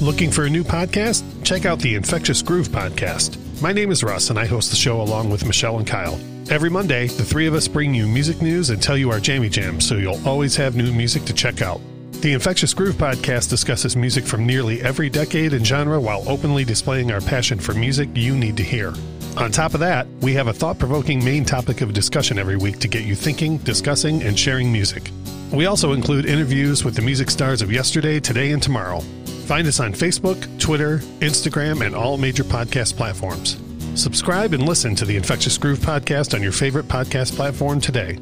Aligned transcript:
Looking 0.00 0.32
for 0.32 0.44
a 0.44 0.50
new 0.50 0.64
podcast? 0.64 1.22
Check 1.44 1.64
out 1.64 1.78
the 1.78 1.94
Infectious 1.94 2.42
Groove 2.42 2.68
podcast. 2.68 3.38
My 3.62 3.72
name 3.72 3.92
is 3.92 4.02
Russ, 4.02 4.28
and 4.28 4.38
I 4.38 4.44
host 4.44 4.70
the 4.70 4.76
show 4.76 5.00
along 5.00 5.30
with 5.30 5.46
Michelle 5.46 5.78
and 5.78 5.86
Kyle. 5.86 6.18
Every 6.50 6.68
Monday, 6.68 7.06
the 7.06 7.24
three 7.24 7.46
of 7.46 7.54
us 7.54 7.68
bring 7.68 7.94
you 7.94 8.08
music 8.08 8.42
news 8.42 8.70
and 8.70 8.82
tell 8.82 8.98
you 8.98 9.10
our 9.10 9.20
jammy 9.20 9.48
jams 9.48 9.86
so 9.86 9.94
you'll 9.94 10.20
always 10.26 10.56
have 10.56 10.74
new 10.74 10.92
music 10.92 11.24
to 11.26 11.32
check 11.32 11.62
out. 11.62 11.80
The 12.20 12.32
Infectious 12.32 12.74
Groove 12.74 12.96
podcast 12.96 13.48
discusses 13.48 13.94
music 13.96 14.24
from 14.24 14.44
nearly 14.44 14.82
every 14.82 15.08
decade 15.08 15.54
and 15.54 15.64
genre 15.64 16.00
while 16.00 16.28
openly 16.28 16.64
displaying 16.64 17.12
our 17.12 17.20
passion 17.20 17.60
for 17.60 17.72
music 17.72 18.08
you 18.14 18.36
need 18.36 18.56
to 18.56 18.64
hear. 18.64 18.92
On 19.36 19.52
top 19.52 19.74
of 19.74 19.80
that, 19.80 20.08
we 20.20 20.34
have 20.34 20.48
a 20.48 20.52
thought 20.52 20.78
provoking 20.78 21.24
main 21.24 21.44
topic 21.44 21.82
of 21.82 21.92
discussion 21.92 22.38
every 22.38 22.56
week 22.56 22.80
to 22.80 22.88
get 22.88 23.04
you 23.04 23.14
thinking, 23.14 23.58
discussing, 23.58 24.22
and 24.24 24.38
sharing 24.38 24.72
music. 24.72 25.10
We 25.52 25.66
also 25.66 25.92
include 25.92 26.26
interviews 26.26 26.84
with 26.84 26.96
the 26.96 27.02
music 27.02 27.30
stars 27.30 27.62
of 27.62 27.70
yesterday, 27.70 28.18
today, 28.18 28.50
and 28.50 28.62
tomorrow. 28.62 29.02
Find 29.44 29.66
us 29.66 29.78
on 29.78 29.92
Facebook, 29.92 30.58
Twitter, 30.58 30.98
Instagram, 31.20 31.84
and 31.84 31.94
all 31.94 32.16
major 32.16 32.44
podcast 32.44 32.96
platforms. 32.96 33.60
Subscribe 33.94 34.54
and 34.54 34.66
listen 34.66 34.94
to 34.96 35.04
the 35.04 35.16
Infectious 35.16 35.58
Groove 35.58 35.80
podcast 35.80 36.34
on 36.34 36.42
your 36.42 36.50
favorite 36.50 36.88
podcast 36.88 37.36
platform 37.36 37.78
today. 37.80 38.18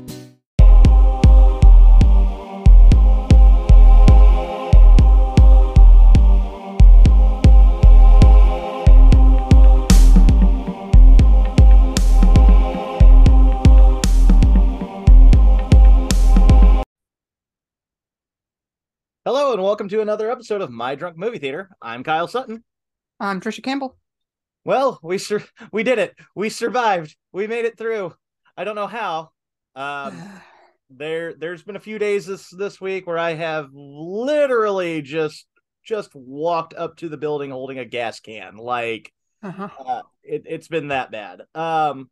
Hello 19.25 19.53
and 19.53 19.63
welcome 19.63 19.89
to 19.89 20.01
another 20.01 20.31
episode 20.31 20.61
of 20.63 20.71
My 20.71 20.95
Drunk 20.95 21.17
Movie 21.17 21.39
Theater. 21.39 21.71
I'm 21.81 22.03
Kyle 22.03 22.27
Sutton. 22.27 22.65
I'm 23.21 23.41
Trisha 23.41 23.63
Campbell. 23.63 23.97
Well, 24.65 24.99
we 25.03 25.19
sur- 25.19 25.45
we 25.73 25.83
did 25.83 25.99
it. 25.99 26.15
We 26.35 26.49
survived. 26.49 27.17
We 27.33 27.47
made 27.47 27.65
it 27.65 27.79
through. 27.79 28.15
I 28.57 28.65
don't 28.65 28.75
know 28.75 28.87
how. 28.87 29.31
Um, 29.77 30.21
there 30.91 31.35
there's 31.35 31.63
been 31.63 31.77
a 31.77 31.81
few 31.81 31.99
days 31.99 32.27
this 32.27 32.49
this 32.51 32.81
week 32.81 33.07
where 33.07 33.19
I 33.19 33.35
have 33.35 33.69
literally 33.73 35.03
just 35.03 35.47
just 35.85 36.11
walked 36.15 36.75
up 36.75 36.97
to 36.99 37.09
the 37.09 37.17
building 37.17 37.51
holding 37.51 37.79
a 37.79 37.85
gas 37.85 38.21
can. 38.21 38.57
Like 38.57 39.13
Uh-huh. 39.43 39.69
uh, 39.79 40.03
it, 40.23 40.43
it's 40.47 40.69
been 40.69 40.89
that 40.89 41.11
bad. 41.11 41.43
Um, 41.55 42.11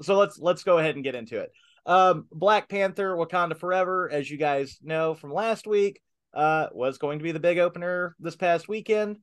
so 0.00 0.16
let's 0.18 0.38
let's 0.38 0.64
go 0.64 0.78
ahead 0.78 0.96
and 0.96 1.04
get 1.04 1.14
into 1.14 1.38
it. 1.38 1.52
Um, 1.86 2.26
Black 2.32 2.68
Panther: 2.68 3.16
Wakanda 3.16 3.56
Forever, 3.56 4.10
as 4.10 4.30
you 4.30 4.36
guys 4.36 4.78
know 4.82 5.14
from 5.14 5.32
last 5.32 5.66
week, 5.66 6.00
uh, 6.34 6.68
was 6.72 6.98
going 6.98 7.18
to 7.18 7.22
be 7.22 7.32
the 7.32 7.40
big 7.40 7.58
opener 7.58 8.14
this 8.20 8.36
past 8.36 8.68
weekend. 8.68 9.18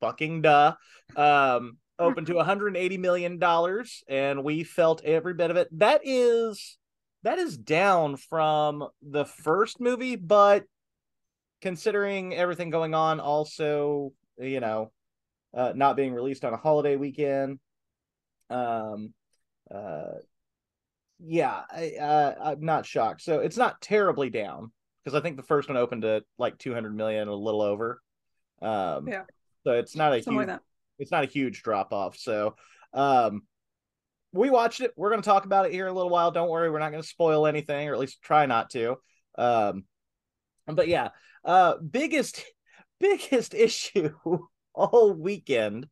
Fucking 0.00 0.42
duh. 0.42 0.74
Um, 1.16 1.78
open 1.98 2.24
to 2.26 2.34
180 2.34 2.98
million 2.98 3.38
dollars, 3.38 4.02
and 4.08 4.44
we 4.44 4.64
felt 4.64 5.02
every 5.04 5.34
bit 5.34 5.50
of 5.50 5.56
it. 5.56 5.68
That 5.78 6.00
is 6.04 6.78
that 7.22 7.38
is 7.38 7.56
down 7.56 8.16
from 8.16 8.86
the 9.02 9.24
first 9.24 9.80
movie, 9.80 10.16
but 10.16 10.64
considering 11.60 12.34
everything 12.34 12.70
going 12.70 12.94
on, 12.94 13.20
also 13.20 14.12
you 14.38 14.60
know, 14.60 14.92
uh, 15.54 15.72
not 15.74 15.96
being 15.96 16.12
released 16.12 16.44
on 16.44 16.52
a 16.52 16.58
holiday 16.58 16.96
weekend. 16.96 17.58
Um, 18.50 19.12
uh, 19.74 20.18
yeah, 21.18 21.62
I, 21.70 21.92
uh, 22.00 22.34
I'm 22.44 22.64
not 22.64 22.86
shocked. 22.86 23.22
So 23.22 23.40
it's 23.40 23.56
not 23.56 23.80
terribly 23.80 24.30
down 24.30 24.72
because 25.04 25.18
I 25.18 25.22
think 25.22 25.36
the 25.36 25.42
first 25.42 25.68
one 25.68 25.76
opened 25.76 26.04
at 26.04 26.24
like 26.38 26.58
200 26.58 26.94
million, 26.94 27.28
a 27.28 27.34
little 27.34 27.62
over. 27.62 28.00
Um, 28.60 29.08
Yeah. 29.08 29.22
So 29.64 29.72
it's 29.72 29.96
not 29.96 30.12
a 30.12 30.22
Something 30.22 30.40
huge, 30.40 30.48
like 30.48 30.60
it's 30.98 31.10
not 31.10 31.24
a 31.24 31.28
huge 31.28 31.62
drop 31.62 31.92
off. 31.92 32.16
So, 32.16 32.54
um, 32.92 33.42
we 34.32 34.50
watched 34.50 34.80
it. 34.80 34.92
We're 34.96 35.10
going 35.10 35.22
to 35.22 35.28
talk 35.28 35.44
about 35.44 35.66
it 35.66 35.72
here 35.72 35.86
in 35.86 35.92
a 35.92 35.94
little 35.94 36.10
while. 36.10 36.30
Don't 36.30 36.50
worry, 36.50 36.70
we're 36.70 36.78
not 36.78 36.90
going 36.90 37.02
to 37.02 37.08
spoil 37.08 37.46
anything, 37.46 37.88
or 37.88 37.94
at 37.94 37.98
least 37.98 38.22
try 38.22 38.46
not 38.46 38.70
to. 38.70 38.96
Um, 39.38 39.84
but 40.66 40.88
yeah, 40.88 41.08
uh, 41.44 41.76
biggest 41.78 42.44
biggest 43.00 43.54
issue 43.54 44.10
all 44.74 45.12
weekend 45.12 45.88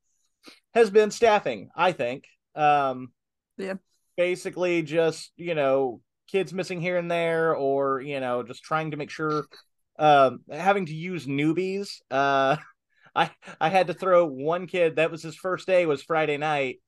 has 0.75 0.91
been 0.91 1.11
staffing. 1.11 1.71
I 1.75 1.93
think. 1.93 2.27
Um, 2.55 3.13
Yeah. 3.57 3.75
Basically, 4.17 4.83
just 4.83 5.33
you 5.37 5.55
know, 5.55 6.01
kids 6.29 6.53
missing 6.53 6.81
here 6.81 6.97
and 6.97 7.11
there, 7.11 7.55
or 7.55 8.01
you 8.01 8.21
know, 8.21 8.43
just 8.43 8.63
trying 8.63 8.93
to 8.93 8.97
make 8.97 9.11
sure, 9.11 9.47
um, 9.99 10.41
having 10.51 10.87
to 10.87 10.95
use 10.95 11.27
newbies. 11.27 12.01
Uh, 12.11 12.57
I 13.15 13.31
I 13.61 13.69
had 13.69 13.89
to 13.89 13.95
throw 13.95 14.27
one 14.27 14.67
kid. 14.67 14.97
That 14.97 15.11
was 15.11 15.23
his 15.23 15.37
first 15.37 15.67
day. 15.67 15.87
Was 15.87 16.03
Friday 16.03 16.37
night 16.37 16.81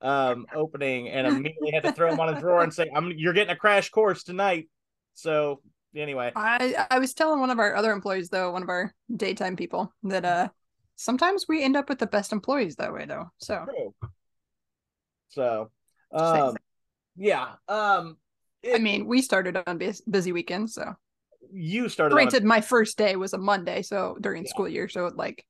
um 0.00 0.44
opening 0.54 1.08
and 1.08 1.26
immediately 1.26 1.70
had 1.70 1.84
to 1.84 1.92
throw 1.92 2.12
him 2.12 2.18
on 2.18 2.34
a 2.34 2.40
drawer 2.40 2.62
and 2.64 2.74
say 2.74 2.90
i'm 2.96 3.12
you're 3.16 3.32
getting 3.32 3.52
a 3.52 3.56
crash 3.56 3.90
course 3.90 4.24
tonight 4.24 4.68
so 5.14 5.60
anyway 5.94 6.32
I 6.34 6.86
I 6.90 6.98
was 6.98 7.14
telling 7.14 7.40
one 7.40 7.50
of 7.50 7.58
our 7.58 7.74
other 7.74 7.92
employees 7.92 8.28
though, 8.28 8.50
one 8.50 8.62
of 8.62 8.68
our 8.68 8.92
daytime 9.14 9.56
people, 9.56 9.92
that 10.04 10.24
uh 10.24 10.48
sometimes 10.96 11.46
we 11.48 11.62
end 11.62 11.76
up 11.76 11.88
with 11.88 11.98
the 11.98 12.06
best 12.06 12.32
employees 12.32 12.76
that 12.76 12.92
way 12.92 13.06
though. 13.06 13.30
So 13.38 13.64
true. 13.64 13.94
so 15.28 15.70
um 16.12 16.56
yeah 17.16 17.54
um 17.68 18.16
I 18.74 18.78
mean, 18.78 19.06
we 19.06 19.20
started 19.20 19.62
on 19.66 19.76
bus- 19.76 20.00
busy 20.00 20.32
weekends, 20.32 20.72
so 20.74 20.94
you 21.52 21.90
started 21.90 22.14
a- 22.14 22.16
granted, 22.16 22.44
my 22.44 22.62
first 22.62 22.96
day 22.96 23.14
was 23.14 23.34
a 23.34 23.38
Monday, 23.38 23.82
so 23.82 24.16
during 24.20 24.44
Yeah. 24.44 24.50
school 24.50 24.68
year, 24.68 24.88
so 24.88 25.04
it 25.06 25.16
like 25.16 25.44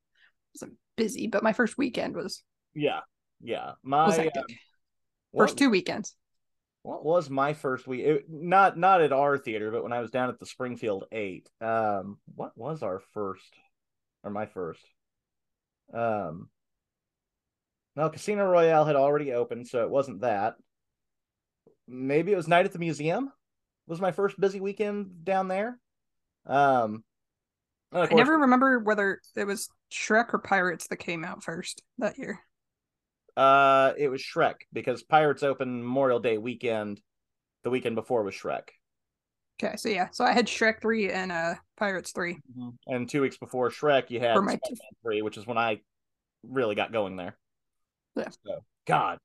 wasn't 0.55 0.75
busy, 0.97 1.29
but 1.29 1.43
my 1.45 1.53
first 1.53 1.79
weekend 1.79 2.17
was 2.17 2.43
yeah 2.75 3.01
yeah 3.41 3.73
my 3.83 4.07
was 4.09 4.19
uh, 4.19 4.43
what, 5.31 5.45
First 5.45 5.59
two 5.59 5.71
weekends. 5.71 6.17
what 6.83 7.05
was 7.05 7.31
my 7.31 7.53
first 7.53 7.87
week 7.87 8.05
it, 8.05 8.25
not 8.29 8.77
not 8.77 9.01
at 9.01 9.13
our 9.13 9.39
theater 9.39 9.71
but 9.71 9.83
when 9.83 9.93
i 9.93 10.01
was 10.01 10.11
down 10.11 10.29
at 10.29 10.39
the 10.39 10.47
springfield 10.47 11.05
8 11.13 11.49
um 11.61 12.19
what 12.35 12.57
was 12.57 12.83
our 12.83 13.01
first 13.13 13.55
or 14.23 14.31
my 14.31 14.47
first 14.47 14.85
um 15.93 16.49
no 17.97 18.09
casino 18.09 18.45
royale 18.45 18.85
had 18.85 18.97
already 18.97 19.33
opened 19.33 19.67
so 19.69 19.83
it 19.83 19.91
wasn't 19.91 20.21
that 20.23 20.57
maybe 21.87 22.33
it 22.33 22.37
was 22.37 22.49
night 22.49 22.65
at 22.67 22.73
the 22.73 22.79
museum 22.79 23.31
was 23.87 24.01
my 24.01 24.13
first 24.13 24.39
busy 24.41 24.61
weekend 24.61 25.25
down 25.25 25.49
there 25.49 25.79
um 26.47 27.05
I 27.93 28.07
course- 28.07 28.19
never 28.19 28.39
remember 28.39 28.81
whether 28.81 29.21
it 29.37 29.45
was 29.45 29.69
Shrek 29.93 30.35
or 30.35 30.39
Pirates 30.39 30.89
that 30.89 30.97
came 30.97 31.25
out 31.25 31.45
first 31.45 31.81
that 31.99 32.19
year. 32.19 32.41
Uh, 33.37 33.93
it 33.97 34.09
was 34.09 34.21
Shrek 34.21 34.55
because 34.73 35.05
Pirates 35.05 35.45
opened 35.45 35.83
Memorial 35.85 36.19
Day 36.19 36.37
weekend. 36.37 37.01
The 37.63 37.71
weekend 37.71 37.95
before 37.95 38.25
was 38.25 38.35
Shrek, 38.35 38.69
Okay, 39.63 39.77
so 39.77 39.89
yeah, 39.89 40.09
so 40.11 40.25
I 40.25 40.33
had 40.33 40.47
Shrek 40.49 40.81
three 40.83 41.09
and 41.11 41.31
uh 41.31 41.55
Pirates 41.77 42.11
3 42.11 42.37
and 42.89 43.09
two 43.09 43.21
weeks 43.23 43.37
before 43.37 43.71
Shrek, 43.71 44.11
you 44.11 44.19
had 44.19 44.37
my 44.41 44.59
three, 45.05 45.23
which 45.23 45.37
is 45.37 45.47
when 45.47 45.59
I 45.59 45.81
really 46.43 46.75
got 46.75 46.93
going 46.93 47.15
there. 47.17 47.37
Yeah. 48.17 48.29
So, 48.47 48.65
God, 48.87 49.19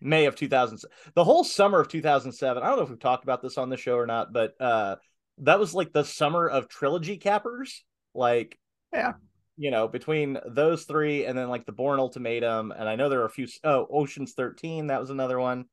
May 0.00 0.26
of 0.26 0.36
two 0.36 0.48
thousand, 0.48 0.78
the 1.14 1.24
whole 1.24 1.44
summer 1.44 1.80
of 1.80 1.88
two 1.88 2.02
thousand 2.02 2.32
seven. 2.32 2.62
I 2.62 2.68
don't 2.68 2.76
know 2.76 2.84
if 2.84 2.90
we've 2.90 2.98
talked 2.98 3.24
about 3.24 3.42
this 3.42 3.58
on 3.58 3.68
the 3.70 3.76
show 3.76 3.96
or 3.96 4.06
not, 4.06 4.32
but 4.32 4.54
uh, 4.60 4.96
that 5.38 5.58
was 5.58 5.74
like 5.74 5.92
the 5.92 6.04
summer 6.04 6.48
of 6.48 6.68
trilogy 6.68 7.16
cappers. 7.16 7.84
Like, 8.14 8.58
Yeah. 8.92 9.14
you 9.56 9.70
know, 9.70 9.88
between 9.88 10.38
those 10.46 10.84
three 10.84 11.24
and 11.26 11.36
then 11.36 11.48
like 11.48 11.66
the 11.66 11.72
Bourne 11.72 12.00
Ultimatum, 12.00 12.72
and 12.72 12.88
I 12.88 12.96
know 12.96 13.08
there 13.08 13.22
are 13.22 13.26
a 13.26 13.30
few. 13.30 13.46
Oh, 13.64 13.86
Ocean's 13.90 14.32
Thirteen, 14.32 14.88
that 14.88 15.00
was 15.00 15.10
another 15.10 15.38
one. 15.38 15.64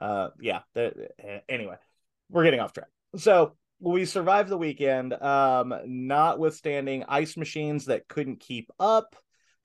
Uh, 0.00 0.30
yeah. 0.40 0.60
the- 0.74 1.10
anyway, 1.48 1.76
we're 2.30 2.44
getting 2.44 2.60
off 2.60 2.72
track. 2.72 2.88
So 3.16 3.56
we 3.78 4.04
survived 4.04 4.48
the 4.48 4.56
weekend, 4.56 5.12
um, 5.12 5.74
notwithstanding 5.86 7.04
ice 7.08 7.36
machines 7.36 7.86
that 7.86 8.08
couldn't 8.08 8.40
keep 8.40 8.70
up. 8.80 9.16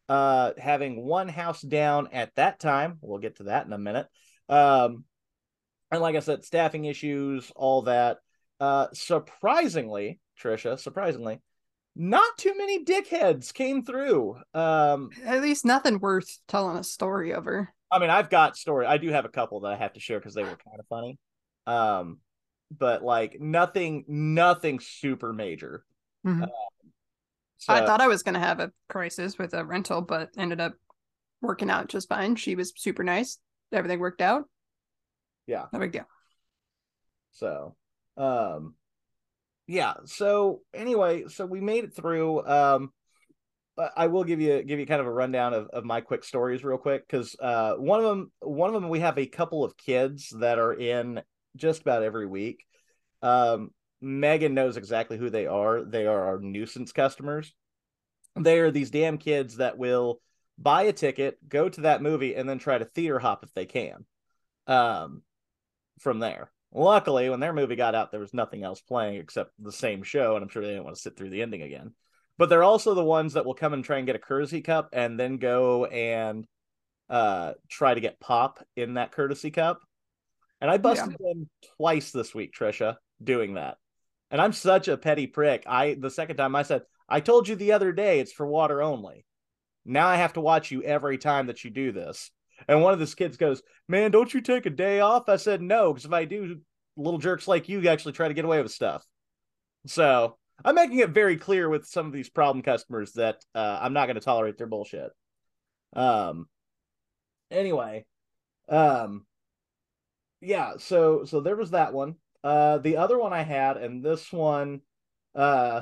Uh, 0.09 0.54
having 0.57 1.04
one 1.04 1.27
house 1.27 1.62
down 1.62 2.07
at 2.13 2.33
that 2.36 2.59
time. 2.59 2.98
We'll 3.01 3.19
get 3.19 3.38
to 3.38 3.44
that 3.44 3.65
in 3.65 3.74
a 3.74 3.77
minute. 3.77 4.07
Um, 4.48 5.04
and 5.92 6.01
like 6.01 6.15
I 6.15 6.19
said, 6.19 6.45
staffing 6.45 6.86
issues, 6.86 7.51
all 7.56 7.83
that. 7.83 8.18
Uh, 8.59 8.88
surprisingly, 8.94 10.19
Trisha, 10.42 10.80
surprisingly, 10.80 11.42
not 11.95 12.38
too 12.38 12.54
many 12.57 12.86
dickheads 12.86 13.54
came 13.54 13.83
through. 13.83 14.38
Um, 14.54 15.09
At 15.25 15.42
least 15.42 15.65
nothing 15.65 16.00
worth 16.00 16.39
telling 16.48 16.77
a 16.77 16.83
story 16.83 17.33
over. 17.33 17.69
I 17.92 18.00
mean, 18.00 18.09
I've 18.09 18.30
got 18.30 18.57
story. 18.57 18.86
I 18.86 18.98
do 18.98 19.09
have 19.09 19.25
a 19.25 19.30
couple 19.30 19.62
that 19.62 19.74
I 19.74 19.75
have 19.77 19.94
to 19.94 20.00
share 20.00 20.19
because 20.19 20.33
they 20.33 20.44
were 20.44 20.50
kind 20.50 20.80
of 20.80 20.88
funny. 20.88 21.18
Um, 21.65 22.19
but 22.77 23.04
like 23.04 23.39
nothing, 23.39 24.06
nothing 24.07 24.80
super 24.80 25.33
major. 25.33 25.86
Mhm. 26.25 26.50
So, 27.57 27.74
I 27.74 27.86
thought 27.86 28.01
I 28.01 28.07
was 28.07 28.24
gonna 28.24 28.39
have 28.39 28.59
a 28.59 28.71
crisis 28.89 29.38
with 29.38 29.54
a 29.54 29.65
rental, 29.65 30.01
but 30.01 30.30
ended 30.38 30.62
up 30.62 30.74
working 31.42 31.69
out 31.69 31.89
just 31.89 32.09
fine. 32.09 32.36
She 32.36 32.56
was 32.56 32.74
super 32.75 33.04
nice. 33.04 33.39
Everything 33.71 34.00
worked 34.00 34.21
out. 34.21 34.45
Yeah. 35.45 35.65
No 35.71 35.80
big 35.80 35.92
deal. 35.92 36.07
So, 37.31 37.75
um, 38.18 38.75
yeah. 39.68 39.94
So 40.06 40.62
anyway, 40.74 41.25
so 41.27 41.45
we 41.45 41.62
made 41.62 41.83
it 41.83 41.95
through. 41.95 42.45
Um, 42.45 42.92
I 43.95 44.07
will 44.07 44.24
give 44.24 44.42
you 44.42 44.63
give 44.63 44.80
you 44.80 44.88
kind 44.88 45.01
of 45.01 45.06
a 45.06 45.12
rundown 45.12 45.54
of, 45.54 45.68
of 45.68 45.86
my 45.86 46.01
quick 46.01 46.24
stories 46.24 46.63
real 46.63 46.80
quick 46.80 47.07
because 47.07 47.36
uh, 47.39 47.74
one 47.75 48.00
of 48.00 48.06
them 48.06 48.31
one 48.39 48.74
of 48.74 48.81
them 48.81 48.89
we 48.89 49.01
have 49.01 49.19
a 49.19 49.27
couple 49.27 49.63
of 49.63 49.77
kids 49.77 50.33
that 50.39 50.57
are 50.57 50.74
in 50.74 51.21
just 51.56 51.81
about 51.81 52.01
every 52.01 52.25
week. 52.25 52.65
Um, 53.21 53.71
Megan 54.01 54.53
knows 54.53 54.77
exactly 54.77 55.17
who 55.17 55.29
they 55.29 55.47
are. 55.47 55.83
They 55.83 56.05
are 56.05 56.25
our 56.25 56.39
nuisance 56.39 56.91
customers. 56.91 57.53
They 58.35 58.59
are 58.59 58.71
these 58.71 58.91
damn 58.91 59.17
kids 59.17 59.57
that 59.57 59.77
will 59.77 60.21
buy 60.57 60.83
a 60.83 60.94
ticket, 60.94 61.38
go 61.47 61.69
to 61.69 61.81
that 61.81 62.01
movie, 62.01 62.35
and 62.35 62.47
then 62.47 62.59
try 62.59 62.77
to 62.77 62.85
theater 62.85 63.19
hop 63.19 63.44
if 63.44 63.53
they 63.53 63.65
can. 63.65 64.05
Um, 64.67 65.23
from 65.99 66.19
there. 66.19 66.51
Luckily, 66.73 67.29
when 67.29 67.39
their 67.39 67.53
movie 67.53 67.75
got 67.75 67.95
out, 67.95 68.11
there 68.11 68.19
was 68.19 68.33
nothing 68.33 68.63
else 68.63 68.81
playing 68.81 69.15
except 69.15 69.51
the 69.57 69.71
same 69.71 70.03
show, 70.03 70.35
and 70.35 70.44
I'm 70.44 70.49
sure 70.49 70.61
they 70.61 70.69
didn't 70.69 70.83
want 70.83 70.95
to 70.95 71.01
sit 71.01 71.15
through 71.15 71.29
the 71.29 71.41
ending 71.41 71.61
again. 71.61 71.94
But 72.38 72.49
they're 72.49 72.63
also 72.63 72.94
the 72.94 73.03
ones 73.03 73.33
that 73.33 73.45
will 73.45 73.55
come 73.55 73.73
and 73.73 73.83
try 73.83 73.97
and 73.97 74.05
get 74.05 74.15
a 74.15 74.19
courtesy 74.19 74.61
cup 74.61 74.89
and 74.94 75.19
then 75.19 75.38
go 75.38 75.85
and 75.85 76.45
uh 77.09 77.53
try 77.69 77.94
to 77.94 78.01
get 78.01 78.19
pop 78.19 78.63
in 78.75 78.95
that 78.95 79.11
courtesy 79.11 79.49
cup. 79.49 79.81
And 80.59 80.69
I 80.69 80.77
busted 80.77 81.15
yeah. 81.19 81.29
them 81.29 81.49
twice 81.77 82.11
this 82.11 82.35
week, 82.35 82.53
Trisha, 82.53 82.97
doing 83.23 83.53
that. 83.53 83.77
And 84.29 84.41
I'm 84.41 84.53
such 84.53 84.88
a 84.88 84.97
petty 84.97 85.27
prick. 85.27 85.63
I 85.68 85.94
the 85.94 86.12
second 86.12 86.38
time 86.38 86.56
I 86.56 86.63
said, 86.63 86.83
I 87.07 87.19
told 87.21 87.47
you 87.47 87.56
the 87.56 87.71
other 87.71 87.91
day 87.91 88.19
it's 88.19 88.33
for 88.33 88.45
water 88.45 88.81
only. 88.81 89.25
Now 89.85 90.07
I 90.07 90.18
have 90.18 90.33
to 90.33 90.41
watch 90.41 90.69
you 90.71 90.83
every 90.83 91.18
time 91.18 91.47
that 91.47 91.63
you 91.63 91.69
do 91.69 91.91
this. 91.91 92.29
And 92.68 92.81
one 92.81 92.94
of 92.94 93.00
the 93.00 93.15
kids 93.15 93.38
goes, 93.38 93.62
Man, 93.88 94.12
don't 94.12 94.33
you 94.33 94.41
take 94.41 94.65
a 94.65 94.71
day 94.71 95.00
off? 95.00 95.29
I 95.29 95.38
said, 95.38 95.62
No, 95.62 95.94
because 95.94 96.06
if 96.06 96.12
I 96.12 96.25
do, 96.25 96.59
little 96.97 97.19
jerks 97.19 97.47
like 97.47 97.69
you 97.69 97.88
actually 97.88 98.13
try 98.13 98.27
to 98.27 98.33
get 98.33 98.45
away 98.45 98.62
with 98.62 98.71
stuff. 98.71 99.06
So 99.85 100.38
I'm 100.65 100.75
making 100.75 101.00
it 101.00 101.12
very 101.12 101.38
clear 101.38 101.69
with 101.69 101.85
some 101.85 102.07
of 102.07 102.13
these 102.13 102.30
problem 102.30 102.63
customers 102.63 103.13
that 103.13 103.38
uh, 103.53 103.80
I'm 103.81 103.94
not 103.94 104.07
going 104.07 104.15
to 104.15 104.21
tolerate 104.21 104.57
their 104.57 104.68
bullshit. 104.68 105.12
Um. 105.94 106.47
Anyway, 107.50 108.06
um. 108.68 109.25
Yeah. 110.41 110.73
So 110.80 111.23
so 111.25 111.39
there 111.39 111.56
was 111.56 111.71
that 111.71 111.94
one. 111.94 112.15
Uh, 112.47 112.77
the 112.77 112.95
other 112.95 113.19
one 113.19 113.33
I 113.33 113.41
had, 113.44 113.75
and 113.75 114.01
this 114.01 114.31
one, 114.31 114.79
uh, 115.35 115.81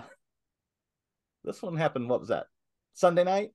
this 1.43 1.61
one 1.61 1.77
happened. 1.77 2.09
What 2.09 2.21
was 2.21 2.29
that? 2.29 2.47
Sunday 2.95 3.23
night. 3.23 3.51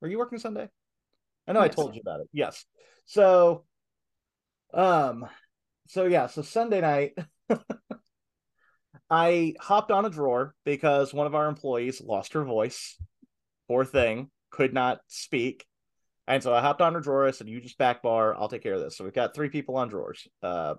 Were 0.00 0.08
you 0.08 0.16
working 0.16 0.38
Sunday? 0.38 0.70
I 1.46 1.52
know 1.52 1.60
yes. 1.60 1.72
I 1.72 1.74
told 1.74 1.94
you 1.94 2.00
about 2.00 2.20
it. 2.20 2.28
Yes. 2.32 2.64
So, 3.04 3.66
um, 4.72 5.26
so 5.86 6.06
yeah, 6.06 6.28
so 6.28 6.40
Sunday 6.40 6.80
night, 6.80 7.12
I 9.10 9.52
hopped 9.60 9.90
on 9.90 10.06
a 10.06 10.10
drawer 10.10 10.54
because 10.64 11.12
one 11.12 11.26
of 11.26 11.34
our 11.34 11.46
employees 11.46 12.00
lost 12.00 12.32
her 12.32 12.42
voice. 12.42 12.96
Poor 13.68 13.84
thing, 13.84 14.30
could 14.50 14.72
not 14.72 15.00
speak. 15.08 15.66
And 16.26 16.42
so 16.42 16.54
I 16.54 16.62
hopped 16.62 16.80
on 16.80 16.94
her 16.94 17.00
drawer. 17.00 17.26
I 17.26 17.32
said, 17.32 17.50
"You 17.50 17.60
just 17.60 17.76
back 17.76 18.00
bar. 18.00 18.34
I'll 18.34 18.48
take 18.48 18.62
care 18.62 18.72
of 18.72 18.80
this." 18.80 18.96
So 18.96 19.04
we've 19.04 19.12
got 19.12 19.34
three 19.34 19.50
people 19.50 19.76
on 19.76 19.88
drawers. 19.90 20.26
Uh, 20.42 20.76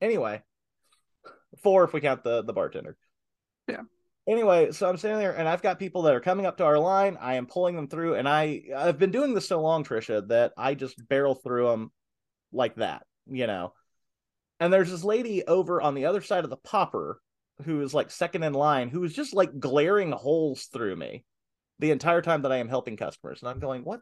anyway, 0.00 0.42
four 1.62 1.84
if 1.84 1.92
we 1.92 2.00
count 2.00 2.24
the 2.24 2.42
the 2.42 2.52
bartender. 2.52 2.96
Yeah 3.68 3.82
anyway, 4.28 4.70
so 4.70 4.88
I'm 4.88 4.98
standing 4.98 5.18
there 5.18 5.36
and 5.36 5.48
I've 5.48 5.62
got 5.62 5.78
people 5.78 6.02
that 6.02 6.14
are 6.14 6.20
coming 6.20 6.46
up 6.46 6.58
to 6.58 6.64
our 6.64 6.78
line. 6.78 7.16
I 7.20 7.34
am 7.34 7.46
pulling 7.46 7.74
them 7.74 7.88
through, 7.88 8.14
and 8.14 8.28
I 8.28 8.62
I've 8.76 8.98
been 8.98 9.10
doing 9.10 9.34
this 9.34 9.48
so 9.48 9.60
long, 9.60 9.82
Trisha, 9.82 10.28
that 10.28 10.52
I 10.56 10.74
just 10.74 11.08
barrel 11.08 11.34
through 11.34 11.66
them 11.66 11.90
like 12.52 12.76
that, 12.76 13.04
you 13.26 13.46
know. 13.46 13.72
And 14.60 14.72
there's 14.72 14.90
this 14.90 15.04
lady 15.04 15.44
over 15.44 15.80
on 15.80 15.94
the 15.94 16.06
other 16.06 16.20
side 16.20 16.44
of 16.44 16.50
the 16.50 16.56
popper 16.56 17.20
who 17.64 17.80
is 17.80 17.94
like 17.94 18.10
second 18.10 18.44
in 18.44 18.52
line, 18.52 18.88
who 18.88 19.02
is 19.04 19.12
just 19.12 19.34
like 19.34 19.58
glaring 19.58 20.12
holes 20.12 20.64
through 20.72 20.94
me 20.94 21.24
the 21.80 21.90
entire 21.90 22.22
time 22.22 22.42
that 22.42 22.52
I 22.52 22.58
am 22.58 22.68
helping 22.68 22.96
customers. 22.96 23.40
And 23.40 23.48
I'm 23.48 23.60
going, 23.60 23.82
what 23.84 24.00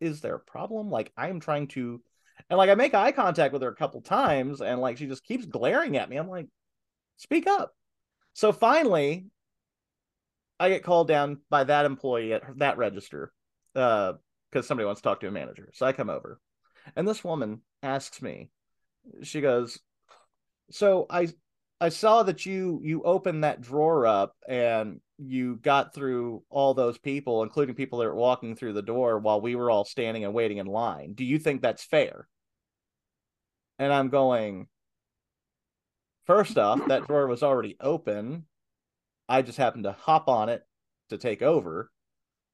is 0.00 0.20
there 0.20 0.36
a 0.36 0.40
problem? 0.40 0.90
Like 0.90 1.12
I 1.16 1.28
am 1.28 1.40
trying 1.40 1.68
to 1.68 2.00
and 2.48 2.58
like 2.58 2.70
I 2.70 2.74
make 2.74 2.94
eye 2.94 3.12
contact 3.12 3.52
with 3.52 3.62
her 3.62 3.68
a 3.68 3.76
couple 3.76 4.00
times 4.00 4.60
and 4.60 4.80
like 4.80 4.98
she 4.98 5.06
just 5.06 5.24
keeps 5.24 5.46
glaring 5.46 5.96
at 5.96 6.08
me. 6.08 6.16
I'm 6.16 6.28
like, 6.28 6.46
speak 7.16 7.46
up. 7.46 7.74
So 8.34 8.52
finally, 8.52 9.26
I 10.58 10.68
get 10.68 10.84
called 10.84 11.08
down 11.08 11.38
by 11.50 11.64
that 11.64 11.86
employee 11.86 12.34
at 12.34 12.42
that 12.58 12.78
register 12.78 13.32
uh, 13.74 14.14
because 14.50 14.64
uh, 14.64 14.68
somebody 14.68 14.86
wants 14.86 15.00
to 15.00 15.08
talk 15.08 15.20
to 15.20 15.28
a 15.28 15.32
manager. 15.32 15.70
So 15.74 15.86
I 15.86 15.92
come 15.92 16.10
over, 16.10 16.40
and 16.94 17.06
this 17.06 17.24
woman 17.24 17.62
asks 17.82 18.22
me, 18.22 18.50
she 19.22 19.40
goes, 19.40 19.80
"So 20.70 21.06
I 21.10 21.28
I 21.80 21.88
saw 21.88 22.22
that 22.22 22.46
you 22.46 22.80
you 22.84 23.02
opened 23.02 23.42
that 23.42 23.60
drawer 23.60 24.06
up 24.06 24.36
and 24.48 25.00
you 25.26 25.56
got 25.56 25.94
through 25.94 26.42
all 26.50 26.74
those 26.74 26.98
people, 26.98 27.42
including 27.42 27.74
people 27.74 27.98
that 27.98 28.06
were 28.06 28.14
walking 28.14 28.56
through 28.56 28.74
the 28.74 28.82
door 28.82 29.18
while 29.18 29.40
we 29.40 29.54
were 29.54 29.70
all 29.70 29.84
standing 29.84 30.24
and 30.24 30.34
waiting 30.34 30.58
in 30.58 30.66
line. 30.66 31.14
Do 31.14 31.24
you 31.24 31.38
think 31.38 31.62
that's 31.62 31.84
fair?" 31.84 32.28
And 33.78 33.92
I'm 33.92 34.10
going, 34.10 34.68
first 36.26 36.58
off, 36.58 36.86
that 36.88 37.06
drawer 37.06 37.26
was 37.26 37.42
already 37.42 37.76
open. 37.80 38.46
I 39.28 39.42
just 39.42 39.58
happened 39.58 39.84
to 39.84 39.92
hop 39.92 40.28
on 40.28 40.48
it 40.48 40.62
to 41.10 41.18
take 41.18 41.42
over. 41.42 41.90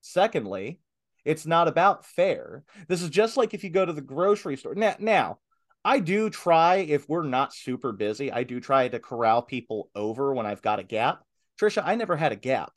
Secondly, 0.00 0.80
it's 1.24 1.44
not 1.44 1.68
about 1.68 2.06
fair. 2.06 2.64
This 2.86 3.02
is 3.02 3.10
just 3.10 3.36
like 3.36 3.52
if 3.52 3.64
you 3.64 3.70
go 3.70 3.84
to 3.84 3.92
the 3.92 4.00
grocery 4.00 4.56
store. 4.56 4.74
Now, 4.74 4.94
now, 4.98 5.38
I 5.84 6.00
do 6.00 6.30
try, 6.30 6.76
if 6.76 7.08
we're 7.08 7.24
not 7.24 7.54
super 7.54 7.92
busy, 7.92 8.32
I 8.32 8.44
do 8.44 8.60
try 8.60 8.88
to 8.88 8.98
corral 8.98 9.42
people 9.42 9.90
over 9.94 10.32
when 10.34 10.46
I've 10.46 10.62
got 10.62 10.78
a 10.78 10.84
gap. 10.84 11.22
Trisha, 11.60 11.82
I 11.84 11.94
never 11.94 12.16
had 12.16 12.32
a 12.32 12.36
gap. 12.36 12.72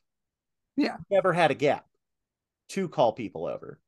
Yeah. 0.76 0.98
Never 1.10 1.34
had 1.34 1.52
a 1.52 1.56
gap 1.56 1.86
to 2.70 2.88
call 2.88 3.14
people 3.14 3.46
over. 3.46 3.80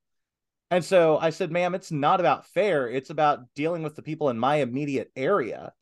And 0.69 0.83
so 0.83 1.17
I 1.17 1.29
said, 1.29 1.51
ma'am, 1.51 1.75
it's 1.75 1.91
not 1.91 2.19
about 2.19 2.47
fair. 2.47 2.89
It's 2.89 3.09
about 3.09 3.53
dealing 3.55 3.83
with 3.83 3.95
the 3.95 4.01
people 4.01 4.29
in 4.29 4.39
my 4.39 4.57
immediate 4.57 5.11
area. 5.15 5.73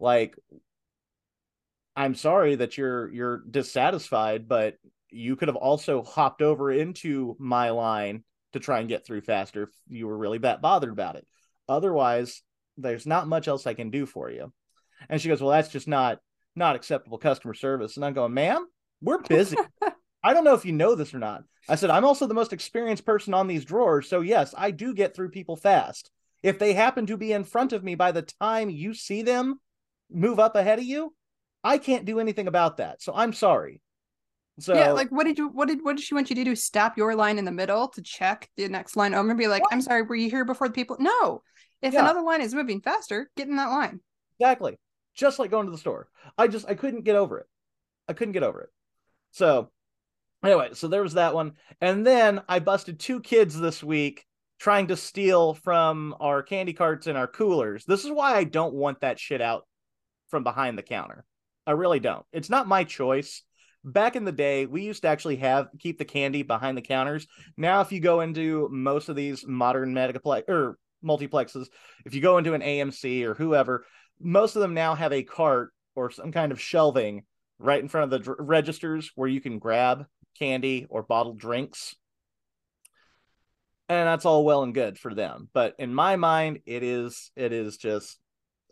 Like, 0.00 0.36
I'm 1.94 2.14
sorry 2.14 2.54
that 2.56 2.78
you're 2.78 3.12
you're 3.12 3.42
dissatisfied, 3.50 4.48
but 4.48 4.76
you 5.10 5.36
could 5.36 5.48
have 5.48 5.56
also 5.56 6.02
hopped 6.02 6.40
over 6.40 6.72
into 6.72 7.36
my 7.38 7.70
line 7.70 8.24
to 8.54 8.60
try 8.60 8.80
and 8.80 8.88
get 8.88 9.04
through 9.04 9.20
faster 9.20 9.64
if 9.64 9.70
you 9.88 10.06
were 10.06 10.16
really 10.16 10.38
that 10.38 10.62
bothered 10.62 10.92
about 10.92 11.16
it. 11.16 11.26
Otherwise, 11.68 12.42
there's 12.78 13.06
not 13.06 13.28
much 13.28 13.48
else 13.48 13.66
I 13.66 13.74
can 13.74 13.90
do 13.90 14.06
for 14.06 14.30
you. 14.30 14.52
And 15.08 15.20
she 15.20 15.28
goes, 15.28 15.40
Well, 15.40 15.50
that's 15.50 15.68
just 15.68 15.88
not 15.88 16.18
not 16.54 16.76
acceptable 16.76 17.18
customer 17.18 17.54
service. 17.54 17.96
And 17.96 18.04
I'm 18.04 18.14
going, 18.14 18.34
ma'am, 18.34 18.66
we're 19.00 19.18
busy. 19.28 19.56
I 20.24 20.34
don't 20.34 20.44
know 20.44 20.54
if 20.54 20.64
you 20.64 20.72
know 20.72 20.94
this 20.94 21.14
or 21.14 21.18
not. 21.18 21.42
I 21.68 21.76
said, 21.76 21.90
I'm 21.90 22.04
also 22.04 22.26
the 22.26 22.34
most 22.34 22.52
experienced 22.52 23.04
person 23.04 23.34
on 23.34 23.46
these 23.46 23.64
drawers. 23.64 24.08
So, 24.08 24.20
yes, 24.20 24.54
I 24.56 24.70
do 24.70 24.94
get 24.94 25.14
through 25.14 25.30
people 25.30 25.56
fast. 25.56 26.10
If 26.42 26.58
they 26.58 26.72
happen 26.72 27.06
to 27.06 27.16
be 27.16 27.32
in 27.32 27.44
front 27.44 27.72
of 27.72 27.84
me 27.84 27.94
by 27.94 28.12
the 28.12 28.22
time 28.22 28.68
you 28.68 28.94
see 28.94 29.22
them 29.22 29.60
move 30.10 30.40
up 30.40 30.56
ahead 30.56 30.78
of 30.78 30.84
you, 30.84 31.14
I 31.62 31.78
can't 31.78 32.04
do 32.04 32.18
anything 32.18 32.48
about 32.48 32.78
that. 32.78 33.00
So 33.00 33.12
I'm 33.14 33.32
sorry. 33.32 33.80
So 34.58 34.74
yeah, 34.74 34.92
like 34.92 35.08
what 35.10 35.24
did 35.24 35.38
you 35.38 35.48
what 35.48 35.68
did 35.68 35.82
what 35.82 35.96
did 35.96 36.04
she 36.04 36.14
want 36.14 36.28
you 36.28 36.36
to 36.36 36.44
do? 36.44 36.54
Stop 36.54 36.98
your 36.98 37.14
line 37.14 37.38
in 37.38 37.44
the 37.44 37.52
middle 37.52 37.88
to 37.88 38.02
check 38.02 38.48
the 38.56 38.68
next 38.68 38.96
line 38.96 39.14
over 39.14 39.30
and 39.30 39.38
be 39.38 39.46
like, 39.46 39.62
what? 39.62 39.72
I'm 39.72 39.80
sorry, 39.80 40.02
were 40.02 40.14
you 40.14 40.28
here 40.28 40.44
before 40.44 40.68
the 40.68 40.74
people? 40.74 40.96
No. 40.98 41.42
If 41.80 41.94
yeah. 41.94 42.00
another 42.00 42.20
line 42.20 42.42
is 42.42 42.54
moving 42.54 42.80
faster, 42.80 43.30
get 43.36 43.48
in 43.48 43.56
that 43.56 43.70
line. 43.70 44.00
Exactly. 44.38 44.78
Just 45.14 45.38
like 45.38 45.50
going 45.50 45.66
to 45.66 45.72
the 45.72 45.78
store. 45.78 46.08
I 46.38 46.48
just 46.48 46.68
I 46.68 46.74
couldn't 46.74 47.04
get 47.04 47.16
over 47.16 47.38
it. 47.38 47.46
I 48.08 48.12
couldn't 48.12 48.32
get 48.32 48.42
over 48.42 48.60
it. 48.62 48.70
So 49.32 49.70
anyway, 50.44 50.70
so 50.72 50.88
there 50.88 51.02
was 51.02 51.14
that 51.14 51.34
one. 51.34 51.52
And 51.80 52.06
then 52.06 52.42
I 52.48 52.58
busted 52.58 52.98
two 52.98 53.20
kids 53.20 53.58
this 53.58 53.82
week 53.82 54.24
trying 54.58 54.86
to 54.88 54.96
steal 54.96 55.54
from 55.54 56.14
our 56.20 56.42
candy 56.42 56.72
carts 56.72 57.06
and 57.06 57.18
our 57.18 57.26
coolers. 57.26 57.84
This 57.84 58.04
is 58.04 58.10
why 58.10 58.36
I 58.36 58.44
don't 58.44 58.74
want 58.74 59.00
that 59.00 59.18
shit 59.18 59.40
out 59.40 59.66
from 60.28 60.44
behind 60.44 60.78
the 60.78 60.82
counter. 60.82 61.24
I 61.66 61.72
really 61.72 62.00
don't. 62.00 62.24
It's 62.32 62.50
not 62.50 62.68
my 62.68 62.84
choice. 62.84 63.42
Back 63.84 64.14
in 64.14 64.24
the 64.24 64.32
day, 64.32 64.66
we 64.66 64.82
used 64.82 65.02
to 65.02 65.08
actually 65.08 65.36
have 65.36 65.68
keep 65.80 65.98
the 65.98 66.04
candy 66.04 66.42
behind 66.42 66.76
the 66.76 66.82
counters. 66.82 67.26
Now, 67.56 67.80
if 67.80 67.90
you 67.90 67.98
go 67.98 68.20
into 68.20 68.68
most 68.70 69.08
of 69.08 69.16
these 69.16 69.44
modern 69.44 69.92
megaplex 69.92 70.48
or 70.48 70.78
multiplexes, 71.04 71.66
if 72.06 72.14
you 72.14 72.20
go 72.20 72.38
into 72.38 72.54
an 72.54 72.62
AMC 72.62 73.24
or 73.24 73.34
whoever, 73.34 73.84
most 74.22 74.56
of 74.56 74.62
them 74.62 74.74
now 74.74 74.94
have 74.94 75.12
a 75.12 75.22
cart 75.22 75.72
or 75.94 76.10
some 76.10 76.32
kind 76.32 76.52
of 76.52 76.60
shelving 76.60 77.24
right 77.58 77.80
in 77.82 77.88
front 77.88 78.04
of 78.04 78.10
the 78.10 78.18
dr- 78.18 78.38
registers 78.40 79.10
where 79.14 79.28
you 79.28 79.40
can 79.40 79.58
grab 79.58 80.06
candy 80.38 80.86
or 80.88 81.02
bottled 81.02 81.38
drinks. 81.38 81.94
And 83.88 84.08
that's 84.08 84.24
all 84.24 84.44
well 84.44 84.62
and 84.62 84.74
good 84.74 84.98
for 84.98 85.14
them. 85.14 85.48
But 85.52 85.74
in 85.78 85.92
my 85.94 86.16
mind, 86.16 86.60
it 86.66 86.82
is 86.82 87.30
it 87.36 87.52
is 87.52 87.76
just 87.76 88.18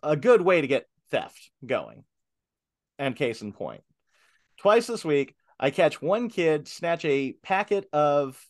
a 0.03 0.17
good 0.17 0.41
way 0.41 0.61
to 0.61 0.67
get 0.67 0.87
theft 1.11 1.51
going 1.65 2.05
and 2.99 3.17
case 3.17 3.43
in 3.43 3.53
point. 3.53 3.83
Twice 4.59 4.87
this 4.87 5.05
week, 5.05 5.35
I 5.59 5.71
catch 5.71 6.01
one 6.01 6.29
kid 6.31 6.69
snatch 6.69 7.05
a 7.05 7.33
packet 7.43 7.87
of 7.93 8.43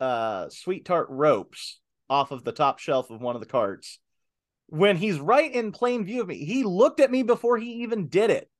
uh, 0.00 0.48
sweet 0.50 0.84
tart 0.84 1.08
ropes 1.10 1.80
off 2.10 2.30
of 2.30 2.44
the 2.44 2.52
top 2.52 2.78
shelf 2.78 3.10
of 3.10 3.20
one 3.20 3.36
of 3.36 3.40
the 3.40 3.46
carts. 3.46 3.98
When 4.68 4.96
he's 4.96 5.20
right 5.20 5.52
in 5.52 5.72
plain 5.72 6.04
view 6.04 6.22
of 6.22 6.28
me, 6.28 6.44
he 6.44 6.64
looked 6.64 7.00
at 7.00 7.10
me 7.10 7.22
before 7.22 7.56
he 7.56 7.82
even 7.82 8.08
did 8.08 8.30
it 8.30 8.50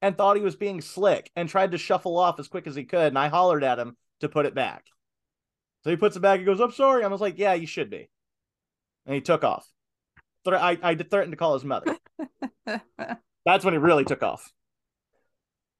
and 0.00 0.16
thought 0.16 0.36
he 0.36 0.42
was 0.42 0.56
being 0.56 0.80
slick 0.80 1.30
and 1.34 1.48
tried 1.48 1.72
to 1.72 1.78
shuffle 1.78 2.18
off 2.18 2.38
as 2.38 2.48
quick 2.48 2.66
as 2.66 2.76
he 2.76 2.84
could. 2.84 3.08
And 3.08 3.18
I 3.18 3.28
hollered 3.28 3.64
at 3.64 3.78
him 3.78 3.96
to 4.20 4.28
put 4.28 4.46
it 4.46 4.54
back. 4.54 4.84
So 5.82 5.90
he 5.90 5.96
puts 5.96 6.16
it 6.16 6.20
back. 6.20 6.38
He 6.38 6.44
goes, 6.44 6.60
"I'm 6.60 6.72
sorry." 6.72 7.04
I 7.04 7.08
was 7.08 7.20
like, 7.20 7.38
"Yeah, 7.38 7.54
you 7.54 7.66
should 7.66 7.90
be." 7.90 8.08
And 9.04 9.14
he 9.14 9.20
took 9.20 9.44
off. 9.44 9.68
I 10.44 10.78
I 10.82 10.94
threatened 10.94 11.32
to 11.32 11.36
call 11.36 11.54
his 11.54 11.64
mother. 11.64 11.96
That's 13.44 13.64
when 13.64 13.74
he 13.74 13.78
really 13.78 14.04
took 14.04 14.22
off. 14.22 14.52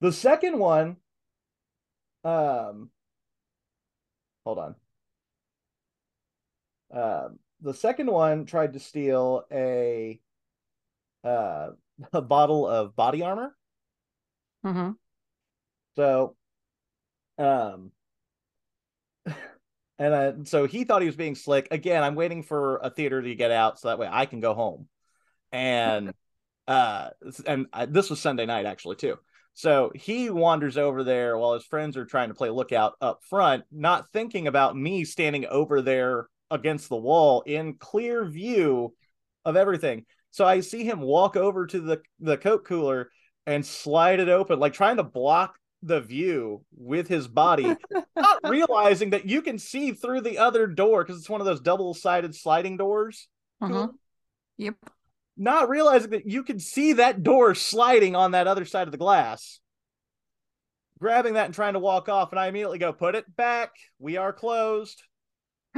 The 0.01 0.13
second 0.13 0.59
one, 0.59 0.97
um, 2.25 2.91
hold 4.45 4.59
on. 4.59 4.75
Um, 6.93 7.39
the 7.61 7.75
second 7.75 8.11
one 8.11 8.47
tried 8.47 8.75
to 8.75 8.81
steal 8.81 9.45
a 9.51 10.21
uh 11.25 11.71
a 12.13 12.23
bottle 12.23 12.67
of 12.67 12.95
body 12.97 13.23
armor. 13.23 13.57
Mm-hmm. 14.65 14.91
So, 15.97 16.37
um, 17.39 17.93
and 19.99 20.15
uh, 20.15 20.33
so 20.45 20.67
he 20.67 20.85
thought 20.85 21.03
he 21.03 21.07
was 21.07 21.17
being 21.17 21.35
slick. 21.35 21.69
Again, 21.71 22.03
I'm 22.03 22.15
waiting 22.15 22.43
for 22.43 22.79
a 22.79 22.91
theater 22.91 23.23
to 23.23 23.35
get 23.35 23.51
out 23.51 23.79
so 23.79 23.89
that 23.89 23.99
way 23.99 24.09
I 24.11 24.27
can 24.27 24.41
go 24.41 24.55
home. 24.55 24.89
And 25.53 26.13
uh, 26.69 27.11
and 27.47 27.67
I, 27.73 27.87
this 27.87 28.11
was 28.11 28.21
Sunday 28.21 28.47
night 28.47 28.67
actually 28.67 28.97
too. 28.97 29.19
So 29.55 29.91
he 29.95 30.29
wanders 30.29 30.77
over 30.77 31.03
there 31.03 31.39
while 31.39 31.55
his 31.55 31.65
friends 31.65 31.97
are 31.97 32.05
trying 32.05 32.29
to 32.29 32.35
play 32.35 32.51
lookout 32.51 32.93
up 33.01 33.21
front, 33.25 33.65
not 33.73 34.11
thinking 34.13 34.49
about 34.49 34.77
me 34.77 35.05
standing 35.05 35.47
over 35.47 35.81
there 35.81 36.27
against 36.51 36.89
the 36.89 36.97
wall 36.97 37.43
in 37.43 37.75
clear 37.75 38.25
view 38.25 38.95
of 39.45 39.57
everything. 39.57 40.05
So 40.31 40.45
I 40.45 40.61
see 40.61 40.85
him 40.85 41.01
walk 41.01 41.37
over 41.37 41.67
to 41.67 41.81
the 41.81 42.03
the 42.21 42.37
Coke 42.37 42.67
cooler 42.67 43.11
and 43.47 43.65
slide 43.65 44.21
it 44.21 44.29
open, 44.29 44.59
like 44.59 44.73
trying 44.73 44.97
to 44.97 45.03
block 45.03 45.57
the 45.83 46.01
view 46.01 46.65
with 46.77 47.09
his 47.09 47.29
body, 47.29 47.75
not 48.17 48.39
realizing 48.45 49.11
that 49.11 49.29
you 49.29 49.41
can 49.41 49.59
see 49.59 49.93
through 49.93 50.21
the 50.21 50.39
other 50.39 50.67
door 50.67 51.05
because 51.05 51.19
it's 51.19 51.31
one 51.31 51.41
of 51.41 51.47
those 51.47 51.61
double 51.61 51.95
sided 51.95 52.35
sliding 52.35 52.77
doors. 52.77 53.29
Uh-huh. 53.61 53.89
Yep. 54.59 54.75
Not 55.37 55.69
realizing 55.69 56.11
that 56.11 56.27
you 56.27 56.43
can 56.43 56.59
see 56.59 56.95
that 56.95 57.23
door 57.23 57.55
sliding 57.55 58.17
on 58.17 58.33
that 58.33 58.47
other 58.47 58.65
side 58.65 58.89
of 58.89 58.93
the 58.93 58.99
glass. 58.99 59.61
Grabbing 60.99 61.35
that 61.35 61.47
and 61.47 61.55
trying 61.55 61.75
to 61.75 61.79
walk 61.79 62.09
off, 62.09 62.33
and 62.33 62.39
I 62.39 62.47
immediately 62.47 62.79
go, 62.79 62.93
Put 62.93 63.15
it 63.15 63.37
back. 63.37 63.71
We 63.99 64.17
are 64.17 64.33
closed. 64.33 65.03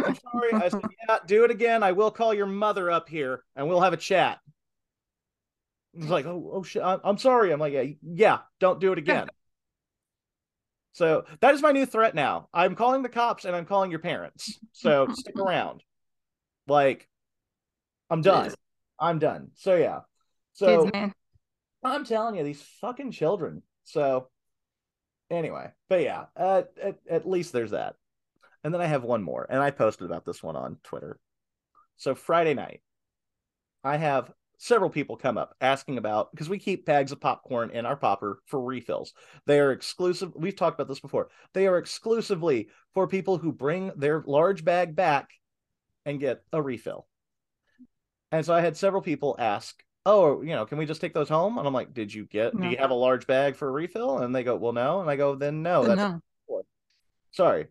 I'm 0.05 0.15
sorry. 0.15 0.53
I 0.53 0.69
said, 0.69 0.83
Yeah, 1.09 1.19
do 1.27 1.45
it 1.45 1.51
again. 1.51 1.83
I 1.83 1.93
will 1.93 2.11
call 2.11 2.33
your 2.35 2.47
mother 2.47 2.91
up 2.91 3.09
here 3.09 3.43
and 3.57 3.69
we'll 3.69 3.81
have 3.81 3.93
a 3.93 3.99
chat. 3.99 4.39
He's 5.93 6.11
like, 6.11 6.27
Oh, 6.27 6.51
oh 6.53 6.63
shit. 6.63 6.83
I'm 6.83 7.19
sorry. 7.19 7.53
I'm 7.53 7.61
like, 7.61 7.73
Yeah, 7.73 7.85
yeah, 8.03 8.39
don't 8.61 8.81
do 8.81 8.93
it 8.93 8.99
again. 8.99 9.29
So 10.93 11.27
that 11.41 11.55
is 11.55 11.63
my 11.63 11.71
new 11.71 11.87
threat 11.87 12.17
now. 12.17 12.49
I'm 12.53 12.75
calling 12.75 13.05
the 13.05 13.09
cops 13.09 13.45
and 13.45 13.55
I'm 13.55 13.67
calling 13.67 13.93
your 13.93 14.01
parents. 14.01 14.59
So 14.73 15.07
stick 15.13 15.37
around. 15.39 15.85
Like, 16.67 17.09
I'm 18.11 18.21
done. 18.21 18.53
I'm 18.99 19.21
done. 19.21 19.51
So 19.55 19.77
yeah. 19.77 20.01
So 20.55 20.83
Kids, 20.83 20.93
man. 20.93 21.15
I'm 21.85 22.05
telling 22.05 22.35
you, 22.35 22.43
these 22.43 22.63
fucking 22.81 23.13
children. 23.13 23.63
So 23.85 24.29
anyway, 25.31 25.71
but 25.89 26.03
yeah, 26.03 26.25
uh, 26.37 26.63
at, 26.83 26.99
at 27.09 27.29
least 27.29 27.53
there's 27.53 27.71
that. 27.71 27.95
And 28.65 28.75
then 28.75 28.81
I 28.81 28.87
have 28.87 29.05
one 29.05 29.23
more, 29.23 29.47
and 29.49 29.63
I 29.63 29.71
posted 29.71 30.07
about 30.07 30.25
this 30.25 30.43
one 30.43 30.57
on 30.57 30.79
Twitter. 30.83 31.19
So 31.97 32.15
Friday 32.15 32.55
night, 32.55 32.83
I 33.85 33.97
have 33.97 34.33
several 34.59 34.91
people 34.91 35.17
come 35.17 35.39
up 35.39 35.55
asking 35.61 35.99
about 35.99 36.33
because 36.33 36.49
we 36.49 36.59
keep 36.59 36.85
bags 36.85 37.13
of 37.13 37.21
popcorn 37.21 37.71
in 37.71 37.87
our 37.87 37.97
popper 37.97 38.41
for 38.47 38.61
refills. 38.61 39.15
They 39.47 39.61
are 39.61 39.73
exclusive. 39.73 40.33
We've 40.35 40.57
talked 40.57 40.75
about 40.75 40.89
this 40.89 41.01
before. 41.01 41.29
They 41.55 41.67
are 41.67 41.79
exclusively 41.79 42.69
for 42.95 43.07
people 43.07 43.39
who 43.39 43.53
bring 43.53 43.93
their 43.97 44.23
large 44.27 44.65
bag 44.65 44.97
back 44.97 45.31
and 46.05 46.21
get 46.21 46.43
a 46.53 46.61
refill. 46.61 47.07
And 48.33 48.45
so 48.45 48.53
I 48.53 48.61
had 48.61 48.77
several 48.77 49.03
people 49.03 49.37
ask, 49.39 49.83
"Oh, 50.05 50.43
you 50.43 50.51
know, 50.51 50.67
can 50.67 50.79
we 50.79 50.87
just 50.87 51.01
take 51.01 51.15
those 51.15 51.29
home?" 51.29 51.59
And 51.59 51.67
I'm 51.67 51.73
like, 51.73 51.95
"Did 51.95 52.13
you 52.13 52.27
get? 52.27 52.55
No. 52.55 52.63
Do 52.63 52.69
you 52.69 52.77
have 52.79 52.91
a 52.91 52.95
large 52.95 53.27
bag 53.27 53.57
for 53.57 53.69
a 53.69 53.73
refill?" 53.73 54.19
And 54.19 54.35
they 54.35 54.43
go, 54.43 54.57
"Well, 54.57 54.73
no." 54.73 55.01
And 55.01 55.09
I 55.09 55.17
go, 55.17 55.37
"Then 55.37 55.63
no." 55.63 55.85
That's 55.85 55.99
no. 55.99 56.21
Sorry. 57.31 57.69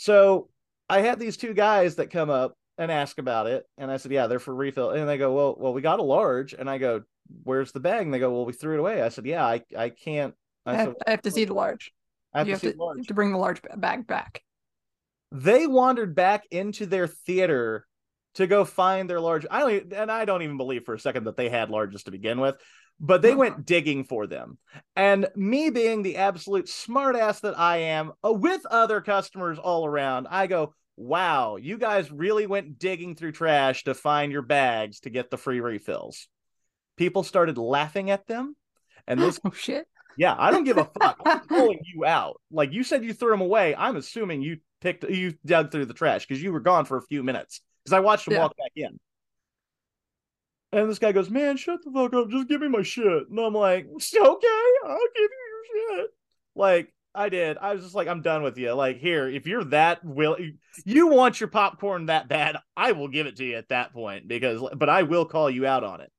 So 0.00 0.48
I 0.88 1.02
had 1.02 1.18
these 1.18 1.36
two 1.36 1.52
guys 1.52 1.96
that 1.96 2.08
come 2.08 2.30
up 2.30 2.54
and 2.78 2.90
ask 2.90 3.18
about 3.18 3.46
it. 3.46 3.66
And 3.76 3.90
I 3.90 3.98
said, 3.98 4.10
yeah, 4.10 4.28
they're 4.28 4.38
for 4.38 4.54
refill. 4.54 4.92
And 4.92 5.06
they 5.06 5.18
go, 5.18 5.34
well, 5.34 5.54
well, 5.58 5.74
we 5.74 5.82
got 5.82 6.00
a 6.00 6.02
large. 6.02 6.54
And 6.54 6.70
I 6.70 6.78
go, 6.78 7.02
where's 7.44 7.72
the 7.72 7.80
bag? 7.80 8.06
And 8.06 8.14
they 8.14 8.18
go, 8.18 8.32
well, 8.32 8.46
we 8.46 8.54
threw 8.54 8.76
it 8.76 8.80
away. 8.80 9.02
I 9.02 9.10
said, 9.10 9.26
yeah, 9.26 9.44
I, 9.44 9.60
I 9.76 9.90
can't. 9.90 10.32
I, 10.64 10.72
I, 10.72 10.76
have, 10.76 10.94
I 11.06 11.10
have, 11.10 11.20
to 11.22 11.30
see 11.30 11.44
the 11.44 11.52
large. 11.52 11.92
I 12.32 12.38
have 12.38 12.48
you 12.48 12.56
to 12.56 12.66
have 12.66 12.72
to, 12.76 12.82
large. 12.82 13.06
to 13.08 13.12
bring 13.12 13.30
the 13.30 13.36
large 13.36 13.60
bag 13.76 14.06
back. 14.06 14.42
They 15.32 15.66
wandered 15.66 16.14
back 16.14 16.46
into 16.50 16.86
their 16.86 17.06
theater 17.06 17.86
to 18.36 18.46
go 18.46 18.64
find 18.64 19.10
their 19.10 19.20
large. 19.20 19.44
I 19.50 19.58
don't, 19.60 19.92
and 19.92 20.10
I 20.10 20.24
don't 20.24 20.40
even 20.40 20.56
believe 20.56 20.86
for 20.86 20.94
a 20.94 20.98
second 20.98 21.24
that 21.24 21.36
they 21.36 21.50
had 21.50 21.68
larges 21.68 22.04
to 22.04 22.10
begin 22.10 22.40
with, 22.40 22.56
but 23.00 23.22
they 23.22 23.34
went 23.34 23.64
digging 23.64 24.04
for 24.04 24.26
them. 24.26 24.58
And 24.94 25.28
me 25.34 25.70
being 25.70 26.02
the 26.02 26.18
absolute 26.18 26.66
smartass 26.66 27.40
that 27.40 27.58
I 27.58 27.78
am, 27.78 28.12
uh, 28.24 28.32
with 28.32 28.64
other 28.66 29.00
customers 29.00 29.58
all 29.58 29.86
around, 29.86 30.28
I 30.28 30.46
go, 30.46 30.74
wow, 30.96 31.56
you 31.56 31.78
guys 31.78 32.12
really 32.12 32.46
went 32.46 32.78
digging 32.78 33.16
through 33.16 33.32
trash 33.32 33.84
to 33.84 33.94
find 33.94 34.30
your 34.30 34.42
bags 34.42 35.00
to 35.00 35.10
get 35.10 35.30
the 35.30 35.38
free 35.38 35.60
refills. 35.60 36.28
People 36.98 37.22
started 37.22 37.56
laughing 37.56 38.10
at 38.10 38.26
them. 38.26 38.54
And 39.06 39.18
this 39.18 39.40
oh 39.44 39.50
shit. 39.52 39.86
Yeah, 40.18 40.34
I 40.38 40.50
don't 40.50 40.64
give 40.64 40.76
a 40.76 40.84
fuck. 41.00 41.18
I'm 41.24 41.40
calling 41.40 41.80
you 41.94 42.04
out. 42.04 42.40
Like 42.50 42.72
you 42.72 42.84
said 42.84 43.02
you 43.02 43.14
threw 43.14 43.30
them 43.30 43.40
away. 43.40 43.74
I'm 43.74 43.96
assuming 43.96 44.42
you 44.42 44.58
picked 44.82 45.04
you 45.04 45.34
dug 45.46 45.72
through 45.72 45.86
the 45.86 45.94
trash 45.94 46.26
because 46.26 46.42
you 46.42 46.52
were 46.52 46.60
gone 46.60 46.84
for 46.84 46.98
a 46.98 47.02
few 47.02 47.22
minutes. 47.22 47.62
Because 47.82 47.96
I 47.96 48.00
watched 48.00 48.26
him 48.26 48.34
yeah. 48.34 48.40
walk 48.40 48.56
back 48.58 48.72
in. 48.76 49.00
And 50.72 50.88
this 50.88 50.98
guy 50.98 51.12
goes, 51.12 51.30
Man, 51.30 51.56
shut 51.56 51.80
the 51.84 51.90
fuck 51.90 52.14
up. 52.14 52.28
Just 52.30 52.48
give 52.48 52.60
me 52.60 52.68
my 52.68 52.82
shit. 52.82 53.28
And 53.28 53.38
I'm 53.38 53.54
like, 53.54 53.86
Okay, 53.86 54.64
I'll 54.86 54.98
give 55.14 55.30
you 55.30 55.64
your 55.74 55.98
shit. 55.98 56.10
Like, 56.54 56.92
I 57.14 57.28
did. 57.28 57.58
I 57.58 57.74
was 57.74 57.82
just 57.82 57.94
like, 57.94 58.06
I'm 58.06 58.22
done 58.22 58.42
with 58.42 58.56
you. 58.56 58.72
Like, 58.72 58.98
here, 58.98 59.28
if 59.28 59.46
you're 59.46 59.64
that 59.64 60.04
will, 60.04 60.36
you 60.84 61.08
want 61.08 61.40
your 61.40 61.48
popcorn 61.48 62.06
that 62.06 62.28
bad, 62.28 62.56
I 62.76 62.92
will 62.92 63.08
give 63.08 63.26
it 63.26 63.36
to 63.36 63.44
you 63.44 63.56
at 63.56 63.70
that 63.70 63.92
point 63.92 64.28
because, 64.28 64.62
but 64.76 64.88
I 64.88 65.02
will 65.02 65.24
call 65.24 65.50
you 65.50 65.66
out 65.66 65.82
on 65.82 66.00
it. 66.00 66.12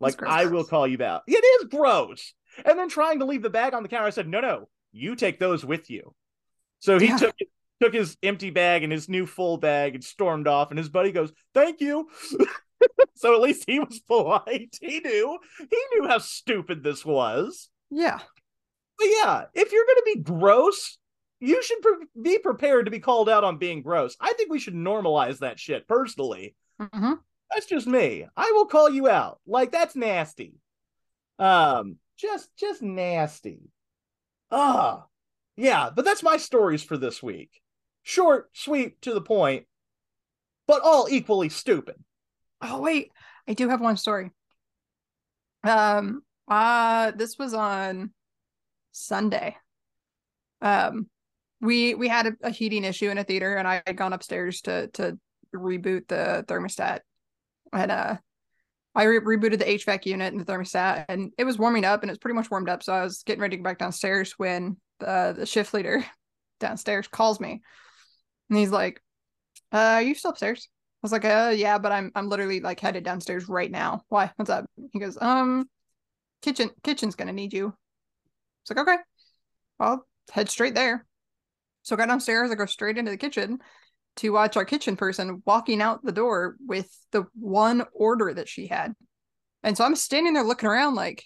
Like, 0.00 0.22
I 0.22 0.46
will 0.46 0.64
call 0.64 0.86
you 0.86 1.02
out. 1.02 1.24
It 1.26 1.44
is 1.44 1.68
gross. 1.68 2.32
And 2.64 2.78
then 2.78 2.88
trying 2.88 3.18
to 3.18 3.26
leave 3.26 3.42
the 3.42 3.50
bag 3.50 3.74
on 3.74 3.82
the 3.82 3.88
counter, 3.90 4.06
I 4.06 4.10
said, 4.10 4.28
no, 4.28 4.40
no, 4.40 4.68
you 4.92 5.14
take 5.14 5.38
those 5.38 5.62
with 5.62 5.90
you. 5.90 6.14
So 6.80 6.98
he 6.98 7.08
yeah. 7.08 7.18
took 7.18 7.36
took 7.82 7.94
his 7.94 8.16
empty 8.22 8.50
bag 8.50 8.82
and 8.82 8.92
his 8.92 9.08
new 9.08 9.26
full 9.26 9.56
bag 9.56 9.94
and 9.94 10.04
stormed 10.04 10.46
off. 10.46 10.70
And 10.70 10.78
his 10.78 10.88
buddy 10.88 11.12
goes, 11.12 11.32
"Thank 11.54 11.80
you." 11.80 12.08
so 13.14 13.34
at 13.34 13.40
least 13.40 13.64
he 13.66 13.80
was 13.80 14.00
polite. 14.00 14.76
He 14.80 15.00
knew. 15.00 15.38
He 15.58 15.78
knew 15.94 16.08
how 16.08 16.18
stupid 16.18 16.82
this 16.82 17.04
was. 17.04 17.68
Yeah. 17.90 18.18
But 18.98 19.08
yeah, 19.08 19.44
if 19.54 19.72
you're 19.72 19.86
going 19.86 19.96
to 19.96 20.12
be 20.14 20.22
gross, 20.22 20.98
you 21.40 21.62
should 21.62 21.80
pre- 21.80 22.06
be 22.22 22.38
prepared 22.38 22.84
to 22.84 22.90
be 22.90 23.00
called 23.00 23.28
out 23.28 23.44
on 23.44 23.58
being 23.58 23.82
gross. 23.82 24.16
I 24.20 24.34
think 24.34 24.50
we 24.50 24.60
should 24.60 24.74
normalize 24.74 25.38
that 25.38 25.58
shit 25.58 25.88
personally. 25.88 26.54
Mm-hmm. 26.80 27.14
That's 27.50 27.66
just 27.66 27.86
me. 27.86 28.26
I 28.36 28.52
will 28.54 28.66
call 28.66 28.90
you 28.90 29.08
out. 29.08 29.40
Like 29.46 29.72
that's 29.72 29.96
nasty. 29.96 30.54
Um, 31.38 31.96
just 32.16 32.54
just 32.56 32.82
nasty. 32.82 33.60
Ah, 34.50 35.06
yeah. 35.56 35.90
But 35.94 36.04
that's 36.04 36.22
my 36.22 36.36
stories 36.36 36.82
for 36.82 36.96
this 36.96 37.22
week. 37.22 37.50
Short, 38.02 38.50
sweet, 38.52 39.00
to 39.02 39.14
the 39.14 39.20
point, 39.20 39.66
but 40.66 40.82
all 40.82 41.08
equally 41.10 41.48
stupid. 41.48 41.96
Oh 42.62 42.80
wait, 42.80 43.10
I 43.48 43.54
do 43.54 43.68
have 43.68 43.80
one 43.80 43.96
story. 43.96 44.30
Um, 45.64 46.22
uh, 46.48 47.12
this 47.12 47.38
was 47.38 47.54
on 47.54 48.12
Sunday. 48.92 49.56
Um, 50.60 51.08
we 51.60 51.94
we 51.94 52.08
had 52.08 52.26
a, 52.26 52.32
a, 52.42 52.50
heating 52.50 52.84
issue 52.84 53.10
in 53.10 53.18
a 53.18 53.24
theater, 53.24 53.54
and 53.54 53.66
I 53.66 53.82
had 53.86 53.96
gone 53.96 54.12
upstairs 54.12 54.60
to 54.62 54.88
to 54.88 55.18
reboot 55.54 56.08
the 56.08 56.44
thermostat, 56.48 57.00
and 57.72 57.90
uh, 57.90 58.16
I 58.94 59.04
re- 59.04 59.20
rebooted 59.20 59.58
the 59.58 59.64
HVAC 59.64 60.06
unit 60.06 60.32
and 60.32 60.40
the 60.40 60.50
thermostat, 60.50 61.06
and 61.08 61.32
it 61.38 61.44
was 61.44 61.58
warming 61.58 61.84
up, 61.84 62.02
and 62.02 62.10
it's 62.10 62.18
pretty 62.18 62.34
much 62.34 62.50
warmed 62.50 62.68
up. 62.68 62.82
So 62.82 62.92
I 62.92 63.02
was 63.02 63.22
getting 63.22 63.40
ready 63.40 63.56
to 63.56 63.62
go 63.62 63.64
back 63.64 63.78
downstairs 63.78 64.34
when 64.38 64.76
the 64.98 65.34
the 65.36 65.46
shift 65.46 65.72
leader 65.72 66.04
downstairs 66.60 67.08
calls 67.08 67.40
me, 67.40 67.62
and 68.48 68.58
he's 68.58 68.70
like, 68.70 69.02
uh, 69.72 69.76
"Are 69.96 70.02
you 70.02 70.14
still 70.14 70.32
upstairs?" 70.32 70.68
I 71.02 71.06
was 71.06 71.12
like, 71.12 71.24
"Uh, 71.24 71.52
yeah, 71.56 71.78
but 71.78 71.92
I'm 71.92 72.12
I'm 72.14 72.28
literally 72.28 72.60
like 72.60 72.80
headed 72.80 73.04
downstairs 73.04 73.48
right 73.48 73.70
now. 73.70 74.02
Why? 74.08 74.32
What's 74.36 74.50
up?" 74.50 74.66
He 74.92 74.98
goes, 74.98 75.16
"Um, 75.20 75.68
kitchen 76.42 76.70
kitchen's 76.82 77.14
gonna 77.14 77.32
need 77.32 77.52
you." 77.52 77.74
It's 78.62 78.70
like, 78.70 78.86
okay, 78.88 79.02
I'll 79.78 80.06
head 80.30 80.48
straight 80.48 80.74
there. 80.74 81.06
So 81.82 81.96
I 81.96 81.98
got 81.98 82.08
downstairs, 82.08 82.50
I 82.50 82.54
go 82.54 82.66
straight 82.66 82.98
into 82.98 83.10
the 83.10 83.16
kitchen 83.16 83.58
to 84.16 84.30
watch 84.30 84.56
our 84.56 84.64
kitchen 84.64 84.96
person 84.96 85.42
walking 85.46 85.80
out 85.80 86.04
the 86.04 86.12
door 86.12 86.56
with 86.66 86.90
the 87.10 87.26
one 87.34 87.84
order 87.92 88.32
that 88.34 88.48
she 88.48 88.66
had. 88.66 88.94
And 89.62 89.76
so 89.76 89.84
I'm 89.84 89.96
standing 89.96 90.34
there 90.34 90.44
looking 90.44 90.68
around 90.68 90.94
like, 90.94 91.24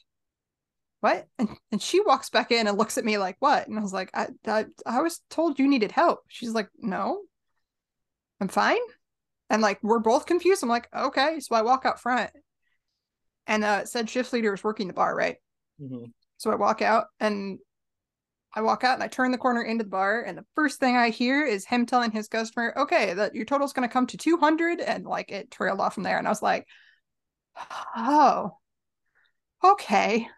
what? 1.00 1.26
And, 1.38 1.48
and 1.72 1.82
she 1.82 2.00
walks 2.00 2.30
back 2.30 2.50
in 2.50 2.66
and 2.66 2.78
looks 2.78 2.98
at 2.98 3.04
me 3.04 3.18
like, 3.18 3.36
what? 3.40 3.66
And 3.66 3.78
I 3.78 3.82
was 3.82 3.92
like, 3.92 4.10
I, 4.14 4.28
I, 4.46 4.66
I 4.86 5.02
was 5.02 5.20
told 5.28 5.58
you 5.58 5.68
needed 5.68 5.92
help. 5.92 6.20
She's 6.28 6.52
like, 6.52 6.68
no, 6.78 7.22
I'm 8.40 8.48
fine. 8.48 8.78
And 9.50 9.62
like, 9.62 9.78
we're 9.82 9.98
both 9.98 10.26
confused. 10.26 10.62
I'm 10.62 10.68
like, 10.68 10.88
okay. 10.94 11.38
So 11.40 11.54
I 11.54 11.62
walk 11.62 11.84
out 11.84 12.00
front 12.00 12.30
and 13.46 13.64
uh, 13.64 13.84
said 13.84 14.08
shift 14.08 14.32
leader 14.32 14.54
is 14.54 14.64
working 14.64 14.86
the 14.88 14.94
bar, 14.94 15.14
right? 15.14 15.36
Mhm. 15.80 16.12
So 16.38 16.50
I 16.50 16.56
walk 16.56 16.82
out 16.82 17.06
and 17.20 17.58
I 18.54 18.62
walk 18.62 18.84
out 18.84 18.94
and 18.94 19.02
I 19.02 19.08
turn 19.08 19.32
the 19.32 19.38
corner 19.38 19.62
into 19.62 19.84
the 19.84 19.90
bar. 19.90 20.22
And 20.22 20.38
the 20.38 20.46
first 20.54 20.78
thing 20.78 20.96
I 20.96 21.10
hear 21.10 21.44
is 21.44 21.64
him 21.66 21.86
telling 21.86 22.10
his 22.10 22.28
customer, 22.28 22.72
okay, 22.76 23.14
that 23.14 23.34
your 23.34 23.44
total's 23.44 23.72
going 23.72 23.88
to 23.88 23.92
come 23.92 24.06
to 24.08 24.16
200. 24.16 24.80
And 24.80 25.04
like 25.04 25.30
it 25.30 25.50
trailed 25.50 25.80
off 25.80 25.94
from 25.94 26.04
there. 26.04 26.18
And 26.18 26.26
I 26.26 26.30
was 26.30 26.42
like, 26.42 26.66
oh, 27.96 28.56
okay. 29.62 30.28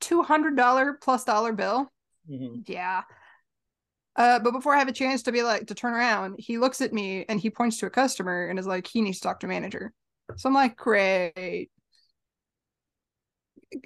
$200 0.00 0.98
plus 1.00 1.24
dollar 1.24 1.52
bill. 1.52 1.90
Mhm. 2.30 2.64
Yeah. 2.66 3.02
Uh, 4.18 4.40
but 4.40 4.50
before 4.50 4.74
I 4.74 4.80
have 4.80 4.88
a 4.88 4.92
chance 4.92 5.22
to 5.22 5.32
be 5.32 5.42
like 5.42 5.68
to 5.68 5.74
turn 5.74 5.94
around, 5.94 6.34
he 6.40 6.58
looks 6.58 6.80
at 6.80 6.92
me 6.92 7.24
and 7.28 7.38
he 7.38 7.50
points 7.50 7.78
to 7.78 7.86
a 7.86 7.90
customer 7.90 8.48
and 8.48 8.58
is 8.58 8.66
like, 8.66 8.88
he 8.88 9.00
needs 9.00 9.20
to 9.20 9.22
talk 9.22 9.38
to 9.40 9.46
manager. 9.46 9.92
So 10.36 10.48
I'm 10.48 10.54
like, 10.54 10.76
great. 10.76 11.70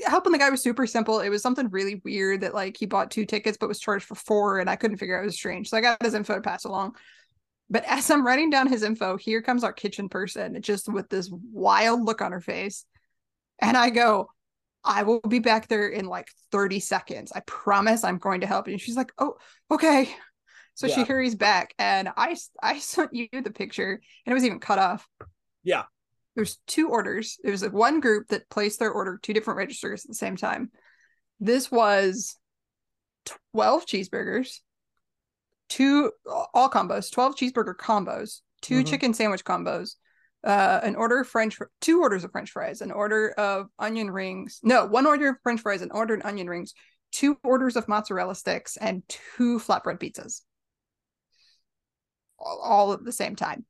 Helping 0.07 0.33
the 0.33 0.39
guy 0.39 0.49
was 0.49 0.63
super 0.63 0.87
simple. 0.87 1.21
It 1.21 1.29
was 1.29 1.43
something 1.43 1.69
really 1.69 2.01
weird 2.03 2.41
that 2.41 2.55
like 2.55 2.79
he 2.79 2.87
bought 2.87 3.11
two 3.11 3.27
tickets 3.27 3.59
but 3.61 3.69
was 3.69 3.79
charged 3.79 4.07
for 4.07 4.15
four, 4.15 4.59
and 4.59 4.71
I 4.71 4.77
couldn't 4.77 4.97
figure 4.97 5.19
out 5.19 5.23
it 5.23 5.27
was 5.27 5.35
strange. 5.35 5.69
So 5.69 5.77
I 5.77 5.83
got 5.83 6.03
his 6.03 6.15
info 6.15 6.35
to 6.37 6.41
pass 6.41 6.65
along. 6.65 6.97
But 7.69 7.85
as 7.87 8.11
I'm 8.11 8.27
writing 8.27 8.49
down 8.49 8.69
his 8.69 8.83
info, 8.83 9.19
here 9.19 9.43
comes 9.43 9.65
our 9.65 9.73
kitchen 9.73 10.09
person, 10.09 10.63
just 10.63 10.91
with 10.91 11.11
this 11.11 11.31
wild 11.31 12.05
look 12.05 12.23
on 12.23 12.33
her 12.33 12.41
face. 12.41 12.87
And 13.61 13.77
I 13.77 13.91
go, 13.91 14.31
I 14.85 15.05
will 15.05 15.21
be 15.21 15.39
back 15.39 15.69
there 15.69 15.89
in 15.89 16.07
like 16.07 16.29
30 16.51 16.81
seconds. 16.81 17.33
I 17.35 17.41
promise 17.41 18.05
I'm 18.05 18.19
going 18.19 18.41
to 18.41 18.47
help 18.47 18.67
you. 18.67 18.73
And 18.75 18.81
she's 18.81 18.97
like, 18.97 19.13
oh, 19.19 19.37
okay. 19.71 20.09
So 20.75 20.89
she 20.89 21.05
hurries 21.05 21.35
back. 21.35 21.75
And 21.79 22.09
I 22.17 22.37
I 22.63 22.79
sent 22.81 23.15
you 23.15 23.29
the 23.31 23.51
picture 23.53 24.01
and 24.27 24.33
it 24.33 24.35
was 24.35 24.45
even 24.45 24.59
cut 24.59 24.79
off. 24.79 25.07
Yeah. 25.63 25.85
There's 26.35 26.59
two 26.67 26.89
orders. 26.89 27.39
There 27.43 27.53
was 27.53 27.63
like 27.63 27.73
one 27.75 28.01
group 28.01 28.29
that 28.29 28.49
placed 28.49 28.79
their 28.79 28.91
order 28.91 29.19
two 29.23 29.35
different 29.35 29.59
registers 29.59 30.05
at 30.05 30.09
the 30.09 30.15
same 30.15 30.37
time. 30.37 30.71
This 31.39 31.71
was 31.71 32.37
12 33.55 33.87
cheeseburgers, 33.87 34.61
two 35.69 36.11
all 36.27 36.71
combos, 36.71 37.13
12 37.13 37.37
cheeseburger 37.37 37.75
combos, 37.77 38.41
2 38.63 38.83
Mhm. 38.83 38.87
chicken 38.87 39.15
sandwich 39.15 39.45
combos, 39.45 39.97
uh, 40.45 40.81
an 40.83 40.97
order 40.97 41.21
of 41.21 41.29
French, 41.29 41.59
two 41.81 42.01
orders 42.01 42.25
of 42.25 42.33
French 42.33 42.51
fries, 42.51 42.81
an 42.81 42.91
order 42.91 43.31
of 43.39 43.69
onion 43.79 44.11
rings. 44.11 44.61
No, 44.63 44.87
one 44.87 45.07
order 45.07 45.31
of 45.31 45.37
French 45.43 45.61
fries, 45.61 45.83
an 45.83 45.93
order 45.93 46.15
of 46.15 46.25
onion 46.25 46.49
rings, 46.49 46.75
two 47.13 47.39
orders 47.45 47.77
of 47.77 47.89
mozzarella 47.89 48.35
sticks, 48.35 48.77
and 48.77 49.03
two 49.09 49.59
flatbread 49.59 50.01
pizzas. 50.01 50.43
All, 52.39 52.61
all 52.63 52.93
at 52.93 53.05
the 53.05 53.13
same 53.13 53.37
time. 53.37 53.65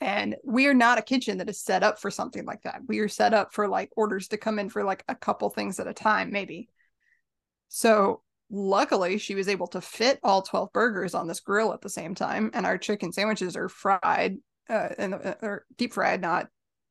And 0.00 0.36
we 0.44 0.66
are 0.68 0.74
not 0.74 0.98
a 0.98 1.02
kitchen 1.02 1.38
that 1.38 1.48
is 1.48 1.60
set 1.60 1.82
up 1.82 1.98
for 1.98 2.10
something 2.10 2.44
like 2.44 2.62
that. 2.62 2.82
We 2.86 3.00
are 3.00 3.08
set 3.08 3.34
up 3.34 3.52
for 3.52 3.66
like 3.66 3.90
orders 3.96 4.28
to 4.28 4.36
come 4.36 4.60
in 4.60 4.68
for 4.68 4.84
like 4.84 5.02
a 5.08 5.16
couple 5.16 5.50
things 5.50 5.80
at 5.80 5.88
a 5.88 5.94
time, 5.94 6.30
maybe. 6.30 6.68
So 7.68 8.22
luckily, 8.48 9.18
she 9.18 9.34
was 9.34 9.48
able 9.48 9.66
to 9.68 9.80
fit 9.80 10.20
all 10.22 10.42
12 10.42 10.72
burgers 10.72 11.14
on 11.14 11.26
this 11.26 11.40
grill 11.40 11.72
at 11.72 11.80
the 11.80 11.90
same 11.90 12.14
time. 12.14 12.50
And 12.54 12.64
our 12.64 12.78
chicken 12.78 13.12
sandwiches 13.12 13.56
are 13.56 13.68
fried 13.68 14.36
uh, 14.68 14.88
and 14.98 15.14
uh, 15.14 15.34
or 15.42 15.66
deep 15.76 15.94
fried, 15.94 16.20
not 16.20 16.48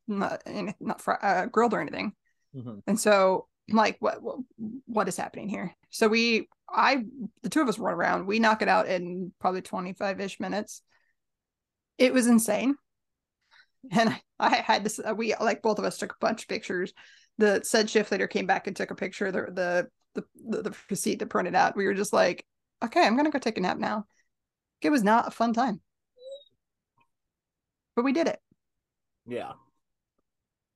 not 0.08 0.42
not 0.80 1.02
fry, 1.02 1.16
uh, 1.22 1.46
grilled 1.46 1.74
or 1.74 1.82
anything. 1.82 2.14
Mhm. 2.56 2.82
And 2.88 3.00
so, 3.00 3.48
like, 3.70 3.98
what, 4.00 4.22
what 4.22 4.38
what 4.86 5.08
is 5.08 5.18
happening 5.18 5.50
here? 5.50 5.76
So 5.90 6.08
we, 6.08 6.48
I, 6.70 7.04
the 7.44 7.50
two 7.50 7.62
of 7.62 7.70
us 7.70 7.80
run 7.80 7.94
around. 7.94 8.28
We 8.28 8.40
knock 8.40 8.62
it 8.62 8.68
out 8.68 8.88
in 8.88 9.32
probably 9.40 9.62
25 9.62 10.20
ish 10.20 10.40
minutes. 10.40 10.82
It 11.98 12.14
was 12.14 12.28
insane. 12.28 12.76
And 13.92 14.10
I, 14.10 14.22
I 14.40 14.56
had 14.58 14.84
this, 14.84 15.00
we 15.16 15.34
like 15.36 15.62
both 15.62 15.80
of 15.80 15.86
us 15.86 15.98
took 15.98 16.12
a 16.12 16.18
bunch 16.20 16.44
of 16.44 16.48
pictures. 16.48 16.94
The 17.38 17.62
said 17.64 17.90
shift 17.90 18.12
leader 18.12 18.28
came 18.28 18.48
back 18.48 18.68
and 18.68 18.76
took 18.76 18.92
a 18.92 18.96
picture 18.96 19.32
the, 19.32 19.46
the, 19.52 19.88
the, 20.16 20.24
the, 20.50 20.70
the 20.70 20.78
receipt 20.90 21.20
that 21.20 21.30
printed 21.30 21.56
out. 21.56 21.78
We 21.78 21.86
were 21.86 21.94
just 21.94 22.14
like, 22.14 22.46
okay, 22.84 23.06
I'm 23.06 23.16
going 23.16 23.26
to 23.26 23.32
go 23.32 23.40
take 23.40 23.58
a 23.58 23.62
nap 23.62 23.78
now. 23.78 24.06
It 24.82 24.90
was 24.90 25.04
not 25.04 25.28
a 25.28 25.32
fun 25.32 25.54
time, 25.54 25.82
but 27.98 28.06
we 28.06 28.14
did 28.14 28.28
it. 28.28 28.40
Yeah. 29.26 29.54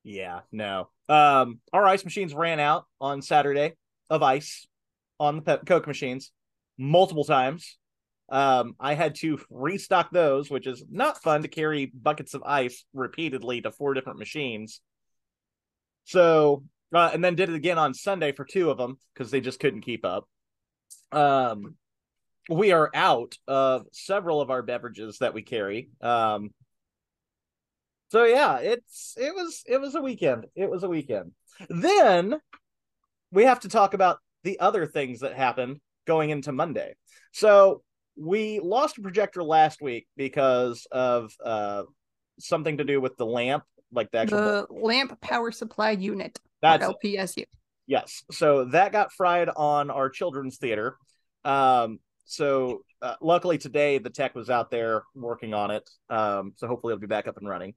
Yeah, 0.04 0.40
no. 0.52 0.90
Um, 1.08 1.60
our 1.72 1.86
ice 1.86 2.04
machines 2.04 2.34
ran 2.34 2.60
out 2.60 2.86
on 3.00 3.22
Saturday 3.22 3.76
of 4.10 4.24
ice 4.24 4.68
on 5.20 5.36
the 5.36 5.42
pe- 5.44 5.64
Coke 5.66 5.86
machines 5.86 6.32
multiple 6.80 7.24
times. 7.24 7.78
Um, 8.30 8.76
I 8.80 8.96
had 8.96 9.16
to 9.16 9.40
restock 9.52 10.10
those, 10.12 10.50
which 10.50 10.66
is 10.66 10.84
not 10.90 11.22
fun 11.22 11.44
to 11.44 11.48
carry 11.48 11.86
buckets 11.94 12.34
of 12.34 12.42
ice 12.44 12.86
repeatedly 12.92 13.62
to 13.62 13.72
four 13.72 13.94
different 13.94 14.18
machines. 14.18 14.82
So, 16.06 16.64
uh, 16.92 17.12
and 17.14 17.24
then 17.24 17.36
did 17.36 17.50
it 17.50 17.56
again 17.56 17.78
on 17.78 17.94
Sunday 17.94 18.32
for 18.32 18.46
two 18.46 18.72
of 18.72 18.80
them 18.80 18.98
because 19.14 19.30
they 19.30 19.42
just 19.42 19.60
couldn't 19.60 19.82
keep 19.82 20.06
up. 20.06 20.28
Um, 21.12 21.76
we 22.50 22.72
are 22.72 22.90
out 22.96 23.36
of 23.48 23.86
several 23.92 24.42
of 24.42 24.50
our 24.50 24.64
beverages 24.64 25.20
that 25.20 25.36
we 25.36 25.44
carry. 25.44 25.90
Um, 26.02 26.50
so 28.12 28.26
yeah, 28.26 28.58
it's 28.58 29.16
it 29.18 29.34
was 29.34 29.64
it 29.66 29.80
was 29.80 29.96
a 29.96 30.02
weekend. 30.02 30.46
It 30.54 30.70
was 30.70 30.84
a 30.84 30.90
weekend. 30.90 31.32
Then 31.70 32.42
we 33.32 33.46
have 33.46 33.62
to 33.62 33.70
talk 33.70 33.94
about 33.94 34.18
the 34.44 34.60
other 34.60 34.86
things 34.86 35.22
that 35.22 35.34
happened 35.34 35.80
going 36.06 36.30
into 36.30 36.52
Monday. 36.52 36.96
So 37.32 37.84
we 38.18 38.60
lost 38.60 38.98
a 38.98 39.02
projector 39.02 39.42
last 39.42 39.82
week 39.82 40.08
because 40.18 40.86
of 40.92 41.32
uh 41.42 41.84
something 42.38 42.80
to 42.80 42.84
do 42.84 43.00
with 43.00 43.16
the 43.16 43.26
lamp, 43.26 43.64
like 43.94 44.12
the 44.12 44.18
actual 44.18 44.40
The 44.40 44.68
lamp 44.70 45.22
power 45.22 45.50
supply 45.50 45.92
unit, 45.92 46.38
that's 46.62 46.86
it. 46.86 46.96
LPSU. 47.02 47.46
Yes. 47.88 48.24
So 48.30 48.66
that 48.66 48.92
got 48.92 49.14
fried 49.14 49.48
on 49.56 49.90
our 49.90 50.10
children's 50.10 50.58
theater. 50.58 50.98
Um, 51.46 52.00
so 52.26 52.82
uh, 53.02 53.16
luckily 53.22 53.58
today 53.58 54.00
the 54.00 54.10
tech 54.10 54.36
was 54.36 54.50
out 54.50 54.70
there 54.70 55.04
working 55.16 55.54
on 55.54 55.72
it. 55.72 55.90
Um, 56.10 56.52
so 56.58 56.68
hopefully 56.68 56.92
it'll 56.92 57.00
be 57.00 57.08
back 57.08 57.28
up 57.28 57.38
and 57.38 57.48
running. 57.48 57.74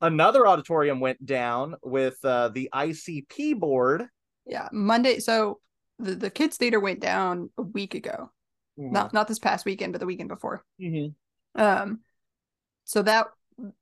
Another 0.00 0.46
auditorium 0.46 1.00
went 1.00 1.24
down 1.24 1.76
with 1.82 2.18
uh, 2.24 2.48
the 2.48 2.68
ICP 2.74 3.58
board. 3.58 4.06
Yeah, 4.46 4.68
Monday. 4.72 5.18
So 5.20 5.60
the, 5.98 6.14
the 6.14 6.30
kids 6.30 6.56
theater 6.56 6.78
went 6.80 7.00
down 7.00 7.50
a 7.56 7.62
week 7.62 7.94
ago. 7.94 8.30
Not 8.78 9.14
not 9.14 9.26
this 9.26 9.38
past 9.38 9.64
weekend, 9.64 9.94
but 9.94 10.00
the 10.00 10.06
weekend 10.06 10.28
before. 10.28 10.62
Mhm. 10.78 11.14
Um, 11.54 12.00
so 12.84 13.00
that 13.00 13.28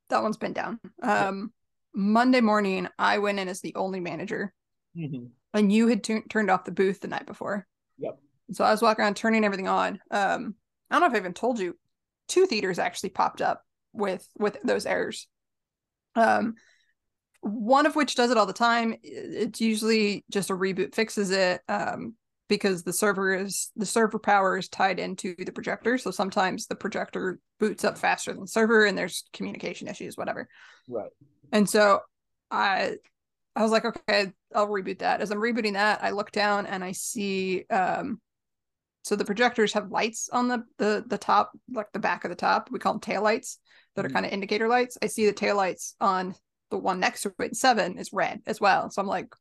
that 0.08 0.22
one's 0.22 0.36
been 0.36 0.52
down. 0.52 0.78
Um, 1.02 1.52
Monday 1.92 2.40
morning, 2.40 2.86
I 2.96 3.18
went 3.18 3.40
in 3.40 3.48
as 3.48 3.60
the 3.60 3.74
only 3.74 3.98
manager, 3.98 4.54
Mhm. 4.96 5.30
and 5.52 5.72
you 5.72 5.88
had 5.88 6.04
tu- 6.04 6.22
turned 6.30 6.48
off 6.48 6.62
the 6.64 6.70
booth 6.70 7.00
the 7.00 7.08
night 7.08 7.26
before. 7.26 7.66
Yep. 7.98 8.20
So 8.52 8.62
I 8.62 8.70
was 8.70 8.82
walking 8.82 9.02
around 9.02 9.16
turning 9.16 9.44
everything 9.44 9.66
on. 9.66 10.00
Um, 10.12 10.54
I 10.90 10.94
don't 10.94 11.00
know 11.00 11.06
if 11.08 11.14
I 11.14 11.16
even 11.18 11.34
told 11.34 11.58
you, 11.58 11.76
two 12.28 12.46
theaters 12.46 12.78
actually 12.78 13.10
popped 13.10 13.42
up 13.42 13.64
with 13.92 14.28
with 14.38 14.58
those 14.62 14.86
errors. 14.86 15.26
Um, 16.14 16.54
one 17.40 17.84
of 17.84 17.94
which 17.94 18.14
does 18.14 18.30
it 18.30 18.38
all 18.38 18.46
the 18.46 18.52
time. 18.52 18.94
It's 19.02 19.60
usually 19.60 20.24
just 20.30 20.50
a 20.50 20.54
reboot 20.54 20.94
fixes 20.94 21.30
it. 21.30 21.60
Um, 21.68 22.14
because 22.48 22.82
the 22.82 22.92
server 22.92 23.34
is 23.34 23.70
the 23.76 23.86
server 23.86 24.18
power 24.18 24.56
is 24.56 24.68
tied 24.68 24.98
into 24.98 25.34
the 25.36 25.52
projector. 25.52 25.96
So 25.98 26.10
sometimes 26.10 26.66
the 26.66 26.74
projector 26.74 27.38
boots 27.58 27.84
up 27.84 27.96
faster 27.96 28.32
than 28.32 28.42
the 28.42 28.48
server 28.48 28.84
and 28.84 28.96
there's 28.96 29.24
communication 29.32 29.88
issues, 29.88 30.16
whatever. 30.16 30.48
Right. 30.88 31.10
And 31.52 31.68
so 31.68 32.00
I 32.50 32.96
I 33.56 33.62
was 33.62 33.70
like, 33.70 33.84
okay, 33.84 34.32
I'll 34.54 34.68
reboot 34.68 34.98
that. 34.98 35.20
As 35.20 35.30
I'm 35.30 35.38
rebooting 35.38 35.74
that, 35.74 36.02
I 36.02 36.10
look 36.10 36.32
down 36.32 36.66
and 36.66 36.84
I 36.84 36.92
see 36.92 37.64
um 37.70 38.20
so 39.02 39.16
the 39.16 39.24
projectors 39.24 39.72
have 39.74 39.90
lights 39.90 40.28
on 40.32 40.48
the 40.48 40.64
the 40.78 41.04
the 41.06 41.18
top, 41.18 41.52
like 41.72 41.92
the 41.92 41.98
back 41.98 42.24
of 42.24 42.30
the 42.30 42.36
top. 42.36 42.68
We 42.70 42.78
call 42.78 42.94
them 42.94 43.00
tail 43.00 43.22
lights 43.22 43.58
that 43.94 44.04
are 44.04 44.08
Mhm. 44.08 44.12
kind 44.12 44.26
of 44.26 44.32
indicator 44.32 44.68
lights. 44.68 44.98
I 45.02 45.06
see 45.06 45.26
the 45.26 45.32
tail 45.32 45.56
lights 45.56 45.94
on 46.00 46.34
the 46.70 46.78
one 46.78 47.00
next 47.00 47.22
to 47.22 47.34
it, 47.38 47.56
seven 47.56 47.98
is 47.98 48.12
red 48.12 48.42
as 48.46 48.60
well. 48.60 48.90
So 48.90 49.00
I'm 49.00 49.08
like, 49.08 49.32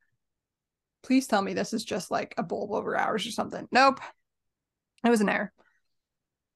please 1.01 1.27
tell 1.27 1.41
me 1.41 1.53
this 1.53 1.73
is 1.73 1.83
just 1.83 2.11
like 2.11 2.33
a 2.37 2.43
bulb 2.43 2.71
over 2.71 2.97
hours 2.97 3.25
or 3.25 3.31
something. 3.31 3.67
Nope. 3.71 3.99
It 5.03 5.09
was 5.09 5.21
an 5.21 5.29
error. 5.29 5.51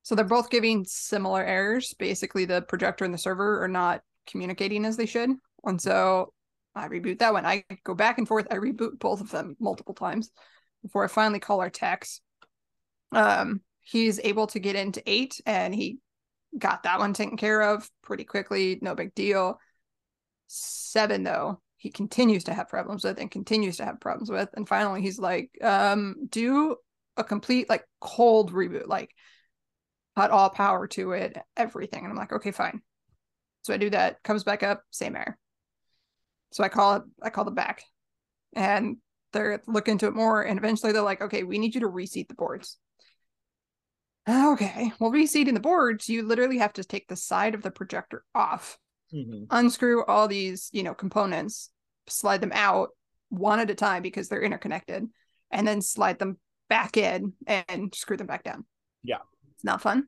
So 0.03 0.15
they're 0.15 0.23
both 0.23 0.49
giving 0.49 0.85
similar 0.85 1.43
errors. 1.43 1.93
Basically, 1.93 2.45
the 2.45 2.61
projector 2.61 3.03
and 3.03 3.13
the 3.13 3.17
server 3.17 3.61
are 3.63 3.67
not 3.67 4.01
communicating 4.25 4.85
as 4.85 4.95
they 4.95 5.05
should. 5.05 5.31
And 5.65 5.81
so 5.81 6.33
I 6.75 6.87
reboot 6.87 7.19
that 7.19 7.33
one. 7.33 7.45
I 7.45 7.65
go 7.83 7.93
back 7.93 8.17
and 8.17 8.27
forth. 8.27 8.47
I 8.49 8.55
reboot 8.55 8.99
both 8.99 9.19
of 9.19 9.31
them 9.31 9.57
multiple 9.59 9.95
times 9.95 10.31
before 10.81 11.03
I 11.03 11.07
finally 11.07 11.39
call 11.39 11.59
our 11.59 11.69
techs. 11.69 12.21
Um, 13.11 13.61
he's 13.81 14.19
able 14.19 14.47
to 14.47 14.59
get 14.59 14.75
into 14.75 15.01
eight 15.05 15.41
and 15.45 15.73
he 15.75 15.97
got 16.57 16.83
that 16.83 16.99
one 16.99 17.13
taken 17.13 17.37
care 17.37 17.61
of 17.61 17.89
pretty 18.03 18.23
quickly. 18.23 18.79
No 18.81 18.95
big 18.95 19.15
deal. 19.15 19.59
Seven, 20.47 21.23
though, 21.23 21.61
he 21.77 21.91
continues 21.91 22.45
to 22.45 22.53
have 22.53 22.69
problems 22.69 23.03
with 23.03 23.19
and 23.19 23.29
continues 23.29 23.77
to 23.77 23.85
have 23.85 23.99
problems 23.99 24.29
with. 24.29 24.49
And 24.53 24.67
finally 24.67 25.01
he's 25.01 25.19
like, 25.19 25.51
um, 25.61 26.27
do 26.29 26.75
a 27.15 27.23
complete 27.23 27.69
like 27.69 27.83
cold 27.99 28.51
reboot, 28.51 28.87
like 28.87 29.11
cut 30.15 30.31
all 30.31 30.49
power 30.49 30.87
to 30.87 31.11
it, 31.11 31.37
everything. 31.55 32.03
And 32.03 32.11
I'm 32.11 32.17
like, 32.17 32.33
okay, 32.33 32.51
fine. 32.51 32.81
So 33.63 33.73
I 33.73 33.77
do 33.77 33.89
that, 33.91 34.23
comes 34.23 34.43
back 34.43 34.63
up, 34.63 34.83
same 34.91 35.15
error. 35.15 35.37
So 36.51 36.63
I 36.63 36.69
call 36.69 36.95
it, 36.95 37.03
I 37.21 37.29
call 37.29 37.45
them 37.45 37.55
back 37.55 37.83
and 38.55 38.97
they're 39.33 39.61
look 39.67 39.87
into 39.87 40.07
it 40.07 40.15
more. 40.15 40.41
And 40.41 40.57
eventually 40.57 40.93
they're 40.93 41.01
like, 41.01 41.21
okay, 41.21 41.43
we 41.43 41.59
need 41.59 41.75
you 41.75 41.81
to 41.81 41.87
reseat 41.87 42.29
the 42.29 42.35
boards. 42.35 42.77
Okay. 44.27 44.91
Well, 44.99 45.11
reseating 45.11 45.53
the 45.53 45.59
boards, 45.59 46.09
you 46.09 46.23
literally 46.23 46.57
have 46.57 46.73
to 46.73 46.83
take 46.83 47.07
the 47.07 47.15
side 47.15 47.55
of 47.55 47.61
the 47.61 47.71
projector 47.71 48.25
off, 48.35 48.77
Mhm. 49.13 49.47
unscrew 49.49 50.03
all 50.05 50.27
these, 50.27 50.69
you 50.73 50.83
know, 50.83 50.93
components, 50.93 51.69
slide 52.07 52.41
them 52.41 52.51
out 52.53 52.89
one 53.29 53.59
at 53.59 53.69
a 53.69 53.75
time 53.75 54.01
because 54.03 54.27
they're 54.27 54.41
interconnected, 54.41 55.07
and 55.51 55.67
then 55.67 55.81
slide 55.81 56.19
them 56.19 56.39
back 56.67 56.97
in 56.97 57.33
and 57.45 57.95
screw 57.95 58.17
them 58.17 58.27
back 58.27 58.43
down. 58.43 58.65
Yeah. 59.03 59.19
It's 59.53 59.63
not 59.63 59.81
fun. 59.81 60.07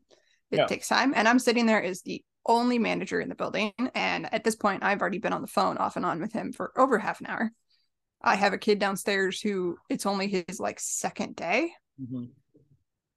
It 0.51 0.58
No. 0.58 0.67
takes 0.67 0.88
time. 0.88 1.13
And 1.15 1.27
I'm 1.27 1.39
sitting 1.39 1.65
there 1.65 1.82
as 1.82 2.01
the 2.01 2.23
only 2.45 2.79
manager 2.79 3.21
in 3.21 3.29
the 3.29 3.36
building. 3.36 3.73
And 3.93 4.34
at 4.34 4.43
this 4.43 4.55
point, 4.55 4.84
I've 4.84 5.01
already 5.01 5.19
been 5.19 5.34
on 5.34 5.41
the 5.41 5.47
phone 5.47 5.77
off 5.77 5.95
and 5.95 6.05
on 6.05 6.19
with 6.19 6.34
him 6.34 6.51
for 6.51 6.77
over 6.77 6.97
half 6.97 7.21
an 7.21 7.27
hour. 7.27 7.51
I 8.21 8.36
have 8.36 8.51
a 8.53 8.58
kid 8.58 8.79
downstairs 8.79 9.39
who 9.39 9.77
it's 9.88 10.05
only 10.05 10.27
his 10.27 10.60
like 10.60 10.79
second 10.79 11.36
day 11.36 11.73
Mhm. 12.01 12.32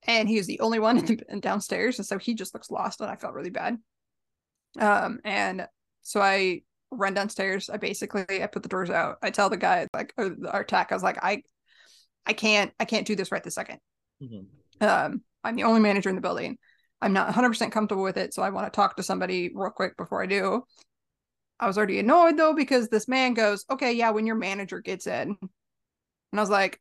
And 0.07 0.29
he 0.29 0.37
was 0.37 0.47
the 0.47 0.61
only 0.61 0.79
one 0.79 0.99
in 1.07 1.07
the, 1.07 1.41
downstairs 1.41 1.99
and 1.99 2.07
so 2.07 2.19
he 2.19 2.35
just 2.35 2.55
looks 2.55 2.71
lost 2.71 3.01
and 3.01 3.11
i 3.11 3.17
felt 3.17 3.35
really 3.35 3.51
bad. 3.51 3.77
Um 4.79 5.21
and 5.25 5.67
so 6.03 6.21
i 6.21 6.63
run 6.91 7.15
downstairs. 7.15 7.71
I 7.71 7.77
basically 7.79 8.43
i 8.43 8.47
put 8.47 8.63
the 8.63 8.69
doors 8.69 8.91
out. 8.91 9.17
I 9.23 9.31
tell 9.31 9.51
the 9.51 9.57
guy 9.57 9.87
like 9.95 10.15
our 10.51 10.65
tech 10.65 10.93
i 10.93 10.95
was 10.95 11.03
like 11.03 11.19
i 11.23 11.43
i 12.27 12.33
can't 12.33 12.73
i 12.79 12.85
can't 12.85 13.07
do 13.07 13.17
this 13.17 13.33
right 13.33 13.43
this 13.43 13.55
second. 13.55 13.79
Mhm. 14.23 14.47
um 14.81 15.23
i'm 15.45 15.57
the 15.57 15.65
only 15.65 15.81
manager 15.81 16.09
in 16.09 16.15
the 16.17 16.21
building. 16.23 16.59
I'm 17.01 17.13
not 17.13 17.35
100% 17.35 17.73
comfortable 17.73 18.03
with 18.05 18.17
it 18.17 18.33
so 18.35 18.43
i 18.43 18.51
want 18.51 18.67
to 18.73 18.77
talk 18.77 18.97
to 18.97 19.03
somebody 19.03 19.51
real 19.55 19.71
quick 19.71 19.97
before 19.97 20.23
i 20.23 20.27
do. 20.27 20.63
I 21.61 21.67
was 21.67 21.77
already 21.79 21.99
annoyed 21.99 22.37
though 22.37 22.55
because 22.55 22.89
this 22.89 23.09
man 23.09 23.35
goes 23.35 23.65
okay 23.71 23.93
yeah 23.93 24.11
when 24.11 24.27
your 24.27 24.37
manager 24.37 24.81
gets 24.81 25.07
in. 25.07 25.37
And 25.41 26.39
i 26.39 26.41
was 26.41 26.51
like 26.51 26.81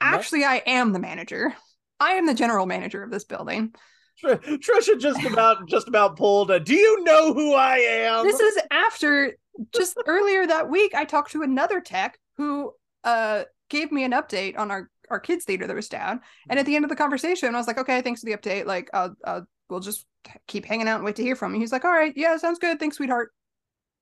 actually 0.00 0.44
i 0.44 0.56
am 0.66 0.92
the 0.92 0.98
manager 0.98 1.54
i 2.00 2.12
am 2.12 2.26
the 2.26 2.34
general 2.34 2.66
manager 2.66 3.02
of 3.02 3.10
this 3.10 3.24
building. 3.24 3.74
Tr- 4.18 4.34
Trisha 4.34 4.98
just 4.98 5.22
about 5.24 5.66
just 5.68 5.88
about 5.88 6.16
pulled 6.16 6.50
a. 6.50 6.58
Do 6.58 6.74
you 6.74 7.04
know 7.04 7.34
who 7.34 7.54
I 7.54 7.78
am? 7.78 8.24
this 8.24 8.40
is 8.40 8.58
after 8.70 9.36
just 9.74 9.96
earlier 10.06 10.46
that 10.46 10.68
week 10.68 10.94
i 10.94 11.04
talked 11.04 11.32
to 11.32 11.42
another 11.42 11.80
tech 11.80 12.18
who 12.36 12.72
uh 13.04 13.44
gave 13.70 13.90
me 13.90 14.04
an 14.04 14.12
update 14.12 14.58
on 14.58 14.70
our 14.70 14.90
our 15.10 15.20
kids 15.20 15.44
theater 15.44 15.66
that 15.66 15.76
was 15.76 15.88
down. 15.88 16.20
And 16.48 16.58
at 16.58 16.66
the 16.66 16.76
end 16.76 16.84
of 16.84 16.88
the 16.88 16.96
conversation 16.96 17.54
i 17.54 17.58
was 17.58 17.66
like 17.66 17.78
okay 17.78 18.00
thanks 18.02 18.20
for 18.20 18.26
the 18.26 18.36
update. 18.36 18.66
Like 18.66 18.90
uh, 18.92 19.10
uh 19.24 19.40
we'll 19.68 19.80
just 19.80 20.06
keep 20.46 20.64
hanging 20.64 20.88
out 20.88 20.96
and 20.96 21.04
wait 21.04 21.16
to 21.16 21.22
hear 21.22 21.36
from 21.36 21.54
you. 21.54 21.60
He's 21.60 21.72
like 21.72 21.84
all 21.84 21.92
right. 21.92 22.12
Yeah 22.16 22.36
sounds 22.36 22.58
good. 22.58 22.78
Thanks 22.78 22.96
sweetheart. 22.96 23.32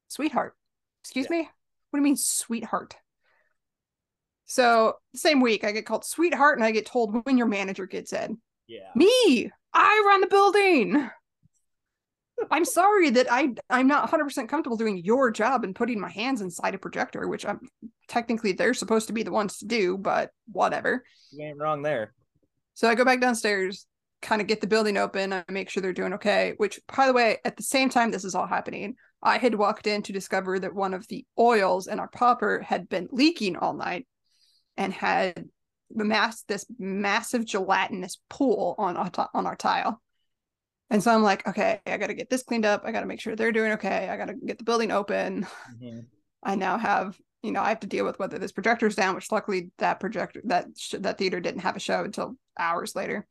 Sweetheart. 0.09 0.55
Excuse 1.03 1.29
me? 1.29 1.39
What 1.91 1.99
do 1.99 2.01
you 2.01 2.05
mean 2.05 2.17
sweetheart 2.17 2.97
so 4.55 4.95
same 5.17 5.41
week 5.41 5.65
i 5.65 5.73
get 5.73 5.85
called 5.85 6.05
sweetheart 6.05 6.57
and 6.57 6.65
i 6.65 6.71
get 6.71 6.87
told 6.87 7.27
when 7.27 7.37
your 7.37 7.49
manager 7.49 7.87
gets 7.87 8.13
in 8.13 8.39
yeah. 8.69 8.89
me 8.95 9.51
i 9.73 10.05
run 10.07 10.21
the 10.21 10.29
building 10.29 11.11
i'm 12.53 12.65
sorry 12.65 13.11
that 13.11 13.27
i 13.33 13.53
i'm 13.69 13.89
not 13.89 14.09
100% 14.09 14.49
comfortable 14.49 14.77
doing 14.77 14.97
your 14.99 15.33
job 15.33 15.65
and 15.65 15.75
putting 15.75 15.99
my 15.99 16.09
hands 16.09 16.41
inside 16.41 16.73
a 16.73 16.79
projector 16.79 17.27
which 17.27 17.45
i'm 17.45 17.59
technically 18.07 18.53
they're 18.53 18.75
supposed 18.75 19.09
to 19.09 19.13
be 19.13 19.25
the 19.25 19.33
ones 19.33 19.59
to 19.59 19.67
do 19.67 19.99
but 19.99 20.31
whatever 20.53 21.05
You 21.33 21.47
ain't 21.47 21.59
wrong 21.59 21.83
there. 21.83 22.15
so 22.75 22.89
i 22.89 22.95
go 22.95 23.05
back 23.05 23.21
downstairs 23.21 23.87
kind 24.23 24.41
of 24.41 24.47
get 24.47 24.61
the 24.61 24.69
building 24.69 24.97
open 24.97 25.33
i 25.33 25.43
make 25.49 25.69
sure 25.69 25.83
they're 25.83 25.93
doing 25.93 26.15
okay 26.15 26.55
which 26.59 26.79
by 26.97 27.09
the 27.09 27.13
way 27.13 27.39
at 27.45 27.57
the 27.57 27.63
same 27.65 27.89
time 27.89 28.13
this 28.13 28.25
is 28.25 28.37
all 28.37 28.47
happening 28.47 28.95
i 29.21 29.37
had 29.37 29.57
walked 29.57 29.89
in 29.89 30.01
to 30.03 30.13
discover 30.13 30.61
that 30.61 30.75
one 30.75 30.95
of 30.95 31.09
the 31.09 31.27
oils 31.41 31.89
in 31.89 31.99
our 31.99 32.09
popper 32.09 32.61
had 32.61 32.89
been 32.89 33.09
leaking 33.11 33.57
all 33.57 33.75
night 33.75 34.07
and 34.77 34.93
had 34.93 35.49
mass 35.91 36.43
this 36.43 36.67
massive 36.79 37.45
gelatinous 37.45 38.19
pool 38.29 38.75
on 38.79 38.97
our 38.97 39.11
ti- 39.11 39.23
on 39.35 39.47
our 39.47 39.57
tile 39.57 40.01
and 40.91 41.03
so 41.03 41.13
i'm 41.13 41.23
like 41.23 41.47
okay 41.47 41.81
i 41.87 41.97
gotta 41.97 42.15
get 42.15 42.29
this 42.31 42.43
cleaned 42.43 42.65
up 42.65 42.83
i 42.85 42.91
gotta 42.93 43.07
make 43.07 43.21
sure 43.21 43.37
they're 43.37 43.53
doing 43.53 43.73
okay 43.73 44.09
i 44.09 44.17
gotta 44.17 44.35
get 44.35 44.59
the 44.59 44.65
building 44.65 44.91
open 44.91 45.47
Mhm. 45.81 46.07
I 46.47 46.57
now 46.57 46.77
have, 46.77 47.19
you 47.43 47.53
know, 47.53 47.63
I 47.63 47.71
have 47.71 47.81
to 47.81 47.87
deal 47.87 48.05
with 48.05 48.19
whether 48.19 48.39
this 48.39 48.53
projector's 48.53 48.95
down, 48.95 49.15
which 49.15 49.33
luckily 49.33 49.71
that 49.79 49.99
projector 49.99 50.43
that 50.45 50.67
sh- 50.77 50.97
that 51.01 51.17
theater 51.17 51.41
didn't 51.41 51.63
have 51.63 51.75
a 51.75 51.81
show 51.81 52.05
until 52.05 52.37
hours 52.59 52.95
later. 52.95 53.27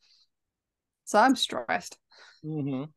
So 1.05 1.19
I'm 1.19 1.35
stressed. 1.35 1.95
Mhm. 2.43 2.91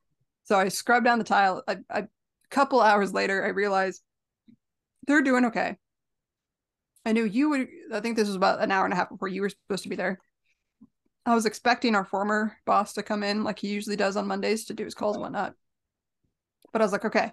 So 0.44 0.58
I 0.58 0.68
scrub 0.68 1.04
down 1.04 1.18
the 1.18 1.24
tile. 1.24 1.62
A, 1.68 1.76
a 1.90 2.08
couple 2.50 2.80
hours 2.80 3.12
later, 3.12 3.44
I 3.44 3.48
realized 3.48 4.02
they're 5.06 5.20
doing 5.20 5.44
okay. 5.46 5.76
I 7.06 7.12
knew 7.12 7.24
you 7.24 7.48
would. 7.50 7.68
I 7.92 8.00
think 8.00 8.16
this 8.16 8.26
was 8.26 8.34
about 8.34 8.60
an 8.60 8.72
hour 8.72 8.84
and 8.84 8.92
a 8.92 8.96
half 8.96 9.08
before 9.08 9.28
you 9.28 9.40
were 9.40 9.48
supposed 9.48 9.84
to 9.84 9.88
be 9.88 9.94
there. 9.94 10.18
I 11.24 11.36
was 11.36 11.46
expecting 11.46 11.94
our 11.94 12.04
former 12.04 12.56
boss 12.66 12.94
to 12.94 13.02
come 13.04 13.22
in 13.22 13.44
like 13.44 13.60
he 13.60 13.68
usually 13.68 13.94
does 13.94 14.16
on 14.16 14.26
Mondays 14.26 14.64
to 14.66 14.74
do 14.74 14.84
his 14.84 14.94
calls 14.94 15.14
and 15.14 15.22
whatnot. 15.22 15.54
But 16.72 16.82
I 16.82 16.84
was 16.84 16.90
like, 16.90 17.04
okay, 17.04 17.30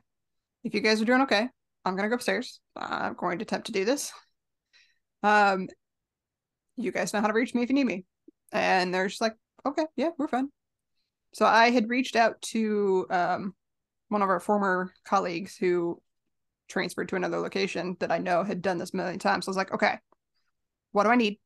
if 0.64 0.76
you 0.76 0.80
guys 0.80 1.02
are 1.02 1.06
doing 1.06 1.22
okay, 1.22 1.50
I'm 1.84 1.96
gonna 1.96 2.08
go 2.08 2.16
upstairs. 2.16 2.60
I'm 2.76 3.16
going 3.16 3.40
to 3.40 3.44
attempt 3.44 3.66
to 3.66 3.72
do 3.72 3.84
this. 3.84 4.14
Um, 5.24 5.68
you 6.76 6.92
guys 6.92 7.12
know 7.12 7.22
how 7.22 7.28
to 7.28 7.34
reach 7.34 7.56
me 7.56 7.64
if 7.64 7.70
you 7.70 7.76
need 7.76 7.86
me. 7.86 8.06
And 8.52 8.94
they're 8.94 9.08
just 9.08 9.22
like, 9.22 9.36
okay, 9.66 9.86
yeah, 9.96 10.10
we're 10.20 10.28
fine. 10.28 10.50
So 11.34 11.48
I 11.48 11.72
had 11.72 11.90
reached 11.90 12.16
out 12.16 12.40
to 12.54 13.08
um 13.10 13.56
one 14.10 14.22
of 14.22 14.30
our 14.30 14.40
former 14.40 14.94
colleagues 15.04 15.58
who 15.58 16.00
transferred 16.68 17.10
to 17.10 17.16
another 17.16 17.40
location 17.40 17.98
that 18.00 18.12
I 18.12 18.18
know 18.18 18.44
had 18.44 18.62
done 18.62 18.78
this 18.78 18.94
million 18.94 19.20
times. 19.20 19.46
So 19.46 19.50
I 19.50 19.52
was 19.52 19.58
like, 19.58 19.74
okay, 19.74 19.98
what 20.92 21.04
do 21.04 21.10
I 21.10 21.16
need? 21.16 21.40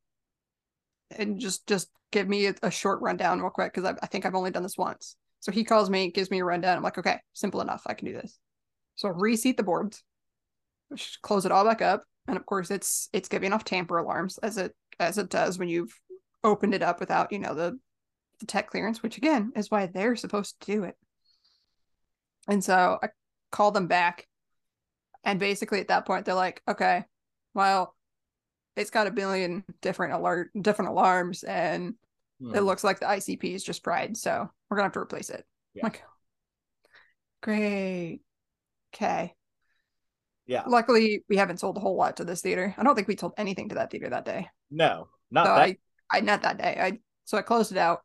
And 1.11 1.39
just 1.39 1.67
just 1.67 1.89
give 2.11 2.27
me 2.27 2.47
a, 2.47 2.55
a 2.63 2.71
short 2.71 3.01
rundown 3.01 3.41
real 3.41 3.49
quick 3.49 3.73
because 3.73 3.89
I, 3.89 3.95
I 4.01 4.07
think 4.07 4.25
I've 4.25 4.35
only 4.35 4.51
done 4.51 4.63
this 4.63 4.77
once. 4.77 5.15
So 5.39 5.51
he 5.51 5.63
calls 5.63 5.89
me, 5.89 6.11
gives 6.11 6.31
me 6.31 6.39
a 6.39 6.45
rundown. 6.45 6.77
I'm 6.77 6.83
like, 6.83 6.97
okay, 6.97 7.19
simple 7.33 7.61
enough. 7.61 7.83
I 7.85 7.93
can 7.93 8.07
do 8.07 8.13
this. 8.13 8.37
So 8.95 9.07
I 9.07 9.11
reseat 9.11 9.57
the 9.57 9.63
boards, 9.63 10.03
close 11.21 11.45
it 11.45 11.51
all 11.51 11.63
back 11.63 11.81
up, 11.81 12.03
and 12.27 12.37
of 12.37 12.45
course 12.45 12.71
it's 12.71 13.09
it's 13.13 13.29
giving 13.29 13.53
off 13.53 13.63
tamper 13.63 13.97
alarms 13.97 14.37
as 14.39 14.57
it 14.57 14.75
as 14.99 15.17
it 15.17 15.29
does 15.29 15.59
when 15.59 15.69
you've 15.69 15.93
opened 16.43 16.73
it 16.73 16.81
up 16.81 16.99
without 16.99 17.31
you 17.31 17.39
know 17.39 17.53
the 17.53 17.79
the 18.39 18.45
tech 18.45 18.69
clearance, 18.69 19.01
which 19.01 19.17
again 19.17 19.51
is 19.55 19.71
why 19.71 19.85
they're 19.85 20.15
supposed 20.15 20.59
to 20.61 20.71
do 20.71 20.83
it. 20.83 20.95
And 22.47 22.63
so 22.63 22.99
I 23.01 23.09
call 23.51 23.71
them 23.71 23.87
back, 23.87 24.27
and 25.27 25.39
basically 25.39 25.79
at 25.81 25.89
that 25.89 26.05
point 26.07 26.25
they're 26.25 26.33
like, 26.33 26.63
okay, 26.67 27.03
well, 27.53 27.93
it's 28.75 28.89
got 28.89 29.07
a 29.07 29.11
billion 29.11 29.63
different 29.81 30.13
alert 30.13 30.49
different 30.59 30.89
alarms, 30.91 31.43
and 31.43 31.95
it 32.39 32.43
Mhm. 32.45 32.65
looks 32.65 32.83
like 32.83 32.99
the 32.99 33.07
ICP 33.07 33.53
is 33.53 33.63
just 33.63 33.83
fried, 33.83 34.15
so 34.15 34.49
we're 34.69 34.77
gonna 34.77 34.85
have 34.85 34.93
to 34.93 34.99
replace 34.99 35.29
it. 35.29 35.45
Yeah. 35.73 35.83
Like, 35.83 36.03
great. 37.41 38.21
Okay. 38.93 39.35
Yeah. 40.45 40.63
Luckily, 40.65 41.23
we 41.27 41.35
haven't 41.37 41.59
sold 41.59 41.77
a 41.77 41.81
whole 41.81 41.97
lot 41.97 42.17
to 42.17 42.25
this 42.25 42.41
theater. 42.41 42.73
I 42.77 42.83
don't 42.83 42.95
think 42.95 43.07
we 43.07 43.17
sold 43.17 43.33
anything 43.37 43.69
to 43.69 43.75
that 43.75 43.91
theater 43.91 44.09
that 44.09 44.23
day. 44.25 44.49
No, 44.71 45.09
not 45.29 45.45
so 45.45 45.53
that. 45.55 45.59
I, 45.61 45.77
I 46.09 46.19
not 46.21 46.41
that 46.43 46.57
day. 46.57 46.77
I 46.79 46.99
so 47.25 47.37
I 47.37 47.41
closed 47.41 47.71
it 47.71 47.77
out. 47.77 48.03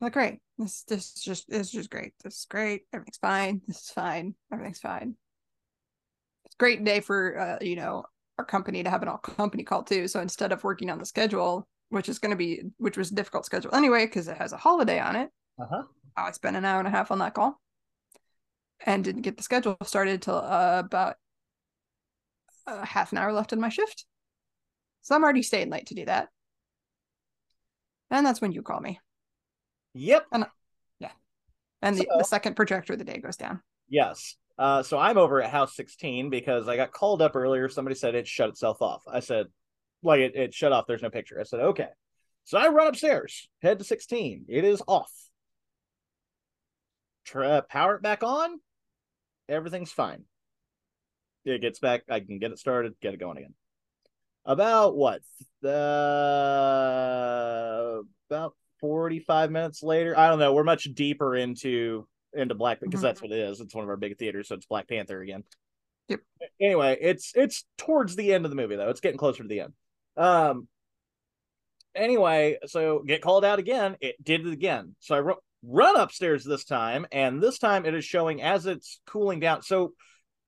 I'm 0.00 0.06
like, 0.06 0.12
great. 0.12 0.40
This 0.58 0.82
this 0.82 1.14
is 1.16 1.22
just 1.22 1.48
this 1.48 1.68
is 1.68 1.72
just 1.72 1.90
great. 1.90 2.12
This 2.22 2.40
is 2.40 2.46
great. 2.46 2.82
Everything's 2.92 3.16
fine. 3.18 3.62
This 3.66 3.82
is 3.82 3.90
fine. 3.90 4.34
Everything's 4.52 4.80
fine. 4.80 5.16
Great 6.58 6.84
day 6.84 7.00
for 7.00 7.38
uh, 7.38 7.58
you 7.64 7.76
know, 7.76 8.04
our 8.36 8.44
company 8.44 8.82
to 8.82 8.90
have 8.90 9.02
an 9.02 9.08
all 9.08 9.18
company 9.18 9.62
call 9.64 9.82
too. 9.82 10.08
So 10.08 10.20
instead 10.20 10.52
of 10.52 10.64
working 10.64 10.90
on 10.90 10.98
the 10.98 11.06
schedule, 11.06 11.66
which 11.90 12.08
is 12.08 12.18
gonna 12.18 12.36
be 12.36 12.62
which 12.78 12.96
was 12.96 13.10
a 13.10 13.14
difficult 13.14 13.46
schedule 13.46 13.74
anyway, 13.74 14.06
because 14.06 14.28
it 14.28 14.36
has 14.36 14.52
a 14.52 14.56
holiday 14.56 15.00
on 15.00 15.16
it, 15.16 15.30
Uh-huh. 15.58 15.82
I 16.16 16.30
spent 16.32 16.56
an 16.56 16.64
hour 16.64 16.78
and 16.78 16.88
a 16.88 16.90
half 16.90 17.10
on 17.10 17.18
that 17.20 17.34
call 17.34 17.60
and 18.84 19.02
didn't 19.04 19.22
get 19.22 19.36
the 19.36 19.42
schedule 19.42 19.76
started 19.84 20.22
till 20.22 20.36
uh, 20.36 20.82
about 20.84 21.16
a 22.66 22.84
half 22.84 23.12
an 23.12 23.18
hour 23.18 23.32
left 23.32 23.52
in 23.52 23.60
my 23.60 23.68
shift. 23.68 24.04
So 25.02 25.14
I'm 25.14 25.22
already 25.22 25.42
staying 25.42 25.70
late 25.70 25.86
to 25.86 25.94
do 25.94 26.04
that. 26.06 26.28
And 28.10 28.26
that's 28.26 28.40
when 28.40 28.52
you 28.52 28.62
call 28.62 28.80
me. 28.80 29.00
Yep. 29.94 30.26
And 31.80 31.96
the, 31.96 32.02
So- 32.02 32.18
the 32.18 32.24
second 32.24 32.56
projector 32.56 32.94
of 32.94 32.98
the 32.98 33.04
day 33.04 33.18
goes 33.18 33.36
down. 33.36 33.62
Yes. 33.88 34.36
Uh, 34.58 34.82
so 34.82 34.98
I'm 34.98 35.16
over 35.16 35.40
at 35.40 35.50
house 35.50 35.76
16 35.76 36.30
because 36.30 36.66
I 36.66 36.76
got 36.76 36.90
called 36.92 37.22
up 37.22 37.36
earlier. 37.36 37.68
Somebody 37.68 37.94
said 37.94 38.16
it 38.16 38.26
shut 38.26 38.48
itself 38.48 38.82
off. 38.82 39.02
I 39.10 39.20
said, 39.20 39.46
like 40.02 40.20
it, 40.20 40.34
it 40.34 40.52
shut 40.52 40.72
off. 40.72 40.86
There's 40.86 41.02
no 41.02 41.10
picture. 41.10 41.38
I 41.38 41.44
said, 41.44 41.60
okay. 41.60 41.88
So 42.44 42.58
I 42.58 42.68
run 42.68 42.88
upstairs, 42.88 43.48
head 43.62 43.78
to 43.78 43.84
16. 43.84 44.46
It 44.48 44.64
is 44.64 44.82
off. 44.88 45.12
Try, 47.24 47.60
power 47.60 47.96
it 47.96 48.02
back 48.02 48.22
on. 48.24 48.58
Everything's 49.48 49.92
fine. 49.92 50.24
it 51.44 51.60
gets 51.60 51.78
back. 51.78 52.02
I 52.10 52.20
can 52.20 52.38
get 52.38 52.50
it 52.52 52.58
started, 52.58 52.94
get 53.00 53.14
it 53.14 53.20
going 53.20 53.38
again. 53.38 53.54
About 54.44 54.96
what? 54.96 55.20
The 55.60 55.68
about 58.30 58.54
45 58.80 59.50
minutes 59.50 59.82
later. 59.82 60.18
I 60.18 60.28
don't 60.28 60.38
know. 60.38 60.54
We're 60.54 60.64
much 60.64 60.84
deeper 60.94 61.36
into 61.36 62.06
into 62.34 62.54
Black 62.54 62.80
because 62.80 63.00
Mhm. 63.00 63.02
that's 63.02 63.22
what 63.22 63.32
it 63.32 63.38
is. 63.38 63.60
It's 63.60 63.74
one 63.74 63.84
of 63.84 63.90
our 63.90 63.96
big 63.96 64.18
theaters, 64.18 64.48
so 64.48 64.54
it's 64.54 64.66
Black 64.66 64.88
Panther 64.88 65.20
again. 65.20 65.44
Yep. 66.08 66.20
Anyway, 66.60 66.96
it's 67.00 67.32
it's 67.34 67.64
towards 67.76 68.16
the 68.16 68.32
end 68.32 68.44
of 68.44 68.50
the 68.50 68.56
movie 68.56 68.76
though. 68.76 68.88
It's 68.88 69.00
getting 69.00 69.18
closer 69.18 69.42
to 69.42 69.48
the 69.48 69.60
end. 69.60 69.72
Um. 70.16 70.68
Anyway, 71.94 72.58
so 72.66 73.00
get 73.00 73.22
called 73.22 73.44
out 73.44 73.58
again. 73.58 73.96
It 74.00 74.22
did 74.22 74.46
it 74.46 74.52
again. 74.52 74.94
So 75.00 75.14
I 75.14 75.18
ru- 75.18 75.42
run 75.62 75.96
upstairs 75.96 76.44
this 76.44 76.64
time, 76.64 77.06
and 77.10 77.42
this 77.42 77.58
time 77.58 77.86
it 77.86 77.94
is 77.94 78.04
showing 78.04 78.40
as 78.40 78.66
it's 78.66 79.00
cooling 79.06 79.40
down. 79.40 79.62
So 79.62 79.94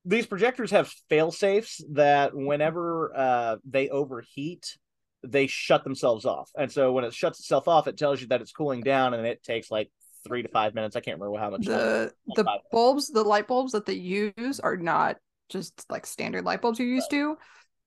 these 0.04 0.26
projectors 0.26 0.70
have 0.70 0.92
fail 1.08 1.30
safes 1.30 1.84
that 1.92 2.34
whenever 2.34 3.12
uh, 3.16 3.56
they 3.64 3.88
overheat, 3.88 4.76
they 5.24 5.46
shut 5.46 5.82
themselves 5.84 6.24
off. 6.24 6.50
And 6.56 6.70
so 6.70 6.92
when 6.92 7.04
it 7.04 7.12
shuts 7.14 7.40
itself 7.40 7.68
off, 7.68 7.88
it 7.88 7.96
tells 7.98 8.20
you 8.20 8.28
that 8.28 8.40
it's 8.40 8.52
cooling 8.52 8.82
down, 8.82 9.12
and 9.14 9.26
it 9.26 9.42
takes 9.42 9.70
like 9.70 9.90
three 10.26 10.42
to 10.42 10.48
five 10.48 10.74
minutes. 10.74 10.96
I 10.96 11.00
can't 11.00 11.18
remember 11.20 11.38
how 11.38 11.50
much. 11.50 11.66
the 11.66 12.12
the 12.36 12.44
bulbs 12.70 13.08
the 13.08 13.22
light 13.24 13.46
bulbs 13.48 13.72
that 13.72 13.86
they 13.86 13.94
use 13.94 14.60
are 14.60 14.76
not 14.76 15.16
just 15.48 15.84
like 15.90 16.06
standard 16.06 16.44
light 16.44 16.62
bulbs 16.62 16.78
you're 16.78 16.86
used 16.88 17.10
to 17.10 17.36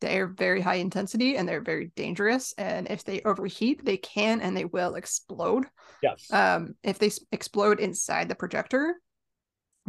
they're 0.01 0.27
very 0.27 0.59
high 0.59 0.75
intensity 0.75 1.37
and 1.37 1.47
they're 1.47 1.61
very 1.61 1.93
dangerous 1.95 2.53
and 2.57 2.91
if 2.91 3.05
they 3.05 3.21
overheat 3.21 3.85
they 3.85 3.95
can 3.95 4.41
and 4.41 4.57
they 4.57 4.65
will 4.65 4.95
explode 4.95 5.65
Yes. 6.01 6.29
um 6.33 6.75
if 6.83 6.99
they 6.99 7.09
explode 7.31 7.79
inside 7.79 8.27
the 8.27 8.35
projector 8.35 8.95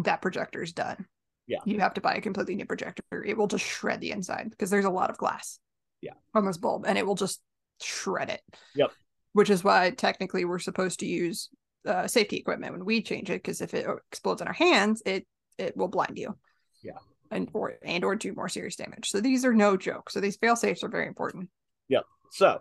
that 0.05 0.23
projector 0.23 0.63
is 0.63 0.73
done 0.73 1.07
Yeah. 1.49 1.59
you 1.65 1.81
have 1.81 1.95
to 1.95 2.01
buy 2.01 2.15
a 2.15 2.21
completely 2.21 2.55
new 2.55 2.67
projector 2.67 3.25
it 3.25 3.37
will 3.37 3.49
just 3.49 3.65
shred 3.65 4.01
the 4.01 4.13
inside 4.13 4.51
because 4.51 4.71
there's 4.71 4.85
a 4.85 4.91
lot 4.91 5.11
of 5.11 5.19
glass 5.19 5.59
Yeah. 6.01 6.13
on 6.33 6.47
this 6.47 6.59
bulb 6.59 6.85
and 6.87 6.97
it 6.97 7.05
will 7.05 7.17
just 7.17 7.41
shred 7.83 8.31
it 8.31 8.41
Yep. 8.77 8.93
which 9.33 9.51
is 9.51 9.65
why 9.65 9.91
technically 9.91 10.45
we're 10.45 10.61
supposed 10.61 11.01
to 11.01 11.07
use 11.07 11.49
uh, 11.87 12.07
safety 12.07 12.37
equipment 12.37 12.73
when 12.73 12.85
we 12.85 13.03
change 13.03 13.31
it 13.31 13.43
because 13.43 13.61
if 13.61 13.75
it 13.75 13.87
explodes 14.11 14.41
in 14.41 14.49
our 14.49 14.55
hands 14.55 15.03
it 15.07 15.27
it 15.59 15.77
will 15.77 15.89
blind 15.89 16.19
you 16.19 16.37
Yeah. 16.83 16.99
and 17.31 17.49
or 17.53 17.75
and 17.83 18.05
or 18.05 18.17
do 18.17 18.33
more 18.33 18.49
serious 18.49 18.77
damage 18.77 19.11
so 19.11 19.21
these 19.21 19.45
are 19.45 19.55
no 19.55 19.77
joke 19.77 20.11
so 20.11 20.21
these 20.21 20.37
fail 20.37 20.57
safes 20.57 20.83
are 20.83 20.89
very 20.89 21.07
important 21.07 21.49
Yep. 21.89 22.05
So, 22.31 22.61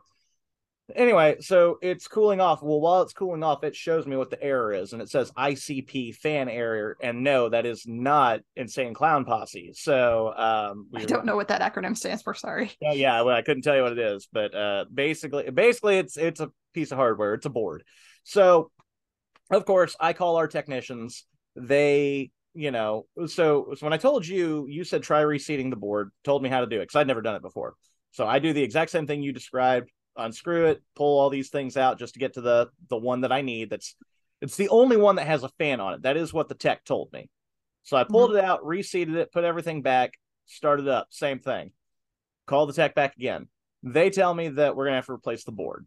anyway, 0.95 1.37
so 1.39 1.77
it's 1.81 2.07
cooling 2.07 2.41
off. 2.41 2.61
Well, 2.61 2.81
while 2.81 3.01
it's 3.03 3.13
cooling 3.13 3.41
off, 3.41 3.63
it 3.63 3.73
shows 3.73 4.05
me 4.05 4.17
what 4.17 4.29
the 4.29 4.43
error 4.43 4.73
is, 4.73 4.91
and 4.91 5.01
it 5.01 5.09
says 5.09 5.31
ICP 5.31 6.15
fan 6.15 6.49
error. 6.49 6.97
And 7.01 7.23
no, 7.23 7.47
that 7.49 7.65
is 7.65 7.87
not 7.87 8.41
Insane 8.57 8.93
Clown 8.93 9.23
Posse. 9.23 9.71
So, 9.75 10.33
um, 10.35 10.87
i 10.93 11.05
don't 11.05 11.25
know 11.25 11.37
what 11.37 11.47
that 11.47 11.61
acronym 11.61 11.97
stands 11.97 12.21
for 12.21 12.33
sorry 12.33 12.71
Yeah, 12.81 12.91
yeah, 13.05 13.21
well, 13.21 13.35
I 13.35 13.41
couldn't 13.43 13.63
tell 13.63 13.75
you 13.77 13.83
what 13.83 13.93
it 13.93 13.99
is, 13.99 14.27
but 14.31 14.53
uh, 14.53 14.85
basically, 14.93 15.49
basically, 15.49 15.97
it's 15.99 16.17
it's 16.17 16.41
a 16.41 16.51
piece 16.73 16.91
of 16.91 16.97
hardware. 16.97 17.33
It's 17.33 17.45
a 17.45 17.49
board. 17.49 17.83
So, 18.25 18.71
of 19.51 19.65
course, 19.65 19.95
I 19.99 20.13
call 20.13 20.37
our 20.37 20.47
technicians. 20.47 21.25
They, 21.55 22.31
you 22.53 22.71
know, 22.71 23.05
so 23.27 23.73
so 23.75 23.85
when 23.85 23.93
I 23.93 23.97
told 23.97 24.27
you, 24.27 24.65
you 24.67 24.83
said 24.83 25.03
try 25.03 25.21
reseating 25.21 25.69
the 25.69 25.75
board. 25.75 26.11
Told 26.23 26.43
me 26.43 26.49
how 26.49 26.61
to 26.61 26.67
do 26.67 26.77
it 26.77 26.83
because 26.83 26.95
I'd 26.95 27.07
never 27.07 27.21
done 27.21 27.35
it 27.35 27.41
before. 27.41 27.75
So 28.11 28.27
I 28.27 28.39
do 28.39 28.53
the 28.53 28.63
exact 28.63 28.91
same 28.91 29.07
thing 29.07 29.23
you 29.23 29.33
described. 29.33 29.91
Unscrew 30.15 30.67
it, 30.67 30.83
pull 30.95 31.19
all 31.19 31.31
these 31.31 31.49
things 31.49 31.75
out 31.75 31.97
just 31.97 32.13
to 32.13 32.19
get 32.19 32.33
to 32.33 32.41
the 32.41 32.69
the 32.89 32.97
one 32.97 33.21
that 33.21 33.31
I 33.31 33.41
need. 33.41 33.69
That's 33.69 33.95
it's 34.41 34.57
the 34.57 34.69
only 34.69 34.97
one 34.97 35.15
that 35.15 35.27
has 35.27 35.43
a 35.43 35.49
fan 35.57 35.79
on 35.79 35.93
it. 35.93 36.03
That 36.03 36.17
is 36.17 36.33
what 36.33 36.49
the 36.49 36.55
tech 36.55 36.83
told 36.83 37.11
me. 37.13 37.29
So 37.83 37.97
I 37.97 38.03
pulled 38.03 38.31
mm-hmm. 38.31 38.39
it 38.39 38.45
out, 38.45 38.65
reseated 38.65 39.15
it, 39.15 39.31
put 39.31 39.43
everything 39.43 39.81
back, 39.81 40.13
started 40.45 40.87
up. 40.87 41.07
Same 41.09 41.39
thing. 41.39 41.71
Call 42.45 42.65
the 42.65 42.73
tech 42.73 42.93
back 42.93 43.15
again. 43.15 43.47
They 43.83 44.09
tell 44.09 44.33
me 44.33 44.49
that 44.49 44.75
we're 44.75 44.85
gonna 44.85 44.97
have 44.97 45.05
to 45.07 45.13
replace 45.13 45.43
the 45.43 45.51
board. 45.51 45.85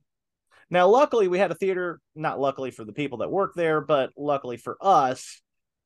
Now, 0.68 0.88
luckily, 0.88 1.28
we 1.28 1.38
had 1.38 1.50
a 1.50 1.54
theater. 1.54 2.00
Not 2.14 2.40
luckily 2.40 2.70
for 2.70 2.84
the 2.84 2.92
people 2.92 3.18
that 3.18 3.30
work 3.30 3.54
there, 3.54 3.80
but 3.80 4.10
luckily 4.16 4.56
for 4.56 4.76
us, 4.80 5.40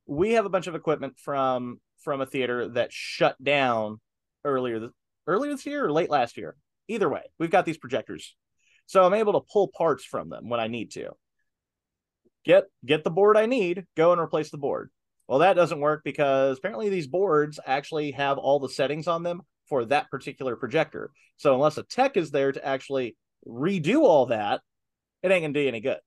we 0.07 0.33
have 0.33 0.47
a 0.47 0.51
bunch 0.51 0.67
of 0.67 0.75
equipment 0.75 1.19
from 1.19 1.81
from 2.03 2.21
a 2.21 2.27
theater 2.27 2.69
that 2.71 2.93
shut 2.93 3.43
down 3.43 4.01
earlier 4.45 4.79
th- 4.79 4.91
earlier 5.27 5.53
this 5.53 5.67
year 5.67 5.85
or 5.85 5.93
late 5.93 6.11
last 6.11 6.37
year. 6.37 6.57
Either 6.89 7.09
way, 7.09 7.23
we've 7.39 7.51
got 7.51 7.67
these 7.67 7.79
projectors, 7.79 8.35
so 8.87 9.05
I'm 9.05 9.15
able 9.15 9.35
to 9.35 9.47
pull 9.53 9.69
parts 9.69 10.05
from 10.05 10.31
them 10.31 10.49
when 10.49 10.61
I 10.61 10.67
need 10.67 10.91
to. 10.93 11.11
Get 12.45 12.65
get 12.85 13.05
the 13.05 13.11
board 13.11 13.37
I 13.37 13.47
need, 13.47 13.85
go 13.97 14.13
and 14.13 14.21
replace 14.21 14.51
the 14.51 14.59
board. 14.59 14.91
Well, 15.29 15.41
that 15.41 15.55
doesn't 15.55 15.79
work 15.79 16.03
because 16.05 16.59
apparently 16.59 16.89
these 16.89 17.07
boards 17.07 17.61
actually 17.65 18.11
have 18.13 18.39
all 18.39 18.59
the 18.59 18.69
settings 18.69 19.07
on 19.07 19.23
them 19.23 19.43
for 19.69 19.85
that 19.85 20.11
particular 20.11 20.57
projector. 20.57 21.13
So 21.37 21.55
unless 21.55 21.79
a 21.79 21.85
tech 21.85 22.17
is 22.17 22.33
there 22.33 22.51
to 22.51 22.67
actually 22.67 23.17
redo 23.47 24.01
all 24.01 24.27
that, 24.27 24.61
it 25.23 25.31
ain't 25.31 25.43
gonna 25.43 25.53
do 25.53 25.61
you 25.61 25.69
any 25.69 25.81
good. 25.81 25.99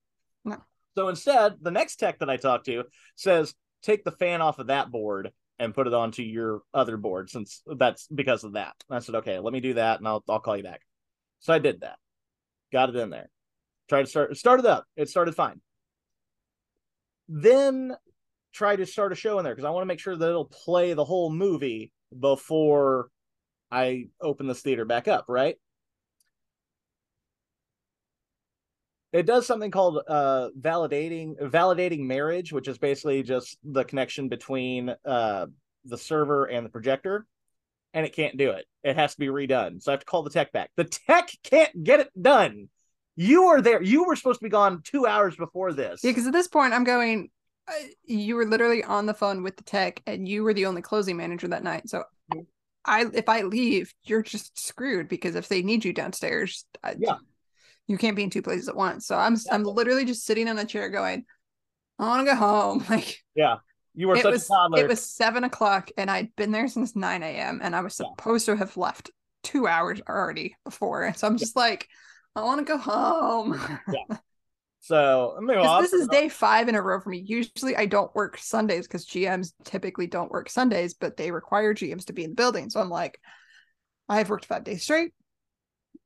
No. 0.46 0.58
So 0.96 1.10
instead, 1.10 1.56
the 1.62 1.72
next 1.72 1.98
tech 1.98 2.20
that 2.20 2.30
I 2.30 2.38
talked 2.38 2.66
to 2.66 2.84
says 3.16 3.54
take 3.82 4.04
the 4.04 4.12
fan 4.12 4.42
off 4.42 4.60
of 4.60 4.68
that 4.68 4.92
board 4.92 5.32
and 5.60 5.74
put 5.74 5.88
it 5.88 5.94
onto 5.94 6.24
your 6.24 6.62
other 6.74 6.98
board 6.98 7.30
since 7.30 7.62
that's 7.78 8.08
because 8.08 8.44
of 8.44 8.54
that. 8.54 8.74
And 8.90 8.98
I 8.98 9.00
said, 9.00 9.16
okay, 9.16 9.40
let 9.40 9.54
me 9.54 9.60
do 9.60 9.76
that 9.76 10.00
and 10.00 10.08
I'll 10.08 10.24
I'll 10.30 10.40
call 10.40 10.58
you 10.58 10.64
back. 10.64 10.82
So 11.40 11.54
I 11.54 11.60
did 11.60 11.82
that. 11.82 11.98
Got 12.72 12.90
it 12.90 12.96
in 12.96 13.10
there. 13.10 13.30
Tried 13.90 14.04
to 14.04 14.10
start 14.10 14.38
started 14.38 14.66
up. 14.66 14.86
It 14.96 15.10
started 15.10 15.36
fine. 15.36 15.62
Then 17.28 17.96
try 18.54 18.76
to 18.76 18.86
start 18.86 19.12
a 19.12 19.16
show 19.16 19.40
in 19.40 19.46
there 19.46 19.54
because 19.54 19.66
I 19.66 19.72
want 19.72 19.84
to 19.84 19.88
make 19.88 20.00
sure 20.00 20.16
that 20.16 20.30
it'll 20.30 20.46
play 20.46 20.94
the 20.94 21.06
whole 21.06 21.32
movie 21.32 21.92
before 22.18 23.10
I 23.72 24.06
open 24.22 24.48
this 24.48 24.62
theater 24.62 24.86
back 24.86 25.08
up, 25.08 25.26
right? 25.28 25.56
It 29.14 29.28
does 29.28 29.46
something 29.46 29.70
called 29.70 30.00
uh, 30.08 30.50
validating 30.60 31.40
validating 31.40 32.00
marriage, 32.00 32.52
which 32.52 32.68
is 32.68 32.80
basically 32.80 33.22
just 33.22 33.58
the 33.64 33.84
connection 33.84 34.28
between 34.28 34.94
uh, 35.06 35.46
the 35.86 35.98
server 35.98 36.46
and 36.46 36.66
the 36.66 36.70
projector, 36.70 37.28
and 37.94 38.08
it 38.08 38.16
can't 38.16 38.38
do 38.38 38.50
it. 38.52 38.66
It 38.84 38.96
has 38.96 39.14
to 39.14 39.20
be 39.20 39.28
redone. 39.28 39.82
So 39.82 39.92
I 39.92 39.94
have 39.94 40.00
to 40.00 40.06
call 40.06 40.24
the 40.24 40.32
tech 40.32 40.52
back. 40.52 40.72
The 40.76 40.86
tech 40.86 41.30
can't 41.44 41.84
get 41.84 42.00
it 42.00 42.10
done. 42.20 42.70
You 43.16 43.44
are 43.46 43.62
there. 43.62 43.84
You 43.84 44.06
were 44.06 44.16
supposed 44.16 44.40
to 44.40 44.46
be 44.46 44.50
gone 44.50 44.82
two 44.84 45.06
hours 45.06 45.36
before 45.36 45.74
this. 45.74 46.04
Yeah, 46.04 46.10
because 46.10 46.26
at 46.26 46.34
this 46.34 46.48
point 46.48 46.74
I'm 46.74 46.84
going. 46.84 47.30
Uh, 47.66 47.72
you 48.04 48.36
were 48.36 48.46
literally 48.46 48.84
on 48.84 49.06
the 49.06 49.14
phone 49.14 49.44
with 49.44 49.56
the 49.56 49.64
tech, 49.64 50.02
and 50.08 50.28
you 50.28 50.44
were 50.44 50.56
the 50.56 50.66
only 50.66 50.82
closing 50.82 51.16
manager 51.16 51.48
that 51.48 51.64
night. 51.64 51.88
So, 51.88 52.04
I 52.84 53.06
if 53.14 53.30
I 53.30 53.44
leave, 53.44 53.94
you're 54.04 54.24
just 54.24 54.60
screwed 54.60 55.08
because 55.08 55.36
if 55.36 55.48
they 55.48 55.62
need 55.62 55.86
you 55.86 55.94
downstairs, 55.94 56.66
I, 56.84 56.96
Yeah. 56.98 57.18
You 57.88 57.98
can't 57.98 58.16
be 58.16 58.24
in 58.24 58.30
two 58.30 58.42
places 58.42 58.70
at 58.70 58.76
once. 58.76 59.08
So 59.08 59.18
I'm 59.18 59.36
I'm 59.52 59.64
literally 59.64 60.06
just 60.06 60.26
sitting 60.26 60.48
on 60.48 60.58
a 60.58 60.66
chair 60.66 60.90
going, 60.90 61.26
I 62.00 62.08
want 62.08 62.28
to 62.28 62.34
go 62.34 62.38
home. 62.38 62.86
Like 62.90 63.20
yeah, 63.36 63.58
you 63.96 64.08
were 64.08 64.16
it 64.16 64.24
such 64.24 64.34
was 64.34 64.46
a 64.46 64.54
toddler. 64.54 64.80
it 64.82 64.88
was 64.88 65.02
seven 65.04 65.44
o'clock, 65.44 65.90
and 65.98 66.10
I'd 66.10 66.36
been 66.36 66.52
there 66.52 66.68
since 66.68 66.96
nine 66.96 67.24
a.m. 67.24 67.60
and 67.64 67.76
I 67.76 67.82
was 67.82 67.96
Yeah. 68.00 68.08
supposed 68.08 68.46
to 68.48 68.56
have 68.56 68.78
left 68.78 69.12
two 69.44 69.68
hours 69.68 70.02
already 70.08 70.56
before. 70.66 71.14
So 71.16 71.28
I'm 71.28 71.38
just 71.38 71.56
like, 71.56 71.88
I 72.36 72.44
want 72.44 72.60
to 72.66 72.72
go 72.72 72.78
home. 72.78 73.60
yeah. 73.92 74.18
so 74.82 75.36
I 75.38 75.42
mean, 75.42 75.58
well, 75.58 75.66
'Cause 75.66 75.72
I'll 75.72 75.82
this 75.82 75.94
is 75.94 76.08
day 76.08 76.30
five 76.30 76.68
in 76.68 76.76
a 76.76 76.82
row 76.82 77.00
for 77.00 77.10
me. 77.10 77.24
Usually 77.26 77.76
I 77.76 77.86
don't 77.86 78.14
work 78.16 78.38
Sundays 78.38 78.88
because 78.88 79.06
GMs 79.06 79.54
typically 79.64 80.08
don't 80.08 80.32
work 80.32 80.50
Sundays, 80.50 80.94
but 80.94 81.18
they 81.18 81.32
require 81.32 81.74
GMs 81.74 82.06
to 82.06 82.14
be 82.14 82.24
in 82.24 82.32
the 82.32 82.36
building. 82.36 82.70
So 82.70 82.80
I'm 82.82 82.90
like, 82.90 83.20
I've 84.10 84.30
worked 84.30 84.46
five 84.46 84.64
days 84.64 84.84
straight. 84.84 85.14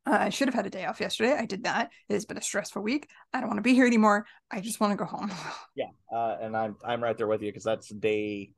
Uh, 0.07 0.17
I 0.21 0.29
should 0.29 0.47
have 0.47 0.55
had 0.55 0.65
a 0.65 0.69
day 0.69 0.85
off 0.85 1.01
yesterday. 1.01 1.35
I 1.37 1.45
did 1.45 1.63
not. 1.63 1.89
It 2.07 2.13
has 2.13 2.25
been 2.25 2.37
a 2.37 2.41
stressful 2.41 2.81
week. 2.81 3.09
I 3.33 3.39
don't 3.39 3.49
want 3.49 3.57
to 3.57 3.63
be 3.63 3.73
here 3.73 3.85
anymore. 3.85 4.25
I 4.49 4.61
just 4.61 4.79
want 4.79 4.91
to 4.91 4.97
go 4.97 5.05
home. 5.05 5.31
Yeah, 5.75 5.89
uh, 6.11 6.37
and 6.41 6.57
I'm 6.57 6.75
I'm 6.83 7.03
right 7.03 7.15
there 7.15 7.27
with 7.27 7.43
you 7.43 7.49
because 7.51 7.63
that's 7.63 7.89
day 7.89 8.51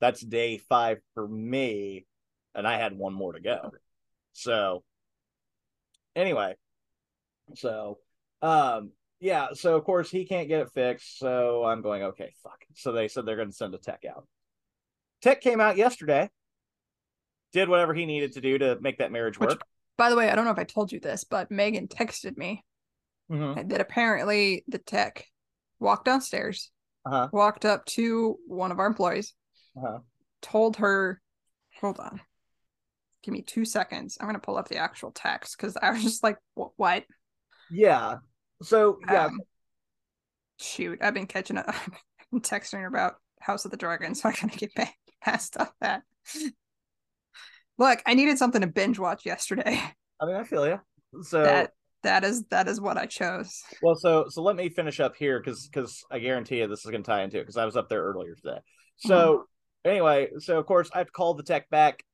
that's 0.00 0.20
day 0.20 0.58
five 0.58 0.98
for 1.14 1.28
me, 1.28 2.06
and 2.54 2.66
I 2.66 2.78
had 2.78 2.96
one 2.96 3.12
more 3.12 3.34
to 3.34 3.40
go. 3.40 3.70
So 4.32 4.82
anyway, 6.16 6.56
so 7.54 7.98
um 8.42 8.90
yeah, 9.20 9.48
so 9.52 9.76
of 9.76 9.84
course 9.84 10.10
he 10.10 10.24
can't 10.24 10.48
get 10.48 10.62
it 10.62 10.70
fixed, 10.72 11.18
so 11.18 11.64
I'm 11.64 11.82
going 11.82 12.02
okay, 12.04 12.32
fuck. 12.42 12.58
So 12.74 12.90
they 12.92 13.06
said 13.06 13.24
they're 13.26 13.36
going 13.36 13.50
to 13.50 13.54
send 13.54 13.74
a 13.74 13.78
tech 13.78 14.02
out. 14.08 14.26
Tech 15.22 15.40
came 15.40 15.60
out 15.60 15.76
yesterday, 15.76 16.30
did 17.52 17.68
whatever 17.68 17.94
he 17.94 18.06
needed 18.06 18.32
to 18.32 18.40
do 18.40 18.58
to 18.58 18.78
make 18.80 18.98
that 18.98 19.12
marriage 19.12 19.38
Which- 19.38 19.50
work. 19.50 19.62
By 19.98 20.08
the 20.10 20.16
way, 20.16 20.30
I 20.30 20.34
don't 20.34 20.46
know 20.46 20.52
if 20.52 20.58
I 20.58 20.64
told 20.64 20.92
you 20.92 21.00
this, 21.00 21.24
but 21.24 21.50
Megan 21.50 21.88
texted 21.88 22.38
me 22.38 22.64
Mhm. 23.30 23.68
that 23.68 23.80
apparently 23.80 24.64
the 24.68 24.78
tech 24.78 25.26
walked 25.80 26.06
downstairs, 26.06 26.70
Uh-huh. 27.04 27.28
walked 27.32 27.66
up 27.66 27.84
to 27.86 28.38
one 28.46 28.72
of 28.72 28.78
our 28.78 28.86
employees, 28.86 29.34
Uh-huh. 29.76 30.00
told 30.40 30.76
her, 30.76 31.20
hold 31.80 31.98
on, 32.00 32.22
give 33.22 33.32
me 33.32 33.42
two 33.42 33.64
seconds. 33.64 34.16
I'm 34.20 34.28
gonna 34.28 34.38
pull 34.38 34.56
up 34.56 34.68
the 34.68 34.78
actual 34.78 35.10
text 35.10 35.56
because 35.58 35.76
I 35.76 35.90
was 35.90 36.02
just 36.02 36.22
like, 36.22 36.38
what? 36.54 37.04
Yeah. 37.68 38.18
So 38.62 39.00
yeah, 39.10 39.26
Um, 39.26 39.40
shoot, 40.58 41.00
I've 41.02 41.14
been 41.14 41.26
catching 41.26 41.58
up. 41.58 41.66
I've 41.68 42.30
been 42.30 42.40
texting 42.40 42.80
her 42.80 42.86
about 42.86 43.16
House 43.40 43.64
of 43.64 43.70
the 43.72 43.76
Dragon, 43.76 44.14
so 44.14 44.28
I 44.28 44.32
gotta 44.32 44.56
get 44.56 44.74
back 44.74 44.96
past 45.20 45.56
all 45.56 45.74
that. 45.80 46.02
Look, 47.78 48.02
I 48.06 48.14
needed 48.14 48.38
something 48.38 48.60
to 48.60 48.66
binge 48.66 48.98
watch 48.98 49.24
yesterday. 49.24 49.80
I 50.20 50.26
mean, 50.26 50.34
I 50.34 50.44
feel 50.44 50.66
you. 50.66 50.80
So 51.22 51.42
That 51.42 51.72
that 52.02 52.24
is 52.24 52.44
that 52.50 52.68
is 52.68 52.80
what 52.80 52.96
I 52.96 53.06
chose. 53.06 53.62
well, 53.82 53.94
so 53.94 54.26
so 54.28 54.42
let 54.42 54.56
me 54.56 54.68
finish 54.68 55.00
up 55.00 55.16
here 55.16 55.40
because 55.40 55.68
because 55.68 56.04
I 56.10 56.18
guarantee 56.18 56.58
you 56.58 56.66
this 56.66 56.84
is 56.84 56.90
going 56.90 57.02
to 57.02 57.10
tie 57.10 57.22
into 57.22 57.38
it 57.38 57.42
because 57.42 57.56
I 57.56 57.64
was 57.64 57.76
up 57.76 57.88
there 57.88 58.02
earlier 58.02 58.34
today. 58.34 58.58
So 58.98 59.44
anyway, 59.84 60.28
so 60.38 60.58
of 60.58 60.66
course 60.66 60.90
I've 60.92 61.12
called 61.12 61.38
the 61.38 61.44
tech 61.44 61.70
back. 61.70 62.04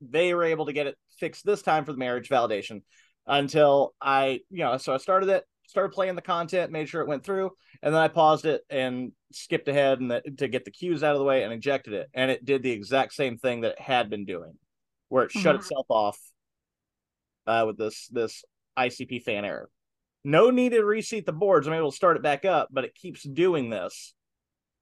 They 0.00 0.34
were 0.34 0.44
able 0.44 0.66
to 0.66 0.72
get 0.72 0.86
it 0.86 0.96
fixed 1.18 1.44
this 1.46 1.62
time 1.62 1.84
for 1.84 1.92
the 1.92 1.98
marriage 1.98 2.28
validation 2.28 2.82
until 3.26 3.94
I, 4.00 4.40
you 4.50 4.64
know, 4.64 4.76
so 4.76 4.92
I 4.92 4.96
started 4.96 5.28
it, 5.28 5.44
started 5.68 5.92
playing 5.92 6.16
the 6.16 6.22
content, 6.22 6.72
made 6.72 6.88
sure 6.88 7.02
it 7.02 7.08
went 7.08 7.24
through, 7.24 7.50
and 7.82 7.94
then 7.94 8.00
I 8.02 8.08
paused 8.08 8.44
it 8.44 8.62
and 8.68 9.12
skipped 9.32 9.68
ahead 9.68 10.00
and 10.00 10.10
the, 10.10 10.22
to 10.38 10.48
get 10.48 10.64
the 10.64 10.70
cues 10.72 11.02
out 11.04 11.12
of 11.12 11.18
the 11.18 11.24
way 11.24 11.44
and 11.44 11.52
injected 11.52 11.94
it, 11.94 12.08
and 12.14 12.30
it 12.30 12.44
did 12.44 12.62
the 12.62 12.72
exact 12.72 13.14
same 13.14 13.38
thing 13.38 13.60
that 13.60 13.72
it 13.72 13.80
had 13.80 14.10
been 14.10 14.24
doing, 14.24 14.54
where 15.12 15.24
it 15.24 15.30
shut 15.30 15.54
Mhm. 15.54 15.58
itself 15.58 15.84
off 15.90 16.18
uh, 17.46 17.64
with 17.66 17.76
this 17.76 18.08
this 18.08 18.44
ICP 18.78 19.22
fan 19.22 19.44
error. 19.44 19.68
No 20.24 20.48
need 20.48 20.70
to 20.70 20.82
reseat 20.82 21.26
the 21.26 21.34
boards. 21.34 21.66
I'm 21.66 21.74
able 21.74 21.90
to 21.90 21.96
start 21.96 22.16
it 22.16 22.22
back 22.22 22.46
up, 22.46 22.68
but 22.70 22.84
it 22.84 22.94
keeps 22.94 23.22
doing 23.22 23.68
this, 23.68 24.14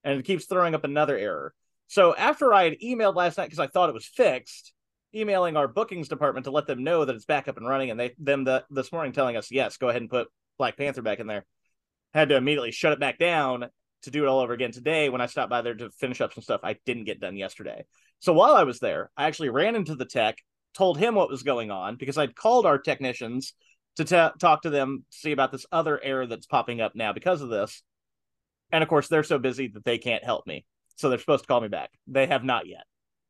and 0.05 0.21
it 0.21 0.25
keeps 0.25 0.47
throwing 0.47 0.77
up 0.77 0.85
another 0.85 1.19
error. 1.19 1.53
So 1.89 2.15
after 2.15 2.55
I 2.55 2.63
had 2.63 2.79
emailed 2.79 3.17
last 3.17 3.39
night 3.39 3.47
because 3.47 3.59
I 3.59 3.67
thought 3.67 3.89
it 3.89 3.95
was 3.95 4.07
fixed, 4.07 4.73
emailing 5.13 5.57
our 5.57 5.67
bookings 5.67 6.09
department 6.09 6.45
to 6.45 6.53
let 6.53 6.69
them 6.69 6.85
know 6.85 7.05
that 7.05 7.17
it's 7.17 7.25
back 7.25 7.49
up 7.49 7.57
and 7.57 7.67
running, 7.67 7.91
and 7.91 7.99
they 7.99 8.15
them 8.17 8.45
the, 8.45 8.65
this 8.71 8.93
morning 8.93 9.11
telling 9.13 9.37
us 9.37 9.51
yes, 9.51 9.79
go 9.79 9.89
ahead 9.89 10.01
and 10.01 10.11
put 10.11 10.29
Black 10.59 10.77
Panther 10.77 11.03
back 11.03 11.19
in 11.19 11.27
there. 11.27 11.45
Had 12.15 12.29
to 12.29 12.37
immediately 12.37 12.71
shut 12.71 12.93
it 12.93 13.01
back 13.01 13.19
down 13.19 13.69
to 14.03 14.11
do 14.11 14.25
it 14.25 14.29
all 14.29 14.41
over 14.41 14.53
again 14.53 14.73
today. 14.73 15.09
When 15.09 15.21
I 15.21 15.27
stopped 15.27 15.51
by 15.51 15.63
there 15.63 15.75
to 15.75 15.91
finish 15.91 16.21
up 16.21 16.33
some 16.33 16.43
stuff 16.43 16.61
I 16.65 16.77
didn't 16.87 17.05
get 17.05 17.21
done 17.21 17.37
yesterday. 17.37 17.85
So 18.21 18.33
while 18.33 18.55
I 18.55 18.65
was 18.65 18.79
there, 18.81 19.11
I 19.17 19.27
actually 19.27 19.49
ran 19.51 19.77
into 19.77 19.95
the 19.95 20.05
tech, 20.05 20.37
told 20.75 20.99
him 20.99 21.15
what 21.15 21.31
was 21.31 21.43
going 21.43 21.71
on 21.71 21.97
because 21.97 22.19
I'd 22.19 22.35
called 22.37 22.67
our 22.67 22.79
technicians 22.79 23.55
to 23.97 24.05
ta 24.05 24.31
talk 24.39 24.63
to 24.63 24.71
them, 24.71 25.05
see 25.11 25.33
about 25.33 25.53
this 25.53 25.67
other 25.73 26.03
error 26.03 26.27
that's 26.27 26.47
popping 26.47 26.81
up 26.81 26.95
now 26.95 27.13
because 27.13 27.43
of 27.43 27.49
this. 27.49 27.83
And 28.73 28.83
of 28.83 28.89
course, 28.89 29.09
they're 29.09 29.23
so 29.25 29.39
busy 29.39 29.69
that 29.69 29.85
they 29.85 29.99
can't 29.99 30.25
help 30.25 30.47
me. 30.47 30.65
So 30.97 31.09
they're 31.09 31.19
supposed 31.19 31.45
to 31.45 31.49
call 31.49 31.61
me 31.61 31.69
back. 31.69 31.91
They 32.07 32.27
have 32.27 32.45
not 32.45 32.67
yet. 32.67 32.85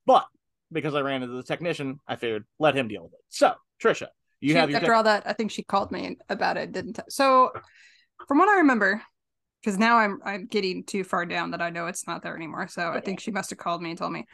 But 0.07 0.27
because 0.73 0.95
I 0.95 1.01
ran 1.01 1.23
into 1.23 1.35
the 1.35 1.43
technician, 1.43 1.99
I 2.07 2.17
figured 2.17 2.45
let 2.59 2.77
him 2.77 2.89
deal 2.89 3.03
with 3.05 3.13
it. 3.15 3.21
So, 3.29 3.55
Trisha, 3.83 4.09
you 4.41 4.51
She- 4.51 4.55
have 4.59 4.71
your 4.71 4.77
after 4.77 4.89
tech- 4.89 4.97
all 4.97 5.03
that, 5.05 5.23
I 5.27 5.33
think 5.33 5.51
she 5.51 5.63
called 5.63 5.91
me 5.93 6.17
about 6.29 6.57
it, 6.57 6.73
didn't 6.73 6.95
t- 6.95 7.03
so 7.09 7.53
from 8.29 8.39
what 8.39 8.49
I 8.49 8.57
remember, 8.59 9.03
because 9.63 9.79
now 9.79 9.99
I'm 9.99 10.21
I'm 10.25 10.47
getting 10.47 10.85
too 10.85 11.05
far 11.05 11.27
down 11.27 11.51
that 11.53 11.63
I 11.63 11.71
know 11.71 11.87
it's 11.87 12.07
not 12.07 12.23
there 12.23 12.37
anymore. 12.37 12.69
So 12.69 12.91
I 12.91 13.01
think 13.01 13.21
she 13.21 13.31
must 13.31 13.51
have 13.51 13.59
called 13.59 13.83
me 13.83 13.91
and 13.91 13.99
told 13.99 14.13
me. 14.13 14.27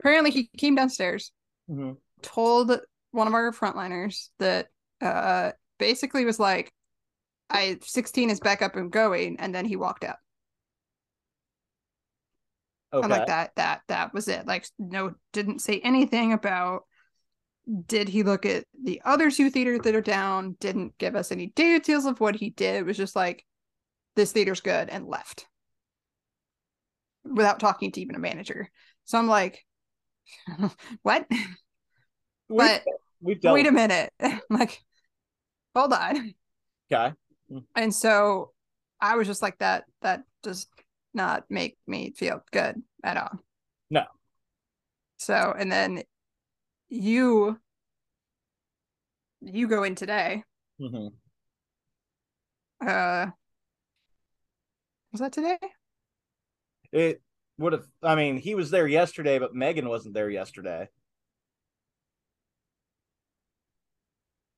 Apparently 0.00 0.30
he 0.30 0.48
came 0.56 0.74
downstairs, 0.74 1.32
Mhm. 1.68 1.96
told 2.22 2.78
one 3.10 3.26
of 3.26 3.34
our 3.34 3.52
frontliners 3.52 4.28
that 4.38 4.68
uh 5.00 5.52
basically 5.78 6.24
was 6.24 6.38
like 6.38 6.72
I 7.50 7.78
16 7.82 8.30
is 8.30 8.40
back 8.40 8.62
up 8.62 8.76
and 8.76 8.92
going, 8.92 9.40
and 9.40 9.54
then 9.54 9.64
he 9.64 9.76
walked 9.76 10.04
out. 10.04 10.18
Okay. 12.92 13.04
I'm 13.04 13.10
like 13.10 13.26
that 13.26 13.52
that 13.56 13.82
that 13.88 14.14
was 14.14 14.28
it. 14.28 14.46
Like 14.46 14.66
no 14.78 15.14
didn't 15.32 15.60
say 15.60 15.80
anything 15.80 16.32
about 16.32 16.84
did 17.86 18.08
he 18.08 18.22
look 18.22 18.46
at 18.46 18.64
the 18.82 19.02
other 19.04 19.30
two 19.30 19.50
theaters 19.50 19.80
that 19.84 19.94
are 19.94 20.00
down, 20.00 20.56
didn't 20.58 20.96
give 20.96 21.14
us 21.14 21.30
any 21.30 21.48
details 21.48 22.06
of 22.06 22.18
what 22.18 22.36
he 22.36 22.50
did. 22.50 22.76
It 22.76 22.86
was 22.86 22.96
just 22.96 23.14
like 23.14 23.44
this 24.16 24.32
theater's 24.32 24.60
good 24.60 24.88
and 24.88 25.06
left. 25.06 25.46
Without 27.24 27.60
talking 27.60 27.92
to 27.92 28.00
even 28.00 28.14
a 28.14 28.20
manager. 28.20 28.70
So 29.04 29.18
I'm 29.18 29.28
like, 29.28 29.64
what? 31.02 31.26
We've, 31.30 31.38
but 32.48 32.82
we've 33.20 33.38
wait 33.42 33.66
a 33.66 33.72
minute. 33.72 34.12
I'm 34.20 34.40
like, 34.50 34.82
hold 35.74 35.92
on. 35.92 36.34
Okay. 36.90 37.14
And 37.74 37.94
so 37.94 38.52
I 39.00 39.16
was 39.16 39.26
just 39.26 39.42
like 39.42 39.58
that 39.58 39.84
that 40.02 40.22
does 40.42 40.66
not 41.14 41.44
make 41.48 41.78
me 41.86 42.12
feel 42.16 42.42
good 42.52 42.82
at 43.02 43.16
all. 43.16 43.38
No. 43.90 44.04
So 45.18 45.54
and 45.58 45.70
then 45.70 46.02
you 46.88 47.58
you 49.40 49.68
go 49.68 49.82
in 49.82 49.94
today. 49.94 50.44
Mhm. 50.80 51.12
Uh 52.86 53.26
was 55.18 55.30
that 55.30 55.32
today? 55.32 55.58
It 56.92 57.20
would 57.58 57.72
have. 57.72 57.86
I 58.02 58.14
mean, 58.14 58.36
he 58.38 58.54
was 58.54 58.70
there 58.70 58.86
yesterday, 58.86 59.38
but 59.38 59.54
Megan 59.54 59.88
wasn't 59.88 60.14
there 60.14 60.30
yesterday, 60.30 60.88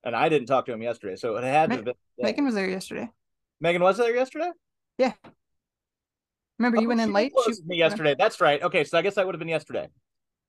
and 0.03 0.15
I 0.15 0.29
didn't 0.29 0.47
talk 0.47 0.65
to 0.67 0.73
him 0.73 0.81
yesterday, 0.81 1.15
so 1.15 1.35
it 1.37 1.43
had 1.43 1.65
to 1.65 1.69
Me- 1.69 1.75
have 1.77 1.85
been. 1.85 1.93
Megan 2.19 2.45
was 2.45 2.55
there 2.55 2.69
yesterday. 2.69 3.09
Megan 3.59 3.81
was 3.81 3.97
there 3.97 4.15
yesterday. 4.15 4.51
Yeah. 4.97 5.13
Remember 6.59 6.79
you 6.79 6.85
Oh, 6.85 6.89
went 6.89 6.99
she 7.01 7.05
in 7.05 7.13
late? 7.13 7.33
She- 7.43 7.49
was 7.49 7.63
me 7.65 7.77
yesterday. 7.77 8.15
That's 8.17 8.39
right. 8.39 8.61
Okay, 8.61 8.83
so 8.83 8.97
I 8.97 9.01
guess 9.01 9.15
that 9.15 9.25
would 9.25 9.35
have 9.35 9.39
been 9.39 9.47
yesterday. 9.49 9.87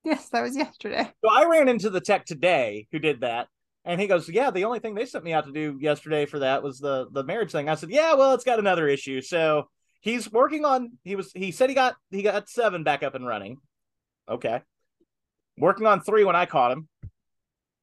Yes, 0.04 0.28
that 0.30 0.42
was 0.42 0.56
yesterday. 0.56 1.10
So 1.24 1.30
I 1.30 1.46
ran 1.46 1.68
into 1.68 1.88
the 1.88 2.00
tech 2.00 2.26
today 2.26 2.86
who 2.92 2.98
did 2.98 3.20
that, 3.20 3.48
and 3.84 4.00
he 4.00 4.06
goes, 4.06 4.28
"Yeah, 4.28 4.50
the 4.50 4.64
only 4.64 4.78
thing 4.78 4.94
they 4.94 5.06
sent 5.06 5.24
me 5.24 5.32
out 5.32 5.46
to 5.46 5.52
do 5.52 5.78
yesterday 5.80 6.26
for 6.26 6.40
that 6.40 6.62
was 6.62 6.78
the 6.78 7.08
the 7.10 7.24
marriage 7.24 7.50
thing." 7.52 7.68
I 7.68 7.74
said, 7.76 7.90
"Yeah, 7.90 8.14
well, 8.14 8.34
it's 8.34 8.44
got 8.44 8.58
another 8.58 8.88
issue." 8.88 9.20
So 9.22 9.68
he's 10.02 10.30
working 10.30 10.66
on. 10.66 10.98
He 11.02 11.16
was. 11.16 11.32
He 11.32 11.50
said 11.50 11.70
he 11.70 11.74
got 11.74 11.96
he 12.10 12.22
got 12.22 12.50
seven 12.50 12.84
back 12.84 13.02
up 13.02 13.14
and 13.14 13.26
running. 13.26 13.56
Okay, 14.28 14.60
working 15.56 15.86
on 15.86 16.02
three 16.02 16.24
when 16.24 16.36
I 16.36 16.44
caught 16.46 16.72
him. 16.72 16.88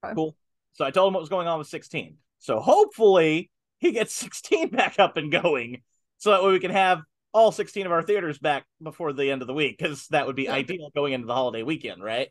Okay. 0.05 0.13
Cool. 0.13 0.35
So 0.73 0.85
I 0.85 0.91
told 0.91 1.07
him 1.09 1.15
what 1.15 1.21
was 1.21 1.29
going 1.29 1.47
on 1.47 1.57
with 1.57 1.67
sixteen. 1.67 2.17
So 2.37 2.59
hopefully 2.59 3.49
he 3.79 3.91
gets 3.91 4.13
sixteen 4.25 4.69
back 4.69 4.99
up 4.99 5.17
and 5.17 5.31
going, 5.31 5.81
so 6.19 6.29
that 6.31 6.43
way 6.43 6.51
we 6.51 6.59
can 6.59 6.71
have 6.71 7.01
all 7.31 7.51
16 7.51 7.85
of 7.85 7.91
our 7.91 8.01
theaters 8.01 8.39
back 8.39 8.65
before 8.81 9.13
the 9.13 9.29
end 9.29 9.43
of 9.43 9.47
the 9.47 9.53
week 9.53 9.77
because 9.77 10.07
that 10.07 10.25
would 10.25 10.35
be 10.35 10.45
Yeah. 10.45 10.53
ideal 10.53 10.89
going 10.95 11.13
into 11.13 11.27
the 11.27 11.33
holiday 11.35 11.61
weekend, 11.61 12.03
right? 12.03 12.29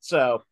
So, 0.00 0.42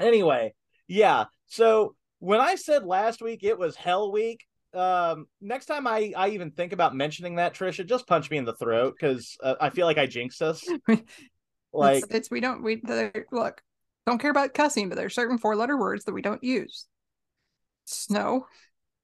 anyway, 0.00 0.54
yeah. 0.86 1.24
So 1.48 1.96
when 2.18 2.40
I 2.40 2.54
said 2.54 2.84
last 2.86 3.20
week 3.20 3.44
it 3.44 3.58
was 3.58 3.76
hell 3.76 4.10
week, 4.10 4.46
um, 4.78 5.26
next 5.40 5.66
time 5.66 5.86
I 5.86 6.12
I 6.16 6.30
even 6.30 6.50
think 6.52 6.72
about 6.72 6.94
mentioning 6.94 7.36
that, 7.36 7.54
Trisha, 7.54 7.84
just 7.86 8.06
punch 8.06 8.30
me 8.30 8.36
in 8.36 8.44
the 8.44 8.54
throat 8.54 8.94
because 8.98 9.36
uh, 9.42 9.54
I 9.60 9.70
feel 9.70 9.86
like 9.86 9.98
I 9.98 10.06
jinxed 10.06 10.42
us. 10.42 10.66
Like, 11.70 12.04
it's, 12.04 12.14
it's 12.14 12.30
we 12.30 12.40
don't 12.40 12.62
we 12.62 12.80
look 13.30 13.62
don't 14.06 14.18
care 14.18 14.30
about 14.30 14.54
cussing, 14.54 14.88
but 14.88 14.96
there's 14.96 15.14
certain 15.14 15.36
four 15.36 15.54
letter 15.54 15.76
words 15.76 16.06
that 16.06 16.14
we 16.14 16.22
don't 16.22 16.42
use. 16.42 16.86
Snow, 17.84 18.46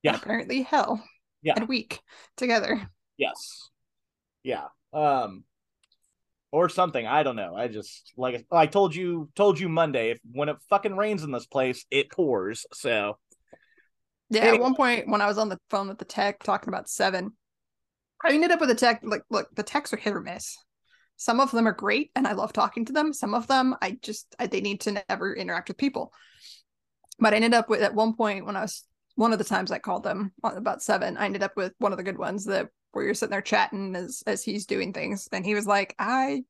Yeah. 0.03 0.17
apparently 0.17 0.63
hell, 0.63 1.05
Yeah. 1.43 1.55
and 1.57 1.69
week 1.69 2.01
together. 2.39 2.89
yes, 3.19 3.69
yeah, 4.43 4.69
um, 4.95 5.45
or 6.51 6.71
something. 6.71 7.07
I 7.07 7.23
don't 7.23 7.37
know. 7.37 7.55
I 7.55 7.69
just 7.69 8.13
like 8.17 8.47
I 8.51 8.67
told 8.67 8.95
you 8.95 9.29
told 9.35 9.61
you 9.61 9.69
Monday. 9.69 10.13
If 10.13 10.19
when 10.33 10.49
it 10.49 10.57
fucking 10.71 10.97
rains 10.97 11.23
in 11.23 11.33
this 11.33 11.47
place, 11.47 11.85
it 11.91 12.11
pours. 12.11 12.65
So 12.73 13.19
Yeah, 14.35 14.47
at 14.47 14.61
one 14.61 14.75
point 14.75 15.09
when 15.09 15.21
I 15.21 15.27
was 15.27 15.39
on 15.39 15.49
the 15.49 15.59
phone 15.71 15.89
with 15.89 15.99
the 15.99 16.05
tech 16.05 16.43
talking 16.43 16.69
about 16.69 16.89
seven, 16.89 17.33
I 18.25 18.33
ended 18.33 18.51
up 18.51 18.61
with 18.61 18.71
a 18.71 18.75
tech 18.75 19.01
like 19.03 19.23
look, 19.31 19.49
the 19.55 19.63
techs 19.63 19.93
are 19.93 19.99
hit 19.99 20.15
or 20.15 20.21
miss. 20.21 20.57
Some 21.17 21.41
of 21.41 21.51
them 21.51 21.69
are 21.69 21.73
great 21.73 22.11
and 22.17 22.27
I 22.27 22.33
love 22.33 22.53
talking 22.53 22.85
to 22.87 22.93
them. 22.93 23.13
Some 23.13 23.35
of 23.35 23.47
them 23.47 23.77
I 23.81 23.99
just 24.03 24.35
I, 24.39 24.47
they 24.47 24.61
need 24.61 24.81
to 24.83 25.03
never 25.09 25.35
interact 25.35 25.69
with 25.69 25.79
people. 25.79 26.13
But 27.19 27.33
I 27.33 27.37
ended 27.37 27.55
up 27.55 27.69
with 27.69 27.83
at 27.83 27.95
one 27.95 28.15
point 28.15 28.47
when 28.47 28.57
I 28.57 28.63
was 28.63 28.85
one 29.17 29.33
of 29.33 29.39
the 29.39 29.45
times 29.45 29.71
I 29.71 29.79
called 29.79 30.03
them 30.03 30.33
about 30.43 30.83
seven, 30.83 31.17
I 31.17 31.27
ended 31.27 31.43
up 31.43 31.57
with 31.57 31.73
one 31.79 31.93
of 31.93 31.99
the 31.99 32.05
good 32.05 32.19
ones 32.19 32.47
that 32.47 32.69
where 32.93 33.05
you're 33.05 33.15
sitting 33.15 33.31
there 33.31 33.43
chatting 33.43 33.95
as 33.95 34.23
as 34.27 34.43
he's 34.43 34.67
doing 34.67 34.93
things, 34.93 35.29
and 35.33 35.45
he 35.45 35.55
was 35.55 35.67
like, 35.67 35.95
I 35.99 36.43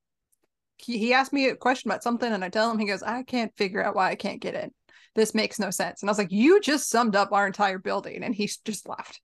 he, 0.77 0.99
he 0.99 1.13
asked 1.13 1.33
me 1.33 1.49
a 1.49 1.57
question 1.57 1.91
about 1.91 2.03
something, 2.03 2.33
and 2.33 2.45
I 2.45 2.49
tell 2.49 2.71
him, 2.71 2.79
he 2.79 2.87
goes, 2.87 3.03
I 3.03 3.23
can't 3.23 3.57
figure 3.57 3.85
out 3.85 3.95
why 3.95 4.11
I 4.11 4.15
can't 4.15 4.41
get 4.41 4.55
in. 4.55 4.73
This 5.15 5.35
makes 5.35 5.59
no 5.59 5.71
sense. 5.71 6.03
And 6.03 6.09
I 6.09 6.13
was 6.13 6.19
like, 6.19 6.33
You 6.33 6.61
just 6.61 6.89
summed 6.91 7.17
up 7.17 7.33
our 7.33 7.47
entire 7.47 7.79
building, 7.79 8.23
and 8.23 8.35
he 8.35 8.51
just 8.65 8.89
laughed. 8.89 9.21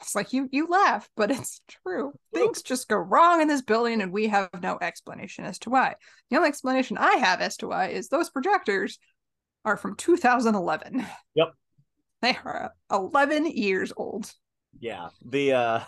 It's 0.00 0.14
like 0.14 0.32
you 0.32 0.48
you 0.52 0.66
laugh, 0.66 1.08
but 1.16 1.30
it's 1.30 1.60
true. 1.68 2.12
Things 2.34 2.62
just 2.62 2.88
go 2.88 2.96
wrong 2.96 3.40
in 3.40 3.48
this 3.48 3.62
building, 3.62 4.02
and 4.02 4.12
we 4.12 4.26
have 4.28 4.48
no 4.62 4.78
explanation 4.80 5.44
as 5.44 5.58
to 5.60 5.70
why. 5.70 5.94
The 6.30 6.36
only 6.36 6.48
explanation 6.48 6.98
I 6.98 7.16
have 7.16 7.40
as 7.40 7.56
to 7.58 7.68
why 7.68 7.88
is 7.88 8.08
those 8.08 8.28
projectors 8.30 8.98
are 9.64 9.76
from 9.76 9.96
2011. 9.96 11.06
Yep. 11.34 11.48
They 12.22 12.36
are 12.44 12.72
11 12.90 13.46
years 13.46 13.92
old. 13.96 14.30
yeah, 14.80 15.08
the 15.24 15.52
uh 15.52 15.80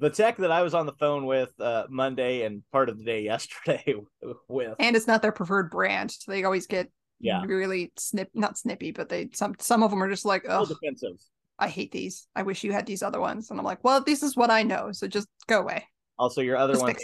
the 0.00 0.10
tech 0.10 0.36
that 0.36 0.52
I 0.52 0.62
was 0.62 0.74
on 0.74 0.86
the 0.86 0.92
phone 0.92 1.26
with 1.26 1.50
uh 1.60 1.84
Monday 1.90 2.42
and 2.42 2.62
part 2.70 2.88
of 2.88 2.98
the 2.98 3.04
day 3.04 3.22
yesterday 3.22 3.94
with. 4.48 4.74
And 4.78 4.94
it's 4.94 5.06
not 5.06 5.22
their 5.22 5.32
preferred 5.32 5.70
brand. 5.70 6.12
So 6.12 6.30
they 6.30 6.44
always 6.44 6.66
get 6.66 6.90
Yeah. 7.20 7.42
really 7.44 7.92
snip 7.96 8.30
not 8.34 8.58
snippy, 8.58 8.92
but 8.92 9.08
they 9.08 9.30
some 9.32 9.54
some 9.58 9.82
of 9.82 9.90
them 9.90 10.02
are 10.02 10.10
just 10.10 10.24
like, 10.24 10.44
oh, 10.48 10.66
defensive. 10.66 11.18
I 11.58 11.68
hate 11.68 11.90
these. 11.90 12.28
I 12.36 12.42
wish 12.42 12.62
you 12.62 12.72
had 12.72 12.86
these 12.86 13.02
other 13.02 13.20
ones. 13.20 13.50
And 13.50 13.58
I'm 13.58 13.66
like, 13.66 13.82
well, 13.82 14.02
this 14.02 14.22
is 14.22 14.36
what 14.36 14.50
I 14.50 14.62
know. 14.62 14.92
So 14.92 15.08
just 15.08 15.26
go 15.48 15.60
away. 15.60 15.84
Also, 16.18 16.40
your 16.40 16.56
other 16.56 16.74
Just 16.74 16.84
one. 16.84 16.96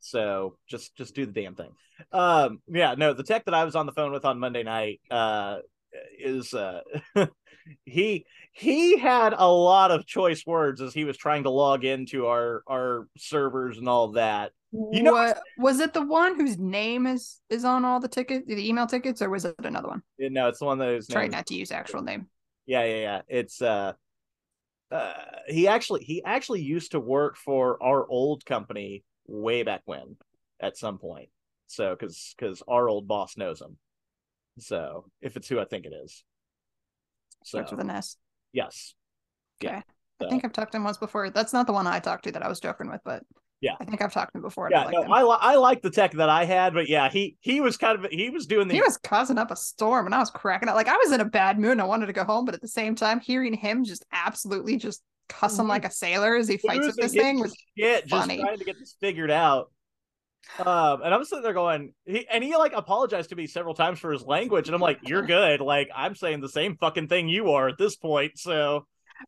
So 0.00 0.56
just 0.68 0.94
just 0.96 1.14
do 1.14 1.26
the 1.26 1.32
damn 1.32 1.54
thing. 1.54 1.70
Um, 2.12 2.60
yeah, 2.68 2.94
no, 2.96 3.12
the 3.12 3.22
tech 3.22 3.44
that 3.46 3.54
I 3.54 3.64
was 3.64 3.76
on 3.76 3.86
the 3.86 3.92
phone 3.92 4.12
with 4.12 4.24
on 4.24 4.38
Monday 4.38 4.62
night 4.62 5.00
uh, 5.10 5.58
is 6.18 6.52
uh, 6.52 6.80
he 7.84 8.24
he 8.52 8.98
had 8.98 9.34
a 9.36 9.50
lot 9.50 9.90
of 9.90 10.06
choice 10.06 10.44
words 10.46 10.80
as 10.80 10.94
he 10.94 11.04
was 11.04 11.16
trying 11.16 11.44
to 11.44 11.50
log 11.50 11.84
into 11.84 12.26
our 12.26 12.62
our 12.66 13.08
servers 13.16 13.78
and 13.78 13.88
all 13.88 14.12
that. 14.12 14.52
You 14.92 15.02
know, 15.02 15.12
what 15.12 15.40
was 15.56 15.80
it 15.80 15.94
the 15.94 16.04
one 16.04 16.38
whose 16.38 16.58
name 16.58 17.06
is 17.06 17.40
is 17.48 17.64
on 17.64 17.84
all 17.84 18.00
the 18.00 18.08
tickets, 18.08 18.44
the 18.46 18.68
email 18.68 18.86
tickets, 18.86 19.22
or 19.22 19.30
was 19.30 19.44
it 19.44 19.54
another 19.58 19.88
one? 19.88 20.02
No, 20.18 20.48
it's 20.48 20.58
the 20.58 20.66
one 20.66 20.78
that 20.78 20.90
is 20.90 21.06
try 21.06 21.28
not 21.28 21.46
to 21.46 21.54
use 21.54 21.70
actual 21.70 22.02
name. 22.02 22.26
Yeah, 22.66 22.84
yeah, 22.84 22.96
yeah. 22.96 23.22
It's 23.28 23.62
uh 23.62 23.92
uh, 24.90 25.12
he 25.48 25.66
actually 25.66 26.04
he 26.04 26.22
actually 26.24 26.62
used 26.62 26.92
to 26.92 27.00
work 27.00 27.36
for 27.36 27.82
our 27.82 28.06
old 28.08 28.44
company 28.44 29.02
way 29.26 29.62
back 29.62 29.82
when 29.84 30.16
at 30.60 30.76
some 30.76 30.98
point 30.98 31.28
so 31.66 31.90
because 31.90 32.34
because 32.38 32.62
our 32.68 32.88
old 32.88 33.08
boss 33.08 33.36
knows 33.36 33.60
him 33.60 33.76
so 34.58 35.04
if 35.20 35.36
it's 35.36 35.48
who 35.48 35.58
i 35.58 35.64
think 35.64 35.86
it 35.86 35.92
is 35.92 36.22
so 37.42 37.58
starts 37.58 37.72
with 37.72 37.80
an 37.80 37.90
s 37.90 38.16
yes 38.52 38.94
okay 39.62 39.74
yeah. 40.20 40.26
i 40.26 40.30
think 40.30 40.44
i've 40.44 40.52
talked 40.52 40.70
to 40.70 40.78
him 40.78 40.84
once 40.84 40.98
before 40.98 41.30
that's 41.30 41.52
not 41.52 41.66
the 41.66 41.72
one 41.72 41.86
i 41.86 41.98
talked 41.98 42.22
to 42.24 42.30
that 42.30 42.44
i 42.44 42.48
was 42.48 42.60
joking 42.60 42.88
with 42.88 43.00
but 43.04 43.24
yeah. 43.60 43.74
I 43.80 43.84
think 43.84 44.02
i've 44.02 44.12
talked 44.12 44.32
to 44.32 44.38
him 44.38 44.42
before 44.42 44.68
yeah 44.70 44.82
I, 44.82 44.84
like 44.84 44.92
no, 45.08 45.14
I, 45.14 45.22
li- 45.22 45.38
I 45.40 45.56
like 45.56 45.82
the 45.82 45.90
tech 45.90 46.12
that 46.12 46.28
i 46.28 46.44
had 46.44 46.74
but 46.74 46.88
yeah 46.88 47.08
he 47.08 47.36
he 47.40 47.60
was 47.60 47.76
kind 47.76 48.04
of 48.04 48.10
he 48.10 48.30
was 48.30 48.46
doing 48.46 48.68
the 48.68 48.74
he 48.74 48.80
was 48.80 48.98
causing 48.98 49.38
up 49.38 49.50
a 49.50 49.56
storm 49.56 50.06
and 50.06 50.14
i 50.14 50.18
was 50.18 50.30
cracking 50.30 50.68
up. 50.68 50.74
Like 50.74 50.88
i 50.88 50.96
was 50.96 51.12
in 51.12 51.20
a 51.20 51.24
bad 51.24 51.58
mood 51.58 51.72
and 51.72 51.80
i 51.80 51.84
wanted 51.84 52.06
to 52.06 52.12
go 52.12 52.24
home 52.24 52.44
but 52.44 52.54
at 52.54 52.60
the 52.60 52.68
same 52.68 52.94
time 52.94 53.20
hearing 53.20 53.54
him 53.54 53.84
just 53.84 54.04
absolutely 54.12 54.76
just 54.76 55.02
cussing 55.28 55.60
mm-hmm. 55.60 55.70
like 55.70 55.84
a 55.84 55.90
sailor 55.90 56.36
as 56.36 56.48
he 56.48 56.56
fights 56.56 56.86
with 56.86 56.96
this 56.96 57.12
thing 57.12 57.40
was 57.40 57.54
shit, 57.76 58.08
funny. 58.08 58.36
just 58.36 58.46
trying 58.46 58.58
to 58.58 58.64
get 58.64 58.78
this 58.78 58.96
figured 59.00 59.30
out. 59.30 59.70
Um 60.60 61.02
and 61.02 61.12
i'm 61.12 61.24
sitting 61.24 61.42
there 61.42 61.52
going 61.52 61.92
he 62.04 62.26
and 62.28 62.44
he 62.44 62.54
like 62.56 62.72
apologized 62.72 63.30
to 63.30 63.36
me 63.36 63.48
several 63.48 63.74
times 63.74 63.98
for 63.98 64.12
his 64.12 64.22
language 64.22 64.68
and 64.68 64.74
i'm 64.76 64.80
like 64.80 65.00
you're 65.02 65.22
good. 65.22 65.60
Like 65.60 65.90
i'm 65.94 66.14
saying 66.14 66.40
the 66.40 66.48
same 66.48 66.76
fucking 66.76 67.08
thing 67.08 67.28
you 67.28 67.50
are 67.50 67.68
at 67.68 67.78
this 67.78 67.96
point 67.96 68.38
so 68.38 68.86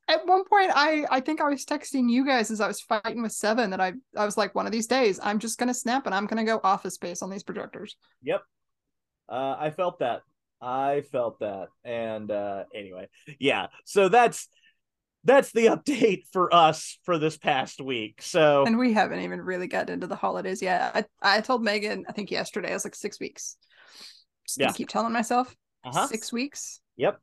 at 0.08 0.26
one 0.26 0.44
point 0.44 0.70
i 0.74 1.04
i 1.10 1.20
think 1.20 1.40
i 1.40 1.48
was 1.48 1.64
texting 1.64 2.10
you 2.10 2.24
guys 2.24 2.50
as 2.50 2.60
i 2.60 2.66
was 2.66 2.80
fighting 2.80 3.22
with 3.22 3.32
seven 3.32 3.70
that 3.70 3.80
i 3.80 3.92
i 4.16 4.24
was 4.24 4.36
like 4.36 4.54
one 4.54 4.66
of 4.66 4.72
these 4.72 4.86
days 4.86 5.18
i'm 5.22 5.38
just 5.38 5.58
gonna 5.58 5.74
snap 5.74 6.06
and 6.06 6.14
i'm 6.14 6.26
gonna 6.26 6.44
go 6.44 6.60
office 6.62 6.94
space 6.94 7.22
on 7.22 7.30
these 7.30 7.42
projectors. 7.42 7.96
Yep. 8.22 8.42
Uh 9.28 9.56
i 9.58 9.70
felt 9.70 9.98
that. 10.00 10.22
I 10.60 11.02
felt 11.12 11.40
that. 11.40 11.68
And 11.84 12.30
uh 12.30 12.64
anyway 12.74 13.08
yeah. 13.38 13.68
So 13.84 14.08
that's 14.08 14.48
that's 15.24 15.52
the 15.52 15.66
update 15.66 16.22
for 16.32 16.54
us 16.54 16.98
for 17.04 17.18
this 17.18 17.36
past 17.36 17.80
week. 17.80 18.22
So 18.22 18.64
and 18.66 18.78
we 18.78 18.92
haven't 18.92 19.20
even 19.20 19.40
really 19.40 19.66
gotten 19.66 19.94
into 19.94 20.06
the 20.06 20.16
holidays 20.16 20.62
yet. 20.62 20.92
I 21.22 21.36
i 21.36 21.40
told 21.40 21.62
megan 21.62 22.04
i 22.08 22.12
think 22.12 22.30
yesterday 22.30 22.70
i 22.70 22.74
was 22.74 22.84
like 22.84 22.94
six 22.94 23.20
weeks. 23.20 23.56
Just 24.46 24.60
yeah. 24.60 24.72
keep 24.72 24.88
telling 24.88 25.12
myself. 25.12 25.54
Uh-huh. 25.84 26.06
six 26.06 26.32
weeks. 26.32 26.80
Yep. 26.96 27.20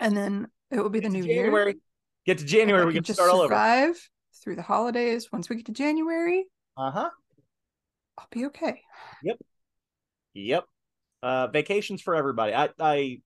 And 0.00 0.16
then 0.16 0.48
it 0.74 0.82
will 0.82 0.90
be 0.90 1.00
the 1.00 1.08
new 1.08 1.22
January. 1.22 1.72
year. 1.72 1.80
Get 2.26 2.38
to 2.38 2.44
January, 2.44 2.86
we 2.86 2.94
can 2.94 3.04
start 3.04 3.30
all 3.30 3.40
over. 3.40 3.94
through 4.42 4.56
the 4.56 4.62
holidays. 4.62 5.28
Once 5.32 5.48
we 5.48 5.56
get 5.56 5.66
to 5.66 5.72
January, 5.72 6.46
uh 6.76 6.90
huh, 6.90 7.10
I'll 8.18 8.28
be 8.30 8.46
okay. 8.46 8.80
Yep, 9.22 9.38
yep. 10.34 10.64
Uh, 11.22 11.46
vacations 11.46 12.02
for 12.02 12.14
everybody. 12.14 12.54
I, 12.54 12.68
I, 12.78 13.20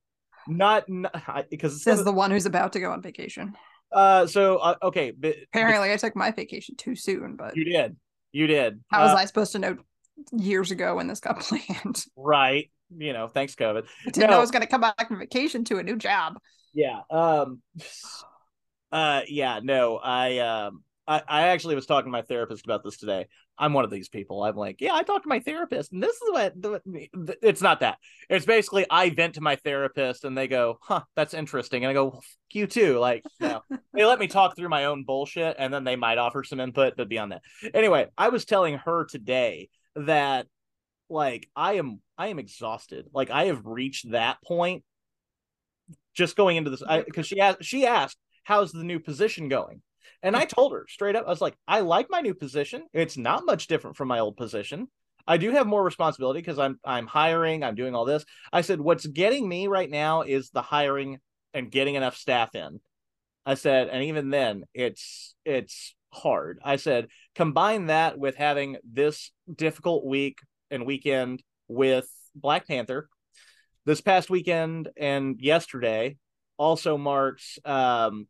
not, 0.46 0.88
not 0.88 1.46
because 1.50 1.82
says 1.82 2.04
the 2.04 2.12
one 2.12 2.30
who's 2.30 2.46
about 2.46 2.72
to 2.74 2.80
go 2.80 2.92
on 2.92 3.02
vacation. 3.02 3.54
Uh, 3.90 4.26
so 4.26 4.58
uh, 4.58 4.76
okay. 4.82 5.10
But, 5.10 5.36
Apparently, 5.52 5.88
but, 5.88 5.94
I 5.94 5.96
took 5.96 6.14
my 6.14 6.30
vacation 6.30 6.76
too 6.76 6.94
soon, 6.94 7.36
but 7.36 7.56
you 7.56 7.64
did. 7.64 7.96
You 8.32 8.46
did. 8.46 8.80
How 8.88 9.02
was 9.02 9.12
uh, 9.12 9.16
I 9.16 9.24
supposed 9.24 9.52
to 9.52 9.58
know 9.58 9.76
years 10.32 10.70
ago 10.70 10.96
when 10.96 11.06
this 11.06 11.20
got 11.20 11.40
planned? 11.40 12.04
Right. 12.16 12.70
You 12.96 13.12
know, 13.12 13.28
thanks 13.28 13.54
COVID. 13.54 13.84
I 13.84 14.10
didn't 14.10 14.22
no. 14.22 14.26
know 14.28 14.38
I 14.38 14.40
was 14.40 14.50
going 14.50 14.62
to 14.62 14.68
come 14.68 14.80
back 14.80 15.08
from 15.08 15.18
vacation 15.18 15.64
to 15.64 15.78
a 15.78 15.82
new 15.82 15.96
job 15.96 16.38
yeah 16.74 17.00
um 17.10 17.60
uh 18.92 19.22
yeah 19.26 19.60
no 19.62 19.96
i 19.96 20.38
um 20.38 20.82
I, 21.06 21.22
I 21.26 21.42
actually 21.48 21.74
was 21.74 21.86
talking 21.86 22.08
to 22.08 22.12
my 22.12 22.20
therapist 22.20 22.66
about 22.66 22.84
this 22.84 22.98
today. 22.98 23.28
I'm 23.56 23.72
one 23.72 23.86
of 23.86 23.90
these 23.90 24.10
people. 24.10 24.44
I'm 24.44 24.56
like, 24.56 24.82
yeah, 24.82 24.92
I 24.92 25.02
talked 25.02 25.22
to 25.22 25.28
my 25.30 25.40
therapist, 25.40 25.90
and 25.90 26.02
this 26.02 26.16
is 26.16 26.30
what 26.30 26.52
it's 27.42 27.62
not 27.62 27.80
that. 27.80 27.96
It's 28.28 28.44
basically 28.44 28.84
I 28.90 29.08
vent 29.08 29.36
to 29.36 29.40
my 29.40 29.56
therapist, 29.56 30.24
and 30.24 30.36
they 30.36 30.48
go, 30.48 30.78
"Huh, 30.82 31.04
that's 31.16 31.32
interesting," 31.32 31.82
and 31.82 31.90
I 31.90 31.94
go, 31.94 32.04
well, 32.08 32.22
"You 32.52 32.66
too." 32.66 32.98
Like, 32.98 33.24
you 33.40 33.48
know, 33.48 33.62
they 33.94 34.04
let 34.04 34.18
me 34.18 34.26
talk 34.26 34.54
through 34.54 34.68
my 34.68 34.84
own 34.84 35.04
bullshit, 35.04 35.56
and 35.58 35.72
then 35.72 35.84
they 35.84 35.96
might 35.96 36.18
offer 36.18 36.44
some 36.44 36.60
input, 36.60 36.92
but 36.98 37.08
beyond 37.08 37.32
that, 37.32 37.40
anyway, 37.72 38.08
I 38.18 38.28
was 38.28 38.44
telling 38.44 38.76
her 38.76 39.06
today 39.06 39.70
that, 39.96 40.46
like, 41.10 41.48
I 41.54 41.74
am 41.74 42.00
I 42.16 42.28
am 42.28 42.38
exhausted. 42.38 43.06
Like, 43.12 43.30
I 43.30 43.46
have 43.46 43.64
reached 43.64 44.10
that 44.10 44.42
point 44.42 44.84
just 46.14 46.36
going 46.36 46.56
into 46.56 46.70
this 46.70 46.82
because 47.06 47.26
she 47.26 47.40
asked 47.40 47.64
she 47.64 47.86
asked 47.86 48.18
how's 48.42 48.72
the 48.72 48.84
new 48.84 48.98
position 48.98 49.48
going? 49.48 49.82
And 50.22 50.36
i 50.36 50.46
told 50.46 50.72
her 50.72 50.84
straight 50.88 51.14
up 51.14 51.26
i 51.26 51.30
was 51.30 51.40
like 51.40 51.54
i 51.68 51.80
like 51.80 52.08
my 52.10 52.20
new 52.20 52.34
position. 52.34 52.84
It's 52.92 53.16
not 53.16 53.46
much 53.46 53.68
different 53.68 53.96
from 53.96 54.08
my 54.08 54.18
old 54.18 54.36
position. 54.36 54.88
I 55.26 55.36
do 55.36 55.50
have 55.52 55.66
more 55.66 55.84
responsibility 55.84 56.40
because 56.40 56.58
i'm 56.58 56.78
i'm 56.84 57.06
hiring 57.06 57.62
i'm 57.62 57.76
doing 57.76 57.94
all 57.94 58.04
this. 58.04 58.24
I 58.52 58.62
said 58.62 58.80
what's 58.80 59.06
getting 59.06 59.48
me 59.48 59.68
right 59.68 59.88
now 59.88 60.22
is 60.22 60.50
the 60.50 60.62
hiring 60.62 61.18
and 61.54 61.70
getting 61.70 61.94
enough 61.94 62.16
staff 62.16 62.54
in. 62.54 62.80
I 63.46 63.54
said 63.54 63.88
and 63.88 64.02
even 64.04 64.30
then 64.30 64.64
it's 64.74 65.36
it's 65.44 65.94
hard. 66.12 66.58
I 66.64 66.76
said 66.76 67.08
combine 67.36 67.86
that 67.86 68.18
with 68.18 68.34
having 68.34 68.78
this 68.82 69.30
difficult 69.54 70.04
week 70.04 70.38
and 70.70 70.86
weekend 70.86 71.42
with 71.68 72.08
black 72.34 72.66
panther 72.66 73.08
this 73.84 74.00
past 74.00 74.30
weekend 74.30 74.88
and 74.96 75.40
yesterday 75.40 76.16
also 76.58 76.96
marks 76.96 77.58
um 77.64 78.26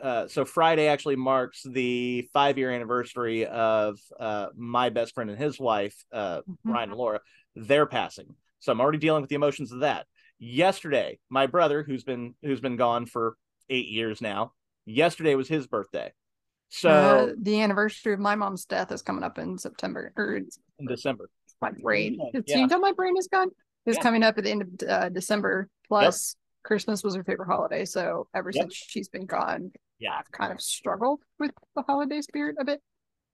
uh, 0.00 0.28
so 0.28 0.44
Friday 0.44 0.86
actually 0.86 1.16
marks 1.16 1.62
the 1.64 2.28
five 2.32 2.56
year 2.56 2.70
anniversary 2.70 3.46
of 3.46 3.98
uh, 4.18 4.46
my 4.56 4.90
best 4.90 5.14
friend 5.14 5.30
and 5.30 5.38
his 5.38 5.58
wife, 5.58 6.04
uh, 6.12 6.38
mm-hmm. 6.38 6.70
Ryan 6.70 6.90
and 6.90 6.98
Laura, 6.98 7.20
their 7.56 7.86
passing. 7.86 8.34
So 8.60 8.72
I'm 8.72 8.80
already 8.80 8.98
dealing 8.98 9.22
with 9.22 9.28
the 9.28 9.36
emotions 9.36 9.72
of 9.72 9.80
that. 9.80 10.06
Yesterday, 10.38 11.18
my 11.28 11.46
brother, 11.46 11.82
who's 11.82 12.04
been 12.04 12.34
who's 12.42 12.60
been 12.60 12.76
gone 12.76 13.06
for 13.06 13.36
eight 13.68 13.88
years 13.88 14.20
now, 14.20 14.52
yesterday 14.86 15.34
was 15.34 15.48
his 15.48 15.66
birthday. 15.66 16.12
So 16.68 16.90
uh, 16.90 17.32
the 17.40 17.60
anniversary 17.62 18.12
of 18.12 18.20
my 18.20 18.36
mom's 18.36 18.66
death 18.66 18.92
is 18.92 19.02
coming 19.02 19.24
up 19.24 19.38
in 19.38 19.58
September 19.58 20.12
or 20.16 20.36
in 20.36 20.86
December. 20.86 21.30
My 21.60 21.70
brain. 21.70 22.18
Yeah. 22.46 22.58
You 22.58 22.66
know 22.66 22.78
my 22.78 22.92
brain 22.92 23.16
is 23.16 23.28
gone? 23.28 23.50
It's 23.86 23.96
yeah. 23.96 24.02
coming 24.02 24.22
up 24.22 24.38
at 24.38 24.44
the 24.44 24.50
end 24.50 24.62
of 24.62 24.88
uh, 24.88 25.08
December. 25.08 25.68
Plus, 25.88 26.34
yep. 26.34 26.66
Christmas 26.66 27.02
was 27.02 27.14
her 27.14 27.24
favorite 27.24 27.46
holiday. 27.46 27.84
So 27.84 28.28
ever 28.34 28.50
yep. 28.52 28.64
since 28.64 28.74
she's 28.74 29.08
been 29.08 29.26
gone, 29.26 29.72
yeah, 29.98 30.12
I've 30.18 30.30
kind 30.30 30.52
of 30.52 30.60
struggled 30.60 31.20
with 31.38 31.50
the 31.74 31.82
holiday 31.82 32.20
spirit 32.20 32.56
a 32.60 32.64
bit. 32.64 32.80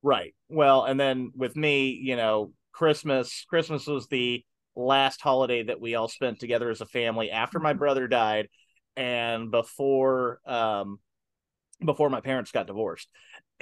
Right. 0.02 0.34
Well, 0.48 0.84
and 0.84 0.98
then 0.98 1.32
with 1.34 1.56
me, 1.56 1.90
you 1.90 2.16
know, 2.16 2.52
Christmas, 2.72 3.44
Christmas 3.48 3.86
was 3.86 4.06
the 4.06 4.44
last 4.76 5.20
holiday 5.20 5.62
that 5.64 5.80
we 5.80 5.94
all 5.94 6.08
spent 6.08 6.40
together 6.40 6.70
as 6.70 6.80
a 6.80 6.86
family 6.86 7.30
after 7.30 7.58
my 7.58 7.72
mm-hmm. 7.72 7.78
brother 7.78 8.08
died 8.08 8.48
and 8.96 9.50
before 9.50 10.40
um 10.46 10.98
before 11.84 12.10
my 12.10 12.20
parents 12.20 12.52
got 12.52 12.66
divorced 12.66 13.08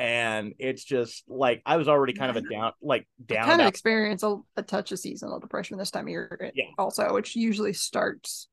and 0.03 0.55
it's 0.59 0.83
just 0.83 1.23
like 1.29 1.63
I 1.65 1.77
was 1.77 1.87
already 1.87 2.13
kind 2.13 2.37
of 2.37 2.37
a 2.37 2.49
down, 2.49 2.73
like 2.83 3.07
down. 3.25 3.45
I 3.45 3.47
kind 3.47 3.61
of 3.61 3.69
experience 3.69 4.25
a, 4.25 4.37
a, 4.57 4.63
touch 4.63 4.91
of 4.91 4.99
seasonal 4.99 5.39
depression 5.39 5.79
this 5.79 5.93
time 5.93 6.07
of 6.07 6.09
year, 6.09 6.39
eh, 6.43 6.51
yeah. 6.57 6.65
Also, 6.77 7.15
which 7.15 7.37
usually 7.37 7.73
starts 7.73 8.49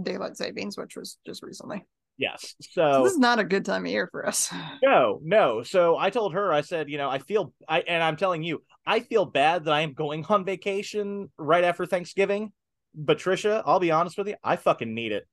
daylight 0.00 0.38
savings, 0.38 0.78
which 0.78 0.96
was 0.96 1.18
just 1.26 1.42
recently. 1.42 1.84
Yes, 2.16 2.54
so, 2.62 2.92
so 2.92 3.04
this 3.04 3.12
is 3.12 3.18
not 3.18 3.38
a 3.38 3.44
good 3.44 3.66
time 3.66 3.84
of 3.84 3.90
year 3.90 4.08
for 4.10 4.26
us. 4.26 4.50
No, 4.82 5.20
no. 5.22 5.62
So 5.62 5.98
I 5.98 6.08
told 6.08 6.32
her, 6.32 6.54
I 6.54 6.62
said, 6.62 6.88
you 6.88 6.96
know, 6.96 7.10
I 7.10 7.18
feel, 7.18 7.52
I 7.68 7.80
and 7.80 8.02
I'm 8.02 8.16
telling 8.16 8.42
you, 8.42 8.62
I 8.86 9.00
feel 9.00 9.26
bad 9.26 9.64
that 9.64 9.74
I 9.74 9.82
am 9.82 9.92
going 9.92 10.24
on 10.24 10.46
vacation 10.46 11.30
right 11.36 11.64
after 11.64 11.84
Thanksgiving. 11.84 12.50
But 12.94 13.18
Trisha, 13.18 13.62
I'll 13.66 13.78
be 13.78 13.90
honest 13.90 14.16
with 14.16 14.28
you, 14.28 14.36
I 14.42 14.56
fucking 14.56 14.94
need 14.94 15.12
it. 15.12 15.28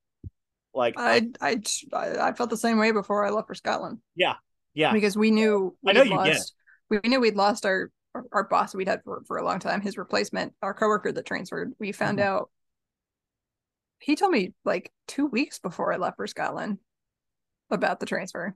Like 0.74 0.95
I, 0.97 1.30
I, 1.39 1.62
I 1.93 2.34
felt 2.34 2.49
the 2.49 2.58
same 2.58 2.78
way 2.78 2.91
before 2.91 3.26
I 3.26 3.30
left 3.30 3.47
for 3.47 3.56
Scotland. 3.56 3.99
Yeah, 4.18 4.34
yeah. 4.76 4.94
Because 4.94 5.18
we 5.18 5.32
knew 5.32 5.76
we 5.82 5.92
I 5.92 5.94
know 5.94 6.04
you 6.04 6.12
lost, 6.12 6.54
We 6.90 7.00
knew 7.06 7.20
we'd 7.20 7.36
lost 7.36 7.66
our 7.66 7.90
our 8.32 8.48
boss 8.48 8.74
we'd 8.74 8.88
had 8.88 9.04
for, 9.04 9.24
for 9.28 9.38
a 9.38 9.44
long 9.44 9.60
time, 9.60 9.82
his 9.82 9.98
replacement, 9.98 10.54
our 10.62 10.74
coworker 10.74 11.12
that 11.12 11.26
transferred. 11.26 11.74
We 11.80 11.92
found 11.92 12.20
mm-hmm. 12.20 12.28
out 12.28 12.50
he 14.00 14.16
told 14.16 14.32
me 14.32 14.54
like 14.64 14.92
two 15.08 15.26
weeks 15.26 15.60
before 15.60 15.94
I 15.94 15.98
left 15.98 16.18
for 16.18 16.28
Scotland 16.28 16.78
about 17.72 18.00
the 18.00 18.06
transfer. 18.06 18.56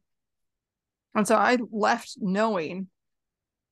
And 1.15 1.27
so 1.27 1.35
I 1.35 1.57
left 1.71 2.17
knowing 2.17 2.87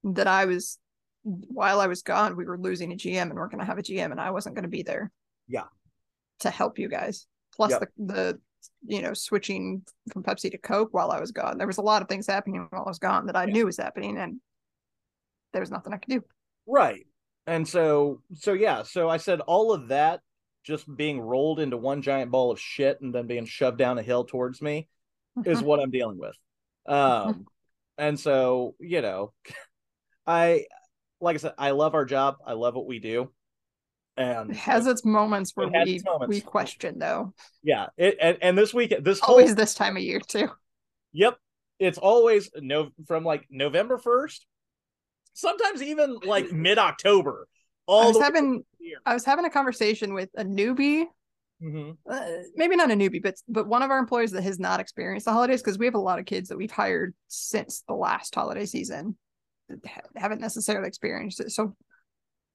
that 0.03 0.27
I 0.27 0.45
was 0.45 0.79
while 1.23 1.81
I 1.81 1.87
was 1.87 2.03
gone, 2.03 2.37
we 2.37 2.45
were 2.45 2.57
losing 2.57 2.93
a 2.93 2.95
GM 2.95 3.23
and 3.23 3.35
we're 3.35 3.49
gonna 3.49 3.65
have 3.65 3.77
a 3.77 3.83
GM 3.83 4.11
and 4.11 4.19
I 4.19 4.31
wasn't 4.31 4.55
gonna 4.55 4.67
be 4.67 4.83
there. 4.83 5.11
Yeah. 5.47 5.65
To 6.39 6.49
help 6.49 6.79
you 6.79 6.89
guys. 6.89 7.27
Plus 7.53 7.71
yep. 7.71 7.81
the 7.97 8.05
the 8.05 8.39
you 8.85 9.01
know, 9.01 9.13
switching 9.13 9.83
from 10.11 10.23
Pepsi 10.23 10.51
to 10.51 10.57
Coke 10.57 10.93
while 10.93 11.11
I 11.11 11.19
was 11.19 11.31
gone. 11.31 11.57
There 11.57 11.67
was 11.67 11.77
a 11.77 11.81
lot 11.83 12.01
of 12.01 12.07
things 12.07 12.27
happening 12.27 12.67
while 12.69 12.83
I 12.85 12.89
was 12.89 12.99
gone 12.99 13.25
that 13.27 13.35
I 13.35 13.45
yeah. 13.45 13.53
knew 13.53 13.65
was 13.65 13.77
happening, 13.77 14.17
and 14.17 14.39
there 15.53 15.61
was 15.61 15.71
nothing 15.71 15.93
I 15.93 15.97
could 15.97 16.09
do. 16.09 16.23
Right. 16.67 17.05
And 17.47 17.67
so 17.67 18.21
so 18.33 18.53
yeah, 18.53 18.83
so 18.83 19.09
I 19.09 19.17
said 19.17 19.39
all 19.41 19.71
of 19.71 19.87
that 19.87 20.19
just 20.63 20.93
being 20.97 21.19
rolled 21.19 21.61
into 21.61 21.77
one 21.77 22.01
giant 22.01 22.29
ball 22.29 22.51
of 22.51 22.59
shit 22.59 22.99
and 22.99 23.15
then 23.15 23.25
being 23.25 23.45
shoved 23.45 23.77
down 23.77 23.97
a 23.97 24.03
hill 24.03 24.25
towards 24.25 24.61
me 24.61 24.89
is 25.45 25.61
what 25.63 25.79
I'm 25.79 25.91
dealing 25.91 26.19
with. 26.19 26.35
Um 26.85 27.45
and 27.97 28.19
so, 28.19 28.75
you 28.79 29.01
know, 29.01 29.33
I 30.27 30.65
like 31.21 31.35
I 31.35 31.37
said, 31.37 31.53
I 31.57 31.71
love 31.71 31.95
our 31.95 32.05
job. 32.05 32.35
I 32.45 32.53
love 32.53 32.75
what 32.75 32.85
we 32.85 32.99
do. 32.99 33.31
And 34.17 34.49
It 34.49 34.57
has 34.57 34.87
its 34.87 35.05
moments 35.05 35.51
where 35.55 35.67
It 35.67 35.85
we 35.85 36.01
moments. 36.03 36.27
we 36.29 36.41
question 36.41 36.97
though. 36.97 37.33
yeah, 37.63 37.87
it 37.97 38.17
and, 38.19 38.37
and 38.41 38.57
this 38.57 38.73
week 38.73 38.93
this 39.01 39.19
whole 39.19 39.35
Always 39.35 39.53
this 39.55 39.73
time 39.75 39.95
of 39.95 40.03
year 40.03 40.19
too. 40.19 40.49
Yep. 41.13 41.37
It's 41.79 41.99
always 41.99 42.49
no 42.55 42.89
from 43.05 43.23
like 43.23 43.45
November 43.51 43.99
1st, 43.99 44.39
sometimes 45.33 45.83
even 45.83 46.17
like 46.25 46.51
mid 46.51 46.79
October. 46.79 47.47
All 47.85 48.03
I 48.03 48.07
was 48.07 48.17
having 48.19 48.53
through 48.55 48.65
the 48.79 48.85
year. 48.85 48.97
I 49.05 49.13
was 49.13 49.23
having 49.23 49.45
a 49.45 49.49
conversation 49.51 50.13
with 50.15 50.29
a 50.35 50.43
newbie 50.43 51.05
Mhm. 51.63 51.97
uh, 52.07 52.25
maybe 52.55 52.75
not 52.75 52.91
a 52.91 52.93
newbie, 52.95 53.21
but 53.21 53.33
but 53.47 53.67
one 53.67 53.81
of 53.81 53.89
our 53.89 53.97
employees 53.97 54.31
that 54.31 54.43
has 54.43 54.59
not 54.59 54.79
experienced 54.79 55.25
the 55.25 55.31
holidays 55.33 55.61
because 55.61 55.77
we 55.79 55.85
have 55.85 55.95
a 55.95 55.99
lot 55.99 56.19
of 56.19 56.25
kids 56.25 56.49
that 56.49 56.57
we've 56.57 56.69
hired 56.71 57.15
since 57.27 57.83
the 57.87 57.95
last 57.95 58.33
holiday 58.35 58.65
season 58.65 59.17
haven't 60.15 60.39
necessarily 60.41 60.87
experienced 60.87 61.39
it. 61.39 61.51
So 61.51 61.75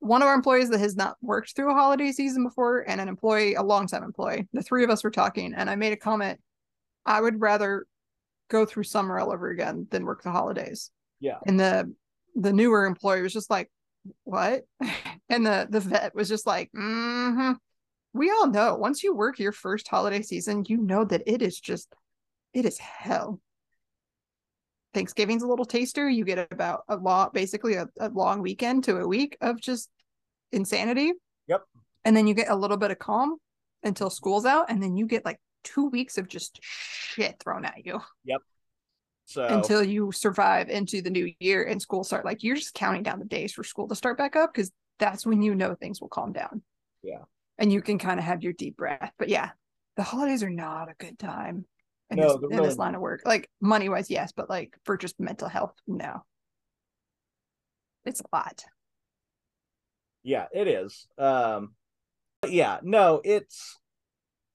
one 0.02 0.20
of 0.20 0.26
our 0.26 0.34
employees 0.34 0.68
that 0.70 0.80
has 0.80 0.96
not 0.96 1.16
worked 1.22 1.54
through 1.54 1.70
a 1.70 1.74
holiday 1.74 2.10
season 2.10 2.42
before, 2.42 2.80
and 2.88 3.00
an 3.00 3.08
employee, 3.08 3.54
a 3.54 3.62
longtime 3.62 4.02
employee, 4.02 4.48
the 4.52 4.62
three 4.62 4.82
of 4.82 4.90
us 4.90 5.04
were 5.04 5.10
talking, 5.10 5.54
and 5.54 5.70
I 5.70 5.76
made 5.76 5.92
a 5.92 5.96
comment. 5.96 6.40
I 7.06 7.20
would 7.20 7.40
rather 7.40 7.86
go 8.50 8.66
through 8.66 8.84
summer 8.84 9.18
all 9.18 9.32
over 9.32 9.50
again 9.50 9.86
than 9.90 10.04
work 10.04 10.22
the 10.22 10.32
holidays. 10.32 10.90
Yeah. 11.20 11.38
And 11.46 11.58
the 11.58 11.94
the 12.34 12.52
newer 12.52 12.84
employee 12.86 13.22
was 13.22 13.32
just 13.32 13.50
like, 13.50 13.70
"What?" 14.24 14.64
And 15.28 15.46
the 15.46 15.66
the 15.70 15.80
vet 15.80 16.14
was 16.14 16.28
just 16.28 16.46
like, 16.46 16.70
"Mm-hmm." 16.76 17.52
we 18.12 18.30
all 18.30 18.48
know 18.48 18.74
once 18.74 19.02
you 19.02 19.14
work 19.14 19.38
your 19.38 19.52
first 19.52 19.88
holiday 19.88 20.22
season, 20.22 20.64
you 20.68 20.76
know 20.76 21.04
that 21.04 21.22
it 21.26 21.42
is 21.42 21.58
just 21.58 21.94
it 22.52 22.64
is 22.64 22.78
hell. 22.78 23.40
Thanksgiving's 24.94 25.42
a 25.42 25.46
little 25.46 25.64
taster. 25.64 26.08
You 26.08 26.24
get 26.24 26.48
about 26.50 26.82
a 26.88 26.96
lot, 26.96 27.32
basically 27.32 27.74
a, 27.74 27.88
a 27.98 28.08
long 28.10 28.42
weekend 28.42 28.84
to 28.84 28.98
a 28.98 29.08
week 29.08 29.36
of 29.40 29.60
just 29.60 29.90
insanity. 30.52 31.12
Yep. 31.48 31.62
And 32.04 32.16
then 32.16 32.26
you 32.26 32.34
get 32.34 32.50
a 32.50 32.56
little 32.56 32.76
bit 32.76 32.90
of 32.90 32.98
calm 32.98 33.36
until 33.82 34.10
school's 34.10 34.44
out, 34.44 34.66
and 34.70 34.82
then 34.82 34.96
you 34.96 35.06
get 35.06 35.24
like 35.24 35.40
two 35.64 35.88
weeks 35.88 36.18
of 36.18 36.28
just 36.28 36.58
shit 36.62 37.36
thrown 37.40 37.64
at 37.64 37.84
you 37.84 38.00
Yep. 38.24 38.40
So 39.24 39.44
until 39.44 39.82
you 39.82 40.12
survive 40.12 40.68
into 40.68 41.00
the 41.00 41.08
new 41.08 41.32
year 41.38 41.64
and 41.64 41.80
school 41.80 42.04
start. 42.04 42.24
Like 42.24 42.42
you're 42.42 42.56
just 42.56 42.74
counting 42.74 43.02
down 43.02 43.18
the 43.18 43.24
days 43.24 43.52
for 43.52 43.64
school 43.64 43.88
to 43.88 43.94
start 43.94 44.18
back 44.18 44.36
up 44.36 44.52
because 44.52 44.70
that's 44.98 45.24
when 45.24 45.42
you 45.42 45.54
know 45.54 45.74
things 45.74 46.00
will 46.00 46.08
calm 46.08 46.32
down. 46.32 46.62
Yeah. 47.02 47.22
And 47.56 47.72
you 47.72 47.80
can 47.80 47.98
kind 47.98 48.18
of 48.18 48.26
have 48.26 48.42
your 48.42 48.52
deep 48.52 48.76
breath. 48.76 49.12
But 49.18 49.28
yeah, 49.28 49.50
the 49.96 50.02
holidays 50.02 50.42
are 50.42 50.50
not 50.50 50.90
a 50.90 50.94
good 50.98 51.18
time 51.18 51.64
in, 52.12 52.18
No, 52.18 52.36
this, 52.36 52.50
in 52.50 52.56
really 52.56 52.68
this 52.68 52.78
line 52.78 52.94
of 52.94 53.00
work. 53.00 53.22
Like 53.24 53.48
money 53.60 53.88
wise, 53.88 54.10
yes, 54.10 54.32
but 54.32 54.48
like 54.48 54.76
for 54.84 54.96
just 54.96 55.18
mental 55.18 55.48
health, 55.48 55.74
no. 55.86 56.24
It's 58.04 58.20
a 58.20 58.24
lot. 58.32 58.64
yeah, 60.22 60.46
it 60.52 60.68
is. 60.68 61.06
Um 61.18 61.74
but 62.42 62.50
yeah, 62.50 62.80
no, 62.82 63.20
it's 63.24 63.78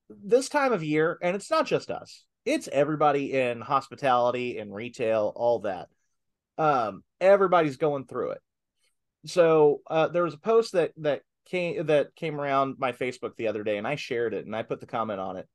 this 0.10 0.49
time 0.49 0.74
of 0.74 0.84
year, 0.84 1.18
and 1.22 1.36
it's 1.36 1.49
not 1.49 1.66
just 1.66 1.89
us. 1.89 2.26
It's 2.45 2.68
everybody 2.72 3.34
in 3.34 3.62
hospitality 3.62 4.58
and 4.58 4.74
retail, 4.74 5.32
all 5.36 5.60
that. 5.60 5.88
Um, 6.58 7.03
everybody's 7.20 7.78
going 7.78 8.05
through 8.05 8.32
it. 8.32 8.41
So 9.26 9.82
uh, 9.89 10.08
there 10.10 10.24
was 10.24 10.34
a 10.34 10.39
post 10.39 10.74
that 10.74 10.91
that 10.97 11.22
came 11.45 11.88
that 11.88 12.16
came 12.16 12.39
around 12.39 12.76
my 12.78 12.91
Facebook 12.91 13.36
the 13.38 13.47
other 13.47 13.64
day, 13.64 13.78
and 13.78 13.88
I 13.88 13.95
shared 13.95 14.34
it, 14.34 14.45
and 14.45 14.55
I 14.55 14.64
put 14.64 14.80
the 14.80 14.86
comment 14.86 15.20
on 15.20 15.38
it: 15.38 15.47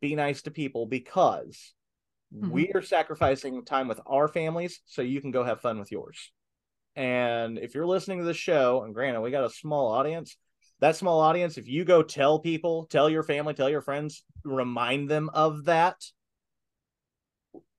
"Be 0.00 0.14
nice 0.14 0.42
to 0.42 0.50
people 0.50 0.86
because 0.86 1.74
we 2.30 2.72
are 2.72 2.82
sacrificing 2.82 3.64
time 3.64 3.88
with 3.88 4.00
our 4.06 4.28
families, 4.28 4.80
so 4.86 5.02
you 5.02 5.20
can 5.20 5.30
go 5.30 5.44
have 5.44 5.60
fun 5.60 5.78
with 5.78 5.90
yours." 5.90 6.32
And 6.96 7.58
if 7.58 7.74
you're 7.74 7.86
listening 7.86 8.18
to 8.18 8.24
the 8.24 8.34
show, 8.34 8.82
and 8.82 8.92
granted, 8.92 9.20
we 9.20 9.30
got 9.30 9.44
a 9.44 9.50
small 9.50 9.92
audience, 9.92 10.36
that 10.80 10.96
small 10.96 11.20
audience, 11.20 11.56
if 11.56 11.68
you 11.68 11.84
go 11.84 12.02
tell 12.02 12.38
people, 12.38 12.86
tell 12.86 13.08
your 13.08 13.22
family, 13.22 13.54
tell 13.54 13.70
your 13.70 13.80
friends, 13.80 14.24
remind 14.44 15.08
them 15.08 15.30
of 15.32 15.64
that, 15.64 15.96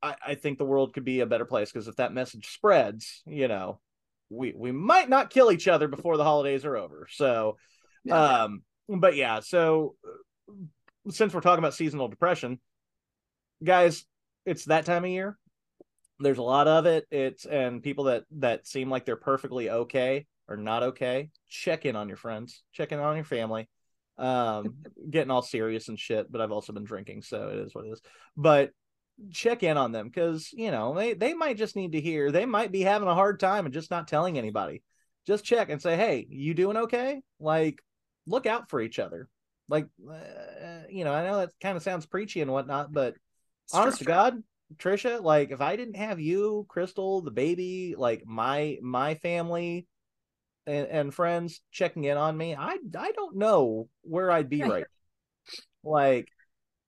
I, 0.01 0.15
I 0.26 0.36
think 0.36 0.57
the 0.57 0.65
world 0.65 0.93
could 0.93 1.05
be 1.05 1.20
a 1.20 1.26
better 1.26 1.45
place. 1.45 1.72
Because 1.72 1.88
if 1.88 1.97
that 1.97 2.13
message 2.13 2.47
spreads, 2.47 3.22
you 3.26 3.47
know, 3.47 3.80
we 4.30 4.53
we 4.55 4.72
might 4.72 5.09
not 5.09 5.30
kill 5.30 5.51
each 5.51 5.67
other 5.67 5.88
before 5.88 6.17
the 6.17 6.24
holidays 6.24 6.65
are 6.65 6.78
over. 6.78 7.07
So, 7.11 7.57
um, 8.09 8.63
but 8.88 9.15
yeah, 9.15 9.39
so 9.41 9.95
since 11.09 11.33
we're 11.33 11.41
talking 11.41 11.59
about 11.59 11.73
seasonal 11.73 12.07
depression, 12.07 12.59
guys, 13.63 14.05
it's 14.45 14.65
that 14.65 14.85
time 14.85 15.03
of 15.03 15.09
year. 15.09 15.37
There's 16.19 16.37
a 16.37 16.43
lot 16.43 16.67
of 16.67 16.85
it. 16.85 17.05
It's 17.11 17.45
and 17.45 17.81
people 17.81 18.05
that 18.05 18.25
that 18.37 18.67
seem 18.67 18.89
like 18.89 19.05
they're 19.05 19.15
perfectly 19.15 19.69
okay 19.69 20.25
or 20.47 20.57
not 20.57 20.83
okay. 20.83 21.29
Check 21.47 21.85
in 21.85 21.95
on 21.95 22.07
your 22.07 22.17
friends. 22.17 22.63
Check 22.73 22.91
in 22.91 22.99
on 22.99 23.15
your 23.15 23.25
family. 23.25 23.69
Um, 24.17 24.75
getting 25.09 25.31
all 25.31 25.41
serious 25.41 25.87
and 25.87 25.97
shit. 25.97 26.29
But 26.31 26.41
I've 26.41 26.51
also 26.51 26.73
been 26.73 26.83
drinking, 26.83 27.21
so 27.21 27.49
it 27.49 27.59
is 27.59 27.73
what 27.73 27.85
it 27.85 27.91
is. 27.91 28.01
But 28.35 28.71
check 29.31 29.63
in 29.63 29.77
on 29.77 29.91
them 29.91 30.07
because 30.07 30.49
you 30.53 30.71
know 30.71 30.93
they 30.93 31.13
they 31.13 31.33
might 31.33 31.57
just 31.57 31.75
need 31.75 31.93
to 31.93 32.01
hear. 32.01 32.31
They 32.31 32.45
might 32.45 32.71
be 32.71 32.81
having 32.81 33.07
a 33.07 33.15
hard 33.15 33.39
time 33.39 33.65
and 33.65 33.73
just 33.73 33.91
not 33.91 34.07
telling 34.07 34.37
anybody. 34.37 34.83
Just 35.25 35.45
check 35.45 35.69
and 35.69 35.81
say, 35.81 35.95
"Hey, 35.95 36.25
you 36.29 36.53
doing 36.53 36.77
okay?" 36.77 37.21
Like, 37.39 37.81
look 38.25 38.45
out 38.45 38.69
for 38.69 38.81
each 38.81 38.99
other. 38.99 39.29
Like, 39.70 39.88
uh, 40.09 40.84
you 40.89 41.03
know, 41.03 41.13
I 41.13 41.24
know 41.26 41.38
that 41.38 41.51
kind 41.61 41.78
of 41.78 41.84
sounds 41.84 42.05
preachy 42.05 42.41
and 42.41 42.51
whatnot, 42.51 42.91
but 42.91 43.15
It's 43.65 43.74
honest 43.74 43.99
to. 43.99 44.05
God, 44.05 44.43
Trisha, 44.78 45.22
like 45.22 45.51
if 45.51 45.61
I 45.61 45.76
didn't 45.76 45.95
have 45.95 46.20
you, 46.20 46.65
Crystal, 46.70 47.22
the 47.22 47.32
baby, 47.32 47.95
like 47.97 48.24
my 48.26 48.78
my 48.82 49.15
family 49.15 49.88
and, 50.67 50.88
and 50.88 51.13
friends 51.13 51.61
checking 51.72 52.03
in 52.03 52.17
on 52.17 52.36
me, 52.36 52.55
I 52.55 52.78
I 52.97 53.11
don't 53.11 53.38
know 53.38 53.89
where 54.01 54.32
I'd 54.32 54.49
be 54.49 54.61
Right. 54.61 54.70
right. 54.72 54.86
Like, 55.84 56.30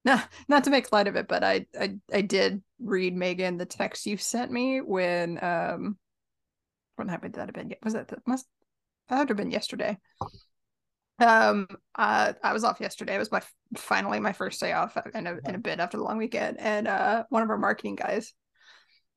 No, 0.04 0.20
not 0.48 0.64
to 0.64 0.70
make 0.70 0.92
light 0.92 1.08
of 1.08 1.16
it, 1.16 1.28
but 1.28 1.44
I, 1.44 1.66
I 1.80 1.98
I 2.12 2.22
did 2.22 2.64
read 2.80 3.16
Megan 3.16 3.58
the 3.58 3.66
text 3.66 4.06
you 4.06 4.18
sent 4.18 4.52
me 4.52 4.82
when 4.82 5.38
um 5.44 5.98
when 6.96 7.08
happened 7.08 7.36
that 7.36 7.48
have 7.48 7.56
been 7.56 7.74
was 7.84 7.94
that 7.94 8.12
must 8.28 8.48
that 9.10 9.20
would 9.20 9.30
have 9.30 9.38
been 9.38 9.52
yesterday. 9.52 9.98
Um 11.22 11.68
uh 11.96 12.34
I 12.44 12.54
was 12.54 12.64
off 12.64 12.82
yesterday. 12.82 13.16
It 13.16 13.20
was 13.20 13.32
my 13.32 13.42
finally 13.78 14.20
my 14.20 14.34
first 14.34 14.60
day 14.60 14.74
off 14.74 14.98
in 15.14 15.28
a 15.28 15.38
in 15.46 15.56
a 15.56 15.60
bit 15.60 15.80
after 15.80 15.98
the 15.98 16.04
long 16.04 16.18
weekend. 16.18 16.60
And 16.60 16.88
uh 16.88 17.24
one 17.30 17.44
of 17.44 17.50
our 17.50 17.58
marketing 17.58 17.96
guys 17.96 18.34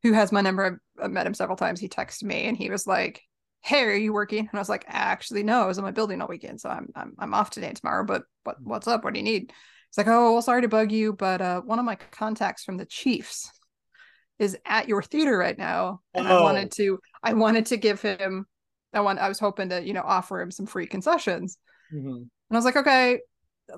who 0.03 0.13
has 0.13 0.31
my 0.33 0.43
number, 0.43 0.65
I've, 0.65 1.05
I've 1.05 1.11
met 1.11 1.27
him 1.27 1.35
several 1.35 1.57
times, 1.57 1.81
he 1.81 1.89
texted 1.89 2.25
me 2.25 2.45
and 2.45 2.57
he 2.57 2.71
was 2.71 2.87
like, 2.87 3.23
Hey, 3.63 3.83
are 3.85 3.95
you 3.95 4.13
working? 4.13 4.41
And 4.41 4.51
I 4.53 4.59
was 4.59 4.69
like, 4.69 4.85
actually 4.87 5.43
no, 5.43 5.63
I 5.63 5.67
was 5.67 5.79
in 5.79 5.85
my 5.85 5.91
building 5.93 6.21
all 6.21 6.29
weekend. 6.29 6.61
So 6.61 6.69
I'm 6.69 6.89
I'm 6.95 7.15
I'm 7.19 7.35
off 7.35 7.51
today 7.51 7.69
and 7.69 7.77
tomorrow, 7.77 8.05
but 8.05 8.25
what 8.45 8.57
what's 8.63 8.87
up? 8.87 9.03
What 9.05 9.15
do 9.15 9.21
you 9.21 9.25
need? 9.25 9.53
It's 9.89 9.97
like, 9.97 10.09
oh, 10.09 10.33
well, 10.33 10.43
sorry 10.43 10.63
to 10.63 10.69
bug 10.69 10.91
you, 10.91 11.13
but 11.13 11.41
uh, 11.41 11.61
one 11.61 11.79
of 11.79 11.85
my 11.85 11.95
contacts 11.95 12.65
from 12.65 12.77
the 12.77 12.85
Chiefs 12.85 13.49
is 14.41 14.59
at 14.67 14.89
your 14.89 15.03
theater 15.03 15.39
right 15.39 15.57
now, 15.57 16.01
and 16.15 16.27
I 16.27 16.35
Oh. 16.35 16.43
wanted 16.43 16.73
to, 16.73 16.99
I 17.23 17.33
wanted 17.35 17.67
to 17.67 17.77
give 17.77 18.03
him, 18.03 18.47
I 18.93 19.01
want, 19.01 19.21
I 19.21 19.29
was 19.29 19.39
hoping 19.39 19.69
to, 19.69 19.81
you 19.87 19.93
know, 19.93 20.03
offer 20.05 20.41
him 20.41 20.51
some 20.51 20.67
free 20.67 20.87
concessions, 20.89 21.59
mhm. 21.95 22.17
and 22.17 22.31
I 22.51 22.57
was 22.57 22.65
like, 22.65 22.77
okay, 22.77 23.21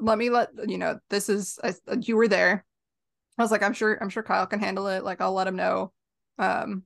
let 0.00 0.18
me 0.18 0.30
let 0.30 0.50
you 0.66 0.78
know, 0.78 0.98
this 1.10 1.28
is, 1.28 1.58
I, 1.62 1.74
you 2.00 2.16
were 2.16 2.28
there. 2.28 2.64
I 3.38 3.42
was 3.42 3.50
like, 3.50 3.62
I'm 3.62 3.74
sure, 3.74 3.98
I'm 4.00 4.08
sure 4.08 4.22
Kyle 4.22 4.46
can 4.46 4.60
handle 4.60 4.88
it. 4.88 5.04
Like, 5.04 5.20
I'll 5.20 5.34
let 5.34 5.46
him 5.46 5.56
know, 5.56 5.92
um, 6.38 6.84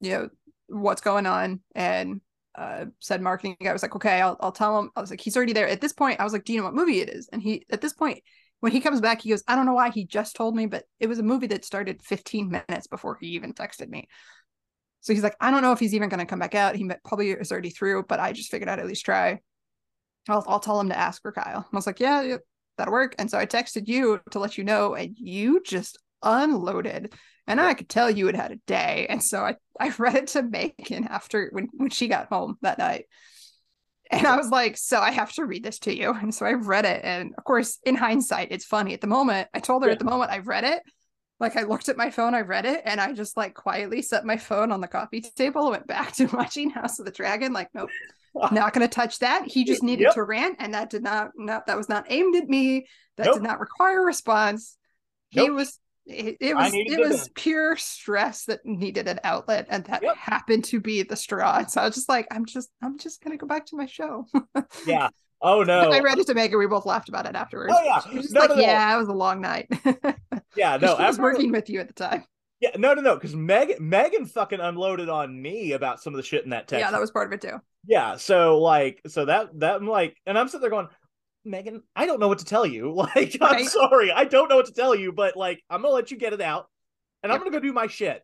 you 0.00 0.10
know, 0.12 0.28
what's 0.68 1.02
going 1.02 1.26
on, 1.26 1.60
and 1.74 2.20
uh 2.56 2.84
said 3.00 3.20
marketing 3.20 3.56
guy 3.60 3.72
was 3.72 3.82
like 3.82 3.96
okay 3.96 4.20
I'll, 4.20 4.36
I'll 4.40 4.52
tell 4.52 4.78
him. 4.78 4.90
I 4.94 5.00
was 5.00 5.10
like 5.10 5.20
he's 5.20 5.36
already 5.36 5.52
there. 5.52 5.68
At 5.68 5.80
this 5.80 5.92
point 5.92 6.20
i 6.20 6.24
was 6.24 6.32
like 6.32 6.44
do 6.44 6.52
you 6.52 6.60
know 6.60 6.66
what 6.66 6.74
movie 6.74 7.00
it 7.00 7.08
is? 7.08 7.28
And 7.32 7.42
he 7.42 7.64
at 7.70 7.80
this 7.80 7.92
point 7.92 8.20
when 8.60 8.70
he 8.72 8.80
comes 8.80 9.00
back 9.00 9.22
he 9.22 9.30
goes 9.30 9.42
i 9.48 9.56
don't 9.56 9.66
know 9.66 9.74
why 9.74 9.90
he 9.90 10.06
just 10.06 10.36
told 10.36 10.54
me 10.54 10.66
but 10.66 10.84
it 11.00 11.08
was 11.08 11.18
a 11.18 11.22
movie 11.24 11.48
that 11.48 11.64
started 11.64 12.02
15 12.02 12.48
minutes 12.48 12.86
before 12.86 13.18
he 13.20 13.28
even 13.28 13.54
texted 13.54 13.88
me. 13.88 14.06
So 15.00 15.12
he's 15.12 15.22
like 15.22 15.36
i 15.40 15.50
don't 15.50 15.62
know 15.62 15.72
if 15.72 15.80
he's 15.80 15.94
even 15.94 16.08
going 16.08 16.20
to 16.20 16.26
come 16.26 16.38
back 16.38 16.54
out. 16.54 16.76
He 16.76 16.88
probably 17.04 17.32
is 17.32 17.50
already 17.50 17.70
through 17.70 18.04
but 18.08 18.20
i 18.20 18.32
just 18.32 18.50
figured 18.50 18.68
i'd 18.68 18.78
at 18.78 18.86
least 18.86 19.04
try 19.04 19.40
i'll, 20.28 20.44
I'll 20.46 20.60
tell 20.60 20.80
him 20.80 20.88
to 20.88 20.98
ask 20.98 21.22
for 21.22 21.32
kyle 21.32 21.66
i 21.72 21.76
was 21.76 21.86
like 21.86 22.00
yeah, 22.00 22.22
yeah 22.22 22.36
that'll 22.78 22.92
work 22.92 23.14
and 23.18 23.30
so 23.30 23.38
i 23.38 23.46
texted 23.46 23.88
you 23.88 24.20
to 24.30 24.38
let 24.38 24.58
you 24.58 24.64
know 24.64 24.94
and 24.94 25.16
you 25.18 25.62
just 25.62 25.98
unloaded 26.22 27.12
and 27.46 27.60
I 27.60 27.74
could 27.74 27.88
tell 27.88 28.10
you 28.10 28.26
had 28.26 28.36
had 28.36 28.52
a 28.52 28.56
day. 28.66 29.06
And 29.08 29.22
so 29.22 29.40
I, 29.40 29.56
I 29.78 29.90
read 29.98 30.14
it 30.14 30.28
to 30.28 30.42
Megan 30.42 31.06
after 31.08 31.48
when, 31.52 31.68
when 31.74 31.90
she 31.90 32.08
got 32.08 32.28
home 32.28 32.56
that 32.62 32.78
night. 32.78 33.06
And 34.10 34.26
I 34.26 34.36
was 34.36 34.50
like, 34.50 34.76
so 34.76 35.00
I 35.00 35.10
have 35.10 35.32
to 35.34 35.44
read 35.44 35.64
this 35.64 35.78
to 35.80 35.94
you. 35.94 36.12
And 36.12 36.34
so 36.34 36.46
I 36.46 36.52
read 36.52 36.84
it. 36.84 37.00
And 37.02 37.34
of 37.36 37.44
course, 37.44 37.78
in 37.84 37.96
hindsight, 37.96 38.48
it's 38.50 38.64
funny. 38.64 38.94
At 38.94 39.00
the 39.00 39.06
moment, 39.06 39.48
I 39.54 39.60
told 39.60 39.82
her 39.82 39.88
Yeah. 39.88 39.94
at 39.94 39.98
the 39.98 40.04
moment 40.04 40.30
I 40.30 40.38
read 40.38 40.64
it, 40.64 40.82
like 41.40 41.56
I 41.56 41.62
looked 41.62 41.88
at 41.88 41.96
my 41.96 42.10
phone, 42.10 42.34
I 42.34 42.42
read 42.42 42.64
it, 42.64 42.82
and 42.84 43.00
I 43.00 43.12
just 43.12 43.36
like 43.36 43.54
quietly 43.54 44.02
set 44.02 44.24
my 44.24 44.36
phone 44.36 44.70
on 44.70 44.80
the 44.80 44.88
coffee 44.88 45.20
table 45.20 45.62
and 45.62 45.70
went 45.72 45.86
back 45.86 46.12
to 46.12 46.26
watching 46.32 46.70
House 46.70 46.98
of 46.98 47.06
the 47.06 47.10
Dragon. 47.12 47.52
Like, 47.52 47.68
nope, 47.74 47.90
not 48.52 48.72
gonna 48.72 48.88
touch 48.88 49.18
that. 49.20 49.46
He 49.46 49.64
just 49.64 49.82
needed 49.82 50.04
Yep. 50.04 50.14
to 50.14 50.22
rant, 50.24 50.56
and 50.58 50.74
that 50.74 50.90
did 50.90 51.02
not 51.02 51.30
no, 51.36 51.62
that 51.66 51.76
was 51.76 51.88
not 51.88 52.06
aimed 52.08 52.36
at 52.36 52.48
me. 52.48 52.86
That 53.16 53.26
Nope. 53.26 53.34
did 53.34 53.42
not 53.42 53.60
require 53.60 54.00
a 54.02 54.04
response. 54.04 54.76
He 55.30 55.48
was 55.50 55.78
it, 56.06 56.36
it 56.40 56.54
was 56.54 56.72
it 56.74 57.00
was 57.00 57.20
vent. 57.22 57.34
pure 57.34 57.76
stress 57.76 58.44
that 58.44 58.60
needed 58.66 59.08
an 59.08 59.20
outlet, 59.24 59.66
and 59.70 59.84
that 59.86 60.02
Yep. 60.02 60.16
happened 60.16 60.64
to 60.66 60.80
be 60.80 61.02
the 61.02 61.16
straw. 61.16 61.56
And 61.58 61.70
so 61.70 61.80
I 61.80 61.86
was 61.86 61.94
just 61.94 62.08
like, 62.08 62.26
I'm 62.30 62.44
just 62.44 62.68
I'm 62.82 62.98
just 62.98 63.22
gonna 63.22 63.36
go 63.38 63.46
back 63.46 63.66
to 63.66 63.76
my 63.76 63.86
show. 63.86 64.26
Yeah. 64.86 65.08
Oh 65.40 65.62
no. 65.62 65.90
I 65.90 66.00
read 66.00 66.18
it 66.18 66.26
to 66.28 66.34
Megan. 66.34 66.58
We 66.58 66.66
both 66.66 66.86
laughed 66.86 67.08
about 67.10 67.26
it 67.26 67.34
afterwards. 67.36 67.74
Oh, 67.76 67.82
yeah. 67.84 68.00
She 68.00 68.16
was 68.16 68.22
just 68.26 68.34
No, 68.34 68.40
like, 68.40 68.50
no, 68.50 68.56
no. 68.56 68.62
yeah, 68.62 68.94
it 68.94 68.98
was 68.98 69.08
a 69.08 69.12
long 69.12 69.40
night. 69.40 69.68
Yeah. 70.56 70.76
no, 70.76 70.96
she 70.96 71.02
was 71.02 71.18
working 71.18 71.50
with 71.52 71.68
you 71.68 71.80
at 71.80 71.88
the 71.88 71.94
time. 71.94 72.24
Yeah. 72.72 72.76
No. 72.76 72.94
No. 72.94 73.02
No. 73.02 73.14
Because 73.14 73.34
Megan 73.36 73.76
Megan 73.88 74.26
fucking 74.26 74.60
unloaded 74.60 75.08
on 75.08 75.40
me 75.40 75.72
about 75.72 76.02
some 76.02 76.12
of 76.12 76.16
the 76.16 76.22
shit 76.22 76.44
in 76.44 76.50
that 76.50 76.68
text. 76.68 76.80
Yeah, 76.80 76.90
that 76.90 77.00
was 77.00 77.10
part 77.10 77.26
of 77.26 77.32
it 77.32 77.40
too. 77.40 77.60
Yeah. 77.86 78.16
So 78.16 78.58
like, 78.60 79.00
so 79.06 79.24
that 79.26 79.58
that 79.60 79.76
I'm 79.76 79.86
like, 79.88 80.16
and 80.26 80.38
I'm 80.38 80.48
sitting 80.48 80.62
there 80.62 80.70
going, 80.70 80.88
Megan, 81.44 81.82
I 81.94 82.06
don't 82.06 82.20
know 82.20 82.28
what 82.28 82.38
to 82.38 82.44
tell 82.44 82.66
you. 82.66 82.90
Like, 82.96 83.36
I'm 83.40 83.52
Right. 83.56 83.66
sorry, 83.66 84.10
I 84.12 84.24
don't 84.24 84.48
know 84.48 84.56
what 84.56 84.66
to 84.66 84.72
tell 84.72 84.94
you, 84.94 85.12
but 85.12 85.36
like, 85.36 85.62
I'm 85.68 85.82
gonna 85.82 85.94
let 85.94 86.10
you 86.10 86.16
get 86.16 86.32
it 86.32 86.40
out, 86.40 86.68
and 87.22 87.30
I'm 87.30 87.38
gonna 87.38 87.50
go 87.50 87.60
do 87.60 87.72
my 87.72 87.86
shit. 87.86 88.22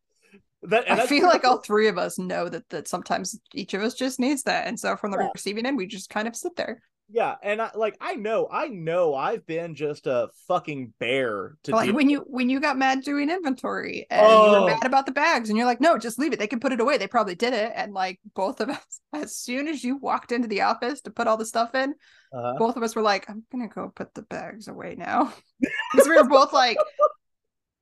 That 0.64 0.90
I 0.90 1.06
feel 1.06 1.26
like 1.26 1.44
all 1.44 1.58
three 1.58 1.88
of 1.88 1.96
us 1.98 2.18
know 2.18 2.48
that 2.48 2.68
that 2.70 2.86
sometimes 2.88 3.38
each 3.54 3.72
of 3.74 3.82
us 3.82 3.94
just 3.94 4.20
needs 4.20 4.42
that, 4.44 4.66
and 4.66 4.78
so 4.78 4.96
from 4.96 5.10
the 5.10 5.18
Yeah. 5.18 5.28
receiving 5.34 5.64
end, 5.66 5.76
we 5.76 5.86
just 5.86 6.10
kind 6.10 6.28
of 6.28 6.36
sit 6.36 6.54
there. 6.56 6.82
Yeah, 7.12 7.34
and 7.42 7.60
I 7.60 7.70
like 7.74 7.96
I 8.00 8.14
know, 8.14 8.48
I 8.50 8.68
know, 8.68 9.14
I've 9.14 9.44
been 9.46 9.74
just 9.74 10.06
a 10.06 10.28
fucking 10.48 10.92
bear 10.98 11.56
to 11.64 11.72
like 11.72 11.92
when 11.92 12.08
you 12.08 12.20
when 12.26 12.48
you 12.48 12.60
got 12.60 12.78
mad 12.78 13.02
doing 13.02 13.30
inventory 13.30 14.06
and 14.10 14.22
you 14.22 14.48
Oh. 14.48 14.52
were 14.52 14.66
mad 14.66 14.84
about 14.86 15.06
the 15.06 15.12
bags, 15.12 15.48
and 15.48 15.58
you're 15.58 15.66
like, 15.66 15.80
no, 15.80 15.98
just 15.98 16.18
leave 16.18 16.32
it. 16.32 16.38
They 16.38 16.46
can 16.46 16.60
put 16.60 16.72
it 16.72 16.80
away. 16.80 16.98
They 16.98 17.06
probably 17.08 17.34
did 17.34 17.52
it. 17.52 17.72
And 17.74 17.92
like 17.92 18.20
both 18.34 18.60
of 18.60 18.70
us, 18.70 19.00
as 19.12 19.34
soon 19.36 19.68
as 19.68 19.82
you 19.82 19.96
walked 19.96 20.32
into 20.32 20.48
the 20.48 20.62
office 20.62 21.00
to 21.02 21.10
put 21.10 21.26
all 21.26 21.36
the 21.36 21.44
stuff 21.46 21.74
in, 21.74 21.94
Uh-huh. 22.32 22.54
both 22.58 22.76
of 22.76 22.82
us 22.82 22.94
were 22.94 23.02
like, 23.02 23.28
I'm 23.28 23.44
gonna 23.50 23.68
go 23.68 23.92
put 23.94 24.14
the 24.14 24.22
bags 24.22 24.68
away 24.68 24.94
now. 24.96 25.32
Because 25.92 26.08
we 26.08 26.16
were 26.16 26.28
both 26.28 26.52
like, 26.52 26.78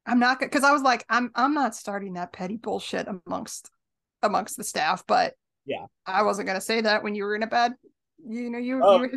I'm 0.07 0.19
not 0.19 0.41
gonna 0.41 0.49
because 0.49 0.65
I 0.65 0.73
was 0.73 0.83
like, 0.83 1.05
I'm 1.09 1.31
I'm 1.35 1.53
not 1.55 1.75
starting 1.75 2.15
that 2.15 2.33
petty 2.33 2.57
bullshit 2.57 3.07
amongst 3.27 3.71
amongst 4.23 4.57
the 4.57 4.65
staff, 4.65 5.05
but 5.07 5.35
Yeah. 5.67 5.87
I 6.07 6.23
wasn't 6.23 6.47
gonna 6.47 6.61
say 6.63 6.81
that 6.81 7.03
when 7.03 7.15
you 7.15 7.25
were 7.25 7.37
in 7.37 7.43
a 7.43 7.47
bad 7.47 7.75
you 8.29 8.51
know, 8.51 8.59
you, 8.59 8.81
Oh, 8.83 8.97
you 8.97 9.01
were 9.01 9.11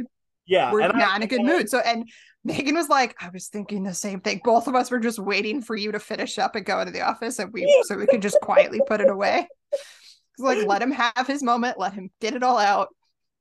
yeah, 0.46 0.72
we're 0.72 0.82
and 0.82 0.94
I- 0.94 1.00
not 1.00 1.16
in 1.18 1.24
a 1.24 1.28
good 1.28 1.42
I- 1.42 1.44
mood. 1.44 1.70
So, 1.70 1.80
and 1.80 2.10
Megan 2.44 2.76
was 2.76 2.90
like, 2.90 3.16
I 3.22 3.30
was 3.30 3.48
thinking 3.48 3.84
the 3.84 3.94
same 3.94 4.20
thing. 4.22 4.42
Both 4.44 4.68
of 4.68 4.76
us 4.76 4.90
were 4.90 5.00
just 5.00 5.20
waiting 5.20 5.62
for 5.62 5.76
you 5.76 5.92
to 5.92 6.00
finish 6.00 6.40
up 6.40 6.56
and 6.56 6.66
go 6.66 6.80
into 6.80 6.92
the 6.92 7.02
office, 7.02 7.38
and 7.40 7.54
we 7.54 7.84
so 7.88 7.96
we 7.98 8.08
could 8.08 8.22
just 8.22 8.40
quietly 8.42 8.82
put 8.88 9.02
it 9.02 9.10
away. 9.10 9.48
like, 10.40 10.66
let 10.66 10.82
him 10.82 10.92
have 10.92 11.28
his 11.28 11.44
moment, 11.44 11.78
let 11.78 11.94
him 11.94 12.10
get 12.20 12.34
it 12.34 12.42
all 12.44 12.58
out, 12.58 12.90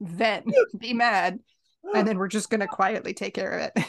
vent, 0.00 0.52
be 0.78 0.92
mad, 0.92 1.38
and 1.94 2.06
then 2.06 2.18
we're 2.18 2.28
just 2.28 2.50
gonna 2.50 2.66
quietly 2.68 3.14
take 3.14 3.32
care 3.34 3.52
of 3.52 3.70
it. 3.74 3.84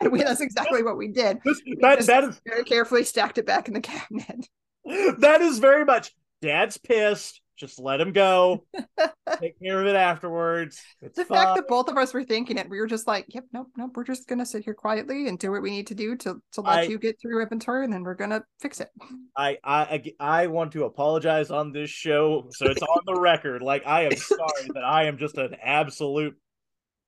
And 0.00 0.10
we, 0.12 0.22
that's 0.22 0.40
exactly 0.40 0.82
what 0.82 0.96
we 0.96 1.08
did. 1.08 1.38
That 1.80 1.98
just- 1.98 2.08
that 2.08 2.24
is 2.24 2.40
Very 2.46 2.64
carefully 2.64 3.04
stacked 3.04 3.38
it 3.38 3.46
back 3.46 3.68
in 3.68 3.74
the 3.74 3.80
cabinet. 3.80 4.48
that 5.20 5.40
is 5.40 5.60
very 5.60 5.84
much 5.84 6.12
dad's 6.40 6.76
pissed. 6.78 7.40
Just 7.56 7.78
let 7.78 8.00
him 8.00 8.12
go. 8.12 8.64
Take 9.40 9.58
care 9.62 9.80
of 9.80 9.86
it 9.86 9.94
afterwards. 9.94 10.80
It's 11.00 11.16
The 11.18 11.24
fine. 11.24 11.38
fact 11.38 11.56
that 11.56 11.68
both 11.68 11.88
of 11.88 11.96
us 11.96 12.12
were 12.14 12.24
thinking 12.24 12.56
it, 12.58 12.68
we 12.68 12.80
were 12.80 12.86
just 12.86 13.06
like, 13.06 13.26
"Yep, 13.28 13.44
nope, 13.52 13.68
nope. 13.76 13.90
We're 13.94 14.04
just 14.04 14.26
gonna 14.26 14.46
sit 14.46 14.64
here 14.64 14.74
quietly 14.74 15.28
and 15.28 15.38
do 15.38 15.50
what 15.52 15.62
we 15.62 15.70
need 15.70 15.86
to 15.88 15.94
do 15.94 16.16
to 16.16 16.40
to 16.52 16.60
let 16.60 16.78
I- 16.78 16.82
you 16.82 16.98
get 16.98 17.20
through 17.20 17.42
inventory, 17.42 17.84
and 17.84 17.92
then 17.92 18.02
we're 18.02 18.14
gonna 18.14 18.42
fix 18.60 18.80
it." 18.80 18.88
I, 19.36 19.58
I 19.62 19.82
I 20.20 20.42
I 20.42 20.46
want 20.48 20.72
to 20.72 20.84
apologize 20.84 21.50
on 21.50 21.72
this 21.72 21.90
show, 21.90 22.48
so 22.52 22.66
it's 22.66 22.82
on 22.82 23.00
the 23.06 23.20
record. 23.20 23.62
Like 23.62 23.86
I 23.86 24.04
am 24.06 24.16
sorry 24.16 24.68
that 24.74 24.84
I 24.84 25.04
am 25.04 25.18
just 25.18 25.36
an 25.36 25.54
absolute. 25.62 26.34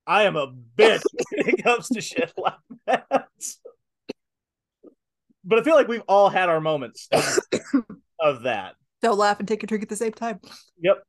I 0.07 0.23
am 0.23 0.35
a 0.35 0.53
bitch 0.77 1.01
when 1.35 1.49
it 1.49 1.63
comes 1.63 1.87
to 1.89 2.01
shit 2.01 2.31
like 2.37 2.53
that. 2.85 3.27
But 5.43 5.59
I 5.59 5.63
feel 5.63 5.75
like 5.75 5.87
we've 5.87 6.03
all 6.07 6.29
had 6.29 6.49
our 6.49 6.61
moments 6.61 7.07
of 8.19 8.43
that. 8.43 8.75
Don't 9.05 9.19
laugh 9.19 9.37
and 9.37 9.47
take 9.47 9.61
a 9.61 9.67
drink 9.67 9.83
at 9.83 9.89
the 9.89 9.95
same 9.95 10.13
time. 10.13 10.39
Yep. 10.81 11.03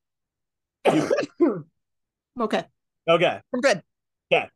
Okay, 2.39 2.65
Okay. 3.09 3.41
I'm 3.55 3.61
good. 3.63 3.83
Yeah. 4.29 4.49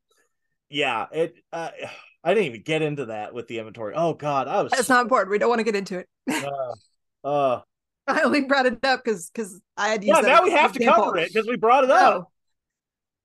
Yeah. 0.68 1.06
It. 1.10 1.36
Uh, 1.50 1.70
I 2.22 2.34
didn't 2.34 2.48
even 2.48 2.60
get 2.60 2.82
into 2.82 3.06
that 3.06 3.32
with 3.32 3.48
the 3.48 3.58
inventory. 3.58 3.94
Oh 3.96 4.12
God, 4.12 4.46
I 4.46 4.60
was. 4.60 4.72
That's 4.72 4.90
not 4.90 5.00
important. 5.00 5.30
We 5.30 5.38
don't 5.38 5.48
want 5.48 5.60
to 5.60 5.64
get 5.64 5.74
into 5.74 6.00
it. 6.00 6.08
Uh, 6.30 6.74
uh, 7.26 7.60
I 8.06 8.20
only 8.20 8.42
brought 8.42 8.66
it 8.66 8.84
up 8.84 9.02
because 9.02 9.30
because 9.30 9.58
I 9.78 9.88
had 9.88 10.04
yeah. 10.04 10.20
Now 10.20 10.44
we 10.44 10.50
have 10.50 10.74
to 10.74 10.84
cover 10.84 11.16
it 11.16 11.32
because 11.32 11.48
we 11.48 11.56
brought 11.56 11.84
it 11.84 11.90
up. 11.90 12.14
Oh, 12.14 12.30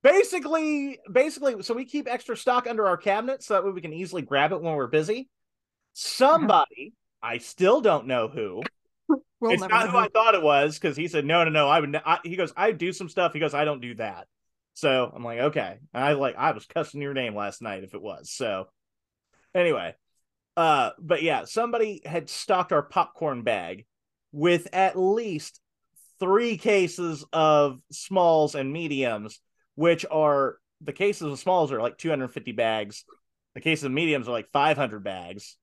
basically 0.02 0.98
basically 1.12 1.62
so 1.64 1.74
we 1.74 1.84
keep 1.84 2.08
extra 2.08 2.38
stock 2.38 2.68
under 2.68 2.88
our 2.88 2.96
cabinet 2.96 3.44
so 3.44 3.56
that 3.56 3.66
way 3.66 3.72
we 3.72 3.82
can 3.82 3.92
easily 3.92 4.22
grab 4.22 4.54
it 4.54 4.62
when 4.62 4.76
we're 4.76 4.86
busy 4.86 5.28
somebody 5.94 6.94
i 7.24 7.40
still 7.40 7.82
don't 7.82 8.06
know 8.06 8.28
who 8.28 8.62
we'll 9.46 9.54
it's 9.54 9.68
not 9.68 9.90
who 9.90 9.98
i 9.98 10.08
thought 10.10 10.36
it 10.36 10.42
was 10.42 10.78
because 10.78 10.98
he 10.98 11.08
said 11.08 11.26
no 11.26 11.44
no 11.44 11.50
no 11.50 11.68
i 11.68 11.80
would 11.80 11.96
n- 11.96 12.02
I, 12.06 12.20
he 12.24 12.36
goes 12.36 12.54
i 12.58 12.72
do 12.72 12.92
some 12.92 13.10
stuff. 13.10 13.34
He 13.34 13.40
goes 13.40 13.54
i 13.54 13.66
don't 13.66 13.82
do 13.82 13.96
that. 13.96 14.28
So 14.74 15.12
i'm 15.16 15.24
like 15.24 15.40
okay. 15.40 15.78
And 15.94 16.04
i 16.04 16.14
like 16.14 16.36
i 16.36 16.52
was 16.52 16.66
cussing 16.66 17.02
your 17.02 17.14
name 17.14 17.36
last 17.36 17.62
night 17.62 17.84
if 17.84 17.94
it 17.94 18.02
was 18.02 18.32
so. 18.32 18.68
Anyway 19.54 19.96
uh 20.58 20.92
but 21.00 21.22
yeah 21.22 21.46
somebody 21.46 22.02
had 22.06 22.30
stocked 22.30 22.72
our 22.72 22.82
popcorn 22.82 23.44
bag 23.44 23.86
with 24.32 24.68
at 24.74 24.98
least 24.98 25.60
three 26.20 26.58
cases 26.58 27.26
of 27.34 27.82
smalls 27.92 28.56
and 28.56 28.72
mediums 28.72 29.40
which 29.76 30.06
are 30.10 30.58
the 30.82 30.94
cases 30.94 31.24
of 31.32 31.40
smalls 31.40 31.72
are 31.72 31.82
like 31.82 31.98
250 31.98 32.52
bags. 32.52 33.06
The 33.54 33.62
cases 33.62 33.86
of 33.86 33.92
mediums 33.92 34.28
are 34.28 34.32
like 34.32 34.50
500 34.52 35.04
bags 35.04 35.58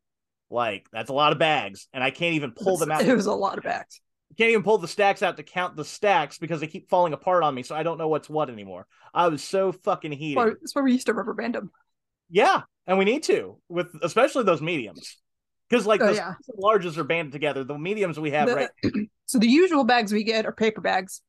like 0.52 0.86
that's 0.92 1.10
a 1.10 1.12
lot 1.14 1.32
of 1.32 1.38
bags 1.38 1.88
and 1.92 2.04
i 2.04 2.10
can't 2.10 2.34
even 2.34 2.52
pull 2.52 2.76
them 2.76 2.90
out 2.90 3.02
It 3.04 3.14
was 3.14 3.26
a 3.26 3.32
lot 3.32 3.58
of 3.58 3.64
bags. 3.64 4.00
can't 4.38 4.50
even 4.50 4.62
pull 4.62 4.78
the 4.78 4.88
stacks 4.88 5.22
out 5.22 5.36
to 5.38 5.42
count 5.42 5.76
the 5.76 5.84
stacks 5.84 6.38
because 6.38 6.60
they 6.60 6.66
keep 6.66 6.88
falling 6.90 7.12
apart 7.12 7.42
on 7.42 7.54
me 7.54 7.62
so 7.62 7.74
i 7.74 7.82
don't 7.82 7.98
know 7.98 8.08
what's 8.08 8.28
what 8.28 8.50
anymore 8.50 8.86
i 9.14 9.28
was 9.28 9.42
so 9.42 9.72
fucking 9.72 10.12
heated 10.12 10.36
Well, 10.36 10.46
That's 10.48 10.74
why 10.74 10.82
we 10.82 10.92
used 10.92 11.06
to 11.06 11.14
rubber 11.14 11.34
band 11.34 11.54
them. 11.54 11.70
yeah 12.30 12.62
and 12.86 12.98
we 12.98 13.04
need 13.04 13.22
to 13.24 13.58
with 13.68 13.88
especially 14.02 14.44
those 14.44 14.60
mediums 14.62 15.18
because 15.68 15.86
like 15.86 16.00
Oh, 16.02 16.06
the 16.08 16.14
yeah. 16.14 16.34
larges 16.62 16.96
are 16.98 17.04
banded 17.04 17.32
together 17.32 17.64
the 17.64 17.78
mediums 17.78 18.20
we 18.20 18.30
have 18.32 18.48
The- 18.48 18.54
right 18.54 18.70
So 19.26 19.38
the 19.38 19.48
usual 19.48 19.84
bags 19.84 20.12
we 20.12 20.24
get 20.24 20.44
are 20.44 20.52
paper 20.52 20.82
bags. 20.82 21.22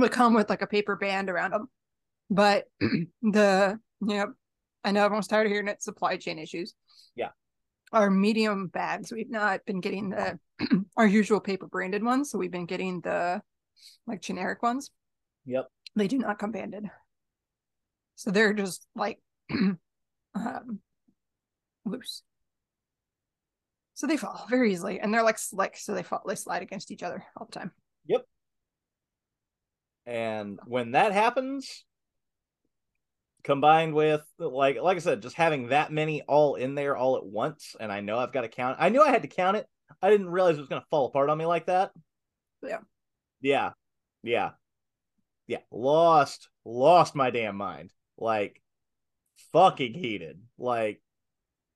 They 0.00 0.08
come 0.08 0.34
with 0.34 0.48
like 0.48 0.62
a 0.62 0.68
paper 0.68 0.94
band 0.94 1.28
around 1.28 1.50
them. 1.52 1.68
But 2.30 2.66
the 2.80 3.80
you 4.00 4.06
know, 4.06 4.32
I 4.84 4.92
know 4.92 5.04
everyone's 5.04 5.26
tired 5.26 5.46
of 5.46 5.50
hearing 5.52 5.66
it. 5.66 5.82
Supply 5.82 6.16
chain 6.16 6.38
issues. 6.38 6.74
Yeah. 7.16 7.30
Our 7.92 8.10
medium 8.10 8.68
bags, 8.68 9.12
we've 9.12 9.30
not 9.30 9.64
been 9.64 9.80
getting 9.80 10.10
the 10.10 10.38
our 10.96 11.06
usual 11.06 11.40
paper 11.40 11.66
branded 11.66 12.04
ones. 12.04 12.30
So 12.30 12.38
we've 12.38 12.50
been 12.50 12.66
getting 12.66 13.00
the 13.00 13.40
like 14.06 14.20
generic 14.20 14.62
ones. 14.62 14.90
Yep. 15.46 15.68
They 15.96 16.08
do 16.08 16.18
not 16.18 16.38
come 16.38 16.52
banded. 16.52 16.84
So 18.16 18.30
they're 18.30 18.52
just 18.52 18.86
like 18.94 19.18
um 20.34 20.80
loose. 21.84 22.22
So 23.94 24.06
they 24.06 24.16
fall 24.16 24.46
very 24.48 24.72
easily, 24.72 25.00
and 25.00 25.12
they're 25.12 25.24
like 25.24 25.38
slick, 25.38 25.76
so 25.76 25.92
they 25.92 26.04
fall, 26.04 26.22
they 26.24 26.36
slide 26.36 26.62
against 26.62 26.92
each 26.92 27.02
other 27.02 27.24
all 27.36 27.46
the 27.46 27.58
time. 27.58 27.72
Yep. 28.06 28.24
And 30.06 30.60
when 30.66 30.92
that 30.92 31.12
happens 31.12 31.84
combined 33.48 33.94
with 33.94 34.20
like 34.38 34.76
like 34.80 34.96
i 34.96 35.00
said 35.00 35.22
just 35.22 35.34
having 35.34 35.68
that 35.68 35.90
many 35.90 36.22
all 36.22 36.54
in 36.54 36.74
there 36.74 36.96
all 36.96 37.16
at 37.16 37.24
once 37.24 37.74
and 37.80 37.90
i 37.90 38.00
know 38.00 38.18
i've 38.18 38.32
got 38.32 38.42
to 38.42 38.48
count 38.48 38.76
i 38.78 38.90
knew 38.90 39.02
i 39.02 39.10
had 39.10 39.22
to 39.22 39.28
count 39.28 39.56
it. 39.56 39.66
I 40.02 40.10
didn't 40.10 40.30
realize 40.30 40.56
it 40.56 40.60
was 40.60 40.68
going 40.68 40.82
to 40.82 40.88
fall 40.90 41.06
apart 41.06 41.30
on 41.30 41.38
me 41.38 41.46
like 41.46 41.66
that. 41.66 41.92
Yeah. 42.62 42.78
yeah. 43.40 43.72
Yeah. 44.22 44.50
Yeah. 45.46 45.58
Lost 45.70 46.48
lost 46.64 47.14
my 47.14 47.30
damn 47.30 47.56
mind. 47.56 47.92
Like 48.16 48.60
fucking 49.52 49.94
heated. 49.94 50.40
Like 50.58 51.00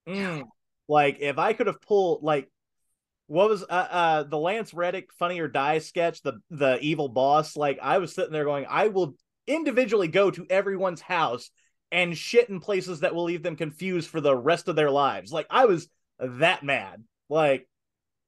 mm, 0.07 0.45
like 0.89 1.19
if 1.21 1.39
i 1.39 1.53
could 1.53 1.69
have 1.69 1.81
pulled 1.81 2.23
like 2.23 2.51
what 3.29 3.49
was 3.49 3.63
uh, 3.63 3.67
uh 3.67 4.23
the 4.25 4.39
Lance 4.39 4.75
Reddick 4.75 5.13
Funny 5.15 5.41
or 5.41 5.49
Die 5.49 5.79
sketch, 5.79 6.23
the 6.23 6.41
the 6.51 6.79
evil 6.81 7.09
boss? 7.09 7.57
Like 7.57 7.79
I 7.81 7.99
was 7.99 8.15
sitting 8.15 8.33
there 8.33 8.45
going, 8.45 8.67
I 8.69 8.89
will 8.89 9.15
individually 9.47 10.09
go 10.09 10.31
to 10.31 10.47
everyone's 10.51 11.01
house 11.01 11.51
and 11.93 12.17
shit 12.17 12.49
in 12.49 12.59
places 12.59 13.01
that 13.01 13.15
will 13.15 13.25
leave 13.25 13.43
them 13.43 13.55
confused 13.55 14.09
for 14.09 14.21
the 14.21 14.35
rest 14.35 14.67
of 14.67 14.75
their 14.75 14.91
lives. 14.91 15.31
Like 15.33 15.47
I 15.51 15.67
was 15.67 15.89
that 16.19 16.65
mad. 16.65 17.05
Like, 17.29 17.69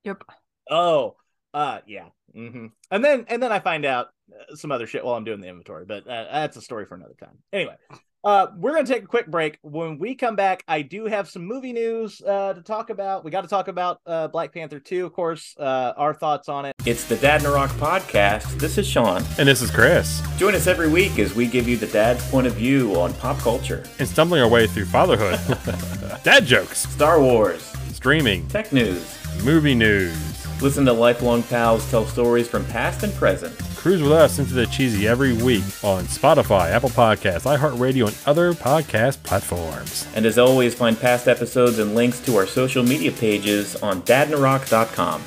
Yep. 0.04 0.22
oh, 0.70 1.16
uh, 1.52 1.80
yeah. 1.86 2.08
Mm-hmm. 2.36 2.66
And 2.90 3.04
then 3.04 3.24
and 3.28 3.42
then 3.42 3.50
I 3.52 3.58
find 3.58 3.84
out 3.84 4.08
uh, 4.30 4.54
some 4.56 4.70
other 4.70 4.86
shit 4.86 5.04
while 5.04 5.14
I'm 5.14 5.24
doing 5.24 5.40
the 5.40 5.48
inventory, 5.48 5.84
but 5.86 6.06
uh, 6.06 6.24
that's 6.32 6.56
a 6.56 6.62
story 6.62 6.84
for 6.84 6.94
another 6.94 7.14
time. 7.18 7.38
Anyway, 7.52 7.76
Uh, 8.24 8.46
we're 8.56 8.72
going 8.72 8.86
to 8.86 8.90
take 8.92 9.02
a 9.04 9.06
quick 9.06 9.26
break. 9.26 9.58
When 9.60 9.98
we 9.98 10.14
come 10.14 10.34
back, 10.34 10.64
I 10.66 10.80
do 10.80 11.04
have 11.04 11.28
some 11.28 11.44
movie 11.44 11.74
news 11.74 12.22
uh, 12.22 12.54
to 12.54 12.62
talk 12.62 12.88
about. 12.88 13.22
We 13.22 13.30
got 13.30 13.42
to 13.42 13.48
talk 13.48 13.68
about 13.68 14.00
uh, 14.06 14.28
Black 14.28 14.52
Panther 14.54 14.80
2, 14.80 15.04
of 15.04 15.12
course, 15.12 15.54
uh, 15.58 15.92
our 15.96 16.14
thoughts 16.14 16.48
on 16.48 16.64
it. 16.64 16.74
It's 16.86 17.04
the 17.04 17.16
Dad 17.16 17.42
in 17.42 17.46
a 17.46 17.50
Rock 17.50 17.70
podcast. 17.72 18.58
This 18.58 18.78
is 18.78 18.86
Sean. 18.86 19.22
And 19.38 19.46
this 19.46 19.60
is 19.60 19.70
Chris. 19.70 20.22
Join 20.38 20.54
us 20.54 20.66
every 20.66 20.88
week 20.88 21.18
as 21.18 21.34
we 21.34 21.46
give 21.46 21.68
you 21.68 21.76
the 21.76 21.86
dad's 21.88 22.26
point 22.30 22.46
of 22.46 22.54
view 22.54 22.98
on 22.98 23.12
pop 23.14 23.38
culture, 23.40 23.84
And 23.98 24.08
stumbling 24.08 24.40
our 24.40 24.48
way 24.48 24.66
through 24.66 24.86
fatherhood, 24.86 25.38
dad 26.24 26.46
jokes, 26.46 26.88
Star 26.88 27.20
Wars, 27.20 27.62
streaming, 27.92 28.48
tech 28.48 28.72
news. 28.72 29.18
movie 29.44 29.74
news. 29.74 30.16
Listen 30.62 30.86
to 30.86 30.92
lifelong 30.94 31.42
pals 31.42 31.88
tell 31.90 32.06
stories 32.06 32.48
from 32.48 32.64
past 32.66 33.02
and 33.02 33.12
present. 33.14 33.54
Cruise 33.84 34.00
with 34.00 34.12
us 34.12 34.38
into 34.38 34.54
the 34.54 34.64
cheesy 34.68 35.06
every 35.06 35.34
week 35.34 35.62
on 35.82 36.04
Spotify, 36.04 36.70
Apple 36.70 36.88
Podcasts, 36.88 37.44
iHeartRadio, 37.44 38.08
and 38.08 38.16
other 38.24 38.54
podcast 38.54 39.22
platforms. 39.24 40.08
And 40.14 40.24
as 40.24 40.38
always, 40.38 40.74
find 40.74 40.98
past 40.98 41.28
episodes 41.28 41.78
and 41.78 41.94
links 41.94 42.18
to 42.20 42.34
our 42.36 42.46
social 42.46 42.82
media 42.82 43.12
pages 43.12 43.76
on 43.82 44.00
dadinarock.com. 44.00 45.20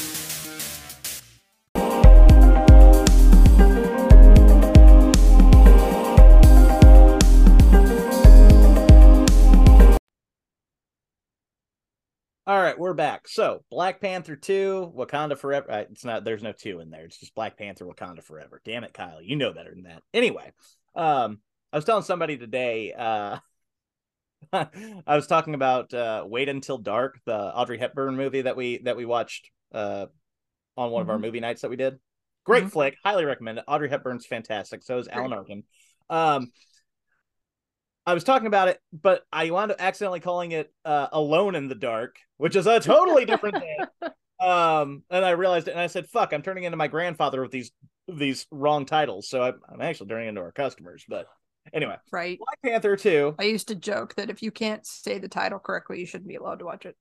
All 12.48 12.58
right, 12.58 12.80
we're 12.80 12.93
back. 12.93 13.28
So, 13.28 13.66
Black 13.70 14.00
Panther 14.00 14.38
2, 14.38 14.93
Wakanda 14.95 15.38
Forever. 15.38 15.70
Uh, 15.70 15.78
it's 15.91 16.06
not, 16.06 16.24
there's 16.24 16.41
no 16.41 16.54
two 16.54 16.80
in 16.80 16.89
there. 16.89 17.04
It's 17.04 17.18
just 17.20 17.36
Black 17.36 17.58
Panther, 17.58 17.86
Wakanda 17.86 18.24
Forever. 18.24 18.62
Damn 18.64 18.86
it, 18.86 18.93
Kyle. 18.93 19.22
You 19.22 19.36
know 19.36 19.52
better 19.52 19.72
than 19.72 19.84
that. 19.84 20.02
Anyway, 20.14 20.54
um, 20.95 21.39
I 21.74 21.78
was 21.78 21.84
telling 21.84 22.04
somebody 22.04 22.38
today, 22.38 22.93
uh, 22.93 23.39
I 24.54 25.16
was 25.16 25.28
talking 25.28 25.56
about 25.56 25.93
uh, 25.93 26.24
Wait 26.26 26.48
Until 26.48 26.78
Dark, 26.78 27.20
the 27.26 27.36
Audrey 27.36 27.80
Hepburn 27.80 28.16
movie 28.16 28.43
that 28.43 28.56
we 28.56 28.78
that 28.78 28.95
we 28.95 29.04
watched 29.04 29.50
uh, 29.74 30.06
on 30.78 30.91
one 30.91 31.02
of 31.02 31.10
our 31.10 31.18
Mhm. 31.18 31.22
movie 31.24 31.39
nights 31.41 31.64
that 31.64 31.70
we 31.70 31.76
did. 31.76 32.00
Great 32.45 32.64
Mhm. 32.64 32.72
flick, 32.72 32.95
highly 33.04 33.26
recommend 33.26 33.58
it. 33.58 33.66
Audrey 33.68 33.89
Hepburn's 33.89 34.26
fantastic. 34.26 34.84
So 34.84 35.00
is 35.00 35.10
Alan 35.10 35.34
Arkin. 35.34 35.64
Um, 36.10 36.54
I 38.08 38.14
was 38.14 38.24
talking 38.24 38.47
about 38.47 38.70
it, 38.70 38.80
but 38.93 39.24
I 39.34 39.51
wound 39.51 39.70
up 39.70 39.82
accidentally 39.82 40.22
calling 40.22 40.53
it 40.53 40.74
uh, 40.86 41.08
Alone 41.12 41.55
in 41.55 41.68
the 41.68 41.76
Dark, 41.76 42.16
which 42.38 42.55
is 42.55 42.66
a 42.66 42.80
totally 42.80 43.26
different 43.26 43.58
thing. 43.60 44.12
Um, 44.39 45.03
and 45.10 45.26
I 45.26 45.32
realized 45.32 45.68
it, 45.68 45.72
and 45.72 45.80
I 45.80 45.88
said, 45.88 46.08
"Fuck, 46.08 46.32
I'm 46.32 46.41
turning 46.41 46.64
into 46.64 46.78
my 46.78 46.88
grandfather 46.88 47.41
with 47.41 47.51
these 47.51 47.72
these 48.08 48.47
wrong 48.49 48.86
titles." 48.86 49.28
So 49.28 49.43
I'm, 49.43 49.60
I'm 49.70 49.82
actually 49.82 50.08
turning 50.08 50.30
into 50.30 50.39
our 50.39 50.53
customers. 50.53 51.03
But 51.10 51.28
anyway, 51.74 51.97
Right. 52.10 52.39
Black 52.39 52.62
Panther 52.64 52.95
two. 52.95 53.36
I 53.38 53.43
used 53.43 53.68
to 53.68 53.76
joke 53.76 54.16
that 54.16 54.30
if 54.30 54.41
you 54.41 54.51
can't 54.51 54.86
say 54.86 55.20
the 55.20 55.28
title 55.28 55.60
correctly, 55.60 55.99
you 55.99 56.05
shouldn't 56.05 56.30
be 56.30 56.36
allowed 56.36 56.60
to 56.60 56.66
watch 56.66 56.86
it. 56.86 56.95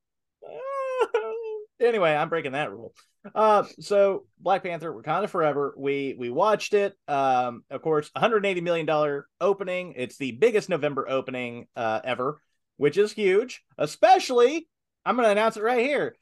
Anyway, 1.81 2.14
I'm 2.14 2.29
breaking 2.29 2.53
that 2.53 2.72
rule. 2.72 2.95
Uh, 3.35 3.64
so 3.81 4.24
Black 4.39 4.62
Panther, 4.62 4.93
Wakanda 4.93 5.29
Forever. 5.29 5.74
We 5.77 6.14
we 6.18 6.31
watched 6.31 6.74
it. 6.74 6.95
Um, 7.09 7.64
of 7.70 7.83
course, 7.83 8.11
180 8.14 8.61
million 8.61 8.87
dollar 8.87 9.27
opening. 9.41 9.95
It's 9.97 10.16
the 10.16 10.33
biggest 10.33 10.68
November 10.68 11.09
opening 11.09 11.66
uh 11.77 12.01
ever, 12.05 12.41
which 12.77 12.97
is 12.97 13.12
huge. 13.12 13.64
Especially, 13.79 14.68
I'm 15.05 15.16
going 15.16 15.27
to 15.27 15.33
announce 15.33 15.57
it 15.57 15.62
right 15.62 15.85
here. 15.85 16.16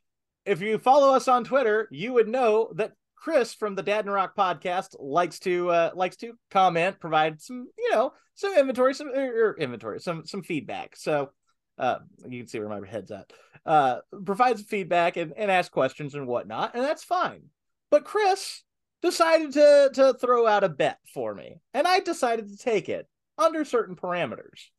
If 0.47 0.61
you 0.61 0.79
follow 0.79 1.15
us 1.15 1.29
on 1.29 1.45
Twitter, 1.45 1.89
you 1.91 2.13
would 2.15 2.29
know 2.29 2.73
that 2.77 2.93
Chris 3.17 3.55
from 3.55 3.75
the 3.75 3.83
Dad 3.83 4.05
and 4.05 4.13
Rock 4.13 4.37
podcast 4.37 4.97
likes 4.99 5.39
to 5.41 5.71
uh 5.71 5.91
likes 5.95 6.17
to 6.17 6.35
comment, 6.51 7.01
provide 7.01 7.41
some 7.41 7.69
you 7.79 7.91
know 7.93 8.13
some 8.35 8.57
inventory, 8.57 8.95
some 8.95 9.09
or, 9.09 9.51
or 9.51 9.57
inventory, 9.59 10.01
some 10.01 10.25
some 10.27 10.43
feedback. 10.43 10.97
So 10.97 11.31
uh 11.79 11.99
you 12.29 12.41
can 12.41 12.49
see 12.49 12.59
where 12.59 12.69
my 12.69 12.87
head's 12.87 13.11
at. 13.11 13.33
Uh 13.65 13.99
provides 14.25 14.63
feedback 14.63 15.17
and, 15.17 15.33
and 15.37 15.51
ask 15.51 15.71
questions 15.73 16.15
and 16.15 16.27
whatnot 16.27 16.75
and 16.75 16.85
that's 16.85 17.05
fine. 17.05 17.45
But 17.91 18.05
chris 18.05 18.63
decided 19.03 19.53
to 19.53 19.91
to 19.95 20.15
throw 20.15 20.47
out 20.47 20.65
a 20.65 20.69
bet 20.69 20.99
for 21.13 21.35
me 21.35 21.61
and 21.75 21.87
i 21.87 22.01
decided 22.01 22.49
to 22.49 22.57
take 22.57 22.89
it 22.89 23.07
under 23.37 23.63
certain 23.63 23.95
parameters 23.97 24.71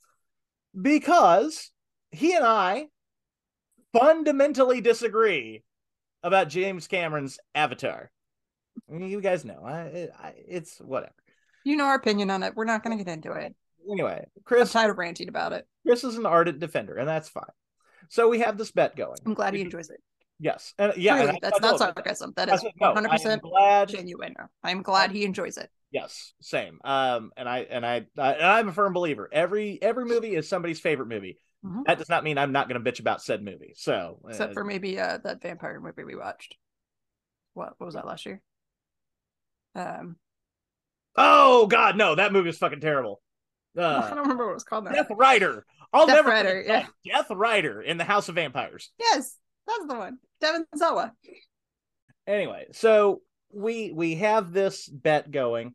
because 0.80 1.70
he 2.12 2.34
and 2.34 2.44
i 2.44 2.88
fundamentally 3.94 4.82
disagree 4.82 5.64
about 6.24 6.50
james 6.50 6.88
cameron's 6.88 7.38
avatar. 7.54 8.10
You 8.90 9.22
guys 9.22 9.46
know. 9.46 9.62
I, 9.66 10.10
I 10.20 10.34
it's 10.48 10.80
whatever. 10.80 11.14
You 11.64 11.78
know 11.78 11.86
our 11.86 11.96
opinion 11.96 12.30
on 12.30 12.44
it. 12.44 12.56
We're 12.56 12.66
not 12.66 12.84
going 12.84 12.98
to 12.98 13.04
get 13.04 13.12
into 13.12 13.32
it. 13.32 13.56
Anyway 13.92 14.26
I'm 14.36 14.44
chris 14.44 14.72
tired 14.72 14.92
of 14.92 14.98
ranting 14.98 15.30
about 15.30 15.54
it. 15.54 15.68
chris 15.86 16.04
is 16.04 16.18
an 16.18 16.26
ardent 16.26 16.60
defender 16.60 16.96
and 16.96 17.08
that's 17.08 17.30
fine 17.30 17.44
so 18.10 18.30
we 18.30 18.40
have 18.40 18.58
this 18.58 18.72
bet 18.72 18.96
going 18.96 19.18
I'm 19.26 19.34
glad 19.34 19.54
he 19.54 19.62
enjoys 19.62 19.90
it. 19.90 20.02
yes 20.40 20.74
and 20.78 20.94
yeah 20.98 21.16
and 21.16 21.40
that's 21.42 21.60
I 21.62 21.68
not 21.68 21.80
sarcasm. 21.80 22.34
That 22.36 22.50
is 22.50 22.62
said, 22.62 22.72
no, 22.80 22.94
I 22.94 22.98
am 23.00 23.06
100% 23.06 23.42
glad 23.42 23.90
genuine. 23.90 24.36
I'm 24.64 24.82
glad 24.82 25.12
he 25.12 25.24
enjoys 25.26 25.58
it. 25.58 25.70
Yes, 25.92 26.34
same. 26.42 26.80
Um, 26.84 27.32
and 27.38 27.48
I 27.48 27.60
and 27.60 27.86
I, 27.86 28.06
I 28.18 28.34
and 28.34 28.44
I'm 28.46 28.68
a 28.68 28.74
firm 28.74 28.92
believer. 28.92 29.30
Every 29.32 29.80
every 29.82 30.04
movie 30.04 30.36
is 30.36 30.50
somebody's 30.50 30.80
favorite 30.82 31.08
movie. 31.08 31.38
Mhm. 31.66 31.86
That 31.86 31.98
does 32.00 32.10
not 32.10 32.24
mean 32.24 32.38
I'm 32.38 32.52
not 32.52 32.68
going 32.68 32.84
to 32.84 32.92
bitch 32.92 33.00
about 33.00 33.22
said 33.22 33.42
movie. 33.42 33.74
So, 33.78 34.20
Except 34.28 34.52
uh, 34.52 34.54
for 34.54 34.64
maybe 34.66 35.00
uh, 35.00 35.20
that 35.24 35.42
vampire 35.42 35.80
movie 35.80 36.04
we 36.04 36.16
watched. 36.16 36.58
What, 37.54 37.76
what 37.78 37.86
was 37.86 37.96
that 37.96 38.06
last 38.06 38.26
year? 38.26 38.42
Um, 39.74 40.18
oh 41.16 41.66
god, 41.68 41.96
no, 41.98 42.16
that 42.16 42.34
movie 42.34 42.50
is 42.50 42.58
fucking 42.58 42.82
terrible. 42.82 43.22
I 43.78 43.82
Uh, 43.82 44.10
don't 44.10 44.20
remember 44.20 44.46
what 44.46 44.52
it 44.52 44.56
was 44.56 44.64
called 44.64 44.86
now. 44.86 44.92
Death 44.92 45.12
Rider. 45.12 45.66
I'll 45.94 46.08
Death 46.08 46.16
never 46.18 46.30
Rider, 46.30 46.64
yeah. 46.66 46.88
Death 47.06 47.30
Rider 47.30 47.82
in 47.82 47.98
the 47.98 48.04
House 48.04 48.30
of 48.30 48.36
Vampires. 48.36 48.92
Yes, 49.00 49.38
that's 49.68 49.86
the 49.88 49.96
one. 49.96 50.18
Devon 50.42 50.66
Sawa. 50.76 51.14
Anyway, 52.28 52.66
so 52.72 53.22
we 53.54 53.92
we 53.92 54.16
have 54.16 54.52
this 54.52 54.88
bet 54.88 55.32
going. 55.32 55.74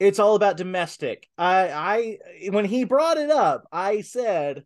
It's 0.00 0.18
all 0.18 0.34
about 0.34 0.56
domestic. 0.56 1.28
I 1.38 2.18
I 2.42 2.48
when 2.50 2.64
he 2.64 2.84
brought 2.84 3.16
it 3.16 3.30
up, 3.30 3.66
I 3.72 4.00
said, 4.02 4.64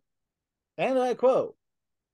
and 0.77 0.97
I 0.99 1.13
quote, 1.13 1.55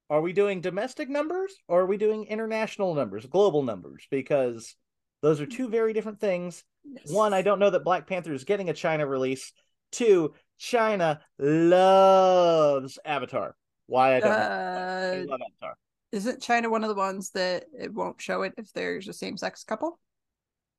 "Are 0.10 0.22
we 0.22 0.34
doing 0.34 0.62
domestic 0.62 1.10
numbers 1.10 1.56
or 1.68 1.82
are 1.82 1.86
we 1.86 1.98
doing 1.98 2.26
international 2.26 2.94
numbers, 2.94 3.26
global 3.26 3.64
numbers? 3.64 4.06
Because 4.12 4.76
those 5.22 5.40
are 5.42 5.46
two 5.48 5.70
very 5.70 5.94
different 5.94 6.20
things. 6.20 6.64
Yes. 6.84 7.10
One, 7.12 7.34
I 7.34 7.42
don't 7.42 7.60
know 7.60 7.70
that 7.72 7.84
Black 7.84 8.06
Panther 8.06 8.34
is 8.34 8.44
getting 8.44 8.70
a 8.70 8.74
China 8.74 9.08
release. 9.08 9.52
Two, 9.92 10.34
China 10.58 11.22
loves 11.38 13.00
Avatar. 13.06 13.56
Why 13.88 14.16
I 14.16 14.20
don't 14.20 14.32
Uh, 14.32 15.24
love 15.30 15.40
Avatar. 15.42 15.76
isn't 16.12 16.42
China 16.42 16.70
one 16.70 16.84
of 16.84 16.90
the 16.90 16.96
ones 16.96 17.32
that 17.32 17.66
it 17.78 17.94
won't 17.94 18.20
show 18.22 18.42
it 18.44 18.54
if 18.58 18.72
there's 18.74 19.08
a 19.08 19.14
same-sex 19.14 19.64
couple? 19.64 20.00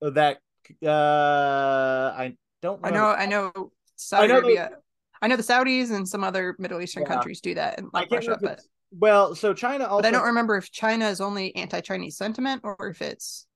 That 0.01 0.37
uh, 0.85 2.13
I 2.17 2.35
don't. 2.61 2.79
I 2.85 2.89
know, 2.91 3.05
I 3.07 3.25
know. 3.25 3.71
Saudi 3.95 4.25
I 4.25 4.27
know 4.27 4.41
they- 4.41 4.57
Arabia. 4.57 4.77
I 5.21 5.27
know 5.27 5.35
the 5.35 5.41
Saudis 5.43 5.89
and 5.91 6.07
some 6.07 6.23
other 6.23 6.55
Middle 6.59 6.79
Eastern 6.81 7.01
Yeah. 7.03 7.07
countries 7.09 7.41
do 7.41 7.55
that, 7.55 7.79
and 7.79 7.89
like 7.93 8.11
Russia, 8.11 8.37
but 8.39 8.61
Well, 8.91 9.33
so 9.33 9.53
China 9.53 9.85
also. 9.85 10.01
but 10.03 10.07
I 10.07 10.11
don't 10.11 10.27
remember 10.27 10.55
if 10.57 10.69
China 10.71 11.07
is 11.07 11.19
only 11.21 11.55
anti-Chinese 11.55 12.17
sentiment 12.17 12.61
or 12.63 12.75
if 12.89 13.01
it's 13.01 13.47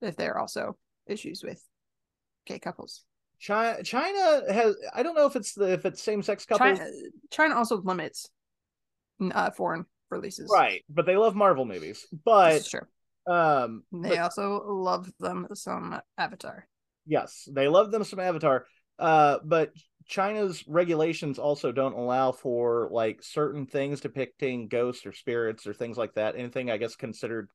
if 0.00 0.14
there 0.14 0.34
are 0.34 0.38
also 0.38 0.78
issues 1.06 1.42
with 1.42 1.60
gay 2.46 2.60
couples. 2.60 3.04
China, 3.38 3.82
China 3.82 4.42
has. 4.52 4.76
I 4.94 5.02
don't 5.02 5.14
know 5.14 5.26
if 5.26 5.36
it's 5.36 5.54
the 5.54 5.72
if 5.72 5.84
it's 5.86 6.02
same 6.02 6.22
sex 6.22 6.44
couples. 6.44 6.78
China, 6.78 6.90
China 7.30 7.54
also 7.56 7.80
limits 7.82 8.28
uh, 9.32 9.50
foreign 9.50 9.84
releases. 10.10 10.50
Right, 10.52 10.84
but 10.88 11.06
they 11.06 11.16
love 11.16 11.34
Marvel 11.36 11.64
movies. 11.64 12.06
But 12.24 12.64
true. 12.66 12.80
um, 13.26 13.84
They 13.92 14.10
but 14.10 14.18
also 14.18 14.62
love 14.66 15.10
them 15.20 15.46
some 15.54 16.00
Avatar. 16.16 16.66
yes, 17.06 17.48
they 17.52 17.68
love 17.68 17.90
them 17.90 18.04
some 18.04 18.20
Avatar. 18.20 18.66
Uh, 18.98 19.38
but 19.44 19.70
China's 20.06 20.64
regulations 20.66 21.38
also 21.38 21.70
don't 21.70 21.92
allow 21.94 22.32
for 22.32 22.88
like 22.90 23.22
certain 23.22 23.66
things 23.66 24.00
depicting 24.00 24.66
ghosts 24.68 25.06
or 25.06 25.12
spirits 25.12 25.66
or 25.66 25.74
things 25.74 25.96
like 25.96 26.14
that. 26.14 26.34
Anything 26.34 26.70
I 26.70 26.78
guess 26.78 26.96
considered 26.96 27.48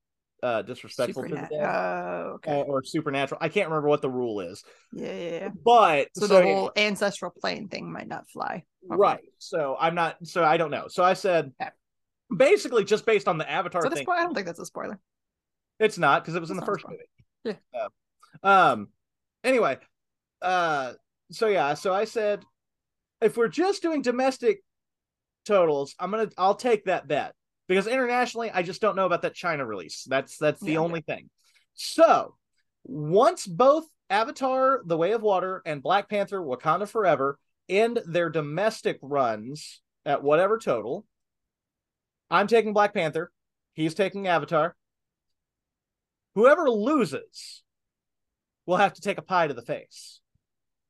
uh 0.44 0.62
disrespectful 0.62 1.24
to 1.24 1.30
the 1.30 1.36
dead 1.36 1.50
Oh, 1.54 2.34
okay. 2.36 2.52
uh, 2.52 2.64
or 2.64 2.84
supernatural. 2.84 3.40
I 3.42 3.50
can't 3.50 3.70
remember 3.70 3.88
what 3.88 4.02
the 4.02 4.10
rule 4.10 4.42
is, 4.42 4.64
yeah, 4.92 5.12
yeah, 5.14 5.32
yeah. 5.32 5.50
but 5.64 6.10
So, 6.16 6.28
so 6.28 6.40
the 6.40 6.44
whole 6.44 6.72
ancestral 6.76 7.32
plane 7.32 7.70
thing 7.70 7.92
might 7.92 8.08
not 8.08 8.30
fly. 8.30 8.64
Okay. 8.86 8.98
right. 8.98 9.20
So 9.40 9.78
I'm 9.80 9.96
not. 9.96 10.18
So 10.28 10.44
I 10.44 10.58
don't 10.58 10.72
know. 10.72 10.88
So 10.90 11.04
I 11.04 11.14
said 11.14 11.54
Okay. 11.62 11.72
basically 12.36 12.84
just 12.84 13.06
based 13.06 13.28
on 13.28 13.38
the 13.38 13.50
Avatar 13.50 13.82
So 13.84 13.90
thing. 13.90 14.06
I 14.10 14.24
don't 14.24 14.36
think 14.36 14.46
that's 14.46 14.60
a 14.60 14.66
spoiler. 14.66 15.00
It's 15.80 15.98
not 15.98 16.24
because 16.24 16.36
it 16.36 16.42
was 16.42 16.52
in 16.52 16.58
the 16.58 16.62
It's 16.64 16.68
not 16.68 16.76
a 16.76 16.80
first 16.80 16.86
movie. 17.46 17.60
Yeah. 17.74 17.88
Um. 18.44 18.90
Anyway, 19.44 19.78
uh. 20.42 20.94
So 21.32 21.48
yeah. 21.48 21.74
So 21.76 21.94
I 21.94 22.04
said, 22.06 22.44
if 23.22 23.38
we're 23.38 23.48
just 23.48 23.82
doing 23.82 24.02
domestic 24.02 24.60
totals, 25.46 25.96
I'm 26.00 26.12
gonna. 26.12 26.30
I'll 26.38 26.56
take 26.56 26.86
that 26.86 27.08
bet 27.08 27.34
because 27.68 27.88
internationally, 27.88 28.52
I 28.52 28.62
just 28.64 28.82
don't 28.82 28.96
know 28.96 29.06
about 29.06 29.22
that 29.24 29.34
China 29.36 29.66
release. 29.66 30.04
That's 30.04 30.38
that's 30.38 30.60
the 30.62 30.74
Yeah. 30.74 30.80
only 30.80 31.02
thing. 31.02 31.30
So 31.74 32.36
once 32.84 33.46
both 33.48 33.86
Avatar: 34.10 34.82
The 34.86 34.98
Way 34.98 35.14
of 35.14 35.22
Water 35.22 35.62
and 35.66 35.82
Black 35.82 36.10
Panther: 36.10 36.40
Wakanda 36.42 36.88
Forever 36.88 37.40
end 37.70 38.02
their 38.06 38.30
domestic 38.30 39.00
runs 39.02 39.82
at 40.06 40.22
whatever 40.22 40.58
total. 40.58 41.06
I'm 42.30 42.48
taking 42.48 42.74
Black 42.74 42.94
Panther. 42.94 43.32
He's 43.74 43.94
taking 43.94 44.28
Avatar. 44.28 44.76
Whoever 46.36 46.70
loses 46.70 47.64
will 48.66 48.78
have 48.78 48.94
to 48.94 49.02
take 49.02 49.18
a 49.18 49.22
pie 49.22 49.48
to 49.48 49.54
the 49.54 49.62
face. 49.62 50.20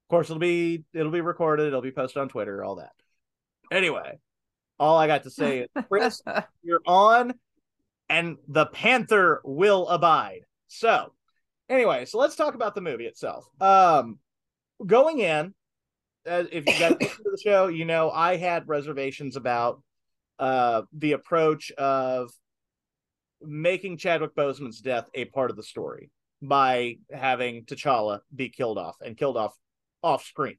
Of 0.05 0.09
course, 0.09 0.30
it'll 0.30 0.39
be 0.39 0.84
it'll 0.93 1.11
be 1.11 1.21
recorded. 1.21 1.67
It'll 1.67 1.82
be 1.82 1.91
posted 1.91 2.21
on 2.21 2.30
Twitter. 2.30 2.63
All 2.63 2.76
that. 2.76 2.93
Anyway, 3.71 4.19
all 4.80 4.97
I 4.97 5.07
got 5.07 5.24
to 5.24 5.30
say 5.30 5.59
is, 5.59 5.69
Chris, 5.88 6.21
you're 6.63 6.82
on, 6.86 7.34
and 8.09 8.38
the 8.47 8.65
Panther 8.65 9.41
will 9.43 9.88
abide. 9.88 10.41
So, 10.67 11.13
anyway, 11.69 12.05
so 12.05 12.17
let's 12.17 12.36
talk 12.36 12.55
about 12.55 12.76
the 12.76 12.82
movie 12.82 13.05
itself. 13.05 13.45
Um, 13.61 14.19
going 14.86 15.19
in, 15.19 15.53
uh, 16.30 16.43
if 16.51 16.65
you 16.65 16.74
guys 16.80 16.95
listen 16.99 17.24
to 17.24 17.32
the 17.32 17.41
show, 17.43 17.67
you 17.67 17.86
know 17.86 18.09
I 18.09 18.38
had 18.38 18.67
reservations 18.67 19.36
about 19.36 19.82
uh 20.39 20.82
the 20.93 21.11
approach 21.11 21.71
of 21.74 22.32
making 23.41 23.97
Chadwick 23.97 24.36
Boseman's 24.36 24.82
death 24.82 25.09
a 25.13 25.26
part 25.26 25.51
of 25.51 25.57
the 25.57 25.63
story 25.63 26.09
by 26.41 26.97
having 27.11 27.65
T'Challa 27.65 28.19
be 28.34 28.49
killed 28.49 28.78
off 28.78 28.97
and 29.01 29.17
killed 29.17 29.38
off 29.38 29.53
off 30.01 30.26
screen. 30.26 30.57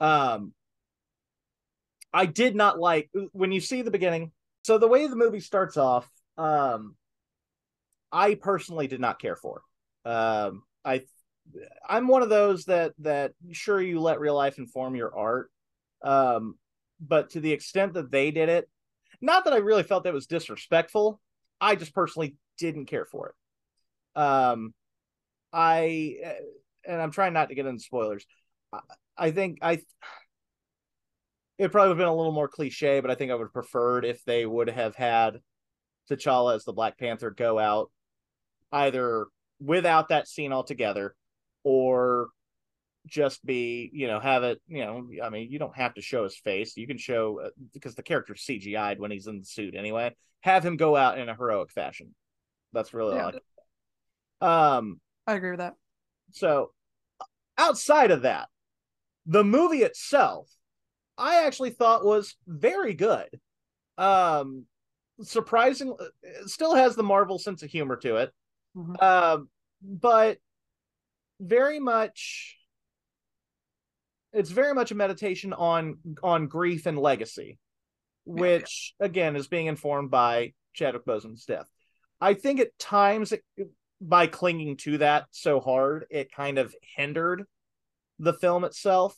Um, 0.00 0.52
I 2.12 2.26
did 2.26 2.54
not 2.54 2.78
like 2.78 3.10
when 3.32 3.52
you 3.52 3.60
see 3.60 3.82
the 3.82 3.90
beginning. 3.90 4.32
So 4.64 4.78
the 4.78 4.88
way 4.88 5.06
the 5.06 5.16
movie 5.16 5.40
starts 5.40 5.76
off, 5.76 6.08
um, 6.38 6.94
I 8.12 8.34
personally 8.34 8.86
did 8.86 9.00
not 9.00 9.20
care 9.20 9.36
for. 9.36 9.62
Um, 10.04 10.62
I, 10.84 11.02
I'm 11.88 12.06
one 12.08 12.22
of 12.22 12.28
those 12.28 12.66
that 12.66 12.92
that 12.98 13.32
sure 13.52 13.80
you 13.80 14.00
let 14.00 14.20
real 14.20 14.34
life 14.34 14.58
inform 14.58 14.94
your 14.94 15.16
art, 15.16 15.50
um, 16.02 16.56
but 17.00 17.30
to 17.30 17.40
the 17.40 17.52
extent 17.52 17.94
that 17.94 18.10
they 18.10 18.30
did 18.30 18.48
it, 18.48 18.68
not 19.20 19.44
that 19.44 19.52
I 19.52 19.58
really 19.58 19.82
felt 19.82 20.04
that 20.04 20.12
was 20.12 20.26
disrespectful. 20.26 21.20
I 21.60 21.74
just 21.76 21.94
personally 21.94 22.36
didn't 22.58 22.86
care 22.86 23.06
for 23.06 23.30
it. 23.30 24.20
Um, 24.20 24.74
I 25.52 26.16
and 26.84 27.00
I'm 27.00 27.12
trying 27.12 27.32
not 27.32 27.48
to 27.48 27.54
get 27.54 27.66
into 27.66 27.82
spoilers. 27.82 28.26
I, 28.72 28.80
I 29.16 29.30
think 29.30 29.58
I 29.62 29.80
it 31.62 31.72
probably 31.72 31.88
would 31.90 31.98
have 31.98 32.04
been 32.06 32.12
a 32.12 32.16
little 32.16 32.32
more 32.32 32.48
cliche, 32.48 33.00
but 33.00 33.10
I 33.10 33.14
think 33.14 33.30
I 33.30 33.34
would 33.34 33.44
have 33.44 33.52
preferred 33.52 34.04
if 34.04 34.24
they 34.24 34.46
would 34.46 34.68
have 34.70 34.94
had 34.94 35.40
T'Challa 36.10 36.54
as 36.56 36.64
the 36.64 36.72
Black 36.72 36.98
Panther 36.98 37.30
go 37.30 37.58
out 37.58 37.90
either 38.72 39.26
without 39.60 40.08
that 40.08 40.28
scene 40.28 40.52
altogether 40.52 41.14
or 41.64 42.28
just 43.06 43.44
be, 43.44 43.90
you 43.92 44.06
know, 44.06 44.20
have 44.20 44.44
it, 44.44 44.60
you 44.68 44.84
know, 44.84 45.08
I 45.22 45.30
mean, 45.30 45.50
you 45.50 45.58
don't 45.58 45.76
have 45.76 45.94
to 45.94 46.02
show 46.02 46.24
his 46.24 46.36
face. 46.36 46.76
You 46.76 46.86
can 46.86 46.98
show 46.98 47.40
uh, 47.46 47.48
because 47.72 47.94
the 47.94 48.02
character's 48.02 48.44
CGI'd 48.44 49.00
when 49.00 49.10
he's 49.10 49.26
in 49.26 49.40
the 49.40 49.44
suit 49.44 49.74
anyway. 49.74 50.14
Have 50.40 50.64
him 50.64 50.76
go 50.76 50.96
out 50.96 51.18
in 51.18 51.28
a 51.28 51.34
heroic 51.34 51.70
fashion. 51.72 52.14
That's 52.72 52.94
really 52.94 53.16
Yeah. 53.16 53.24
all 53.26 53.32
I 54.40 54.76
Um 54.78 55.00
I 55.26 55.34
agree 55.34 55.50
with 55.50 55.60
that. 55.60 55.74
so 56.32 56.72
outside 57.58 58.10
of 58.10 58.22
that, 58.22 58.48
the 59.26 59.44
movie 59.44 59.82
itself, 59.82 60.48
I 61.18 61.46
actually 61.46 61.70
thought 61.70 62.04
was 62.04 62.34
very 62.46 62.94
good. 62.94 63.28
Um 63.98 64.66
surprising 65.20 65.94
still 66.46 66.74
has 66.74 66.96
the 66.96 67.02
Marvel 67.02 67.38
sense 67.38 67.62
of 67.62 67.70
humor 67.70 67.96
to 67.96 68.16
it. 68.16 68.32
Mhm. 68.76 69.02
Um 69.02 69.48
but 69.82 70.38
very 71.40 71.80
much 71.80 72.56
it's 74.32 74.50
very 74.50 74.74
much 74.74 74.90
a 74.90 74.94
meditation 74.94 75.52
on 75.52 75.98
on 76.22 76.46
grief 76.46 76.86
and 76.86 76.98
legacy, 76.98 77.58
which 78.24 78.94
again 78.98 79.36
is 79.36 79.46
being 79.48 79.66
informed 79.66 80.10
by 80.10 80.54
Chadwick 80.72 81.04
Boseman's 81.04 81.44
death. 81.44 81.68
I 82.20 82.34
think 82.34 82.60
at 82.60 82.78
times 82.78 83.32
it, 83.32 83.42
by 84.00 84.26
clinging 84.26 84.76
to 84.78 84.98
that 84.98 85.26
so 85.32 85.60
hard, 85.60 86.06
it 86.10 86.32
kind 86.32 86.58
of 86.58 86.74
hindered 86.96 87.44
the 88.18 88.32
film 88.32 88.64
itself 88.64 89.16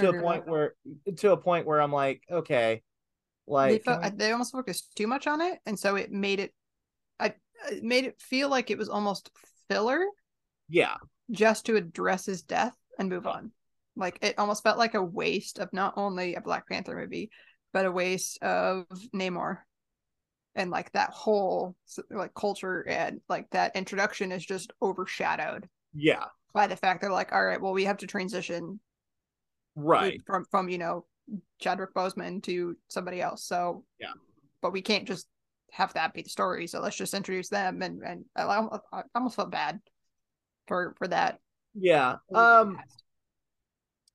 to 0.00 0.08
a 0.10 0.12
point 0.12 0.46
where 0.46 0.74
to 1.18 1.32
a 1.32 1.36
point 1.36 1.66
where 1.66 1.80
I'm 1.80 1.92
like, 1.92 2.22
okay, 2.30 2.82
like 3.46 3.84
felt, 3.84 4.02
can 4.02 4.12
we- 4.12 4.18
they 4.18 4.32
almost 4.32 4.52
focused 4.52 4.94
too 4.96 5.06
much 5.06 5.26
on 5.26 5.40
it, 5.40 5.58
and 5.66 5.78
so 5.78 5.96
it 5.96 6.10
made 6.10 6.40
it. 6.40 6.52
I 7.18 7.34
it 7.70 7.82
made 7.84 8.04
it 8.04 8.20
feel 8.20 8.48
like 8.48 8.70
it 8.70 8.78
was 8.78 8.88
almost 8.88 9.30
filler 9.68 10.04
yeah, 10.68 10.96
just 11.30 11.66
to 11.66 11.76
address 11.76 12.26
his 12.26 12.42
death 12.42 12.76
and 12.98 13.08
move 13.08 13.26
on. 13.26 13.52
Like 13.96 14.18
it 14.22 14.38
almost 14.38 14.62
felt 14.62 14.78
like 14.78 14.94
a 14.94 15.02
waste 15.02 15.58
of 15.58 15.72
not 15.72 15.94
only 15.96 16.34
a 16.34 16.40
Black 16.40 16.68
Panther 16.68 16.96
movie, 16.96 17.30
but 17.72 17.86
a 17.86 17.92
waste 17.92 18.42
of 18.42 18.86
Namor. 19.14 19.58
And 20.54 20.70
like 20.70 20.92
that 20.92 21.10
whole 21.10 21.76
like 22.10 22.34
culture 22.34 22.86
and 22.88 23.20
like 23.28 23.48
that 23.50 23.76
introduction 23.76 24.32
is 24.32 24.44
just 24.44 24.72
overshadowed 24.82 25.68
yeah, 25.94 26.24
by 26.52 26.66
the 26.66 26.76
fact 26.76 27.00
they're 27.00 27.12
like, 27.12 27.32
all 27.32 27.44
right, 27.44 27.60
well, 27.60 27.72
we 27.72 27.84
have 27.84 27.98
to 27.98 28.06
transition 28.06 28.80
right, 29.82 30.20
from 30.26 30.44
from 30.50 30.68
you 30.68 30.78
know 30.78 31.06
Chadwick 31.60 31.94
Boseman 31.94 32.42
to 32.44 32.76
somebody 32.88 33.20
else. 33.20 33.44
So 33.44 33.84
Yeah. 34.00 34.12
but 34.62 34.72
we 34.72 34.82
can't 34.82 35.06
just 35.06 35.26
have 35.72 35.92
that 35.94 36.12
be 36.12 36.22
the 36.22 36.28
story. 36.28 36.66
So 36.66 36.80
let's 36.80 36.96
just 36.96 37.14
introduce 37.14 37.48
them, 37.48 37.82
and 37.82 38.02
and 38.02 38.24
I, 38.36 38.42
I 38.92 39.02
almost 39.14 39.36
felt 39.36 39.50
bad 39.50 39.80
for 40.66 40.94
for 40.98 41.08
that. 41.08 41.38
yeah. 41.74 42.16
Um, 42.34 42.78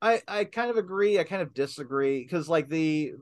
I 0.01 0.21
I 0.27 0.43
kind 0.43 0.69
of 0.69 0.77
agree. 0.77 1.19
I 1.19 1.23
kind 1.23 1.41
of 1.41 1.53
disagree 1.53 2.21
because 2.23 2.49
like 2.49 2.67
the 2.69 3.13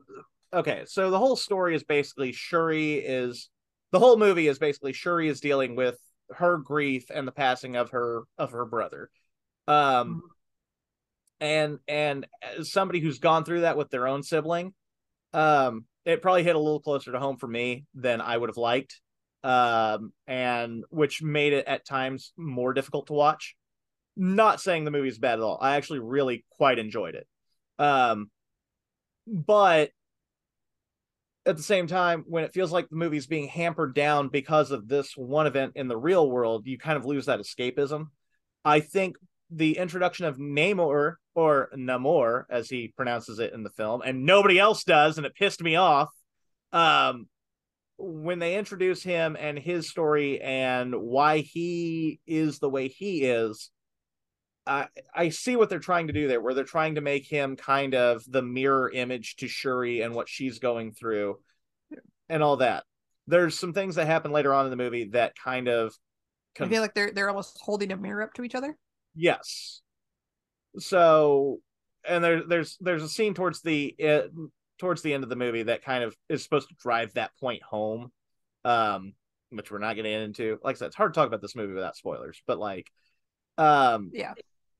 okay, 0.52 0.84
so 0.86 1.10
the 1.10 1.18
whole 1.18 1.36
story 1.36 1.74
is 1.74 1.84
basically 1.84 2.32
Shuri 2.32 2.94
is 2.94 3.48
the 3.92 3.98
whole 4.00 4.16
movie 4.16 4.48
is 4.48 4.58
basically 4.58 4.92
Shuri 4.92 5.28
is 5.28 5.40
dealing 5.40 5.76
with 5.76 5.96
her 6.30 6.58
grief 6.58 7.04
and 7.14 7.28
the 7.28 7.32
passing 7.32 7.76
of 7.76 7.90
her 7.90 8.24
of 8.38 8.50
her 8.52 8.64
brother. 8.64 9.10
Um 9.68 10.22
and 11.40 11.78
and 11.88 12.26
as 12.58 12.72
somebody 12.72 13.00
who's 13.00 13.18
gone 13.18 13.44
through 13.44 13.62
that 13.62 13.76
with 13.76 13.90
their 13.90 14.08
own 14.08 14.22
sibling, 14.22 14.74
um 15.32 15.84
it 16.04 16.22
probably 16.22 16.44
hit 16.44 16.56
a 16.56 16.60
little 16.60 16.80
closer 16.80 17.12
to 17.12 17.18
home 17.18 17.38
for 17.38 17.46
me 17.46 17.86
than 17.94 18.20
I 18.20 18.36
would 18.36 18.50
have 18.50 18.56
liked. 18.56 19.00
Um 19.42 20.12
and 20.26 20.84
which 20.90 21.22
made 21.22 21.52
it 21.52 21.66
at 21.66 21.86
times 21.86 22.32
more 22.36 22.72
difficult 22.72 23.08
to 23.08 23.12
watch 23.12 23.56
not 24.16 24.60
saying 24.60 24.84
the 24.84 24.90
movie's 24.90 25.18
bad 25.18 25.38
at 25.38 25.42
all. 25.42 25.58
I 25.60 25.76
actually 25.76 25.98
really 25.98 26.44
quite 26.50 26.78
enjoyed 26.78 27.14
it. 27.14 27.26
Um, 27.78 28.30
but 29.26 29.90
at 31.46 31.56
the 31.56 31.62
same 31.62 31.86
time, 31.86 32.24
when 32.26 32.44
it 32.44 32.54
feels 32.54 32.72
like 32.72 32.88
the 32.88 32.96
movie's 32.96 33.26
being 33.26 33.48
hampered 33.48 33.94
down 33.94 34.28
because 34.28 34.70
of 34.70 34.88
this 34.88 35.16
one 35.16 35.46
event 35.46 35.72
in 35.74 35.88
the 35.88 35.96
real 35.96 36.30
world, 36.30 36.66
you 36.66 36.78
kind 36.78 36.96
of 36.96 37.04
lose 37.04 37.26
that 37.26 37.40
escapism. 37.40 38.06
I 38.64 38.80
think 38.80 39.16
the 39.50 39.76
introduction 39.76 40.26
of 40.26 40.38
Namor 40.38 41.14
or 41.34 41.70
Namor, 41.76 42.44
as 42.48 42.68
he 42.68 42.92
pronounces 42.96 43.38
it 43.38 43.52
in 43.52 43.62
the 43.62 43.70
film, 43.70 44.02
and 44.02 44.24
nobody 44.24 44.58
else 44.58 44.84
does, 44.84 45.16
and 45.16 45.26
it 45.26 45.34
pissed 45.34 45.62
me 45.62 45.76
off. 45.76 46.10
Um, 46.72 47.28
when 47.96 48.40
they 48.40 48.56
introduce 48.56 49.02
him 49.02 49.36
and 49.38 49.58
his 49.58 49.88
story 49.88 50.40
and 50.40 50.94
why 50.94 51.38
he 51.38 52.20
is 52.26 52.58
the 52.58 52.68
way 52.68 52.88
he 52.88 53.24
is, 53.24 53.70
I 54.66 54.88
I 55.14 55.28
see 55.28 55.56
what 55.56 55.68
they're 55.68 55.78
trying 55.78 56.08
to 56.08 56.12
do 56.12 56.26
there, 56.26 56.40
where 56.40 56.54
they're 56.54 56.64
trying 56.64 56.96
to 56.96 57.00
make 57.00 57.26
him 57.26 57.56
kind 57.56 57.94
of 57.94 58.24
the 58.26 58.42
mirror 58.42 58.90
image 58.90 59.36
to 59.36 59.48
Shuri 59.48 60.00
and 60.00 60.14
what 60.14 60.28
she's 60.28 60.58
going 60.58 60.92
through, 60.92 61.38
and 62.28 62.42
all 62.42 62.56
that. 62.56 62.84
There's 63.26 63.58
some 63.58 63.72
things 63.72 63.94
that 63.94 64.06
happen 64.06 64.32
later 64.32 64.52
on 64.52 64.66
in 64.66 64.70
the 64.70 64.76
movie 64.76 65.10
that 65.12 65.34
kind 65.36 65.68
of, 65.68 65.94
I 66.58 66.66
feel 66.66 66.82
like 66.82 66.94
they're 66.94 67.12
they're 67.12 67.28
almost 67.30 67.58
holding 67.62 67.92
a 67.92 67.96
mirror 67.96 68.22
up 68.22 68.34
to 68.34 68.44
each 68.44 68.54
other. 68.54 68.76
yes. 69.14 69.82
So, 70.78 71.60
and 72.06 72.22
there 72.22 72.42
there's 72.46 72.76
there's 72.80 73.02
a 73.02 73.08
scene 73.08 73.34
towards 73.34 73.62
the 73.62 73.94
uh, 74.04 74.22
towards 74.78 75.02
the 75.02 75.14
end 75.14 75.24
of 75.24 75.30
the 75.30 75.36
movie 75.36 75.64
that 75.64 75.84
kind 75.84 76.04
of 76.04 76.16
is 76.28 76.42
supposed 76.42 76.68
to 76.68 76.74
drive 76.76 77.12
that 77.14 77.30
point 77.38 77.62
home, 77.62 78.12
um, 78.64 79.14
which 79.50 79.70
we're 79.70 79.78
not 79.78 79.94
going 79.94 80.04
to 80.04 80.10
get 80.10 80.22
into. 80.22 80.58
Like 80.62 80.76
I 80.76 80.78
said, 80.78 80.86
it's 80.86 80.96
hard 80.96 81.14
to 81.14 81.18
talk 81.18 81.28
about 81.28 81.42
this 81.42 81.56
movie 81.56 81.74
without 81.74 81.96
spoilers, 81.96 82.42
but 82.46 82.58
like, 82.58 82.90
um, 83.58 84.10
Yeah, 84.12 84.34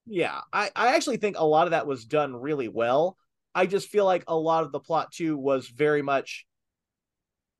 yeah 0.06 0.40
I, 0.52 0.70
I 0.74 0.94
actually 0.94 1.16
think 1.16 1.38
a 1.38 1.44
lot 1.44 1.66
of 1.66 1.70
that 1.70 1.86
was 1.86 2.04
done 2.04 2.34
really 2.36 2.68
well 2.68 3.16
i 3.54 3.66
just 3.66 3.88
feel 3.88 4.04
like 4.04 4.24
a 4.28 4.36
lot 4.36 4.64
of 4.64 4.72
the 4.72 4.80
plot 4.80 5.12
too 5.12 5.36
was 5.36 5.68
very 5.68 6.02
much 6.02 6.46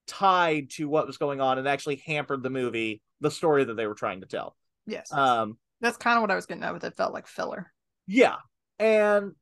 tied 0.07 0.71
to 0.71 0.89
what 0.89 1.07
was 1.07 1.17
going 1.17 1.41
on 1.41 1.59
and 1.59 1.67
actually 1.67 2.03
hampered 2.05 2.43
the 2.43 2.51
movie 2.51 3.01
the 3.21 3.31
story 3.31 3.65
that 3.65 3.75
they 3.75 3.87
were 3.87 3.95
trying 3.95 4.21
to 4.21 4.27
tell 4.27 4.57
yes, 4.87 5.11
um 5.13 5.57
that's 5.81 5.97
kind 5.99 6.17
of 6.17 6.23
what 6.23 6.31
I 6.31 6.35
was 6.35 6.47
getting 6.47 6.63
at 6.63 6.73
with 6.73 6.85
it. 6.85 6.97
Felt 6.97 7.13
like 7.13 7.27
filler. 7.27 7.71
Yeah 8.07 8.37
and 8.79 9.33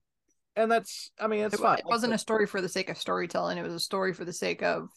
and 0.56 0.70
that's 0.70 1.12
i 1.20 1.26
mean 1.26 1.44
it's 1.44 1.56
It, 1.56 1.60
fine 1.60 1.78
it 1.78 1.84
wasn't 1.88 2.14
a 2.14 2.18
story 2.18 2.46
for 2.46 2.60
the 2.60 2.68
sake 2.68 2.88
of 2.88 2.98
storytelling. 2.98 3.58
It 3.58 3.62
was 3.62 3.74
a 3.74 3.80
story 3.80 4.12
for 4.12 4.24
the 4.24 4.32
sake 4.32 4.62
of 4.62 4.88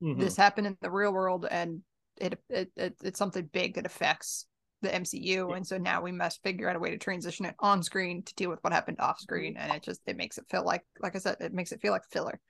Mhm. 0.00 0.20
this 0.20 0.36
happened 0.36 0.66
in 0.66 0.76
the 0.80 0.90
real 0.90 1.12
world, 1.12 1.46
and 1.50 1.82
it, 2.18 2.38
it 2.48 2.70
it 2.76 2.94
it's 3.02 3.18
something 3.18 3.46
big 3.52 3.74
that 3.74 3.86
affects 3.86 4.46
the 4.82 4.94
MCU, 4.94 5.52
and 5.52 5.66
so 5.66 5.78
now 5.78 6.02
we 6.02 6.12
must 6.12 6.42
figure 6.42 6.68
out 6.68 6.76
a 6.76 6.78
way 6.78 6.90
to 6.90 6.98
transition 6.98 7.46
it 7.46 7.54
on 7.60 7.82
screen 7.82 8.22
to 8.22 8.34
deal 8.34 8.50
with 8.50 8.62
what 8.62 8.72
happened 8.72 9.00
off 9.00 9.20
screen, 9.20 9.56
and 9.56 9.72
it 9.72 9.82
just 9.82 10.00
it 10.06 10.16
makes 10.16 10.38
it 10.38 10.46
feel 10.50 10.64
like, 10.64 10.82
like 11.00 11.16
I 11.16 11.18
said, 11.18 11.36
it 11.40 11.52
makes 11.54 11.72
it 11.72 11.80
feel 11.80 11.92
like 11.92 12.04
filler. 12.10 12.40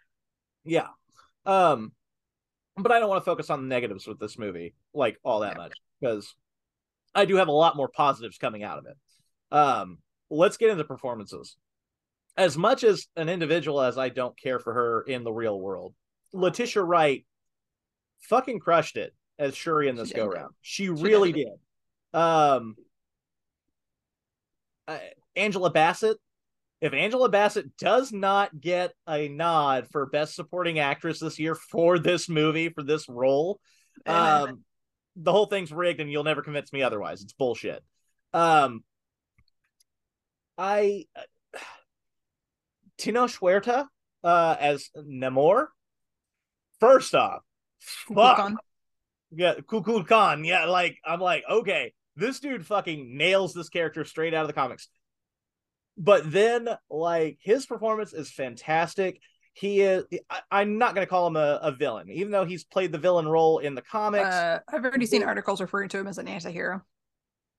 Yeah. 0.64 0.88
Um, 1.44 1.92
but 2.76 2.92
I 2.92 3.00
don't 3.00 3.08
want 3.08 3.22
to 3.22 3.26
focus 3.30 3.50
on 3.50 3.62
the 3.62 3.68
negatives 3.68 4.06
with 4.06 4.20
this 4.20 4.38
movie 4.38 4.74
like 4.94 5.18
all 5.24 5.40
that 5.40 5.54
Yeah. 5.54 5.56
much 5.56 5.80
because 6.00 6.34
I 7.14 7.24
do 7.24 7.36
have 7.36 7.48
a 7.48 7.52
lot 7.52 7.76
more 7.76 7.88
positives 7.88 8.38
coming 8.38 8.62
out 8.62 8.78
of 8.78 8.86
it. 8.86 8.96
Um, 9.56 9.98
let's 10.30 10.56
get 10.56 10.70
into 10.70 10.84
performances. 10.84 11.56
As 12.36 12.56
much 12.56 12.84
as 12.84 13.06
an 13.16 13.28
individual 13.28 13.80
as 13.80 13.96
I 13.96 14.10
don't 14.10 14.38
care 14.38 14.58
for 14.58 14.74
her 14.74 15.02
in 15.02 15.24
the 15.24 15.32
real 15.32 15.58
world, 15.58 15.94
Letitia 16.32 16.82
Wright 16.82 17.24
fucking 18.20 18.60
crushed 18.60 18.96
it 18.96 19.14
as 19.38 19.54
Shuri 19.54 19.88
in 19.88 19.96
this 19.96 20.12
go 20.12 20.26
round. 20.26 20.54
She 20.60 20.88
really 20.88 21.32
did. 21.32 21.46
did. 22.12 22.18
Um, 22.18 22.76
uh, 24.88 24.98
Angela 25.34 25.70
Bassett. 25.70 26.18
If 26.82 26.92
Angela 26.92 27.30
Bassett 27.30 27.74
does 27.78 28.12
not 28.12 28.60
get 28.60 28.92
a 29.08 29.28
nod 29.28 29.88
for 29.90 30.06
Best 30.06 30.34
Supporting 30.34 30.78
Actress 30.78 31.20
this 31.20 31.38
year 31.38 31.54
for 31.54 31.98
this 31.98 32.28
movie 32.28 32.68
for 32.68 32.82
this 32.82 33.08
role, 33.08 33.60
um, 34.06 34.62
the 35.16 35.32
whole 35.32 35.46
thing's 35.46 35.72
rigged, 35.72 36.00
and 36.00 36.10
you'll 36.10 36.24
never 36.24 36.42
convince 36.42 36.72
me 36.72 36.82
otherwise. 36.82 37.22
It's 37.22 37.32
bullshit. 37.32 37.82
Um, 38.34 38.84
I 40.58 41.06
Tenoch 42.98 43.38
Huerta 43.38 43.86
uh, 44.24 44.56
as 44.58 44.90
Namor. 44.96 45.66
First 46.80 47.14
off, 47.14 47.42
fuck 47.78 48.38
Kukulkan. 48.38 48.56
yeah, 49.34 49.54
Kukulkan. 49.54 50.46
Yeah, 50.46 50.66
like 50.66 50.98
I'm 51.04 51.20
like, 51.20 51.44
okay, 51.48 51.92
this 52.16 52.40
dude 52.40 52.66
fucking 52.66 53.16
nails 53.16 53.54
this 53.54 53.68
character 53.68 54.04
straight 54.04 54.34
out 54.34 54.42
of 54.42 54.48
the 54.48 54.54
comics. 54.54 54.88
But 55.98 56.30
then, 56.30 56.68
like, 56.90 57.38
his 57.40 57.64
performance 57.64 58.12
is 58.12 58.30
fantastic. 58.30 59.18
He 59.54 59.80
is. 59.80 60.04
I, 60.28 60.40
I'm 60.50 60.76
not 60.76 60.94
gonna 60.94 61.06
call 61.06 61.26
him 61.26 61.36
a, 61.36 61.58
a 61.62 61.72
villain, 61.72 62.10
even 62.10 62.30
though 62.30 62.44
he's 62.44 62.64
played 62.64 62.92
the 62.92 62.98
villain 62.98 63.26
role 63.26 63.58
in 63.58 63.74
the 63.74 63.80
comics. 63.80 64.26
Uh, 64.26 64.60
I've 64.68 64.84
already 64.84 65.06
seen 65.06 65.22
articles 65.22 65.62
referring 65.62 65.88
to 65.90 65.98
him 65.98 66.06
as 66.06 66.18
an 66.18 66.28
anti-hero. 66.28 66.82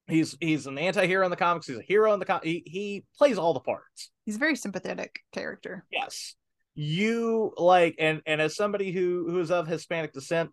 He's 0.07 0.37
he's 0.39 0.67
an 0.67 0.77
anti-hero 0.77 1.25
in 1.25 1.31
the 1.31 1.35
comics. 1.35 1.67
He's 1.67 1.77
a 1.77 1.81
hero 1.81 2.13
in 2.13 2.19
the 2.19 2.25
com. 2.25 2.39
He, 2.43 2.63
he 2.65 3.05
plays 3.17 3.37
all 3.37 3.53
the 3.53 3.59
parts. 3.59 4.11
He's 4.25 4.37
a 4.37 4.39
very 4.39 4.55
sympathetic 4.55 5.19
character. 5.33 5.85
Yes, 5.91 6.35
you 6.75 7.53
like, 7.57 7.95
and 7.99 8.21
and 8.25 8.41
as 8.41 8.55
somebody 8.55 8.91
who 8.91 9.25
who 9.29 9.39
is 9.39 9.51
of 9.51 9.67
Hispanic 9.67 10.13
descent, 10.13 10.51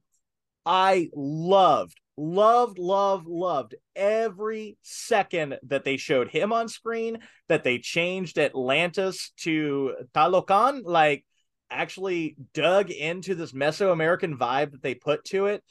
I 0.67 1.11
loved, 1.15 2.01
loved, 2.17 2.79
loved, 2.79 3.27
loved 3.29 3.75
every 3.95 4.77
second 4.83 5.59
that 5.69 5.85
they 5.85 5.99
showed 5.99 6.29
him 6.29 6.53
on 6.53 6.69
screen, 6.69 7.19
that 7.49 7.63
they 7.63 7.79
changed 7.79 8.39
Atlantis 8.39 9.33
to 9.43 9.95
Talokan, 10.15 10.83
like 10.85 11.25
actually 11.71 12.37
dug 12.55 12.91
into 12.91 13.35
this 13.35 13.53
Mesoamerican 13.53 14.37
vibe 14.37 14.73
that 14.73 14.83
they 14.83 14.95
put 14.95 15.25
to 15.27 15.47
it 15.47 15.63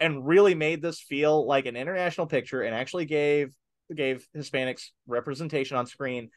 and 0.00 0.26
really 0.26 0.54
made 0.54 0.82
this 0.82 1.00
feel 1.00 1.46
like 1.46 1.66
an 1.66 1.76
international 1.76 2.26
picture 2.26 2.62
and 2.62 2.74
actually 2.74 3.04
gave 3.06 3.52
gave 3.94 4.26
Hispanics 4.36 4.86
representation 5.06 5.76
on 5.76 5.86
screen. 5.86 6.30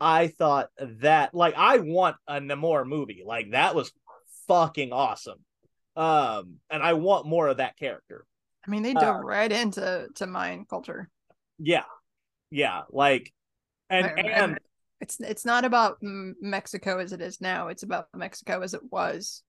I 0.00 0.28
thought 0.28 0.68
that 0.78 1.34
like 1.34 1.54
I 1.56 1.78
want 1.78 2.16
a 2.26 2.40
Namor 2.40 2.86
movie. 2.86 3.22
Like 3.24 3.52
that 3.52 3.74
was 3.74 3.92
fucking 4.48 4.92
awesome. 4.92 5.38
Um 5.94 6.56
and 6.70 6.82
I 6.82 6.94
want 6.94 7.26
more 7.26 7.48
of 7.48 7.58
that 7.58 7.76
character. 7.76 8.24
I 8.66 8.70
mean, 8.70 8.82
they 8.82 8.94
dove 8.94 9.16
Uh, 9.16 9.24
right 9.24 9.50
into 9.50 10.08
to 10.16 10.26
Mayan 10.26 10.64
culture. 10.64 11.08
Yeah. 11.58 11.84
Yeah, 12.50 12.82
like 12.90 13.32
and 13.88 14.06
I- 14.06 14.10
I- 14.10 14.30
and 14.42 14.58
it's 15.00 15.20
it's 15.20 15.44
not 15.44 15.64
about 15.64 15.98
Mexico 16.00 16.98
as 16.98 17.12
it 17.12 17.20
is 17.20 17.40
now. 17.40 17.68
It's 17.68 17.82
about 17.82 18.06
Mexico 18.14 18.62
as 18.62 18.72
it 18.74 18.80
was 18.90 19.42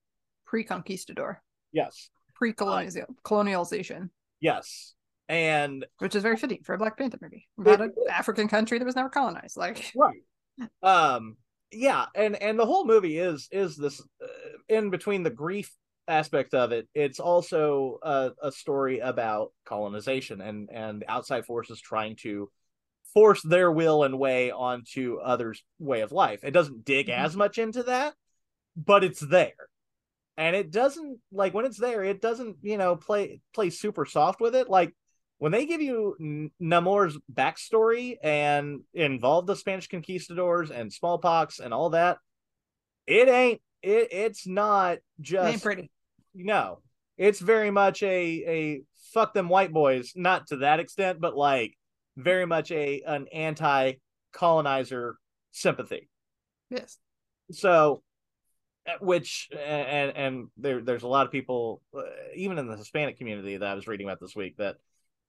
pre-conquistador, 0.45 1.41
yes. 1.71 2.09
Pre-colonialization, 2.37 4.09
Yes. 4.39 4.93
And 5.29 5.85
which 5.97 6.15
is 6.15 6.23
very 6.23 6.37
fitting 6.37 6.61
for 6.63 6.73
a 6.73 6.77
Black 6.77 6.97
Panther 6.97 7.17
movie 7.21 7.47
about 7.59 7.81
an 7.81 7.93
African 8.09 8.47
country 8.47 8.79
that 8.79 8.85
was 8.85 8.95
never 8.95 9.09
colonized. 9.09 9.57
Like, 9.57 9.91
right 9.95 10.21
um 10.81 11.37
yeah 11.71 12.05
and 12.15 12.35
and 12.41 12.57
the 12.57 12.65
whole 12.65 12.85
movie 12.85 13.19
is 13.19 13.47
is 13.51 13.75
this 13.77 14.01
uh, 14.23 14.27
in 14.69 14.89
between 14.89 15.21
the 15.21 15.29
grief 15.29 15.71
aspect 16.07 16.53
of 16.55 16.71
it 16.71 16.87
it's 16.95 17.19
also 17.19 17.99
a, 18.01 18.31
a 18.41 18.51
story 18.51 18.99
about 18.99 19.51
colonization 19.65 20.41
and 20.41 20.69
and 20.71 21.03
outside 21.07 21.45
forces 21.45 21.79
trying 21.79 22.15
to 22.15 22.49
force 23.13 23.41
their 23.43 23.71
will 23.71 24.03
and 24.03 24.17
way 24.17 24.49
onto 24.49 25.17
others 25.17 25.61
way 25.77 26.01
of 26.01 26.11
life 26.11 26.39
it 26.43 26.51
doesn't 26.51 26.85
dig 26.85 27.07
Mhm. 27.07 27.17
as 27.17 27.35
much 27.35 27.57
into 27.59 27.83
that 27.83 28.15
but 28.75 29.03
it's 29.03 29.19
there 29.19 29.69
and 30.37 30.55
it 30.55 30.71
doesn't 30.71 31.19
like 31.31 31.53
when 31.53 31.65
it's 31.65 31.79
there 31.79 32.03
it 32.03 32.21
doesn't 32.21 32.57
you 32.61 32.77
know 32.77 32.95
play 32.95 33.41
play 33.53 33.69
super 33.69 34.05
soft 34.05 34.39
with 34.39 34.55
it 34.55 34.69
like 34.69 34.93
when 35.39 35.51
they 35.51 35.65
give 35.65 35.81
you 35.81 36.49
Namor's 36.61 37.17
backstory 37.31 38.15
and 38.23 38.81
involve 38.93 39.45
the 39.45 39.55
Spanish 39.55 39.87
conquistadors 39.87 40.71
and 40.71 40.91
smallpox 40.91 41.59
and 41.59 41.73
all 41.73 41.91
that, 41.91 42.17
it 43.05 43.27
ain't 43.27 43.61
it 43.83 44.07
it's 44.11 44.47
not 44.47 44.93
it 44.93 45.03
just 45.21 45.53
ain't 45.53 45.63
pretty. 45.63 45.91
no. 46.33 46.79
It's 47.17 47.39
very 47.39 47.71
much 47.71 48.03
a 48.03 48.07
a 48.47 48.81
fuck 49.13 49.33
them 49.33 49.49
white 49.49 49.73
boys, 49.73 50.13
not 50.15 50.47
to 50.47 50.57
that 50.57 50.79
extent, 50.79 51.19
but 51.19 51.35
like 51.35 51.75
very 52.15 52.45
much 52.45 52.71
a 52.71 53.01
an 53.05 53.27
anti 53.33 53.93
colonizer 54.33 55.17
sympathy. 55.51 56.09
Yes. 56.69 56.97
So 57.51 58.01
which 59.01 59.49
and 59.51 60.15
and 60.15 60.47
there 60.57 60.81
there's 60.81 61.03
a 61.03 61.07
lot 61.07 61.25
of 61.25 61.31
people 61.31 61.81
uh, 61.95 62.01
even 62.35 62.57
in 62.57 62.67
the 62.67 62.77
Hispanic 62.77 63.17
community 63.17 63.57
that 63.57 63.67
I 63.67 63.73
was 63.73 63.87
reading 63.87 64.07
about 64.07 64.19
this 64.19 64.35
week 64.35 64.57
that 64.57 64.77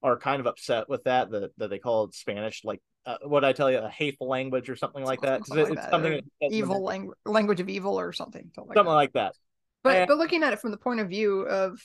are 0.03 0.17
kind 0.19 0.41
of 0.41 0.47
upset 0.47 0.89
with 0.89 1.05
that 1.05 1.31
that, 1.31 1.51
that 1.59 1.71
they 1.71 1.79
call 1.79 2.05
it 2.05 2.15
Spanish 2.15 2.65
like 2.65 2.81
uh, 3.07 3.17
what 3.25 3.45
I 3.45 3.53
tell 3.53 3.71
you 3.71 3.79
a 3.79 3.89
hateful 3.89 4.29
language 4.29 4.69
or 4.69 4.77
something 4.77 5.03
like 5.05 5.21
that 5.23 5.41
'cause 5.41 5.49
Something 5.49 5.65
it- 5.67 5.69
like 5.71 5.79
it's 5.79 5.87
that, 5.87 5.91
something 5.91 6.21
Evil 6.51 6.83
language, 6.85 7.17
language 7.25 7.61
of 7.61 7.69
evil, 7.69 7.99
or 7.99 8.13
something. 8.13 8.51
Something 8.55 8.69
like 8.69 8.77
something 8.77 8.91
that. 8.91 8.95
like 8.95 9.13
that. 9.15 9.35
But 9.83 9.97
And- 9.97 10.09
but 10.09 10.19
looking 10.19 10.43
at 10.43 10.53
it 10.53 10.61
from 10.61 10.71
the 10.73 10.77
point 10.79 11.01
of 11.01 11.09
view 11.09 11.41
of 11.43 11.81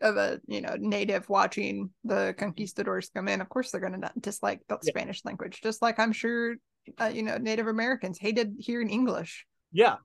of 0.00 0.16
a 0.16 0.40
you 0.46 0.60
know 0.60 0.74
native 0.78 1.28
watching 1.28 1.90
the 2.02 2.34
conquistadors 2.38 3.10
come 3.14 3.28
in, 3.28 3.40
of 3.40 3.48
course 3.48 3.70
they're 3.70 3.80
going 3.80 4.00
to 4.00 4.10
dislike 4.18 4.60
the 4.68 4.78
Yeah. 4.82 4.90
Spanish 4.90 5.24
language, 5.24 5.60
just 5.62 5.80
like 5.82 5.98
I'm 6.00 6.12
sure 6.12 6.56
uh, 7.00 7.12
you 7.14 7.22
know 7.22 7.36
Native 7.36 7.68
Americans 7.68 8.18
hated 8.18 8.54
hearing 8.58 8.90
English, 8.90 9.46
Yeah, 9.70 9.98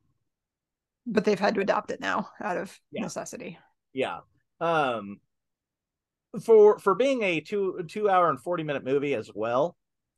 but 1.08 1.24
they've 1.26 1.40
had 1.40 1.56
to 1.56 1.62
adopt 1.62 1.90
it 1.92 2.00
now 2.02 2.30
out 2.42 2.58
of 2.58 2.80
Yeah. 2.92 3.02
necessity. 3.02 3.58
yeah. 3.94 4.20
Um 4.60 5.20
for 6.44 6.78
for 6.80 6.94
being 6.96 7.24
a 7.24 7.40
two 7.40 7.84
two 7.88 8.10
hour 8.10 8.30
and 8.30 8.40
40 8.40 8.64
minute 8.64 8.84
movie 8.84 9.14
as 9.16 9.32
well, 9.34 9.76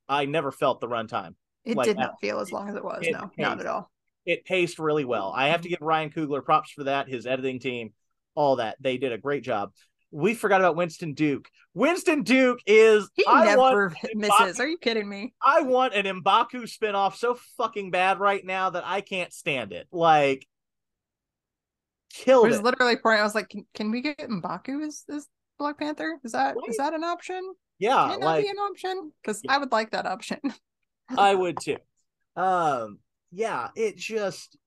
I 0.07 0.25
never 0.25 0.51
felt 0.51 0.81
the 0.81 0.87
runtime. 0.87 1.35
It 1.65 1.77
Like, 1.77 1.85
did 1.85 1.97
not 1.97 2.19
feel 2.19 2.39
as 2.39 2.51
long 2.51 2.69
as 2.69 2.75
it 2.75 2.83
was. 2.83 3.05
it 3.05 3.11
no, 3.13 3.31
not 3.37 3.59
at 3.59 3.67
all. 3.67 3.91
It 4.25 4.45
paced 4.45 4.79
really 4.79 5.05
well. 5.05 5.31
I 5.35 5.49
have 5.49 5.61
to 5.61 5.69
give 5.69 5.79
Ryan 5.81 6.09
Coogler 6.09 6.43
props 6.43 6.71
for 6.71 6.85
that, 6.85 7.07
his 7.07 7.25
editing 7.25 7.59
team, 7.59 7.93
all 8.35 8.57
that. 8.57 8.77
They 8.79 8.97
did 8.97 9.11
a 9.11 9.17
great 9.17 9.43
job. 9.43 9.71
We 10.11 10.33
forgot 10.33 10.61
about 10.61 10.75
Winston 10.75 11.13
Duke. 11.13 11.49
Winston 11.75 12.23
Duke 12.23 12.59
is 12.65 13.09
He 13.13 13.23
I 13.27 13.45
never 13.45 13.93
misses. 14.15 14.59
Are 14.59 14.67
you 14.67 14.77
kidding 14.79 15.07
me? 15.07 15.33
I 15.41 15.61
want 15.61 15.93
an 15.93 16.05
Mbaku 16.05 16.63
spinoff 16.63 17.15
so 17.15 17.37
fucking 17.57 17.91
bad 17.91 18.19
right 18.19 18.43
now 18.43 18.71
that 18.71 18.83
I 18.85 19.01
can't 19.01 19.31
stand 19.31 19.71
it. 19.71 19.87
Like 19.91 20.47
killed 22.13 22.47
was 22.47 22.57
it. 22.57 22.63
literally 22.63 22.95
pouring. 22.97 23.19
I 23.19 23.23
was 23.23 23.35
like, 23.35 23.49
can, 23.49 23.65
can 23.73 23.91
we 23.91 24.01
get 24.01 24.17
Mbaku 24.19 24.85
as, 24.85 25.03
as 25.13 25.27
Black 25.57 25.77
Panther? 25.79 26.19
Is 26.23 26.31
that 26.33 26.55
is 26.67 26.77
that 26.77 26.93
an 26.93 27.03
option? 27.03 27.41
yeah, 27.79 28.09
Can 28.11 28.19
that 28.19 28.25
like 28.25 28.43
be 28.43 28.49
an 28.49 28.57
option? 28.57 29.11
Because 29.21 29.41
Yeah. 29.43 29.53
I 29.53 29.57
would 29.57 29.71
like 29.71 29.91
that 29.91 30.05
option. 30.05 30.39
I 31.17 31.33
would 31.33 31.57
too. 31.59 31.77
Um, 32.35 32.99
yeah, 33.31 33.69
it 33.75 33.97
just 33.97 34.57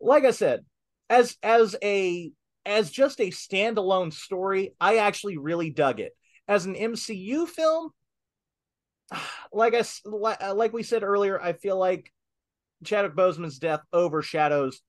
like 0.00 0.24
I 0.24 0.30
said, 0.30 0.64
as 1.08 1.36
as 1.42 1.76
a 1.82 2.32
as 2.66 2.90
just 2.90 3.20
a 3.20 3.30
standalone 3.30 4.12
story, 4.12 4.74
I 4.80 4.98
actually 4.98 5.38
really 5.38 5.70
dug 5.70 6.00
it. 6.00 6.12
As 6.48 6.66
an 6.66 6.74
MCU 6.74 7.46
film, 7.48 7.90
like 9.52 9.74
I 9.74 9.84
uh, 10.14 10.54
like 10.54 10.72
we 10.72 10.82
said 10.82 11.02
earlier, 11.02 11.40
I 11.40 11.52
feel 11.54 11.78
like 11.78 12.12
Chadwick 12.84 13.14
Boseman's 13.14 13.58
death 13.58 13.80
overshadows 13.92 14.80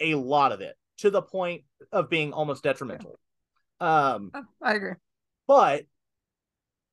a 0.00 0.14
lot 0.14 0.52
of 0.52 0.60
it 0.60 0.74
to 1.00 1.10
the 1.10 1.22
point 1.22 1.62
of 1.92 2.08
being 2.10 2.32
almost 2.32 2.62
detrimental. 2.62 3.18
Um, 3.80 4.30
Oh, 4.34 4.42
I 4.62 4.74
agree. 4.74 4.94
but 5.46 5.84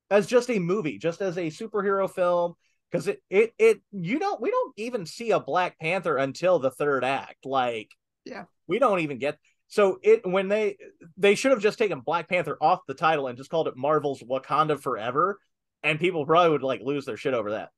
as 0.10 0.26
just 0.28 0.50
a 0.50 0.60
movie, 0.60 0.98
just 0.98 1.22
as 1.22 1.38
a 1.38 1.48
superhero 1.52 2.10
film, 2.10 2.54
because 2.92 3.08
it 3.08 3.22
it 3.30 3.54
it 3.60 3.82
you 3.92 4.20
don't 4.20 4.40
we 4.42 4.50
don't 4.50 4.74
even 4.78 5.06
see 5.06 5.32
a 5.32 5.40
Black 5.40 5.78
Panther 5.80 6.18
until 6.18 6.60
the 6.60 6.72
third 6.72 7.04
act. 7.04 7.46
Like, 7.46 7.92
Yeah. 8.26 8.46
we 8.68 8.80
don't 8.80 9.00
even 9.02 9.18
get 9.18 9.38
so 9.68 10.00
it 10.02 10.26
when 10.26 10.48
they 10.48 10.78
they 11.18 11.36
should 11.36 11.52
have 11.52 11.62
just 11.62 11.78
taken 11.78 12.00
Black 12.00 12.30
Panther 12.30 12.58
off 12.62 12.80
the 12.88 12.94
title 12.94 13.28
and 13.28 13.38
just 13.38 13.50
called 13.50 13.68
it 13.68 13.76
Marvel's 13.76 14.24
Wakanda 14.24 14.80
Forever, 14.80 15.40
and 15.84 16.00
people 16.00 16.26
probably 16.26 16.52
would 16.52 16.64
like 16.64 16.82
lose 16.82 17.04
their 17.06 17.18
shit 17.18 17.34
over 17.34 17.52
that. 17.52 17.70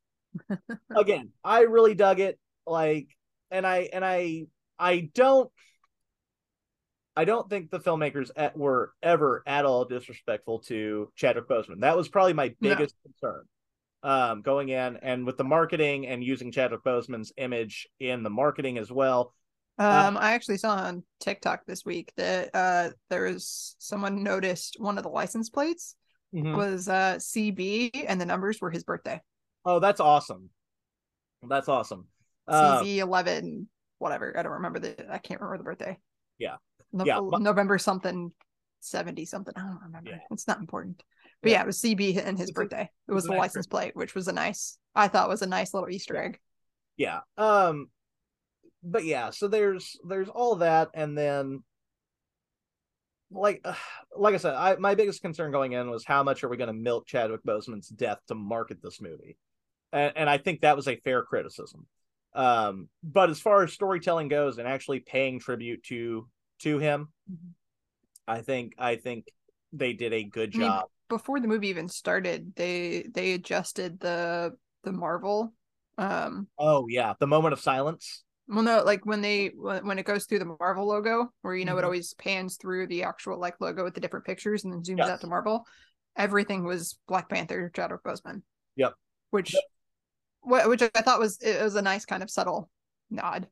Again, 0.95 1.31
I 1.43 1.61
really 1.61 1.95
dug 1.95 2.19
it. 2.19 2.37
Like, 2.67 3.07
and 3.49 3.65
I 3.65 3.89
and 3.91 4.05
I 4.05 4.45
I 4.77 5.09
don't 5.15 5.49
I 7.19 7.25
don't 7.25 7.49
think 7.49 7.69
the 7.69 7.81
filmmakers 7.81 8.31
at, 8.37 8.55
were 8.55 8.93
ever 9.03 9.43
at 9.45 9.65
all 9.65 9.83
disrespectful 9.83 10.59
to 10.59 11.11
Chadwick 11.17 11.49
Boseman. 11.49 11.81
That 11.81 11.97
was 11.97 12.07
probably 12.07 12.31
my 12.31 12.55
No. 12.61 12.69
biggest 12.69 12.95
concern 13.03 13.43
um, 14.03 14.41
going 14.41 14.69
in, 14.69 14.95
and 14.95 15.25
with 15.25 15.35
the 15.35 15.43
marketing 15.43 16.07
and 16.07 16.23
using 16.23 16.49
Chadwick 16.49 16.81
Boseman's 16.81 17.33
image 17.35 17.89
in 17.99 18.23
the 18.23 18.29
marketing 18.29 18.77
as 18.77 18.89
well. 18.89 19.33
Um, 19.77 20.15
I 20.15 20.31
actually 20.31 20.59
saw 20.59 20.75
on 20.75 21.03
TikTok 21.19 21.65
this 21.65 21.83
week 21.83 22.13
that 22.15 22.51
uh 22.53 22.91
there 23.09 23.23
was 23.23 23.75
someone 23.79 24.23
noticed 24.23 24.77
one 24.79 24.97
of 24.97 25.03
the 25.03 25.09
license 25.09 25.49
plates 25.49 25.97
was 26.31 26.87
uh 26.87 27.15
CB 27.15 28.05
and 28.07 28.21
the 28.21 28.25
numbers 28.25 28.61
were 28.61 28.71
his 28.71 28.85
birthday. 28.85 29.19
Oh, 29.65 29.81
that's 29.81 29.99
awesome. 29.99 30.51
That's 31.45 31.67
awesome. 31.67 32.07
Uh, 32.47 32.81
CZ 32.81 32.99
eleven, 32.99 33.67
whatever. 33.97 34.33
I 34.37 34.41
don't 34.41 34.53
remember 34.53 34.79
the 34.79 35.13
I 35.13 35.17
can't 35.17 35.41
remember 35.41 35.57
the 35.57 35.63
birthday. 35.65 35.97
Yeah. 36.37 36.55
No- 36.91 37.05
Yeah, 37.05 37.19
November 37.39 37.77
something, 37.77 38.31
seventy 38.79 39.25
something. 39.25 39.53
I 39.57 39.61
don't 39.61 39.81
remember. 39.83 40.11
Yeah. 40.11 40.19
It's 40.31 40.47
not 40.47 40.59
important. 40.59 41.03
But 41.41 41.51
Yeah. 41.51 41.57
yeah, 41.59 41.63
it 41.63 41.67
was 41.67 41.81
CB 41.81 42.17
and 42.25 42.37
his 42.37 42.51
birthday. 42.51 42.89
It 43.07 43.11
was 43.11 43.23
the 43.25 43.33
license 43.33 43.67
plate, 43.67 43.95
which 43.95 44.13
was 44.15 44.27
a 44.27 44.33
nice. 44.33 44.77
I 44.95 45.07
thought 45.07 45.29
was 45.29 45.41
a 45.41 45.47
nice 45.47 45.73
little 45.73 45.89
Easter 45.89 46.17
egg. 46.17 46.39
yeah 46.97 47.19
um 47.37 47.89
but 48.83 49.05
yeah 49.05 49.29
so 49.29 49.47
there's 49.47 49.97
there's 50.05 50.27
all 50.29 50.55
that 50.55 50.89
and 50.93 51.17
then 51.17 51.63
like 53.31 53.65
like 54.17 54.33
i 54.33 54.37
said 54.37 54.53
i 54.55 54.75
my 54.77 54.95
biggest 54.95 55.21
concern 55.21 55.51
going 55.51 55.71
in 55.73 55.89
was 55.89 56.03
how 56.03 56.23
much 56.23 56.43
are 56.43 56.49
we 56.49 56.57
going 56.57 56.67
to 56.67 56.73
milk 56.73 57.05
chadwick 57.07 57.41
boseman's 57.45 57.87
death 57.87 58.19
to 58.27 58.35
market 58.35 58.81
this 58.81 58.99
movie 59.01 59.37
and, 59.93 60.13
and 60.15 60.29
i 60.29 60.37
think 60.37 60.61
that 60.61 60.75
was 60.75 60.87
a 60.87 60.95
fair 60.97 61.23
criticism 61.23 61.85
um 62.33 62.89
but 63.03 63.29
as 63.29 63.39
far 63.39 63.63
as 63.63 63.71
storytelling 63.71 64.27
goes 64.27 64.57
and 64.57 64.67
actually 64.67 64.99
paying 64.99 65.39
tribute 65.39 65.83
to 65.83 66.27
to 66.59 66.77
him 66.79 67.09
Mhm. 67.31 67.53
i 68.27 68.41
think 68.41 68.73
i 68.77 68.95
think 68.95 69.25
they 69.73 69.93
did 69.93 70.13
a 70.13 70.23
good 70.23 70.51
I 70.55 70.57
mean, 70.57 70.67
job 70.67 70.85
Before 71.09 71.39
the 71.39 71.47
movie 71.47 71.69
even 71.69 71.89
started, 71.89 72.53
they 72.55 73.07
they 73.13 73.33
adjusted 73.33 73.99
the 73.99 74.51
the 74.83 74.91
Marvel. 74.91 75.53
Um, 75.97 76.47
oh 76.57 76.87
yeah 76.87 77.13
the 77.19 77.27
moment 77.27 77.53
of 77.53 77.59
silence 77.59 78.23
well, 78.47 78.63
no, 78.63 78.81
like 78.83 79.05
when 79.05 79.21
they 79.21 79.49
when, 79.55 79.85
when 79.85 79.99
it 79.99 80.05
goes 80.07 80.25
through 80.25 80.39
the 80.39 80.55
Marvel 80.59 80.87
logo, 80.87 81.31
where 81.41 81.55
you 81.55 81.65
know 81.65 81.77
it 81.77 81.81
Mhm. 81.81 81.85
always 81.85 82.13
pans 82.15 82.57
through 82.57 82.87
the 82.87 83.03
actual 83.03 83.37
like 83.39 83.61
logo 83.61 83.83
with 83.83 83.93
the 83.93 84.01
different 84.01 84.25
pictures 84.25 84.63
and 84.63 84.73
then 84.73 84.81
zooms 84.81 84.97
Yes. 84.97 85.09
out 85.09 85.21
to 85.21 85.27
Marvel. 85.27 85.65
Everything 86.15 86.63
was 86.63 86.97
Black 87.07 87.29
Panther, 87.29 87.69
Chadwick 87.75 88.01
Boseman. 88.03 88.41
Yep. 88.75 88.93
Which, 89.29 89.53
Yep. 89.53 89.63
wh- 90.41 90.67
which 90.69 90.81
I 90.81 91.01
thought 91.01 91.19
was 91.19 91.37
it 91.41 91.61
was 91.61 91.75
a 91.75 91.81
nice 91.83 92.05
kind 92.05 92.23
of 92.23 92.31
subtle 92.31 92.71
nod, 93.11 93.47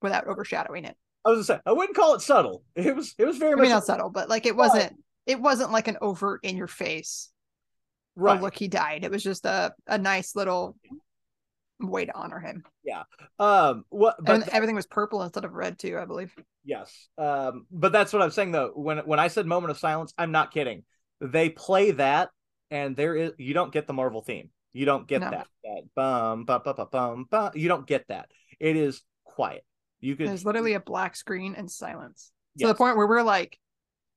without 0.00 0.26
overshadowing 0.26 0.84
it. 0.86 0.96
I 1.28 1.36
was 1.36 1.46
gonna 1.46 1.58
say 1.58 1.62
i 1.66 1.72
wouldn't 1.72 1.96
call 1.96 2.14
it 2.14 2.20
subtle 2.22 2.62
it 2.74 2.94
was 2.96 3.14
it 3.18 3.24
was 3.24 3.36
very 3.38 3.52
I 3.52 3.56
much 3.56 3.62
mean, 3.62 3.70
not 3.70 3.84
subtle, 3.86 4.10
but 4.10 4.28
like 4.28 4.46
it 4.46 4.56
wasn't. 4.56 4.94
It 5.26 5.40
wasn't 5.40 5.72
like 5.72 5.88
an 5.88 5.98
overt 6.00 6.40
in 6.42 6.56
your 6.56 6.66
face. 6.68 7.28
right 8.16 8.38
Oh, 8.38 8.42
look, 8.42 8.56
he 8.56 8.66
died. 8.66 9.04
It 9.04 9.10
was 9.10 9.22
just 9.22 9.44
a 9.44 9.74
a 9.86 9.98
nice 9.98 10.34
little 10.34 10.74
way 11.80 12.06
to 12.06 12.16
honor 12.16 12.40
him. 12.40 12.64
Yeah. 12.82 13.02
Um 13.38 13.84
what 13.90 14.16
but 14.24 14.36
and 14.42 14.48
everything 14.48 14.74
was 14.74 14.86
purple 14.86 15.22
instead 15.22 15.44
of 15.44 15.52
red 15.52 15.78
too, 15.78 15.98
I 15.98 16.06
believe. 16.06 16.34
Yes. 16.64 17.08
Um, 17.18 17.66
but 17.70 17.92
that's 17.92 18.12
what 18.12 18.22
I'm 18.22 18.30
saying 18.30 18.52
though. 18.52 18.72
When 18.74 18.98
when 18.98 19.20
I 19.20 19.28
said 19.28 19.46
moment 19.46 19.70
of 19.70 19.78
silence, 19.78 20.14
I'm 20.16 20.32
not 20.32 20.50
kidding. 20.50 20.84
They 21.20 21.50
play 21.50 21.90
that 21.92 22.30
and 22.70 22.96
there 22.96 23.14
is 23.14 23.32
you 23.38 23.52
don't 23.54 23.72
get 23.72 23.86
the 23.86 23.92
Marvel 23.92 24.22
theme. 24.22 24.48
You 24.72 24.86
don't 24.86 25.06
get 25.06 25.20
No. 25.20 25.30
that. 25.30 25.46
That 25.64 25.82
bum 25.94 26.44
bum 26.46 26.62
bum 26.64 26.74
bum 26.74 26.88
bum 26.90 27.26
bum. 27.30 27.50
You 27.54 27.68
don't 27.68 27.86
get 27.86 28.06
that. 28.08 28.30
It 28.58 28.76
is 28.76 29.02
quiet. 29.24 29.64
You 30.00 30.16
could 30.16 30.28
There's 30.28 30.44
literally 30.44 30.74
a 30.74 30.80
black 30.80 31.16
screen 31.16 31.54
and 31.56 31.70
silence. 31.70 32.30
To 32.58 32.66
the 32.66 32.74
point 32.74 32.96
where 32.96 33.06
we're 33.06 33.22
like, 33.22 33.56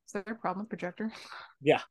is 0.08 0.14
there 0.14 0.24
a 0.28 0.36
problem 0.36 0.64
with 0.64 0.70
projector? 0.70 1.12
Yeah. 1.64 1.82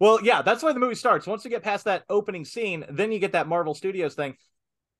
Well, 0.00 0.24
yeah, 0.24 0.40
that's 0.40 0.62
why 0.62 0.72
the 0.72 0.80
movie 0.80 0.94
starts. 0.94 1.26
Once 1.26 1.44
you 1.44 1.50
get 1.50 1.62
past 1.62 1.84
that 1.84 2.04
opening 2.08 2.46
scene, 2.46 2.86
then 2.88 3.12
you 3.12 3.18
get 3.18 3.32
that 3.32 3.46
Marvel 3.46 3.74
Studios 3.74 4.14
thing, 4.14 4.36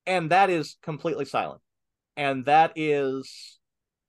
and 0.05 0.29
that 0.29 0.51
is 0.51 0.77
completely 0.83 1.25
silent. 1.25 1.61
And 2.15 2.45
that 2.45 2.73
is 2.75 3.59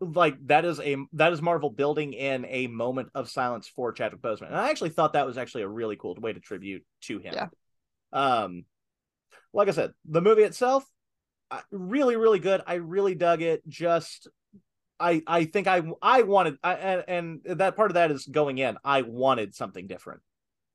like 0.01 0.37
that 0.47 0.65
is 0.65 0.79
a 0.81 0.97
that 1.15 1.33
is 1.33 1.41
Marvel 1.41 1.71
building 1.71 2.13
in 2.13 2.45
a 2.49 2.67
moment 2.67 3.09
of 3.15 3.31
silence 3.31 3.67
for 3.69 3.93
Chadwick 3.93 4.21
Boseman. 4.21 4.49
And 4.49 4.57
I 4.57 4.71
actually 4.71 4.91
thought 4.91 5.15
that 5.15 5.27
was 5.27 5.39
actually 5.39 5.63
a 5.63 5.69
really 5.69 5.97
cool 5.97 6.15
way 6.21 6.33
to 6.33 6.41
tribute 6.41 6.85
to 7.03 7.19
him. 7.19 7.35
Yeah. 7.35 7.47
Um 8.13 8.65
like 9.53 9.69
I 9.69 9.73
said, 9.73 9.93
the 10.05 10.21
movie 10.21 10.43
itself 10.43 10.85
really 11.71 12.17
really 12.17 12.39
good. 12.39 12.63
I 12.67 12.75
really 12.75 13.15
dug 13.15 13.43
it. 13.43 13.67
Just 13.69 14.29
I 14.99 15.23
I 15.27 15.45
think 15.45 15.67
I 15.67 15.83
I 16.03 16.23
wanted 16.23 16.57
I 16.63 16.75
and, 16.75 17.05
and 17.47 17.59
that 17.59 17.77
part 17.77 17.91
of 17.91 17.95
that 17.95 18.11
is 18.11 18.27
going 18.27 18.59
in. 18.59 18.77
I 18.85 19.03
wanted 19.03 19.55
something 19.55 19.87
different. 19.87 20.21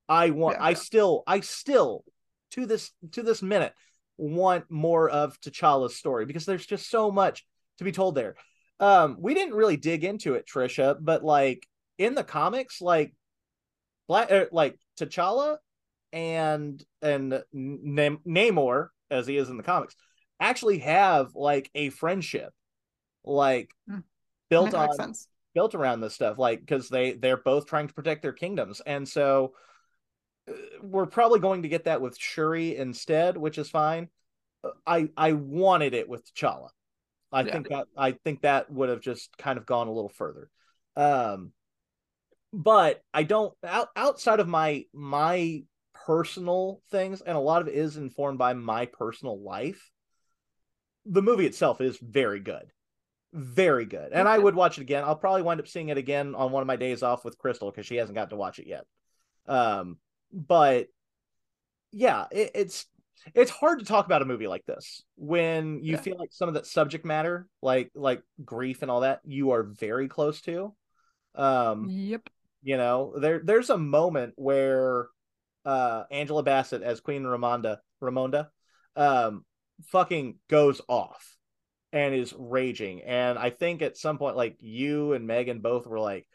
I 0.07 0.30
want 0.30 0.57
Yeah. 0.57 0.65
I 0.65 0.74
still 0.74 1.24
I 1.28 1.39
still 1.41 2.03
to 2.51 2.65
this 2.65 2.91
to 3.13 3.24
this 3.24 3.41
minute 3.41 3.74
want 4.17 4.69
more 4.69 5.09
of 5.09 5.39
T'Challa's 5.41 5.95
story 5.95 6.26
because 6.26 6.45
there's 6.45 6.65
just 6.65 6.89
so 6.89 7.11
much 7.11 7.45
to 7.80 7.84
be 7.84 7.91
told 7.91 8.15
there. 8.15 8.36
Um 8.80 9.17
we 9.19 9.34
didn't 9.34 9.55
really 9.55 9.78
dig 9.78 10.03
into 10.03 10.36
it 10.36 10.47
Trisha, 10.47 10.97
but 10.99 11.24
like 11.24 11.67
in 11.97 12.15
the 12.15 12.24
comics 12.24 12.82
like 12.82 13.13
Black 14.07 14.32
er, 14.32 14.49
like 14.51 14.78
T'Challa 14.99 15.57
and 16.13 16.84
and 17.01 17.43
Nam- 17.53 18.22
Namor 18.28 18.89
as 19.09 19.26
he 19.26 19.38
is 19.38 19.49
in 19.49 19.57
the 19.57 19.63
comics 19.63 19.95
actually 20.42 20.80
have 20.80 21.36
like 21.36 21.72
a 21.76 21.89
friendship 21.89 22.54
like 23.24 23.70
Hmm. 23.88 24.00
built 24.50 24.74
on 24.74 24.94
sense. 24.94 25.28
built 25.54 25.76
around 25.76 26.02
this 26.02 26.16
stuff 26.16 26.38
like 26.38 26.60
because 26.60 26.89
they 26.89 27.14
they're 27.14 27.38
both 27.38 27.66
trying 27.68 27.88
to 27.88 27.94
protect 27.94 28.22
their 28.22 28.34
kingdoms 28.34 28.82
and 28.86 29.08
so 29.08 29.54
uh, 30.50 30.54
we're 30.82 31.06
probably 31.06 31.39
going 31.39 31.64
to 31.64 31.70
get 31.70 31.86
that 31.86 32.02
with 32.02 32.18
shuri 32.18 32.76
instead 32.76 33.38
which 33.38 33.58
is 33.58 33.70
fine 33.70 34.10
i 34.88 35.10
i 35.18 35.34
wanted 35.34 35.94
it 35.94 36.10
with 36.10 36.24
t'challa 36.34 36.70
i 37.32 37.44
Yeah. 37.44 37.54
think 37.54 37.68
that 37.70 37.88
i 37.98 38.12
think 38.12 38.42
that 38.42 38.72
would 38.72 38.89
have 38.89 39.02
just 39.02 39.38
kind 39.38 39.58
of 39.58 39.66
gone 39.66 39.88
a 39.88 39.94
little 39.94 40.10
further 40.10 40.50
um 40.96 41.52
but 42.54 43.02
i 43.14 43.24
don't 43.24 43.54
out, 43.66 43.89
outside 43.96 44.39
of 44.39 44.48
my 44.48 44.86
my 44.94 45.64
personal 46.08 46.82
things 46.92 47.22
and 47.22 47.38
a 47.38 47.39
lot 47.42 47.62
of 47.62 47.68
it 47.68 47.76
is 47.76 47.98
informed 47.98 48.38
by 48.38 48.54
my 48.54 48.86
personal 48.86 49.39
life 49.39 49.92
the 51.06 51.22
movie 51.22 51.45
itself 51.45 51.82
is 51.82 51.97
very 51.97 52.39
good. 52.39 52.72
Very 53.34 53.86
good. 53.86 54.12
And 54.12 54.28
i 54.28 54.38
would 54.38 54.56
watch 54.56 54.78
it 54.78 54.82
again. 54.82 55.04
I'll 55.04 55.16
probably 55.16 55.41
wind 55.41 55.60
up 55.62 55.68
seeing 55.68 55.89
it 55.89 55.97
again 55.97 56.36
on 56.36 56.52
one 56.52 56.62
of 56.62 56.68
my 56.68 56.76
days 56.76 57.02
off 57.02 57.24
with 57.24 57.38
crystal 57.38 57.72
because 57.72 57.86
she 57.86 57.95
hasn't 57.95 58.16
got 58.16 58.30
to 58.32 58.36
watch 58.36 58.60
it 58.60 58.68
yet. 58.68 58.86
Um 59.47 59.97
but 60.34 60.88
yeah 61.91 62.26
it, 62.32 62.52
it's 62.56 62.86
it's 63.36 63.52
hard 63.52 63.80
to 63.80 63.86
talk 63.86 64.06
about 64.06 64.22
a 64.22 64.26
movie 64.26 64.47
like 64.47 64.66
this 64.66 65.04
when 65.16 65.80
you 65.84 65.93
Yeah. 65.93 66.02
feel 66.02 66.18
like 66.18 66.32
some 66.32 66.47
of 66.47 66.56
that 66.56 66.66
subject 66.66 67.06
matter 67.06 67.47
like 67.61 67.91
like 67.95 68.23
grief 68.44 68.82
and 68.82 68.90
all 68.91 69.02
that 69.02 69.22
you 69.26 69.52
are 69.52 69.64
very 69.64 70.07
close 70.07 70.41
to. 70.41 70.73
Um 71.36 71.90
Yep. 71.90 72.30
you 72.64 72.78
know 72.78 73.14
there 73.18 73.41
there's 73.44 73.69
a 73.69 73.78
moment 73.78 74.34
where 74.36 75.07
uh 75.65 76.03
angela 76.11 76.44
bassett 76.44 76.82
as 76.82 76.99
queen 76.99 77.23
ramonda 77.23 77.78
ramonda 78.02 78.49
um 78.95 79.45
fucking 79.88 80.36
goes 80.49 80.82
off 80.88 81.36
and 81.94 82.14
is 82.16 82.34
raging 82.38 83.02
and 83.02 83.38
i 83.38 83.49
think 83.49 83.82
at 83.82 83.98
some 83.98 84.18
point 84.18 84.36
like 84.38 84.56
you 84.60 85.14
and 85.14 85.28
megan 85.28 85.60
both 85.60 85.86
were 85.88 85.99
like 85.99 86.28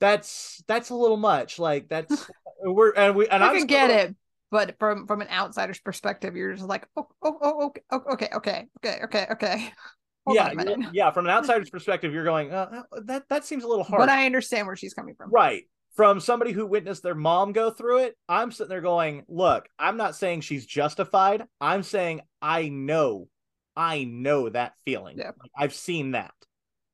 that's 0.00 0.62
that's 0.68 0.90
a 0.90 0.94
little 0.94 1.16
much 1.16 1.58
like 1.58 1.88
that's 1.88 2.30
we're 2.62 2.92
and 2.92 3.16
we 3.16 3.28
and 3.28 3.42
I 3.42 3.54
can 3.56 3.66
get 3.66 3.90
it, 3.90 4.16
but 4.50 4.76
from 4.78 5.06
from 5.06 5.20
an 5.20 5.28
outsider's 5.28 5.80
perspective, 5.80 6.36
you're 6.36 6.54
just 6.54 6.66
like, 6.68 6.86
oh, 6.96 7.08
oh, 7.22 7.38
oh, 7.42 7.66
okay, 7.66 7.82
oh, 7.90 8.00
okay, 8.12 8.28
okay, 8.34 8.66
okay, 8.78 9.00
okay, 9.04 9.26
okay. 9.32 9.72
Hold 10.26 10.36
yeah 10.36 10.46
on 10.46 10.52
a 10.52 10.54
minute. 10.56 10.78
you're- 10.78 10.90
yeah 10.92 11.10
from 11.10 11.26
an 11.26 11.30
outsider's 11.32 11.70
perspective 11.70 12.12
you're 12.12 12.24
going 12.24 12.52
uh, 12.52 12.82
that 13.06 13.28
that 13.28 13.44
seems 13.44 13.64
a 13.64 13.68
little 13.68 13.84
hard 13.84 14.00
But 14.00 14.08
I 14.08 14.26
understand 14.26 14.66
where 14.66 14.76
she's 14.76 14.92
coming 14.94 15.14
from. 15.14 15.30
Right. 15.30 15.64
From 15.98 16.20
somebody 16.20 16.52
who 16.52 16.64
witnessed 16.64 17.02
their 17.02 17.16
mom 17.16 17.50
go 17.50 17.72
through 17.72 18.04
it, 18.04 18.16
I'm 18.28 18.52
sitting 18.52 18.68
there 18.68 18.80
going, 18.80 19.24
look, 19.26 19.68
I'm 19.80 19.96
not 19.96 20.14
saying 20.14 20.42
she's 20.42 20.64
justified. 20.64 21.42
I'm 21.60 21.82
saying 21.82 22.20
I 22.40 22.68
know, 22.68 23.26
I 23.74 24.04
know 24.04 24.48
that 24.48 24.74
feeling. 24.84 25.18
Yeah. 25.18 25.32
I've 25.58 25.74
seen 25.74 26.12
that. 26.12 26.30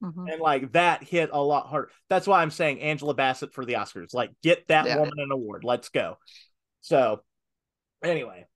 Mhm. 0.02 0.32
And 0.32 0.40
like 0.40 0.72
that 0.72 1.02
hit 1.02 1.28
a 1.34 1.38
lot 1.38 1.66
harder. 1.66 1.90
That's 2.08 2.26
why 2.26 2.40
I'm 2.40 2.50
saying 2.50 2.80
Angela 2.80 3.12
Bassett 3.12 3.52
for 3.52 3.66
the 3.66 3.74
Oscars. 3.74 4.14
Like, 4.14 4.30
get 4.42 4.66
that 4.68 4.86
Yeah. 4.86 4.96
woman 4.96 5.18
an 5.18 5.30
award. 5.30 5.64
Let's 5.64 5.90
go. 5.90 6.16
So, 6.80 7.22
anyway, 8.02 8.46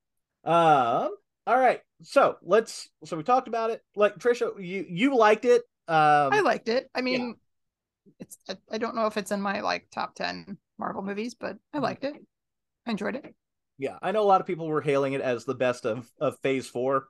um, 0.45 1.15
all 1.47 1.59
right. 1.59 1.83
So 2.05 2.39
let's. 2.41 2.89
So 3.05 3.19
we 3.19 3.23
talked 3.23 3.49
about 3.49 3.69
it. 3.69 3.83
Like 3.95 4.16
Trisha, 4.16 4.53
you 4.65 4.87
you 4.89 5.15
liked 5.15 5.45
it. 5.45 5.61
Um, 5.89 6.33
I 6.33 6.41
liked 6.41 6.70
it. 6.70 6.89
I 6.95 7.03
mean, 7.03 7.37
it's 8.18 8.39
I, 8.48 8.56
I 8.72 8.78
don't 8.78 8.94
know 8.97 9.06
if 9.06 9.16
it's 9.16 9.30
in 9.30 9.40
my 9.40 9.60
like 9.60 9.89
top 9.90 10.14
ten 10.14 10.59
Marvel 10.78 11.02
movies, 11.02 11.35
but 11.35 11.56
I 11.72 11.78
Mhm. 11.78 11.82
liked 11.82 12.05
it. 12.05 12.14
I 12.86 12.90
enjoyed 12.90 13.16
it. 13.16 13.35
Yeah, 13.78 13.98
I 14.02 14.12
know 14.12 14.22
a 14.22 14.24
lot 14.24 14.40
of 14.40 14.47
people 14.47 14.66
were 14.66 14.80
hailing 14.80 15.12
it 15.12 15.20
as 15.20 15.44
the 15.44 15.55
best 15.55 15.86
of 15.86 16.10
of 16.20 16.39
Phase 16.40 16.66
Four. 16.68 17.06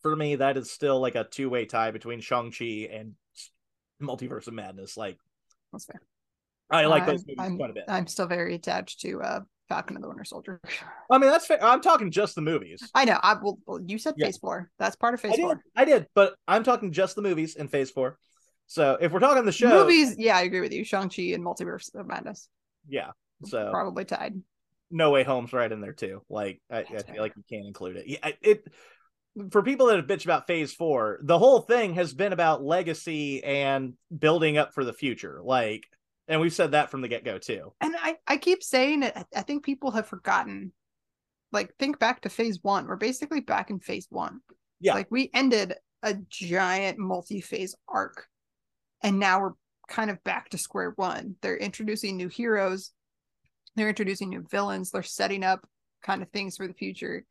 For 0.00 0.16
me, 0.16 0.36
that 0.36 0.56
is 0.56 0.70
still 0.70 1.00
like 1.00 1.14
a 1.14 1.24
two 1.24 1.48
way 1.48 1.64
tie 1.64 1.90
between 1.90 2.20
Shang 2.20 2.50
Chi 2.50 2.88
and 2.90 3.14
Multiverse 4.00 4.48
of 4.48 4.54
Madness. 4.54 4.96
Like, 4.96 5.18
That's 5.72 5.84
fair. 5.84 6.02
I 6.70 6.86
like 6.86 7.06
those 7.06 7.24
movies 7.26 7.36
I'm, 7.38 7.56
quite 7.56 7.70
a 7.70 7.74
bit. 7.74 7.84
I'm 7.86 8.06
still 8.06 8.26
very 8.26 8.54
attached 8.54 9.00
to 9.02 9.20
uh 9.22 9.40
Falcon 9.68 9.96
and 9.96 10.02
the 10.02 10.08
Winter 10.08 10.24
Soldier. 10.24 10.60
I 11.10 11.18
mean, 11.18 11.30
that's 11.30 11.46
fair. 11.46 11.62
I'm 11.62 11.80
talking 11.80 12.10
just 12.10 12.34
the 12.34 12.40
movies. 12.40 12.82
I 12.94 13.04
know. 13.04 13.18
I 13.22 13.34
will. 13.34 13.58
Well, 13.66 13.80
you 13.86 13.98
said 13.98 14.14
Yeah. 14.16 14.26
Phase 14.26 14.38
Four. 14.38 14.70
That's 14.78 14.96
part 14.96 15.14
of 15.14 15.20
Phase 15.20 15.32
I 15.32 15.36
did, 15.36 15.42
Four. 15.44 15.62
I 15.76 15.84
did, 15.84 16.06
but 16.14 16.34
I'm 16.48 16.64
talking 16.64 16.92
just 16.92 17.14
the 17.16 17.22
movies 17.22 17.54
in 17.56 17.68
Phase 17.68 17.90
Four. 17.90 18.18
So 18.72 18.96
if 19.00 19.12
we're 19.12 19.20
talking 19.20 19.44
the 19.44 19.52
show, 19.52 19.68
Movies. 19.68 20.16
Yeah, 20.18 20.36
I 20.36 20.42
agree 20.42 20.60
with 20.60 20.72
you. 20.72 20.82
Shang 20.82 21.10
Chi 21.10 21.22
and 21.34 21.44
Multiverse 21.44 21.94
of 21.94 22.06
Madness 22.06 22.48
yeah. 22.88 23.10
So 23.44 23.70
probably 23.70 24.04
tied. 24.04 24.40
No 24.90 25.10
Way 25.10 25.24
Home's 25.24 25.52
right 25.52 25.70
in 25.70 25.80
there 25.80 25.92
too. 25.92 26.22
Like 26.28 26.60
I, 26.70 26.78
I 26.78 26.84
feel 26.84 27.20
like 27.20 27.34
you 27.36 27.44
can't 27.50 27.66
include 27.66 27.96
it. 27.96 28.06
Yeah, 28.06 28.30
it 28.40 28.64
for 29.50 29.62
people 29.62 29.86
that 29.86 29.96
have 29.96 30.06
bitched 30.06 30.24
about 30.24 30.46
Phase 30.46 30.72
Four, 30.72 31.18
the 31.22 31.38
whole 31.38 31.60
thing 31.60 31.94
has 31.94 32.12
been 32.14 32.32
about 32.32 32.62
legacy 32.62 33.42
and 33.42 33.94
building 34.16 34.58
up 34.58 34.74
for 34.74 34.84
the 34.84 34.92
future. 34.92 35.40
Like, 35.42 35.84
and 36.28 36.40
we've 36.40 36.52
said 36.52 36.72
that 36.72 36.90
from 36.90 37.00
the 37.00 37.08
get 37.08 37.24
go 37.24 37.38
too. 37.38 37.72
And 37.80 37.94
I, 37.98 38.16
I 38.26 38.36
keep 38.36 38.62
saying 38.62 39.02
it. 39.02 39.16
I- 39.34 39.42
think 39.42 39.64
people 39.64 39.90
have 39.92 40.06
forgotten. 40.06 40.72
Like, 41.50 41.74
think 41.78 41.98
back 41.98 42.22
to 42.22 42.30
phase 42.30 42.58
one. 42.62 42.86
We're 42.86 42.96
basically 42.96 43.40
back 43.40 43.70
in 43.70 43.78
phase 43.80 44.06
one. 44.10 44.40
Yeah. 44.80 44.94
Like, 44.94 45.10
we 45.10 45.30
ended 45.34 45.74
a 46.02 46.14
giant 46.28 46.98
multi 46.98 47.40
phase 47.40 47.74
arc. 47.88 48.26
And 49.02 49.18
now 49.18 49.40
we're 49.40 49.52
kind 49.88 50.10
of 50.10 50.22
back 50.24 50.50
to 50.50 50.58
square 50.58 50.92
one. 50.96 51.36
They're 51.42 51.56
introducing 51.56 52.16
new 52.16 52.28
heroes, 52.28 52.92
they're 53.76 53.88
introducing 53.88 54.30
new 54.30 54.44
villains, 54.50 54.90
they're 54.90 55.02
setting 55.02 55.44
up 55.44 55.66
kind 56.02 56.22
of 56.22 56.30
things 56.30 56.56
for 56.56 56.66
the 56.66 56.74
future. 56.74 57.24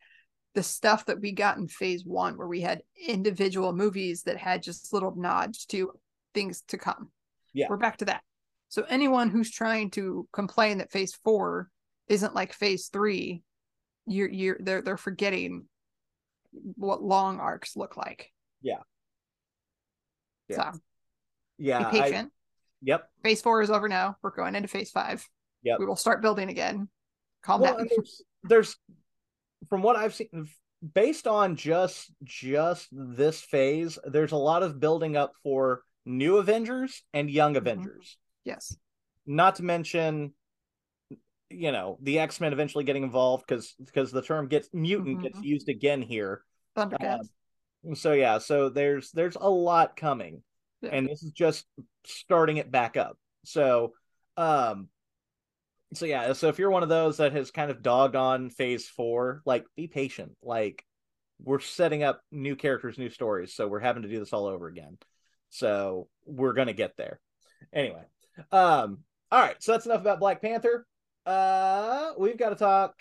The 0.54 0.64
stuff 0.64 1.06
that 1.06 1.22
we 1.22 1.32
got 1.32 1.58
in 1.58 1.70
phase 1.70 2.04
one, 2.06 2.38
where 2.38 2.48
we 2.48 2.60
had 2.60 2.82
individual 3.08 3.72
movies 3.72 4.24
that 4.24 4.38
had 4.38 4.62
just 4.62 4.92
little 4.92 5.16
nods 5.16 5.66
to 5.68 5.92
things 6.34 6.62
to 6.68 6.78
come. 6.78 7.10
Yeah. 7.54 7.68
We're 7.70 7.78
back 7.78 7.98
to 7.98 8.06
that. 8.06 8.22
So 8.68 8.84
anyone 8.90 9.30
who's 9.30 9.52
trying 9.52 9.92
to 9.92 10.28
complain 10.34 10.78
that 10.80 10.92
phase 10.92 11.14
four 11.24 11.70
isn't 12.08 12.36
like 12.36 12.54
phase 12.54 12.88
three, 12.88 13.44
you're 14.06 14.30
you're 14.30 14.58
they're 14.60 14.82
they're 14.82 14.98
forgetting 14.98 15.66
what 16.76 17.02
long 17.02 17.40
arcs 17.40 17.76
look 17.78 17.96
like. 17.96 18.32
Yeah. 18.62 18.80
Yeah. 20.50 20.74
So 20.74 20.80
Yeah. 21.62 21.90
be 21.92 22.00
I- 22.00 22.10
patient. 22.10 22.32
yep. 22.82 23.10
phase 23.24 23.42
four 23.42 23.62
is 23.62 23.70
over 23.70 23.88
now. 23.88 24.18
We're 24.22 24.32
going 24.36 24.56
into 24.56 24.68
phase 24.68 24.92
five. 24.92 25.28
Yep. 25.64 25.80
We 25.80 25.86
will 25.86 25.96
start 25.96 26.22
building 26.22 26.50
again. 26.50 26.90
Calm 27.44 27.62
Well, 27.62 27.78
down. 27.78 27.88
there's, 27.90 28.22
there's 28.44 28.78
from 29.70 29.82
what 29.84 29.96
I've 29.96 30.14
seen 30.16 30.48
based 30.94 31.28
on 31.28 31.56
just 31.56 32.12
just 32.24 32.88
this 32.92 33.40
phase, 33.42 34.00
there's 34.06 34.32
a 34.32 34.38
lot 34.38 34.64
of 34.64 34.80
building 34.80 35.16
up 35.16 35.34
for 35.44 35.84
new 36.06 36.38
Avengers 36.38 37.04
and 37.14 37.30
young 37.30 37.56
Avengers. 37.56 38.18
yes. 38.44 38.76
not 39.28 39.56
to 39.58 39.64
mention 39.64 40.34
you 41.52 41.72
know 41.72 42.00
the 42.02 42.18
x-men 42.18 42.54
eventually 42.54 42.84
getting 42.84 43.04
involved 43.04 43.44
because 43.46 43.76
because 43.86 44.10
the 44.12 44.22
term 44.22 44.48
gets 44.48 44.70
mutant 44.74 45.22
gets 45.22 45.38
Mhm. 45.38 45.44
used 45.44 45.70
again 45.70 46.02
here 46.02 46.44
Thundercats. 46.76 47.28
so 47.94 48.14
yeah 48.14 48.38
so 48.40 48.70
there's 48.70 49.12
there's 49.12 49.36
a 49.36 49.50
lot 49.50 49.96
coming 49.98 50.42
Yeah. 50.82 50.90
and 50.94 51.08
this 51.08 51.24
is 51.24 51.32
just 51.32 51.66
starting 52.06 52.58
it 52.58 52.72
back 52.72 52.98
up. 52.98 53.18
So 53.46 53.94
um 54.38 54.88
so 55.94 56.06
yeah 56.06 56.32
so 56.34 56.48
if 56.48 56.58
you're 56.58 56.72
one 56.72 56.84
of 56.84 56.90
those 56.90 57.18
that 57.18 57.34
has 57.34 57.52
kind 57.52 57.70
of 57.70 57.82
dogged 57.82 58.16
on 58.16 58.50
phase 58.50 58.88
four 58.88 59.42
like 59.46 59.66
be 59.76 59.88
patient. 59.88 60.32
Like 60.42 60.84
we're 61.44 61.60
setting 61.60 62.04
up 62.04 62.22
new 62.32 62.56
characters 62.56 62.98
new 62.98 63.10
stories 63.10 63.54
so 63.54 63.68
we're 63.68 63.80
having 63.80 64.04
to 64.04 64.10
do 64.10 64.20
this 64.20 64.34
all 64.34 64.46
over 64.46 64.68
again. 64.68 64.98
So 65.50 66.08
we're 66.26 66.54
gonna 66.54 66.74
get 66.74 66.96
there. 66.98 67.20
Anyway 67.74 68.04
um 68.52 69.00
all 69.32 69.40
right 69.40 69.62
so 69.62 69.72
that's 69.74 69.86
enough 69.86 70.02
about 70.02 70.20
black 70.20 70.42
panther. 70.42 70.86
Uh 71.26 72.14
we've 72.18 72.38
got 72.38 72.50
to 72.50 72.56
talk 72.56 72.96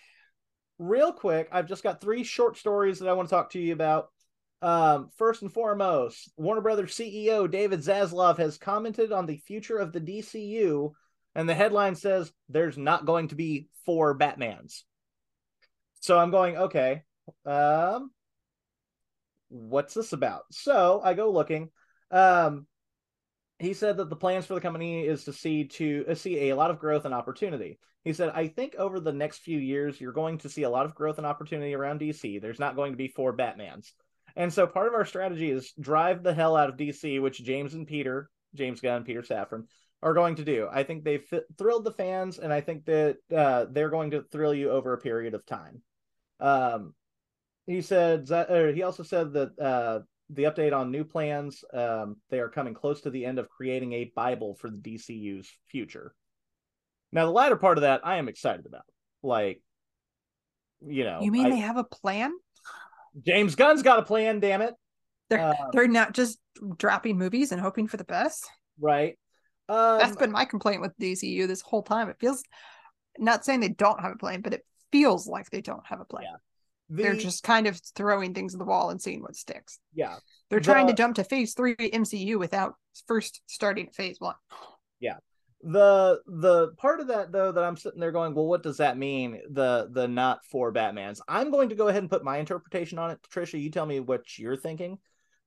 real 0.78 1.12
quick. 1.12 1.48
I've 1.52 1.68
just 1.68 1.82
got 1.82 2.00
three 2.00 2.24
short 2.24 2.56
stories 2.56 2.98
that 2.98 3.08
i 3.08 3.12
want 3.12 3.28
to 3.28 3.34
talk 3.34 3.50
to 3.50 3.60
you 3.60 3.72
about 3.72 4.08
um, 4.62 5.08
first 5.16 5.42
and 5.42 5.52
foremost, 5.52 6.30
Warner 6.36 6.60
Brothers 6.60 6.94
CEO 6.94 7.50
David 7.50 7.80
Zaslav 7.80 8.36
has 8.38 8.58
commented 8.58 9.12
on 9.12 9.26
the 9.26 9.38
future 9.38 9.78
of 9.78 9.92
the 9.92 10.00
DCU, 10.00 10.92
and 11.34 11.48
the 11.48 11.54
headline 11.54 11.94
says 11.94 12.32
there's 12.48 12.76
not 12.76 13.06
going 13.06 13.28
to 13.28 13.34
be 13.34 13.68
four 13.86 14.18
Batmans. 14.18 14.82
So 16.00 16.18
I'm 16.18 16.30
going, 16.30 16.56
okay, 16.56 17.02
um, 17.46 18.10
what's 19.48 19.94
this 19.94 20.12
about? 20.12 20.42
So 20.50 21.00
I 21.02 21.14
go 21.14 21.30
looking. 21.30 21.70
Um, 22.10 22.66
he 23.58 23.74
said 23.74 23.98
that 23.98 24.08
the 24.08 24.16
plans 24.16 24.46
for 24.46 24.54
the 24.54 24.60
company 24.60 25.06
is 25.06 25.24
to 25.24 25.32
see 25.32 25.64
to 25.64 26.06
uh, 26.08 26.14
see 26.14 26.48
a 26.48 26.56
lot 26.56 26.70
of 26.70 26.78
growth 26.78 27.04
and 27.04 27.14
opportunity. 27.14 27.78
He 28.04 28.14
said, 28.14 28.30
I 28.34 28.48
think 28.48 28.74
over 28.76 28.98
the 28.98 29.12
next 29.12 29.38
few 29.38 29.58
years, 29.58 30.00
you're 30.00 30.12
going 30.12 30.38
to 30.38 30.48
see 30.48 30.62
a 30.62 30.70
lot 30.70 30.86
of 30.86 30.94
growth 30.94 31.18
and 31.18 31.26
opportunity 31.26 31.74
around 31.74 32.00
DC. 32.00 32.40
There's 32.40 32.58
not 32.58 32.74
going 32.74 32.92
to 32.92 32.96
be 32.96 33.08
four 33.08 33.36
Batmans. 33.36 33.92
And 34.36 34.52
so 34.52 34.66
part 34.66 34.88
of 34.88 34.94
our 34.94 35.04
strategy 35.04 35.50
is 35.50 35.72
drive 35.78 36.22
the 36.22 36.34
hell 36.34 36.56
out 36.56 36.68
of 36.68 36.76
DC, 36.76 37.20
which 37.20 37.42
James 37.42 37.74
and 37.74 37.86
Peter, 37.86 38.30
James 38.54 38.80
Gunn, 38.80 39.04
Peter 39.04 39.22
Safran, 39.22 39.64
are 40.02 40.14
going 40.14 40.36
to 40.36 40.44
do. 40.44 40.68
I 40.70 40.82
think 40.82 41.04
they've 41.04 41.26
thrilled 41.58 41.84
the 41.84 41.92
fans, 41.92 42.38
and 42.38 42.52
I 42.52 42.60
think 42.60 42.86
that 42.86 43.16
uh, 43.34 43.66
they're 43.70 43.90
going 43.90 44.12
to 44.12 44.22
thrill 44.22 44.54
you 44.54 44.70
over 44.70 44.92
a 44.92 44.98
period 44.98 45.34
of 45.34 45.44
time. 45.44 45.82
Um, 46.40 46.94
he 47.66 47.82
said 47.82 48.26
that, 48.28 48.74
he 48.74 48.82
also 48.82 49.02
said 49.02 49.32
that 49.34 49.58
uh, 49.58 50.00
the 50.30 50.44
update 50.44 50.76
on 50.76 50.90
new 50.90 51.04
plans, 51.04 51.62
um, 51.74 52.16
they 52.30 52.40
are 52.40 52.48
coming 52.48 52.74
close 52.74 53.02
to 53.02 53.10
the 53.10 53.24
end 53.26 53.38
of 53.38 53.48
creating 53.48 53.92
a 53.92 54.12
Bible 54.16 54.54
for 54.54 54.70
the 54.70 54.78
DCU's 54.78 55.50
future. 55.66 56.14
Now, 57.12 57.26
the 57.26 57.32
latter 57.32 57.56
part 57.56 57.76
of 57.78 57.82
that, 57.82 58.00
I 58.04 58.16
am 58.16 58.28
excited 58.28 58.66
about. 58.66 58.84
Like, 59.22 59.60
you 60.86 61.04
know, 61.04 61.20
you 61.22 61.30
mean 61.30 61.46
I- 61.46 61.50
they 61.50 61.56
have 61.58 61.76
a 61.76 61.84
plan? 61.84 62.32
James 63.24 63.54
Gunn's 63.54 63.82
got 63.82 63.98
a 63.98 64.02
plan, 64.02 64.40
damn 64.40 64.62
it. 64.62 64.74
They're 65.28 65.40
Uh, 65.40 65.54
they're 65.72 65.88
not 65.88 66.12
just 66.12 66.38
dropping 66.76 67.18
movies 67.18 67.52
and 67.52 67.60
hoping 67.60 67.86
for 67.86 67.96
the 67.96 68.04
best. 68.04 68.48
right? 68.78 69.18
Um, 69.68 69.98
That's 69.98 70.16
been 70.16 70.32
my 70.32 70.44
complaint 70.44 70.80
with 70.80 70.96
DCU 70.98 71.46
this 71.46 71.60
whole 71.60 71.82
time. 71.82 72.08
It 72.08 72.16
feels 72.18 72.42
not 73.18 73.44
saying 73.44 73.60
they 73.60 73.68
don't 73.68 74.00
have 74.00 74.12
a 74.12 74.16
plan, 74.16 74.40
but 74.40 74.52
it 74.54 74.64
feels 74.90 75.28
like 75.28 75.48
they 75.50 75.60
don't 75.60 75.86
have 75.86 76.00
a 76.00 76.04
plan. 76.04 76.24
Yeah. 76.24 76.36
They're 76.88 77.14
just 77.14 77.44
kind 77.44 77.68
of 77.68 77.80
throwing 77.94 78.34
things 78.34 78.52
at 78.52 78.58
the 78.58 78.64
wall 78.64 78.90
and 78.90 79.00
seeing 79.00 79.22
what 79.22 79.36
sticks. 79.36 79.78
yeah, 79.94 80.16
They're 80.48 80.58
trying 80.58 80.88
to 80.88 80.92
jump 80.92 81.14
to 81.16 81.24
phase 81.24 81.54
three 81.54 81.76
MCU 81.76 82.36
without 82.36 82.74
first 83.06 83.42
starting 83.46 83.90
phase 83.90 84.16
one. 84.18 84.34
The 85.62 86.20
the 86.26 86.68
part 86.78 87.00
of 87.00 87.08
that 87.08 87.32
though 87.32 87.52
that 87.52 87.64
I'm 87.64 87.76
sitting 87.76 88.00
there 88.00 88.12
going, 88.12 88.34
well, 88.34 88.46
what 88.46 88.62
does 88.62 88.78
that 88.78 88.96
mean? 88.96 89.40
The 89.50 89.88
the 89.90 90.08
not 90.08 90.44
four 90.46 90.72
Batman's. 90.72 91.20
I'm 91.28 91.50
going 91.50 91.68
to 91.68 91.74
go 91.74 91.88
ahead 91.88 92.02
and 92.02 92.10
put 92.10 92.24
my 92.24 92.38
interpretation 92.38 92.98
on 92.98 93.10
it. 93.10 93.18
Trisha, 93.30 93.60
you 93.60 93.70
tell 93.70 93.86
me 93.86 94.00
what 94.00 94.38
you're 94.38 94.56
thinking. 94.56 94.98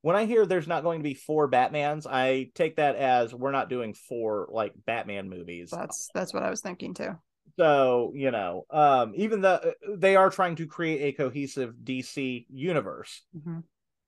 When 0.01 0.15
I 0.15 0.25
hear 0.25 0.45
there's 0.45 0.67
not 0.67 0.83
going 0.83 0.99
to 0.99 1.03
be 1.03 1.13
four 1.13 1.49
Batmans, 1.49 2.05
I 2.05 2.51
take 2.55 2.75
that 2.75 2.95
as 2.97 3.33
we're 3.33 3.51
not 3.51 3.69
doing 3.69 3.93
four 3.93 4.49
like 4.51 4.73
Batman 4.85 5.29
movies. 5.29 5.71
That's 5.71 6.09
that's 6.13 6.33
what 6.33 6.43
I 6.43 6.49
was 6.49 6.61
thinking 6.61 6.93
too. 6.93 7.17
So, 7.57 8.11
you 8.15 8.31
know, 8.31 8.65
um, 8.69 9.13
even 9.15 9.41
though 9.41 9.73
they 9.87 10.15
are 10.15 10.29
trying 10.29 10.55
to 10.57 10.67
create 10.67 11.01
a 11.13 11.17
cohesive 11.17 11.75
DC 11.83 12.47
universe, 12.49 13.21
Mhm. 13.35 13.63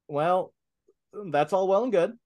well, 0.07 0.53
that's 1.31 1.53
all 1.53 1.67
well 1.67 1.83
and 1.83 1.91
good. 1.91 2.17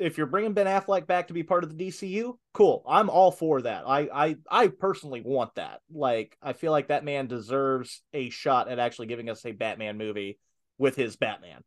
If 0.00 0.16
you're 0.16 0.26
bringing 0.26 0.54
Ben 0.54 0.66
Affleck 0.66 1.06
back 1.06 1.28
to 1.28 1.34
be 1.34 1.42
part 1.42 1.62
of 1.62 1.76
the 1.76 1.88
DCU, 1.88 2.38
cool. 2.54 2.82
I'm 2.88 3.10
all 3.10 3.30
for 3.30 3.60
that. 3.62 3.84
I 3.86 4.08
I 4.12 4.36
I 4.50 4.68
personally 4.68 5.20
want 5.20 5.54
that. 5.56 5.80
Like 5.92 6.36
I 6.42 6.54
feel 6.54 6.72
like 6.72 6.88
that 6.88 7.04
man 7.04 7.26
deserves 7.26 8.02
a 8.14 8.30
shot 8.30 8.68
at 8.68 8.78
actually 8.78 9.08
giving 9.08 9.28
us 9.28 9.44
a 9.44 9.52
Batman 9.52 9.98
movie 9.98 10.38
with 10.78 10.96
his 10.96 11.16
Batman. 11.16 11.62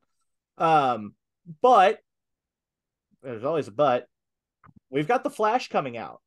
Um 0.58 1.14
but 1.62 2.00
there's 3.22 3.44
always 3.44 3.68
a 3.68 3.72
but. 3.72 4.08
We've 4.90 5.08
got 5.08 5.24
the 5.24 5.30
Flash 5.30 5.70
coming 5.70 5.96
out. 5.96 6.20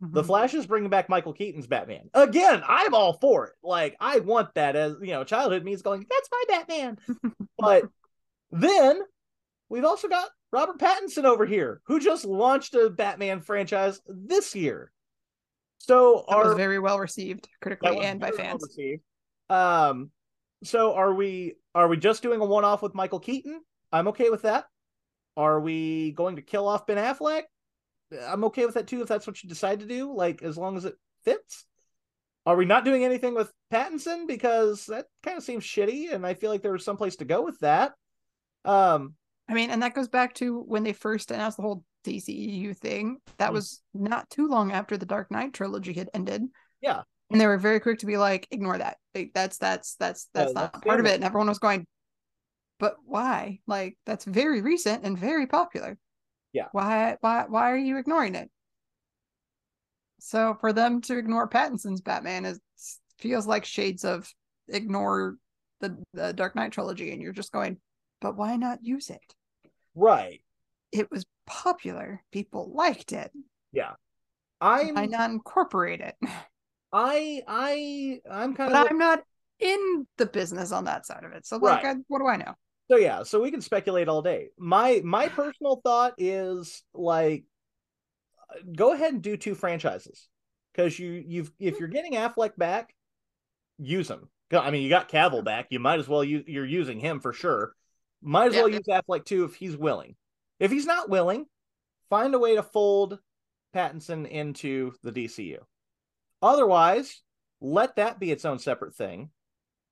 The 0.00 0.22
Mhm. 0.22 0.26
Flash 0.26 0.54
is 0.54 0.66
bringing 0.66 0.90
back 0.90 1.08
Michael 1.08 1.32
Keaton's 1.32 1.66
Batman. 1.66 2.10
Again, 2.14 2.62
I'm 2.66 2.94
all 2.94 3.14
for 3.14 3.46
it. 3.46 3.54
Like, 3.62 3.96
I 4.00 4.18
want 4.18 4.52
that 4.54 4.76
as, 4.76 4.96
you 5.00 5.12
know, 5.12 5.24
childhood 5.24 5.64
me 5.64 5.72
is 5.72 5.82
going, 5.82 6.04
that's 6.10 6.28
my 6.30 6.44
Batman. 6.48 6.98
but 7.58 7.84
then 8.50 9.00
we've 9.68 9.84
also 9.84 10.08
got 10.08 10.28
Robert 10.54 10.78
Pattinson 10.78 11.24
over 11.24 11.44
here, 11.44 11.80
who 11.86 11.98
just 11.98 12.24
launched 12.24 12.74
a 12.74 12.88
Batman 12.88 13.40
franchise 13.40 14.00
this 14.06 14.54
year. 14.54 14.92
So 15.78 16.24
That 16.28 16.36
are 16.36 16.44
was 16.44 16.56
very 16.56 16.78
well 16.78 17.00
received 17.00 17.48
critically 17.60 17.98
and 17.98 18.20
by 18.20 18.30
very 18.30 18.50
well 18.50 18.58
fans. 18.60 19.00
Um, 19.50 20.10
so 20.62 20.94
are 20.94 21.12
we 21.12 21.56
are 21.74 21.88
we 21.88 21.96
just 21.96 22.22
doing 22.22 22.40
a 22.40 22.44
one 22.44 22.64
off 22.64 22.82
with 22.82 22.94
Michael 22.94 23.18
Keaton? 23.18 23.62
I'm 23.90 24.06
okay 24.08 24.30
with 24.30 24.42
that. 24.42 24.66
Are 25.36 25.58
we 25.58 26.12
going 26.12 26.36
to 26.36 26.42
kill 26.42 26.68
off 26.68 26.86
Ben 26.86 26.98
Affleck? 26.98 27.42
I'm 28.24 28.44
okay 28.44 28.64
with 28.64 28.76
that 28.76 28.86
too 28.86 29.02
if 29.02 29.08
that's 29.08 29.26
what 29.26 29.42
you 29.42 29.48
decide 29.48 29.80
to 29.80 29.86
do. 29.86 30.14
Like 30.14 30.44
as 30.44 30.56
long 30.56 30.76
as 30.76 30.84
it 30.84 30.94
fits. 31.24 31.66
are 32.46 32.54
we 32.54 32.64
not 32.64 32.84
doing 32.84 33.04
anything 33.04 33.34
with 33.34 33.50
Pattinson 33.72 34.28
because 34.28 34.86
that 34.86 35.06
kind 35.24 35.36
of 35.36 35.42
seems 35.42 35.64
shitty, 35.64 36.14
and 36.14 36.24
I 36.24 36.34
feel 36.34 36.50
like 36.50 36.62
there 36.62 36.70
was 36.70 36.84
some 36.84 36.96
place 36.96 37.16
to 37.16 37.24
go 37.24 37.42
with 37.42 37.58
that. 37.58 37.94
Um, 38.64 39.14
I 39.48 39.54
mean, 39.54 39.70
and 39.70 39.82
that 39.82 39.94
goes 39.94 40.08
back 40.08 40.34
to 40.34 40.60
when 40.60 40.84
they 40.84 40.92
first 40.92 41.30
announced 41.30 41.58
the 41.58 41.62
whole 41.62 41.84
DCEU 42.04 42.74
thing. 42.76 43.18
That 43.38 43.50
Mm. 43.50 43.54
was 43.54 43.82
not 43.92 44.28
too 44.30 44.48
long 44.48 44.72
after 44.72 44.96
the 44.96 45.06
Dark 45.06 45.30
Knight 45.30 45.52
trilogy 45.52 45.92
had 45.92 46.08
ended. 46.14 46.42
Yeah. 46.80 47.02
And 47.30 47.40
they 47.40 47.46
were 47.46 47.58
very 47.58 47.80
quick 47.80 47.98
to 48.00 48.06
be 48.06 48.16
like, 48.16 48.46
ignore 48.50 48.78
that. 48.78 48.98
Like, 49.14 49.32
that's 49.34 49.58
that's 49.58 49.96
that's 49.96 50.28
that's 50.34 50.52
not 50.52 50.72
that's 50.72 50.84
part 50.84 51.00
of 51.00 51.06
it. 51.06 51.14
And 51.14 51.24
everyone 51.24 51.48
was 51.48 51.58
going, 51.58 51.86
but 52.78 52.96
why? 53.04 53.60
Like 53.66 53.98
that's 54.06 54.24
very 54.24 54.60
recent 54.60 55.04
and 55.04 55.18
very 55.18 55.46
popular. 55.46 55.98
Yeah. 56.52 56.68
Why 56.72 57.16
why 57.20 57.44
why 57.48 57.70
are 57.70 57.76
you 57.76 57.98
ignoring 57.98 58.34
it? 58.34 58.50
So 60.20 60.56
for 60.60 60.72
them 60.72 61.00
to 61.02 61.18
ignore 61.18 61.48
Pattinson's 61.48 62.00
Batman 62.00 62.44
is 62.44 62.60
feels 63.18 63.46
like 63.46 63.64
shades 63.64 64.04
of 64.04 64.32
ignore 64.68 65.36
the, 65.80 66.02
the 66.14 66.32
Dark 66.32 66.54
Knight 66.56 66.72
trilogy, 66.72 67.12
and 67.12 67.20
you're 67.20 67.32
just 67.32 67.52
going, 67.52 67.78
but 68.24 68.36
why 68.36 68.56
not 68.56 68.84
use 68.84 69.10
it? 69.10 69.36
right. 69.94 70.40
It 70.92 71.10
was 71.10 71.26
popular. 71.44 72.24
People 72.30 72.72
liked 72.72 73.12
it. 73.12 73.30
Yeah. 73.72 73.94
I'm 74.60 74.94
Why 74.94 75.06
not 75.06 75.30
incorporate 75.30 76.00
it? 76.00 76.16
I 76.92 77.42
I 77.46 78.20
I'm 78.30 78.54
kind 78.54 78.72
But 78.72 78.74
of 78.74 78.88
I'm 78.90 78.98
not 78.98 79.24
in 79.58 80.06
the 80.16 80.26
business 80.26 80.72
on 80.72 80.84
that 80.84 81.06
side 81.06 81.24
of 81.24 81.32
it. 81.32 81.46
So 81.46 81.56
like, 81.58 81.70
Right. 81.72 81.84
I, 81.84 81.94
what 82.08 82.18
do 82.18 82.26
I 82.26 82.36
know? 82.36 82.54
so 82.90 82.96
yeah, 82.96 83.22
so 83.22 83.40
we 83.40 83.50
can 83.50 83.62
speculate 83.62 84.08
all 84.08 84.22
day. 84.22 84.50
My 84.58 85.00
my 85.04 85.28
personal 85.28 85.80
thought 85.82 86.14
is 86.18 86.82
like 86.92 87.44
go 88.74 88.92
ahead 88.92 89.12
and 89.12 89.22
do 89.22 89.36
two 89.36 89.54
franchises 89.54 90.28
because 90.72 90.98
you 90.98 91.22
you've 91.26 91.52
if 91.58 91.78
you're 91.80 91.88
getting 91.88 92.12
Affleck 92.14 92.56
back, 92.56 92.94
use 93.78 94.08
him. 94.10 94.28
I 94.52 94.70
mean, 94.70 94.82
you 94.82 94.88
got 94.88 95.08
Cavill 95.10 95.44
back. 95.44 95.68
You 95.70 95.80
might 95.80 95.98
as 96.00 96.08
well 96.08 96.24
use 96.24 96.44
you're 96.46 96.66
using 96.66 97.00
him 97.00 97.20
for 97.20 97.32
sure. 97.32 97.74
Might 98.24 98.48
as 98.48 98.54
Yeah. 98.54 98.60
well 98.62 98.70
use 98.70 98.86
Affleck 98.88 99.24
too 99.24 99.44
if 99.44 99.54
he's 99.54 99.76
willing. 99.76 100.16
If 100.58 100.70
he's 100.70 100.86
not 100.86 101.08
willing, 101.10 101.46
find 102.08 102.34
a 102.34 102.38
way 102.38 102.54
to 102.56 102.62
fold 102.62 103.18
Pattinson 103.74 104.26
into 104.28 104.92
the 105.02 105.12
DCU. 105.12 105.58
Otherwise, 106.42 107.22
let 107.60 107.96
that 107.96 108.18
be 108.18 108.30
its 108.30 108.44
own 108.44 108.58
separate 108.58 108.94
thing. 108.94 109.30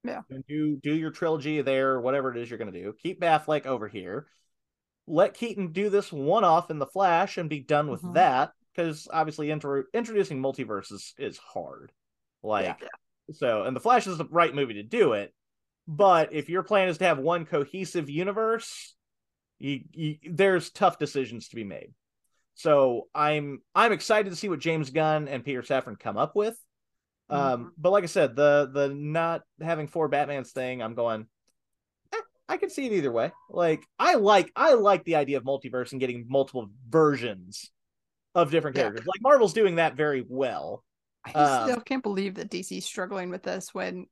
Yeah. 0.05 0.23
And 0.31 0.45
do 0.47 0.77
do 0.77 0.93
your 0.95 1.11
trilogy 1.11 1.63
there, 1.63 2.01
whatever 2.01 2.31
it 2.31 2.39
is 2.41 2.51
you're 2.51 2.59
going 2.59 2.73
to 2.73 2.83
do. 2.83 2.93
Keep 3.03 3.21
Affleck 3.21 3.67
over 3.67 3.87
here. 3.89 4.27
Let 5.07 5.35
Keaton 5.35 5.73
do 5.73 5.91
this 5.91 6.13
one 6.13 6.45
off 6.45 6.71
in 6.71 6.79
the 6.79 6.87
Flash 6.87 7.39
and 7.39 7.51
be 7.51 7.61
done 7.61 7.89
with 7.89 8.03
Mhm. 8.03 8.15
that 8.15 8.53
because 8.73 9.09
obviously 9.13 9.51
intro- 9.51 9.85
introducing 9.93 10.41
multiverses 10.41 11.13
is 11.19 11.39
hard. 11.39 11.93
Like 12.43 12.81
so, 13.33 13.63
and 13.65 13.77
the 13.77 13.81
Flash 13.81 14.07
is 14.07 14.19
the 14.19 14.25
right 14.27 14.55
movie 14.55 14.75
to 14.75 14.83
do 14.83 15.13
it. 15.13 15.35
But 15.89 16.33
if 16.33 16.49
your 16.49 16.63
plan 16.63 16.89
is 16.89 16.99
to 16.99 17.05
have 17.05 17.19
one 17.19 17.45
cohesive 17.45 18.09
universe, 18.09 18.95
you, 19.59 19.81
you, 19.93 20.17
there's 20.31 20.71
tough 20.71 20.99
decisions 20.99 21.49
to 21.49 21.57
be 21.57 21.65
made. 21.65 21.93
So 22.55 23.09
I'm 23.15 23.63
I'm 23.75 23.93
excited 23.93 24.31
to 24.31 24.37
see 24.37 24.49
what 24.49 24.59
James 24.61 24.91
Gunn 24.91 25.27
and 25.29 25.45
Peter 25.45 25.63
Safran 25.63 25.99
come 25.99 26.17
up 26.17 26.37
with. 26.37 26.57
Um, 27.31 27.73
but 27.79 27.91
like 27.91 28.05
I 28.05 28.09
said, 28.09 28.37
the 28.37 28.71
the 28.73 28.89
not 28.89 29.43
having 29.61 29.87
four 29.89 30.09
Batmans 30.11 30.51
thing, 30.51 30.83
I'm 30.83 30.95
going. 30.95 31.27
eh, 32.13 32.19
I 32.49 32.57
can 32.59 32.69
see 32.71 32.87
it 32.87 32.93
either 32.93 33.11
way. 33.11 33.33
Like 33.51 33.83
I 33.99 34.15
like 34.17 34.53
I 34.55 34.75
like 34.75 35.05
the 35.05 35.17
idea 35.17 35.39
of 35.39 35.45
multiverse 35.45 35.93
and 35.93 36.01
getting 36.01 36.27
multiple 36.29 36.69
versions 36.89 37.71
of 38.35 38.51
different 38.51 38.77
Yeah. 38.77 38.83
characters. 38.83 39.07
Like 39.07 39.23
Marvel's 39.23 39.55
doing 39.55 39.77
that 39.77 39.95
very 39.97 40.25
well. 40.29 40.85
I 41.25 41.33
Um, 41.35 41.71
still 41.71 41.81
can't 41.81 42.03
believe 42.03 42.35
that 42.35 42.51
DC's 42.51 42.85
struggling 42.85 43.31
with 43.31 43.43
this 43.43 43.73
when 43.73 44.07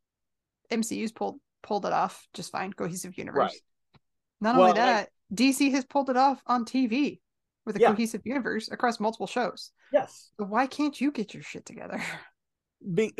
MCU's 0.71 1.13
pulled 1.13 1.41
pulled 1.63 1.87
it 1.87 1.93
off 1.93 2.27
just 2.35 2.53
fine, 2.53 2.73
cohesive 2.73 3.17
universe. 3.19 3.53
Right. 3.53 4.01
Not 4.41 4.57
Well, 4.57 4.69
only 4.69 4.79
that, 4.81 5.11
DC 5.35 5.71
has 5.73 5.85
pulled 5.85 6.11
it 6.11 6.17
off 6.17 6.43
on 6.47 6.65
TV 6.65 7.21
with 7.67 7.77
a 7.77 7.81
Yeah. 7.81 7.89
cohesive 7.91 8.23
universe 8.25 8.71
across 8.71 8.99
multiple 9.01 9.27
shows. 9.27 9.71
Yes. 9.93 10.31
So 10.39 10.47
why 10.47 10.67
can't 10.67 10.99
you 11.01 11.11
get 11.13 11.35
your 11.35 11.43
shit 11.43 11.67
together? 11.67 12.03
be 12.95 13.13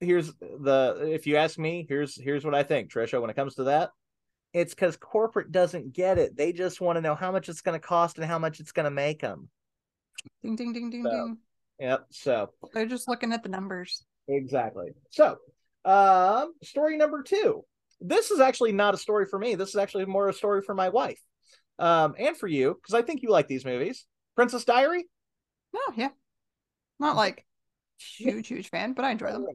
here's 0.00 0.32
the 0.36 1.10
if 1.12 1.26
you 1.26 1.34
ask 1.36 1.58
me 1.58 1.84
here's 1.88 2.14
here's 2.14 2.44
what 2.44 2.54
i 2.54 2.62
think 2.62 2.88
trisha 2.88 3.20
when 3.20 3.28
it 3.28 3.34
comes 3.34 3.56
to 3.56 3.64
that 3.64 3.90
it's 4.52 4.72
because 4.72 4.96
corporate 4.96 5.50
doesn't 5.50 5.92
get 5.92 6.16
it 6.18 6.36
they 6.36 6.52
just 6.52 6.80
want 6.80 6.96
to 6.96 7.00
know 7.00 7.16
how 7.16 7.32
much 7.32 7.48
it's 7.48 7.60
going 7.60 7.74
to 7.74 7.84
cost 7.84 8.16
and 8.18 8.24
how 8.24 8.38
much 8.38 8.60
it's 8.60 8.70
going 8.70 8.84
to 8.84 8.90
make 8.92 9.20
them 9.20 9.48
ding 10.44 10.54
ding 10.54 10.72
ding 10.72 10.90
ding 10.90 11.02
So- 11.02 11.10
ding. 11.10 11.38
yep 11.80 12.06
so 12.10 12.50
They're 12.72 12.86
just 12.86 13.08
looking 13.08 13.32
at 13.32 13.42
the 13.42 13.48
numbers. 13.48 14.04
exactly 14.28 14.90
so 15.10 15.38
um 15.88 16.52
story 16.62 16.96
number 16.96 17.22
two 17.22 17.64
this 18.00 18.30
is 18.30 18.40
actually 18.40 18.72
not 18.72 18.94
a 18.94 18.98
story 18.98 19.24
for 19.26 19.38
me 19.38 19.54
this 19.54 19.70
is 19.70 19.76
actually 19.76 20.04
more 20.04 20.28
a 20.28 20.32
story 20.34 20.60
for 20.62 20.74
my 20.74 20.88
wife 20.90 21.20
um 21.78 22.14
and 22.18 22.36
for 22.36 22.46
you 22.46 22.74
because 22.74 22.94
i 22.94 23.02
think 23.02 23.22
you 23.22 23.30
like 23.30 23.48
these 23.48 23.64
movies 23.64 24.04
princess 24.36 24.64
diary 24.64 25.04
Oh 25.74 25.92
yeah. 25.96 26.08
Not 26.98 27.14
like 27.16 27.44
huge, 27.98 28.48
huge 28.48 28.70
fan, 28.70 28.94
but 28.94 29.04
I 29.04 29.10
enjoy 29.10 29.32
them. 29.32 29.46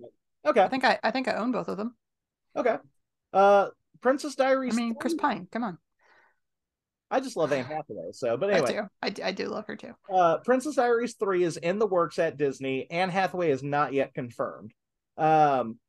okay 0.46 0.62
I 0.62 0.68
think 0.68 0.84
I 0.86 1.00
I 1.04 1.10
think 1.12 1.28
I 1.28 1.34
own 1.34 1.52
both 1.52 1.68
of 1.68 1.78
them. 1.78 1.96
okay 2.56 2.78
uh 3.34 3.70
princess 4.02 4.36
Diary. 4.36 4.70
I 4.72 4.76
mean, 4.76 4.96
Chris 4.96 5.16
Pine, 5.16 5.48
come 5.52 5.64
on. 5.64 5.78
i 7.10 7.20
just 7.20 7.36
love 7.38 7.52
anne 7.52 7.66
hathaway 7.66 8.12
so 8.12 8.38
but 8.38 8.50
I 8.50 8.58
anyway 8.58 8.74
do. 8.74 8.82
I, 9.02 9.28
I 9.30 9.32
do 9.32 9.48
love 9.48 9.66
her 9.68 9.76
too. 9.76 9.94
Uh, 10.14 10.38
Princess 10.40 10.76
Diaries 10.76 11.16
3 11.20 11.44
is 11.44 11.58
in 11.58 11.80
the 11.80 11.88
works 11.88 12.20
at 12.20 12.38
Disney. 12.38 12.90
Anne 12.92 13.10
Hathaway 13.10 13.50
is 13.50 13.64
not 13.64 13.94
yet 13.94 14.14
confirmed. 14.14 14.72
Um, 15.18 15.80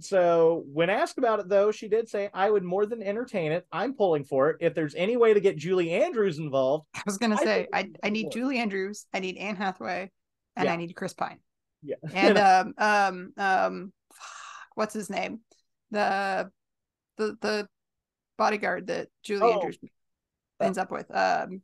so 0.00 0.64
when 0.72 0.88
asked 0.90 1.18
about 1.18 1.40
it, 1.40 1.48
though, 1.48 1.70
she 1.70 1.88
did 1.88 2.08
say, 2.08 2.30
I 2.32 2.50
would 2.50 2.62
more 2.64 2.86
than 2.86 3.02
entertain 3.02 3.52
it. 3.52 3.66
I'm 3.70 3.94
pulling 3.94 4.24
for 4.24 4.50
it. 4.50 4.56
If 4.60 4.74
there's 4.74 4.94
any 4.94 5.16
way 5.16 5.34
to 5.34 5.40
get 5.40 5.56
Julie 5.56 5.90
Andrews 5.92 6.38
involved, 6.38 6.86
I 6.94 7.02
was 7.04 7.18
gonna 7.18 7.36
I 7.38 7.44
say 7.44 7.66
I 7.72 7.90
I 8.02 8.08
need. 8.10 8.30
Julie 8.30 8.58
Andrews, 8.58 9.06
I 9.12 9.20
need 9.20 9.36
Anne 9.36 9.56
Hathaway, 9.56 10.10
and 10.56 10.64
Yeah. 10.66 10.72
I 10.72 10.76
need 10.76 10.94
Chris 10.94 11.12
Pine. 11.12 11.40
yeah. 11.82 11.96
And 12.14 12.38
um 12.38 12.74
um 12.78 13.32
um 13.36 13.92
what's 14.74 14.94
his 14.94 15.10
name? 15.10 15.40
The 15.90 16.50
the 17.18 17.36
the 17.40 17.68
bodyguard 18.38 18.86
that 18.86 19.08
Julie 19.22 19.42
Oh. 19.42 19.52
Andrews 19.54 19.78
ends 20.60 20.78
up 20.78 20.90
with. 20.90 21.06
Um 21.14 21.62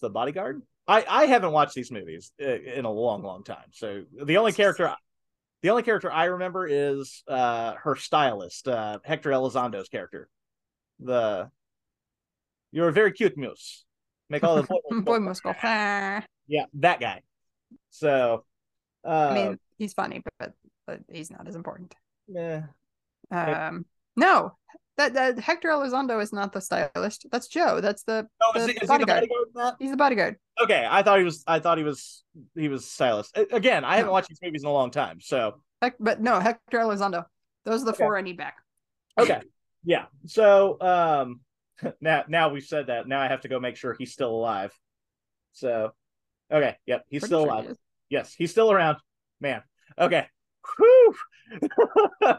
the 0.00 0.10
bodyguard. 0.10 0.62
I, 0.88 1.04
I 1.08 1.26
haven't 1.26 1.52
watched 1.52 1.74
these 1.74 1.92
movies 1.92 2.32
uh, 2.42 2.46
in 2.46 2.84
a 2.84 2.90
long, 2.90 3.22
long 3.22 3.44
time. 3.44 3.68
So 3.70 4.02
the 4.24 4.38
only 4.38 4.52
character, 4.52 4.92
the 5.62 5.70
only 5.70 5.82
character 5.82 6.10
I 6.10 6.26
remember 6.26 6.66
is 6.66 7.22
uh, 7.28 7.74
her 7.82 7.96
stylist, 7.96 8.66
uh, 8.68 8.98
Hector 9.04 9.30
Elizondo's 9.30 9.88
character. 9.88 10.28
The 11.00 11.50
you're 12.72 12.88
a 12.88 12.92
very 12.92 13.12
cute 13.12 13.36
moose. 13.36 13.84
Make 14.28 14.44
all 14.44 14.56
the 14.56 14.62
boy- 14.62 15.00
Boy 15.00 15.18
must 15.18 15.42
go. 15.42 15.52
"Ah." 15.62 16.24
Yeah, 16.46 16.64
that 16.74 17.00
guy. 17.00 17.22
So, 17.90 18.44
uh, 19.06 19.08
I 19.08 19.34
mean, 19.34 19.58
he's 19.78 19.92
funny, 19.92 20.22
but 20.38 20.52
but 20.86 21.00
he's 21.10 21.30
not 21.30 21.46
as 21.48 21.56
important. 21.56 21.94
eh, 22.36 22.62
Um 23.30 23.86
no. 24.16 24.56
That, 24.96 25.14
that 25.14 25.38
Hector 25.38 25.68
Elizondo 25.70 26.20
is 26.22 26.30
not 26.30 26.52
the 26.52 26.60
stylist. 26.60 27.24
That's 27.32 27.48
Joe. 27.48 27.80
That's 27.80 28.02
the 28.02 28.26
oh, 28.42 28.50
the 28.52 28.60
is, 28.60 28.66
he, 28.66 28.72
is 28.72 28.80
he 28.80 28.86
the 28.86 28.86
bodyguard. 28.88 29.20
bodyguard 29.20 29.46
that? 29.54 29.76
he's 29.78 29.90
the 29.92 29.96
bodyguard. 29.96 30.36
Okay, 30.62 30.86
I 30.88 31.02
thought 31.02 31.18
he 31.18 31.24
was. 31.24 31.42
I 31.46 31.58
thought 31.58 31.78
he 31.78 31.84
was. 31.84 32.22
He 32.54 32.68
was 32.68 32.88
stylist. 32.88 33.36
Again, 33.52 33.84
I 33.84 33.96
haven't 33.96 34.06
No. 34.08 34.12
watched 34.12 34.28
these 34.28 34.40
movies 34.42 34.62
in 34.62 34.68
a 34.68 34.72
long 34.72 34.90
time. 34.90 35.20
So, 35.20 35.60
Hec- 35.82 35.96
but 35.98 36.20
no, 36.20 36.38
Hector 36.38 36.78
Elizondo. 36.78 37.24
Those 37.64 37.82
are 37.82 37.86
the 37.86 37.90
Okay. 37.92 38.04
four 38.04 38.16
I 38.18 38.20
need 38.22 38.36
back. 38.36 38.56
okay, 39.18 39.42
yeah. 39.84 40.06
So, 40.26 40.80
um, 40.80 41.40
now 42.00 42.24
now 42.28 42.48
we've 42.50 42.64
said 42.64 42.88
that. 42.88 43.08
Now 43.08 43.20
I 43.20 43.28
have 43.28 43.40
to 43.42 43.48
go 43.48 43.58
make 43.60 43.76
sure 43.76 43.94
he's 43.94 44.12
still 44.12 44.30
alive. 44.30 44.72
So, 45.52 45.92
okay, 46.52 46.76
yep, 46.86 47.04
he's 47.08 47.20
Pretty 47.22 47.30
still 47.30 47.44
sure 47.44 47.52
alive. 47.52 47.70
is. 47.70 47.78
Yes, 48.10 48.34
he's 48.34 48.50
still 48.50 48.70
around. 48.70 48.98
Man. 49.40 49.62
Okay. 49.98 50.26
Whew. 50.76 51.14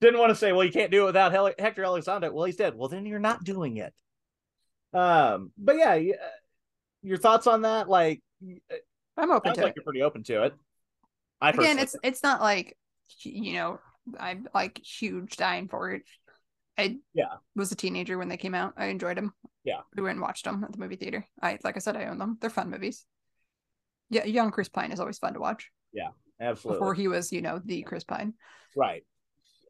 Didn't 0.00 0.18
want 0.18 0.30
to 0.30 0.34
say, 0.34 0.52
well, 0.52 0.64
you 0.64 0.72
can't 0.72 0.90
do 0.90 1.02
it 1.02 1.06
without 1.06 1.32
Hector 1.60 1.82
Elizondo. 1.82 2.32
Well, 2.32 2.44
he's 2.44 2.56
dead. 2.56 2.74
Well, 2.74 2.88
then 2.88 3.06
you're 3.06 3.18
not 3.20 3.44
doing 3.44 3.76
it. 3.76 3.94
Um, 4.92 5.52
but 5.56 5.76
yeah, 5.76 6.00
your 7.02 7.18
thoughts 7.18 7.46
on 7.46 7.62
that? 7.62 7.88
Like, 7.88 8.22
I'm 9.16 9.30
open 9.30 9.48
sounds 9.50 9.58
to 9.58 9.62
like 9.64 9.70
it. 9.70 9.76
you're 9.76 9.84
pretty 9.84 10.02
open 10.02 10.22
to 10.24 10.44
it. 10.44 10.54
I 11.40 11.50
Again, 11.50 11.58
personally 11.60 11.82
it's 11.82 11.96
it's 12.02 12.22
not 12.22 12.40
like 12.40 12.76
you 13.22 13.54
know 13.54 13.80
I'm 14.18 14.46
like 14.54 14.78
huge 14.78 15.36
dying 15.36 15.68
for 15.68 15.90
it. 15.92 16.02
I 16.78 16.98
Yeah. 17.14 17.26
was 17.54 17.70
a 17.72 17.76
teenager 17.76 18.16
when 18.18 18.28
they 18.28 18.36
came 18.36 18.54
out. 18.54 18.74
I 18.76 18.86
enjoyed 18.86 19.16
them. 19.16 19.32
Yeah. 19.64 19.80
we 19.94 20.02
went 20.02 20.16
and 20.16 20.22
watched 20.22 20.44
them 20.44 20.64
at 20.64 20.72
the 20.72 20.78
movie 20.78 20.96
theater. 20.96 21.26
I 21.40 21.58
like 21.62 21.76
I 21.76 21.80
said, 21.80 21.96
I 21.96 22.06
own 22.06 22.18
them. 22.18 22.38
They're 22.40 22.50
fun 22.50 22.70
movies. 22.70 23.04
Yeah, 24.10 24.24
young 24.24 24.50
Chris 24.50 24.68
Pine 24.68 24.92
is 24.92 25.00
always 25.00 25.18
fun 25.18 25.34
to 25.34 25.40
watch. 25.40 25.70
Yeah, 25.92 26.08
absolutely 26.40 26.78
Before 26.80 26.94
he 26.94 27.08
was, 27.08 27.32
you 27.32 27.42
know, 27.42 27.60
the 27.64 27.82
Chris 27.82 28.04
Pine. 28.04 28.34
right. 28.76 29.04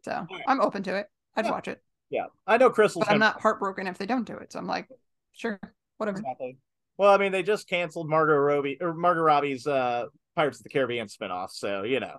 So 0.05 0.27
I'm 0.49 0.61
open 0.61 0.83
to 0.85 0.97
it. 0.97 1.07
I'd 1.37 1.45
Yeah. 1.45 1.51
watch 1.53 1.69
it, 1.69 1.83
Yeah, 2.11 2.27
I 2.47 2.57
know 2.59 2.71
Chris. 2.71 2.95
but 2.95 3.09
I'm 3.11 3.19
not 3.21 3.41
heartbroken 3.41 3.87
if 3.87 3.99
they 3.99 4.07
don't 4.07 4.25
do 4.25 4.37
it. 4.37 4.53
So 4.53 4.59
I'm 4.59 4.67
like, 4.67 4.89
sure, 5.33 5.61
whatever. 5.99 6.19
exactly. 6.19 6.59
Well, 6.99 7.11
I 7.13 7.19
mean, 7.19 7.33
they 7.33 7.43
just 7.43 7.69
canceled 7.69 8.09
Margot 8.09 8.35
Robbie 8.37 8.79
or 8.81 8.95
Margot 8.95 9.23
Robbie's 9.23 9.67
uh, 9.67 10.07
Pirates 10.37 10.59
of 10.59 10.65
the 10.65 10.69
Caribbean 10.71 11.07
spinoff, 11.09 11.51
so 11.51 11.83
you 11.83 12.01
know 12.01 12.17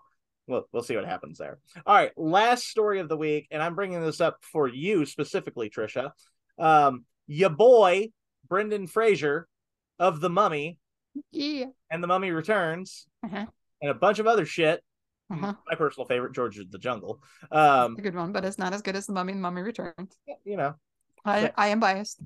we'll 0.47 0.67
we'll 0.71 0.83
see 0.83 0.95
what 0.95 1.05
happens 1.05 1.37
there. 1.37 1.59
All 1.85 1.95
right, 1.95 2.11
last 2.17 2.67
story 2.67 2.99
of 2.99 3.09
the 3.09 3.17
week, 3.17 3.47
and 3.51 3.61
I'm 3.61 3.75
bringing 3.75 4.01
this 4.01 4.19
up 4.21 4.37
for 4.41 4.67
you 4.67 5.05
specifically, 5.05 5.69
Trisha. 5.69 6.11
Um, 6.59 7.05
your 7.27 7.49
boy 7.49 8.09
Brendan 8.47 8.87
Fraser 8.87 9.47
of 9.99 10.19
The 10.21 10.29
Mummy 10.29 10.77
Yeah. 11.31 11.67
and 11.89 12.03
The 12.03 12.07
Mummy 12.07 12.31
Returns 12.31 13.07
Uh-huh. 13.23 13.45
and 13.81 13.91
a 13.91 13.93
bunch 13.93 14.19
of 14.19 14.27
other 14.27 14.45
shit. 14.45 14.83
Uh-huh. 15.31 15.53
My 15.67 15.75
personal 15.75 16.05
favorite, 16.05 16.33
George 16.33 16.59
of 16.59 16.69
the 16.69 16.77
Jungle. 16.77 17.21
Um, 17.51 17.95
a 17.97 18.01
good 18.01 18.13
one, 18.15 18.31
but 18.33 18.43
it's 18.45 18.57
not 18.59 18.73
as 18.73 18.81
good 18.81 18.95
as 18.95 19.05
the 19.07 19.13
Mummy 19.13 19.31
and 19.33 19.41
Mummy 19.41 19.61
Returns. 19.61 20.15
you 20.43 20.57
know, 20.57 20.75
I. 21.25 21.51
I 21.55 21.67
am 21.69 21.79
biased. 21.79 22.21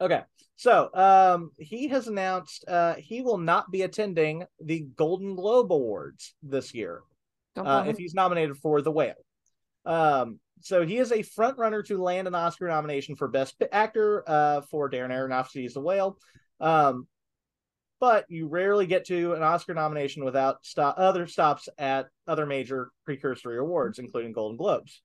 Okay. 0.00 0.22
So 0.56 0.88
um 0.94 1.50
he 1.58 1.88
has 1.88 2.06
announced 2.06 2.64
uh 2.68 2.94
he 2.94 3.22
will 3.22 3.38
not 3.38 3.70
be 3.70 3.82
attending 3.82 4.44
the 4.60 4.80
Golden 4.96 5.34
Globe 5.34 5.72
Awards 5.72 6.34
this 6.42 6.74
year 6.74 7.02
uh, 7.56 7.84
if 7.88 7.96
he's 7.98 8.14
nominated 8.14 8.56
for 8.58 8.80
The 8.82 8.92
Whale. 8.92 9.14
Um 9.84 10.38
so 10.60 10.86
he 10.86 10.98
is 10.98 11.12
a 11.12 11.22
front 11.22 11.58
runner 11.58 11.82
to 11.84 12.02
land 12.02 12.26
an 12.28 12.34
Oscar 12.34 12.68
nomination 12.68 13.16
for 13.16 13.28
Best 13.28 13.60
Actor 13.72 14.24
uh 14.26 14.60
for 14.70 14.88
Darren 14.90 15.10
Aronofsky's 15.10 15.74
The 15.74 15.80
Whale. 15.80 16.18
Um 16.60 17.06
but 18.00 18.26
you 18.28 18.48
rarely 18.48 18.86
get 18.86 19.06
to 19.06 19.32
an 19.32 19.42
Oscar 19.42 19.72
nomination 19.72 20.24
without 20.24 20.64
stop 20.64 20.96
other 20.98 21.26
stops 21.26 21.68
at 21.78 22.08
other 22.26 22.44
major 22.44 22.90
precursory 23.06 23.58
awards, 23.58 23.98
including 23.98 24.32
Golden 24.32 24.58
Globes. 24.58 25.00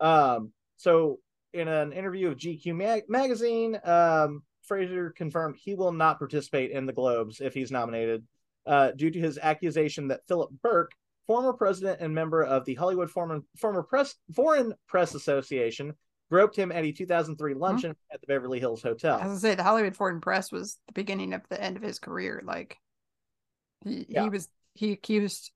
Um, 0.00 0.52
so 0.76 1.20
in 1.54 1.68
an 1.68 1.92
interview 1.92 2.28
with 2.28 2.38
GQ 2.38 2.76
mag- 2.76 3.08
magazine, 3.08 3.80
um, 3.82 4.42
Fraser 4.68 5.10
confirmed 5.10 5.56
he 5.56 5.74
will 5.74 5.92
not 5.92 6.18
participate 6.18 6.70
in 6.70 6.86
the 6.86 6.92
Globes 6.92 7.40
if 7.40 7.54
he's 7.54 7.72
nominated, 7.72 8.24
uh, 8.66 8.92
due 8.92 9.10
to 9.10 9.18
his 9.18 9.38
accusation 9.38 10.08
that 10.08 10.26
Philip 10.28 10.50
Berk, 10.62 10.92
former 11.26 11.52
president 11.54 12.00
and 12.00 12.14
member 12.14 12.42
of 12.42 12.64
the 12.64 12.74
Hollywood 12.74 13.10
Foreign, 13.10 13.42
former 13.56 13.82
press, 13.82 14.14
Foreign 14.34 14.74
Press 14.86 15.14
Association, 15.14 15.94
groped 16.30 16.54
him 16.56 16.70
at 16.70 16.84
a 16.84 16.92
2003 16.92 17.54
luncheon 17.54 17.96
at 18.12 18.20
the 18.20 18.26
Beverly 18.26 18.60
Hills 18.60 18.82
Hotel. 18.82 19.18
As 19.18 19.32
I 19.32 19.48
say, 19.50 19.54
the 19.54 19.62
Hollywood 19.62 19.96
Foreign 19.96 20.20
Press 20.20 20.52
was 20.52 20.78
the 20.86 20.92
beginning 20.92 21.32
of 21.32 21.42
the 21.48 21.60
end 21.60 21.76
of 21.76 21.82
his 21.82 21.98
career. 21.98 22.42
Like 22.44 22.76
he 23.84 24.06
Yeah. 24.08 24.24
he 24.24 24.28
was 24.28 24.48
he 24.74 24.92
accused, 24.92 25.50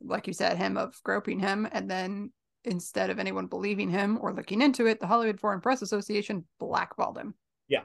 like 0.00 0.26
you 0.26 0.32
said, 0.32 0.56
him 0.56 0.76
of 0.76 0.98
groping 1.02 1.40
him, 1.40 1.68
and 1.70 1.90
then 1.90 2.32
instead 2.64 3.10
of 3.10 3.18
anyone 3.18 3.46
believing 3.46 3.90
him 3.90 4.18
or 4.20 4.32
looking 4.32 4.62
into 4.62 4.86
it, 4.86 5.00
the 5.00 5.06
Hollywood 5.06 5.40
Foreign 5.40 5.60
Press 5.60 5.82
Association 5.82 6.46
blackballed 6.60 7.18
him. 7.18 7.34
Yeah. 7.68 7.82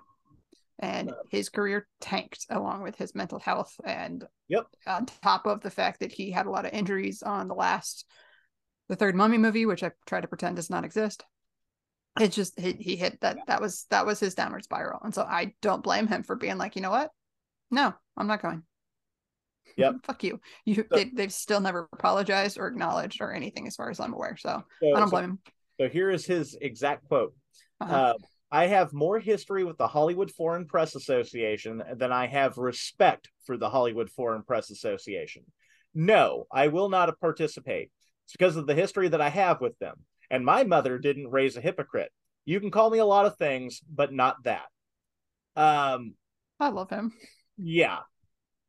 And 0.79 1.11
his 1.29 1.49
career 1.49 1.87
tanked 2.01 2.45
along 2.49 2.83
with 2.83 2.95
his 2.95 3.15
mental 3.15 3.39
health 3.39 3.73
and 3.83 4.23
Yep. 4.47 4.67
on 4.85 5.05
top 5.07 5.45
of 5.47 5.61
the 5.61 5.71
fact 5.71 5.99
that 6.01 6.11
he 6.11 6.29
had 6.31 6.45
a 6.45 6.51
lot 6.51 6.65
of 6.65 6.73
injuries 6.73 7.23
on 7.23 7.47
the 7.47 7.55
last 7.55 8.05
the 8.89 8.95
third 8.95 9.15
mummy 9.15 9.37
movie 9.37 9.65
which 9.65 9.83
i 9.83 9.91
try 10.05 10.21
to 10.21 10.27
pretend 10.27 10.55
does 10.55 10.69
not 10.69 10.85
exist. 10.85 11.25
It 12.19 12.31
just 12.31 12.59
he, 12.59 12.73
he 12.73 12.95
hit 12.95 13.19
that 13.21 13.37
that 13.47 13.59
was 13.61 13.85
that 13.89 14.05
was 14.05 14.19
his 14.19 14.35
downward 14.35 14.63
spiral. 14.63 14.99
And 15.03 15.13
so 15.13 15.23
i 15.23 15.53
don't 15.61 15.83
blame 15.83 16.07
him 16.07 16.23
for 16.23 16.35
being 16.35 16.57
like 16.57 16.75
you 16.75 16.81
know 16.81 16.91
what? 16.91 17.09
No 17.71 17.93
i'm 18.15 18.27
not 18.27 18.41
going. 18.41 18.63
Yep. 19.75 19.95
fuck 20.05 20.23
you. 20.23 20.39
You 20.65 20.85
they, 20.89 21.05
they've 21.05 21.33
still 21.33 21.59
never 21.59 21.89
apologized 21.91 22.57
or 22.57 22.67
acknowledged 22.67 23.19
or 23.21 23.33
anything 23.33 23.67
as 23.67 23.75
far 23.75 23.89
as 23.89 23.99
i'm 23.99 24.13
aware. 24.13 24.37
So 24.37 24.63
So, 24.81 24.95
i 24.95 24.99
don't 24.99 25.09
so- 25.09 25.11
blame 25.11 25.23
him. 25.31 25.39
so 25.81 25.89
here 25.89 26.09
is 26.11 26.25
his 26.25 26.55
exact 26.61 27.07
quote. 27.07 27.33
Uh-huh. 27.81 27.95
Uh, 27.95 28.13
I 28.51 28.67
have 28.67 28.93
more 28.93 29.19
history 29.19 29.63
with 29.63 29.77
the 29.77 29.87
Hollywood 29.87 30.31
Foreign 30.31 30.65
Press 30.65 30.95
Association 30.95 31.83
than 31.95 32.11
I 32.11 32.27
have 32.27 32.57
respect 32.57 33.29
for 33.45 33.57
the 33.57 33.69
Hollywood 33.69 34.09
Foreign 34.09 34.43
Press 34.43 34.69
Association. 34.69 35.43
No, 35.93 36.45
I 36.51 36.67
will 36.69 36.89
not 36.89 37.19
participate. 37.19 37.91
It's 38.25 38.33
because 38.33 38.55
of 38.55 38.67
the 38.67 38.75
history 38.75 39.09
that 39.09 39.21
I 39.21 39.29
have 39.29 39.61
with 39.61 39.77
them. 39.79 39.97
And 40.29 40.45
my 40.45 40.63
mother 40.63 40.97
didn't 40.97 41.31
raise 41.31 41.57
a 41.57 41.61
hypocrite. 41.61 42.11
You 42.45 42.59
can 42.59 42.71
call 42.71 42.89
me 42.89 42.99
a 42.99 43.05
lot 43.05 43.25
of 43.25 43.37
things, 43.37 43.81
but 43.89 44.13
not 44.13 44.43
that. 44.43 44.67
Um, 45.55 46.13
i 46.59 46.69
love 46.69 46.89
him 46.89 47.13
yeah. 47.57 47.99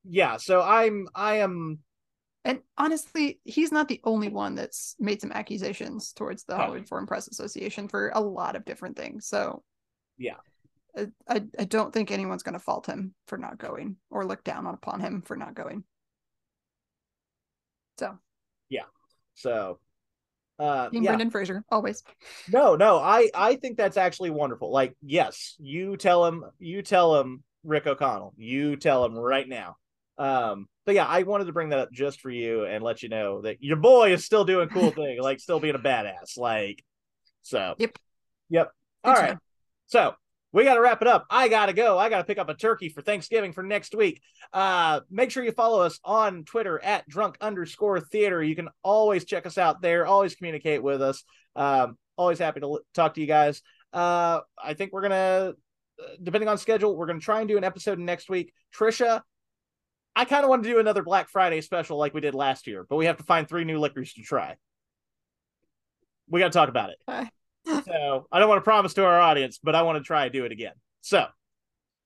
Yeah, 0.04 0.38
so 0.38 0.62
I'm 0.62 1.08
I 1.14 1.36
am 1.36 1.80
And 2.44 2.60
honestly, 2.78 3.40
he's 3.44 3.72
not 3.72 3.88
the 3.88 4.00
only 4.04 4.28
one 4.30 4.54
that's 4.54 4.96
made 4.98 5.20
some 5.20 5.32
accusations 5.32 6.12
towards 6.12 6.44
the. 6.44 6.56
Hollywood 6.56 6.88
Foreign 6.88 7.06
Press 7.06 7.28
Association 7.28 7.88
for 7.88 8.10
a 8.14 8.20
lot 8.20 8.56
of 8.56 8.64
different 8.64 8.96
things. 8.96 9.26
So, 9.26 9.62
Yeah. 10.18 10.36
I, 11.28 11.42
I, 11.58 11.64
don't 11.64 11.92
think 11.92 12.10
anyone's 12.10 12.42
going 12.42 12.54
to 12.54 12.58
fault 12.58 12.86
him 12.86 13.14
for 13.26 13.38
not 13.38 13.58
going 13.58 13.96
or 14.10 14.26
look 14.26 14.42
down 14.42 14.66
upon 14.66 15.00
him 15.00 15.22
for 15.22 15.36
not 15.36 15.54
going. 15.54 15.84
So, 17.98 18.18
yeah. 18.68 18.84
so 19.34 19.78
uh 20.58 20.88
yeah. 20.92 21.00
Brendan 21.02 21.30
Fraser, 21.30 21.64
always. 21.70 22.02
No, 22.50 22.74
no, 22.74 22.98
I 22.98 23.30
I 23.34 23.56
think 23.56 23.76
that's 23.76 23.96
actually 23.96 24.30
wonderful. 24.30 24.72
Like, 24.72 24.96
yes, 25.02 25.54
you 25.58 25.96
tell 25.96 26.26
him, 26.26 26.44
you 26.58 26.82
tell 26.82 27.20
him, 27.20 27.44
Rick 27.64 27.86
O'Connell, 27.86 28.34
you 28.36 28.76
tell 28.76 29.04
him 29.04 29.14
right 29.16 29.48
now. 29.48 29.76
Um, 30.16 30.66
but 30.84 30.96
yeah, 30.96 31.06
I 31.06 31.22
wanted 31.22 31.44
to 31.44 31.52
bring 31.52 31.68
that 31.68 31.78
up 31.78 31.92
just 31.92 32.20
for 32.20 32.30
you 32.30 32.64
and 32.64 32.82
let 32.82 33.02
you 33.02 33.08
know 33.08 33.42
that 33.42 33.62
your 33.62 33.76
boy 33.76 34.12
is 34.12 34.24
still 34.24 34.44
doing 34.44 34.68
cool 34.68 34.90
things, 34.92 35.20
like 35.20 35.38
still 35.38 35.60
being 35.60 35.76
a 35.76 35.78
badass. 35.78 36.36
Like, 36.36 36.82
so 37.42 37.74
Yep. 37.78 37.98
yep. 38.50 38.72
Good 39.04 39.10
All 39.10 39.16
to 39.16 39.20
right. 39.20 39.38
So 39.88 40.14
we 40.52 40.64
got 40.64 40.74
to 40.74 40.80
wrap 40.80 41.02
it 41.02 41.08
up. 41.08 41.26
I 41.28 41.48
got 41.48 41.66
to 41.66 41.72
go. 41.72 41.98
I 41.98 42.08
got 42.08 42.18
to 42.18 42.24
pick 42.24 42.38
up 42.38 42.48
a 42.48 42.54
turkey 42.54 42.88
for 42.88 43.02
Thanksgiving 43.02 43.52
for 43.52 43.62
next 43.62 43.94
week. 43.94 44.22
Uh, 44.52 45.00
make 45.10 45.30
sure 45.30 45.44
you 45.44 45.52
follow 45.52 45.82
us 45.82 46.00
on 46.04 46.44
Twitter 46.44 46.82
at 46.82 47.06
drunk 47.08 47.36
underscore 47.40 48.00
theater. 48.00 48.42
You 48.42 48.56
can 48.56 48.68
always 48.82 49.24
check 49.24 49.44
us 49.44 49.58
out 49.58 49.82
there, 49.82 50.06
always 50.06 50.34
communicate 50.34 50.82
with 50.82 51.02
us. 51.02 51.22
Um, 51.54 51.98
always 52.16 52.38
happy 52.38 52.60
to 52.60 52.80
talk 52.94 53.14
to 53.14 53.20
you 53.20 53.26
guys. 53.26 53.60
Uh, 53.92 54.40
I 54.62 54.74
think 54.74 54.92
we're 54.92 55.02
going 55.02 55.10
to, 55.10 55.56
depending 56.22 56.48
on 56.48 56.56
schedule, 56.56 56.96
we're 56.96 57.06
going 57.06 57.20
to 57.20 57.24
try 57.24 57.40
and 57.40 57.48
do 57.48 57.58
an 57.58 57.64
episode 57.64 57.98
next 57.98 58.30
week. 58.30 58.52
Trisha, 58.74 59.20
I 60.16 60.24
kind 60.24 60.44
of 60.44 60.50
want 60.50 60.62
to 60.62 60.68
do 60.68 60.80
another 60.80 61.02
Black 61.02 61.28
Friday 61.28 61.60
special 61.60 61.98
like 61.98 62.14
we 62.14 62.20
did 62.20 62.34
last 62.34 62.66
year, 62.66 62.86
but 62.88 62.96
we 62.96 63.06
have 63.06 63.18
to 63.18 63.22
find 63.22 63.46
three 63.46 63.64
new 63.64 63.78
liquors 63.78 64.14
to 64.14 64.22
try. 64.22 64.56
We 66.28 66.40
got 66.40 66.52
to 66.52 66.58
talk 66.58 66.68
about 66.68 66.90
it. 66.90 66.96
Okay. 67.08 67.28
So 67.68 68.26
I 68.32 68.38
don't 68.38 68.48
want 68.48 68.58
to 68.58 68.64
promise 68.64 68.94
to 68.94 69.04
our 69.04 69.20
audience, 69.20 69.58
but 69.62 69.74
I 69.74 69.82
want 69.82 69.98
to 69.98 70.04
try 70.04 70.24
and 70.24 70.32
do 70.32 70.44
it 70.44 70.52
again. 70.52 70.72
So, 71.00 71.26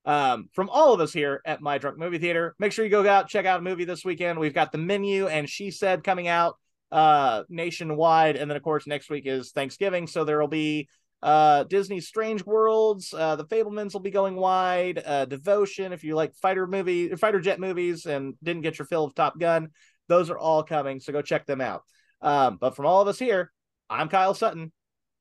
um, 0.05 0.49
from 0.53 0.69
all 0.69 0.93
of 0.93 1.01
us 1.01 1.13
here 1.13 1.41
at 1.45 1.61
My 1.61 1.79
Drunk 1.79 1.99
Movie 1.99 2.19
Theater, 2.19 2.55
make 2.59 2.73
sure 2.73 2.85
you 2.85 2.91
go 2.91 3.07
out 3.09 3.29
check 3.29 3.47
out 3.47 3.61
a 3.61 3.63
movie 3.63 3.85
this 3.85 4.05
weekend. 4.05 4.39
We've 4.39 4.55
got 4.55 4.73
the 4.73 4.79
menu 4.79 5.29
and 5.29 5.49
She 5.49 5.71
Said 5.71 6.05
coming 6.05 6.29
out 6.29 6.57
uh 6.91 7.45
nationwide, 7.49 8.37
and 8.37 8.51
then 8.51 8.57
of 8.57 8.63
course 8.63 8.87
next 8.87 9.09
week 9.09 9.25
is 9.27 9.53
Thanksgiving, 9.53 10.07
so 10.07 10.25
there 10.25 10.41
will 10.41 10.49
be 10.49 10.89
uh 11.23 11.65
Disney's 11.65 12.07
Strange 12.07 12.45
Worlds, 12.45 13.15
uh 13.15 13.37
the 13.37 13.47
Fabelmans 13.47 13.95
will 13.95 14.01
be 14.01 14.11
going 14.11 14.37
wide, 14.37 15.03
uh 15.07 15.25
Devotion 15.25 15.93
if 15.93 16.05
you 16.05 16.17
like 16.17 16.35
fighter 16.35 16.67
movie 16.67 17.15
fighter 17.17 17.41
jet 17.41 17.61
movies 17.61 18.05
and 18.05 18.35
didn't 18.43 18.63
get 18.63 18.79
your 18.79 18.87
fill 18.87 19.05
of 19.05 19.15
Top 19.15 19.39
Gun, 19.39 19.69
those 20.09 20.29
are 20.29 20.39
all 20.39 20.63
coming, 20.65 21.01
so 21.01 21.13
go 21.13 21.23
check 21.23 21.47
them 21.47 21.61
out. 21.63 21.83
Um, 22.21 22.59
but 22.61 22.77
from 22.77 22.85
all 22.85 23.01
of 23.01 23.09
us 23.09 23.19
here, 23.19 23.51
I'm 23.89 24.09
Kyle 24.09 24.35
Sutton, 24.35 24.71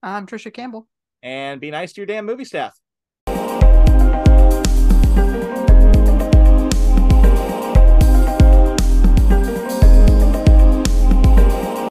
I'm 0.04 0.26
Trisha 0.26 0.54
Campbell. 0.54 0.88
and 1.24 1.62
be 1.62 1.70
nice 1.72 1.94
to 1.94 2.02
your 2.02 2.08
damn 2.08 2.26
movie 2.26 2.46
staff. 2.46 2.80